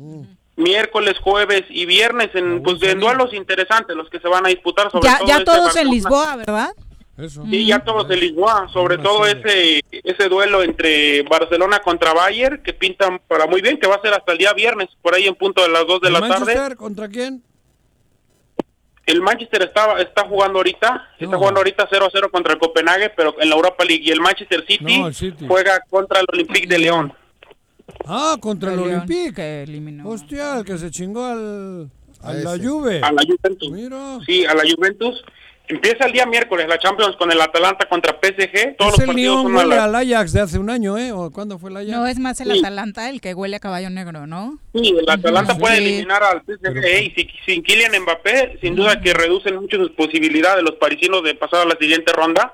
Miércoles, 0.56 1.18
jueves 1.20 1.64
y 1.68 1.84
viernes 1.86 2.30
en 2.34 2.62
pues 2.62 2.82
en 2.82 2.98
duelos 3.00 3.32
interesantes 3.34 3.94
los 3.96 4.08
que 4.10 4.20
se 4.20 4.28
van 4.28 4.46
a 4.46 4.48
disputar 4.48 4.90
sobre 4.90 5.08
Ya, 5.08 5.18
todo 5.18 5.28
ya 5.28 5.34
este 5.34 5.44
todos 5.44 5.76
en. 5.76 5.88
Lisboa, 5.90 6.36
¿verdad? 6.36 6.70
Eso. 7.18 7.44
Sí, 7.50 7.66
ya 7.66 7.78
todos 7.78 8.10
en 8.10 8.20
Lisboa, 8.20 8.68
sobre 8.72 8.96
Una 8.96 9.04
todo 9.04 9.26
ese 9.26 9.82
ese 9.90 10.28
duelo 10.28 10.62
entre 10.62 11.22
Barcelona 11.22 11.78
contra 11.80 12.12
Bayern 12.12 12.62
que 12.62 12.74
pintan 12.74 13.20
para 13.26 13.46
muy 13.46 13.62
bien, 13.62 13.78
que 13.78 13.86
va 13.86 13.94
a 13.96 14.00
ser 14.02 14.12
hasta 14.12 14.32
el 14.32 14.38
día 14.38 14.52
viernes, 14.52 14.88
por 15.00 15.14
ahí 15.14 15.26
en 15.26 15.34
punto 15.34 15.62
de 15.62 15.68
las 15.70 15.86
2 15.86 16.00
de 16.02 16.06
¿El 16.08 16.12
la 16.12 16.20
tarde. 16.20 16.38
Manchester 16.44 16.76
contra 16.76 17.08
quién? 17.08 17.42
El 19.06 19.22
Manchester 19.22 19.62
está 19.62 20.00
está 20.00 20.22
jugando 20.26 20.58
ahorita, 20.58 21.10
está 21.18 21.36
jugando 21.36 21.60
ahorita 21.60 21.88
0-0 21.88 22.30
contra 22.30 22.54
el 22.54 22.58
Copenhague, 22.58 23.10
pero 23.10 23.36
en 23.40 23.48
la 23.50 23.54
Europa 23.54 23.84
League 23.84 24.02
y 24.04 24.10
el 24.10 24.20
Manchester 24.20 24.64
City, 24.66 24.98
No, 25.00 25.06
el 25.06 25.14
City. 25.14 25.46
juega 25.46 25.80
contra 25.88 26.18
el 26.20 26.26
Olympique 26.32 26.66
de 26.66 26.78
León. 26.80 27.12
Ah, 28.06 28.36
contra 28.40 28.72
el, 28.72 28.80
El 28.80 28.84
Olympique. 28.86 29.32
que 29.34 29.62
eliminó. 29.62 30.08
Hostia, 30.08 30.58
el 30.58 30.64
que 30.64 30.78
se 30.78 30.90
chingó 30.90 31.24
al, 31.24 31.90
a 32.22 32.28
A 32.30 32.34
la. 32.34 32.50
Juve. 32.58 33.00
a 33.02 33.12
la 33.12 33.22
Juventus. 33.22 33.70
Mira. 33.70 34.18
Sí, 34.26 34.44
a 34.44 34.54
la 34.54 34.62
Juventus. 34.62 35.22
Empieza 35.68 36.06
el 36.06 36.12
día 36.12 36.24
miércoles 36.26 36.68
la 36.68 36.78
Champions 36.78 37.16
con 37.16 37.32
el 37.32 37.40
Atalanta 37.40 37.88
contra 37.88 38.12
PSG. 38.22 38.76
Todos 38.76 38.92
Es 38.92 38.98
los 38.98 39.00
el 39.00 39.06
partidos 39.06 39.16
León 39.42 39.54
huele 39.56 39.74
al 39.76 39.94
Ajax 39.96 40.32
de 40.32 40.40
hace 40.40 40.60
un 40.60 40.70
año, 40.70 40.96
¿eh? 40.96 41.10
¿O 41.10 41.32
cuándo 41.32 41.58
fue 41.58 41.70
el 41.70 41.78
Ajax? 41.78 41.90
No, 41.90 42.06
es 42.06 42.20
más 42.20 42.40
el 42.40 42.52
Sí. 42.52 42.58
Atalanta 42.60 43.10
el 43.10 43.20
que 43.20 43.34
huele 43.34 43.56
a 43.56 43.58
caballo 43.58 43.90
negro, 43.90 44.28
¿no? 44.28 44.60
Sí, 44.72 44.94
el 44.96 45.10
Atalanta 45.10 45.58
puede 45.58 45.78
Sí. 45.78 45.84
eliminar 45.84 46.22
al 46.22 46.42
PSG 46.44 47.02
y 47.02 47.10
si- 47.16 47.28
sin 47.44 47.62
Kylian 47.64 48.00
Mbappé, 48.00 48.58
sin 48.60 48.76
duda 48.76 49.00
que 49.00 49.12
reducen 49.12 49.56
mucho 49.56 49.76
sus 49.78 49.90
posibilidades 49.90 50.62
los 50.62 50.76
parisinos 50.76 51.24
de 51.24 51.34
pasar 51.34 51.62
a 51.62 51.64
la 51.64 51.76
siguiente 51.80 52.12
ronda. 52.12 52.52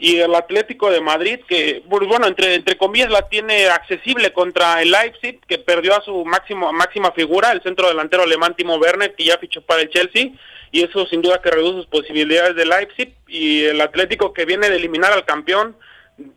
Y 0.00 0.18
el 0.18 0.32
Atlético 0.36 0.90
de 0.90 1.00
Madrid, 1.00 1.40
que, 1.48 1.82
pues, 1.88 2.06
bueno, 2.06 2.28
entre, 2.28 2.54
entre 2.54 2.78
comillas 2.78 3.10
la 3.10 3.28
tiene 3.28 3.66
accesible 3.66 4.32
contra 4.32 4.80
el 4.80 4.92
Leipzig, 4.92 5.40
que 5.46 5.58
perdió 5.58 5.96
a 5.96 6.02
su 6.02 6.24
máximo 6.24 6.72
máxima 6.72 7.10
figura, 7.10 7.50
el 7.50 7.62
centro 7.62 7.88
delantero 7.88 8.22
alemán 8.22 8.54
Timo 8.56 8.76
Werner, 8.76 9.14
que 9.16 9.24
ya 9.24 9.38
fichó 9.38 9.60
para 9.60 9.82
el 9.82 9.90
Chelsea, 9.90 10.30
y 10.70 10.84
eso 10.84 11.04
sin 11.06 11.20
duda 11.20 11.42
que 11.42 11.50
reduce 11.50 11.78
sus 11.78 11.86
posibilidades 11.86 12.54
de 12.54 12.66
Leipzig. 12.66 13.12
Y 13.26 13.64
el 13.64 13.80
Atlético 13.80 14.32
que 14.32 14.44
viene 14.44 14.70
de 14.70 14.76
eliminar 14.76 15.12
al 15.12 15.24
campeón, 15.24 15.76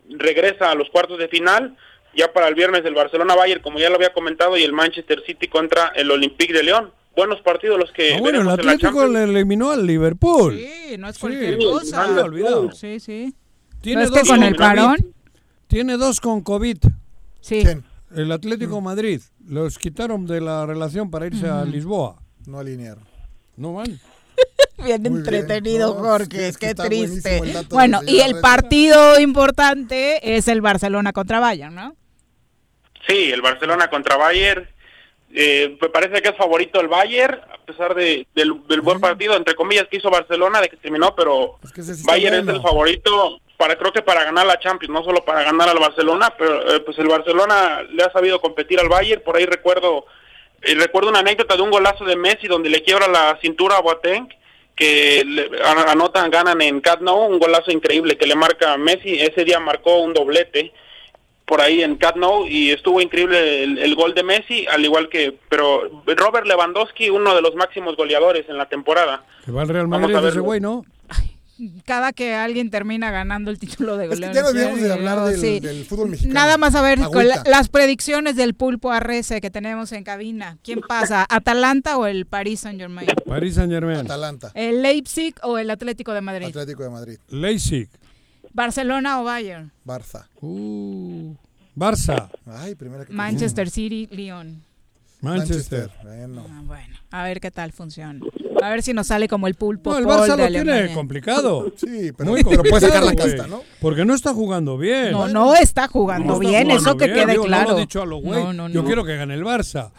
regresa 0.08 0.70
a 0.70 0.74
los 0.74 0.90
cuartos 0.90 1.18
de 1.18 1.28
final, 1.28 1.76
ya 2.16 2.32
para 2.32 2.48
el 2.48 2.54
viernes 2.56 2.84
el 2.84 2.94
Barcelona-Bayern, 2.94 3.62
como 3.62 3.78
ya 3.78 3.90
lo 3.90 3.94
había 3.94 4.12
comentado, 4.12 4.56
y 4.56 4.64
el 4.64 4.72
Manchester 4.72 5.22
City 5.24 5.46
contra 5.46 5.92
el 5.94 6.10
Olympique 6.10 6.52
de 6.52 6.64
León. 6.64 6.92
Buenos 7.14 7.40
partidos 7.42 7.78
los 7.78 7.92
que 7.92 8.14
Ah, 8.14 8.18
bueno, 8.18 8.40
el 8.40 8.46
veremos 8.46 8.58
en 8.58 8.66
la 8.66 8.72
Atlético 8.72 9.06
le 9.06 9.22
eliminó 9.24 9.70
al 9.70 9.86
Liverpool. 9.86 10.56
Sí, 10.56 10.96
no 10.98 11.08
es 11.08 11.18
cualquier 11.18 11.58
sí, 11.58 11.64
cosa. 11.64 12.06
no, 12.06 12.22
olvidado. 12.22 12.72
Sí, 12.72 12.98
sí. 13.00 13.34
Tiene 13.82 14.02
¿No 14.02 14.04
es 14.06 14.10
que 14.12 14.18
dos 14.20 14.28
con 14.28 14.36
con 14.38 14.44
el 14.46 14.56
COVID. 14.56 14.66
parón? 14.66 15.14
Tiene 15.66 15.96
dos 15.96 16.20
con 16.20 16.40
COVID. 16.42 16.78
Sí. 17.40 17.62
¿Quién? 17.64 17.84
El 18.14 18.30
Atlético 18.32 18.80
Madrid. 18.80 19.20
Los 19.46 19.78
quitaron 19.78 20.26
de 20.26 20.40
la 20.40 20.64
relación 20.66 21.10
para 21.10 21.26
irse 21.26 21.48
a 21.48 21.64
Lisboa. 21.64 22.22
No 22.46 22.58
alinearon. 22.58 23.04
No 23.56 23.74
van. 23.74 23.98
Bien 24.84 25.02
Muy 25.02 25.18
entretenido, 25.18 25.92
bien. 25.92 26.02
No, 26.02 26.08
Jorge, 26.10 26.48
es 26.48 26.58
que 26.58 26.68
qué 26.68 26.74
triste. 26.74 27.40
Bueno, 27.70 28.00
y 28.06 28.20
el 28.20 28.40
partido 28.40 29.20
importante 29.20 30.36
es 30.36 30.48
el 30.48 30.60
Barcelona 30.60 31.12
contra 31.12 31.38
Bayern, 31.40 31.74
¿no? 31.74 31.94
Sí, 33.06 33.30
el 33.32 33.42
Barcelona 33.42 33.88
contra 33.88 34.16
Bayern. 34.16 34.66
Eh, 35.34 35.78
me 35.80 35.88
parece 35.88 36.20
que 36.20 36.28
es 36.30 36.36
favorito 36.36 36.80
el 36.80 36.88
Bayern, 36.88 37.34
a 37.52 37.64
pesar 37.64 37.94
de, 37.94 38.26
del, 38.34 38.62
del 38.68 38.80
buen 38.80 39.00
partido, 39.00 39.36
entre 39.36 39.54
comillas, 39.54 39.86
que 39.90 39.96
hizo 39.98 40.10
Barcelona, 40.10 40.60
de 40.60 40.68
que 40.68 40.76
terminó, 40.76 41.14
pero 41.16 41.58
Es 41.62 41.72
que 41.72 41.82
Bayern 42.04 42.36
bueno. 42.36 42.50
es 42.50 42.56
el 42.56 42.62
favorito, 42.62 43.40
para 43.56 43.76
creo 43.76 43.92
que 43.92 44.02
para 44.02 44.24
ganar 44.24 44.46
la 44.46 44.58
Champions, 44.58 44.92
no 44.92 45.04
solo 45.04 45.24
para 45.24 45.42
ganar 45.44 45.68
al 45.68 45.78
Barcelona, 45.78 46.34
pero 46.36 46.74
eh, 46.76 46.80
pues 46.80 46.98
el 46.98 47.06
Barcelona 47.08 47.82
le 47.92 48.02
ha 48.02 48.10
sabido 48.12 48.40
competir 48.40 48.80
al 48.80 48.88
Bayern, 48.88 49.22
por 49.22 49.36
ahí 49.36 49.46
recuerdo 49.46 50.06
eh, 50.62 50.74
recuerdo 50.74 51.10
una 51.10 51.20
anécdota 51.20 51.56
de 51.56 51.62
un 51.62 51.70
golazo 51.70 52.04
de 52.04 52.16
Messi 52.16 52.46
donde 52.48 52.70
le 52.70 52.82
quiebra 52.82 53.08
la 53.08 53.38
cintura 53.40 53.76
a 53.76 53.80
Boateng, 53.80 54.28
que 54.76 55.22
le- 55.26 55.50
an- 55.64 55.88
anotan, 55.88 56.30
ganan 56.30 56.60
en 56.62 56.80
Camp 56.80 57.02
Nou, 57.02 57.26
un 57.26 57.38
golazo 57.38 57.70
increíble 57.70 58.16
que 58.16 58.26
le 58.26 58.34
marca 58.36 58.72
a 58.72 58.78
Messi, 58.78 59.20
ese 59.20 59.44
día 59.44 59.58
marcó 59.60 59.98
un 59.98 60.14
doblete 60.14 60.72
por 61.44 61.60
ahí 61.60 61.82
en 61.82 61.96
Camp 61.96 62.16
Nou 62.16 62.46
y 62.46 62.70
estuvo 62.70 63.00
increíble 63.00 63.64
el, 63.64 63.78
el 63.78 63.94
gol 63.94 64.14
de 64.14 64.22
Messi, 64.22 64.66
al 64.68 64.84
igual 64.84 65.08
que, 65.08 65.34
pero 65.48 65.90
Robert 66.06 66.46
Lewandowski, 66.46 67.10
uno 67.10 67.34
de 67.34 67.42
los 67.42 67.54
máximos 67.54 67.96
goleadores 67.96 68.48
en 68.48 68.56
la 68.56 68.66
temporada. 68.68 69.24
Que 69.44 69.50
va 69.52 69.62
al 69.62 69.68
Real 69.68 69.88
Vamos 69.88 70.10
Madrid 70.10 70.24
a 70.26 70.28
ese 70.30 70.40
güey, 70.40 70.60
¿no? 70.60 70.84
Cada 71.84 72.12
que 72.12 72.34
alguien 72.34 72.70
termina 72.70 73.10
ganando 73.10 73.50
el 73.50 73.58
título 73.58 73.96
de 73.96 74.04
Es 74.06 74.10
que 74.10 74.16
goleador. 74.16 74.34
ya 74.36 74.42
nos 74.42 74.54
debemos 74.54 74.80
de 74.80 74.92
hablar 74.92 75.20
del, 75.24 75.40
sí. 75.40 75.60
del 75.60 75.84
fútbol 75.84 76.08
mexicano. 76.10 76.34
Nada 76.34 76.56
más 76.58 76.74
a 76.74 76.82
ver 76.82 76.98
con 76.98 77.06
Agüita. 77.18 77.42
la- 77.44 77.50
las 77.50 77.68
predicciones 77.68 78.36
del 78.36 78.54
pulpo 78.54 78.90
Arrece 78.90 79.40
que 79.40 79.50
tenemos 79.50 79.92
en 79.92 80.02
cabina. 80.02 80.58
¿Quién 80.64 80.80
pasa? 80.80 81.26
¿Atalanta 81.28 81.98
o 81.98 82.06
el 82.06 82.26
Paris 82.26 82.60
Saint 82.60 82.80
Germain? 82.80 83.06
Paris 83.26 83.54
Saint 83.56 83.70
Germain. 83.70 83.98
Atalanta, 83.98 84.50
¿El 84.54 84.82
Leipzig 84.82 85.34
o 85.42 85.58
el 85.58 85.70
Atlético 85.70 86.12
de 86.14 86.20
Madrid? 86.22 86.46
Atlético 86.46 86.82
de 86.84 86.90
Madrid, 86.90 87.18
Leipzig. 87.28 87.88
¿Barcelona 88.54 89.20
o 89.20 89.24
Bayern? 89.24 89.70
Barça. 89.86 90.26
Uh, 90.40 91.34
Barça. 91.76 92.28
Ay, 92.46 92.74
primera 92.74 93.04
que 93.06 93.12
Manchester 93.12 93.70
City, 93.70 94.08
Lyon. 94.10 94.62
Manchester. 95.22 95.90
Bueno. 96.02 96.46
Ah, 96.48 96.62
bueno, 96.64 96.96
a 97.10 97.24
ver 97.24 97.40
qué 97.40 97.50
tal 97.50 97.72
funciona. 97.72 98.20
A 98.62 98.70
ver 98.70 98.82
si 98.82 98.92
nos 98.92 99.06
sale 99.08 99.26
como 99.28 99.46
el 99.46 99.54
pulpo. 99.54 99.90
No, 99.92 99.98
el 99.98 100.04
Barça 100.04 100.36
lo 100.36 100.46
tiene 100.48 100.58
Alemania. 100.72 100.94
complicado. 100.94 101.72
Sí, 101.76 102.12
pero, 102.16 102.30
Muy 102.30 102.44
pero 102.44 102.62
puede 102.62 102.80
sacar 102.86 103.02
la 103.02 103.08
complicado, 103.14 103.36
casta. 103.36 103.46
¿no? 103.48 103.62
Porque 103.80 104.04
no 104.04 104.14
está 104.14 104.32
jugando 104.34 104.76
bien. 104.78 105.10
No, 105.12 105.26
no 105.28 105.54
está 105.54 105.88
jugando 105.88 106.26
No 106.26 106.32
está 106.34 106.48
bien, 106.48 106.62
jugando 106.68 106.90
eso 106.90 106.96
que 106.96 107.12
quede 107.12 107.32
digo, 107.32 107.44
claro. 107.44 107.64
No 107.64 107.70
lo 107.72 107.78
he 107.78 107.80
dicho 107.80 108.02
a 108.02 108.06
lo 108.06 108.16
güey. 108.18 108.42
No, 108.44 108.52
no, 108.52 108.68
Yo 108.68 108.84
quiero 108.84 109.04
que 109.04 109.16
gane 109.16 109.34
el 109.34 109.42
Barça. 109.44 109.90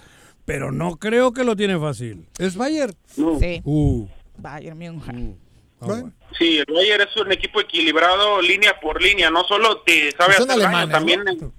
Pero 0.46 0.72
no 0.72 0.98
creo 0.98 1.32
que 1.34 1.44
lo 1.44 1.56
tiene 1.56 1.78
fácil. 1.80 2.26
¿Es 2.38 2.56
Bayern? 2.56 2.94
Sí. 3.40 3.62
Uh. 3.64 4.08
Bayern 4.38 4.78
München. 4.78 5.38
ah, 5.80 5.86
bueno. 5.86 6.12
Sí, 6.38 6.58
el 6.58 6.74
Bayern 6.74 7.02
es 7.04 7.16
un 7.18 7.32
equipo 7.32 7.62
equilibrado 7.62 8.42
línea 8.42 8.80
por 8.82 9.02
línea, 9.02 9.30
no 9.30 9.44
solo 9.44 9.82
te 9.86 10.12
sabe 10.12 10.34
hacer 10.34 10.48
daño, 10.48 10.90
también 10.90 11.22
en- 11.28 11.54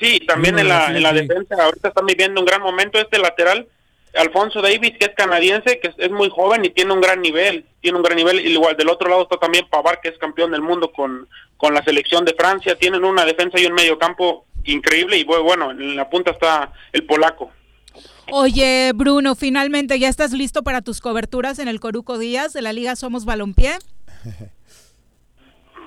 sí, 0.00 0.20
también 0.26 0.58
en 0.58 0.68
la, 0.68 0.86
en 0.96 1.02
defensa. 1.14 1.56
Ahorita 1.62 1.88
están 1.88 2.06
viviendo 2.06 2.40
un 2.40 2.46
gran 2.46 2.62
momento 2.62 2.98
este 2.98 3.18
lateral, 3.18 3.66
Alfonso 4.14 4.62
Davis, 4.62 4.92
que 4.98 5.06
es 5.06 5.14
canadiense, 5.16 5.78
que 5.78 5.88
es, 5.88 5.94
es 5.98 6.10
muy 6.10 6.30
joven 6.30 6.64
y 6.64 6.70
tiene 6.70 6.92
un 6.92 7.00
gran 7.00 7.20
nivel, 7.20 7.64
tiene 7.80 7.98
un 7.98 8.02
gran 8.02 8.16
nivel. 8.16 8.40
Y 8.40 8.52
igual 8.52 8.76
del 8.76 8.88
otro 8.88 9.08
lado 9.10 9.22
está 9.22 9.36
también 9.36 9.66
Pavar, 9.68 10.00
que 10.00 10.08
es 10.08 10.18
campeón 10.18 10.52
del 10.52 10.62
mundo 10.62 10.90
con, 10.92 11.28
con 11.56 11.74
la 11.74 11.82
selección 11.84 12.24
de 12.24 12.34
Francia. 12.34 12.76
Tienen 12.78 13.04
una 13.04 13.24
defensa 13.24 13.60
y 13.60 13.66
un 13.66 13.74
medio 13.74 13.98
campo 13.98 14.46
increíble 14.64 15.16
y 15.18 15.24
bu- 15.24 15.42
bueno, 15.42 15.70
en 15.70 15.94
la 15.96 16.08
punta 16.08 16.30
está 16.32 16.72
el 16.92 17.04
polaco. 17.04 17.50
Oye, 18.32 18.90
Bruno, 18.94 19.34
finalmente 19.36 19.98
ya 20.00 20.08
estás 20.08 20.32
listo 20.32 20.62
para 20.64 20.82
tus 20.82 21.00
coberturas 21.00 21.58
en 21.60 21.68
el 21.68 21.78
Coruco 21.78 22.18
Díaz 22.18 22.52
de 22.52 22.62
la 22.62 22.72
Liga 22.72 22.96
Somos 22.96 23.24
Balompié. 23.24 23.78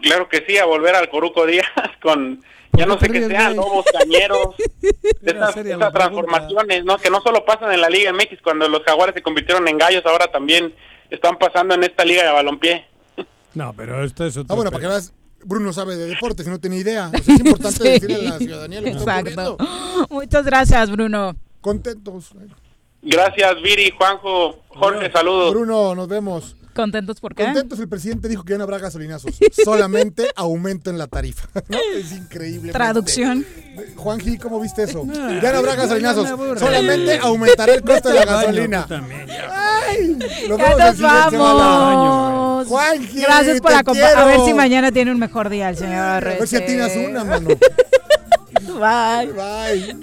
Claro 0.01 0.29
que 0.29 0.45
sí, 0.47 0.57
a 0.57 0.65
volver 0.65 0.95
al 0.95 1.09
Coruco 1.09 1.45
Díaz 1.45 1.65
con, 2.01 2.41
ya 2.79 2.85
no 2.85 2.99
sé 2.99 3.09
qué 3.09 3.27
sean, 3.27 3.55
lobos 3.55 3.85
cañeros, 3.91 4.55
la 5.21 5.51
pregunta. 5.51 5.91
transformaciones, 5.91 6.83
¿no? 6.85 6.97
Que 6.97 7.09
no 7.09 7.21
solo 7.21 7.45
pasan 7.45 7.71
en 7.71 7.81
la 7.81 7.89
Liga 7.89 8.11
MX, 8.13 8.41
cuando 8.43 8.67
los 8.67 8.81
jaguares 8.83 9.13
se 9.15 9.21
convirtieron 9.21 9.67
en 9.67 9.77
gallos, 9.77 10.05
ahora 10.05 10.27
también 10.31 10.73
están 11.09 11.37
pasando 11.37 11.75
en 11.75 11.83
esta 11.83 12.03
Liga 12.05 12.23
de 12.23 12.31
Balompié. 12.31 12.85
No, 13.55 13.73
pero 13.73 14.03
esto 14.03 14.25
es 14.25 14.37
otro. 14.37 14.53
Ah, 14.53 14.55
bueno, 14.55 14.69
para 14.69 14.81
que 14.81 14.87
veas, 14.87 15.11
Bruno 15.43 15.73
sabe 15.73 15.95
de 15.95 16.05
deportes 16.05 16.45
y 16.45 16.49
no 16.51 16.59
tiene 16.59 16.77
idea. 16.77 17.07
O 17.11 17.17
sea, 17.17 17.33
es 17.33 17.39
importante 17.39 17.77
Sí. 17.83 17.89
decirle 17.89 18.27
a 18.27 18.31
la 18.33 18.37
ciudadanía 18.37 18.79
lo 18.79 18.85
que 18.85 18.91
está 18.91 19.15
ocurriendo. 19.17 19.57
Muchas 20.11 20.45
gracias, 20.45 20.91
Bruno. 20.91 21.35
Contentos. 21.59 22.29
Gracias, 23.01 23.61
Viri, 23.63 23.91
Juanjo, 23.97 24.59
Jorge, 24.67 25.11
saludos. 25.11 25.51
Bruno, 25.51 25.95
nos 25.95 26.07
vemos. 26.07 26.55
¿Contentos 26.79 27.19
por 27.19 27.35
qué? 27.35 27.43
Contentos, 27.43 27.77
el 27.81 27.89
presidente 27.89 28.29
dijo 28.29 28.45
que 28.45 28.51
ya 28.51 28.57
no 28.57 28.63
habrá 28.63 28.77
gasolinazos. 28.77 29.35
Solamente 29.65 30.29
aumento 30.37 30.89
en 30.89 30.97
la 30.97 31.07
tarifa. 31.07 31.49
¿No? 31.67 31.77
Es 31.93 32.13
increíble. 32.13 32.71
Traducción. 32.71 33.45
Juanji, 33.97 34.37
¿cómo 34.37 34.61
viste 34.61 34.83
eso? 34.83 35.05
Ya 35.05 35.51
no 35.51 35.57
habrá 35.57 35.75
gasolinazos. 35.75 36.29
Solamente 36.57 37.17
aumentará 37.19 37.73
el 37.73 37.81
costo 37.81 38.07
de 38.07 38.15
la 38.15 38.23
gasolina. 38.31 38.85
también, 38.87 39.27
ya. 39.27 39.81
Ay, 39.89 40.17
nos 40.47 40.57
Ya 40.57 40.93
vamos. 41.01 42.67
Juanji, 42.67 43.21
Gracias 43.23 43.59
por 43.59 43.73
acompañar. 43.73 44.17
A 44.17 44.25
ver 44.25 44.39
si 44.45 44.53
mañana 44.53 44.89
tiene 44.89 45.11
un 45.11 45.19
mejor 45.19 45.49
día 45.49 45.67
el 45.69 45.75
señor 45.75 45.99
A 45.99 46.19
ver 46.21 46.47
si 46.47 46.55
atinas 46.55 46.93
una, 46.95 47.25
mano. 47.25 47.49
Bye. 48.79 49.33
Bye. 49.33 49.97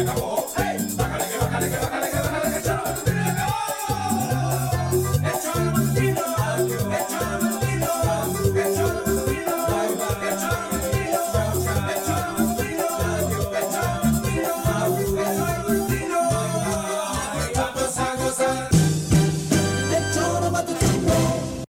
acabó. 0.00 0.35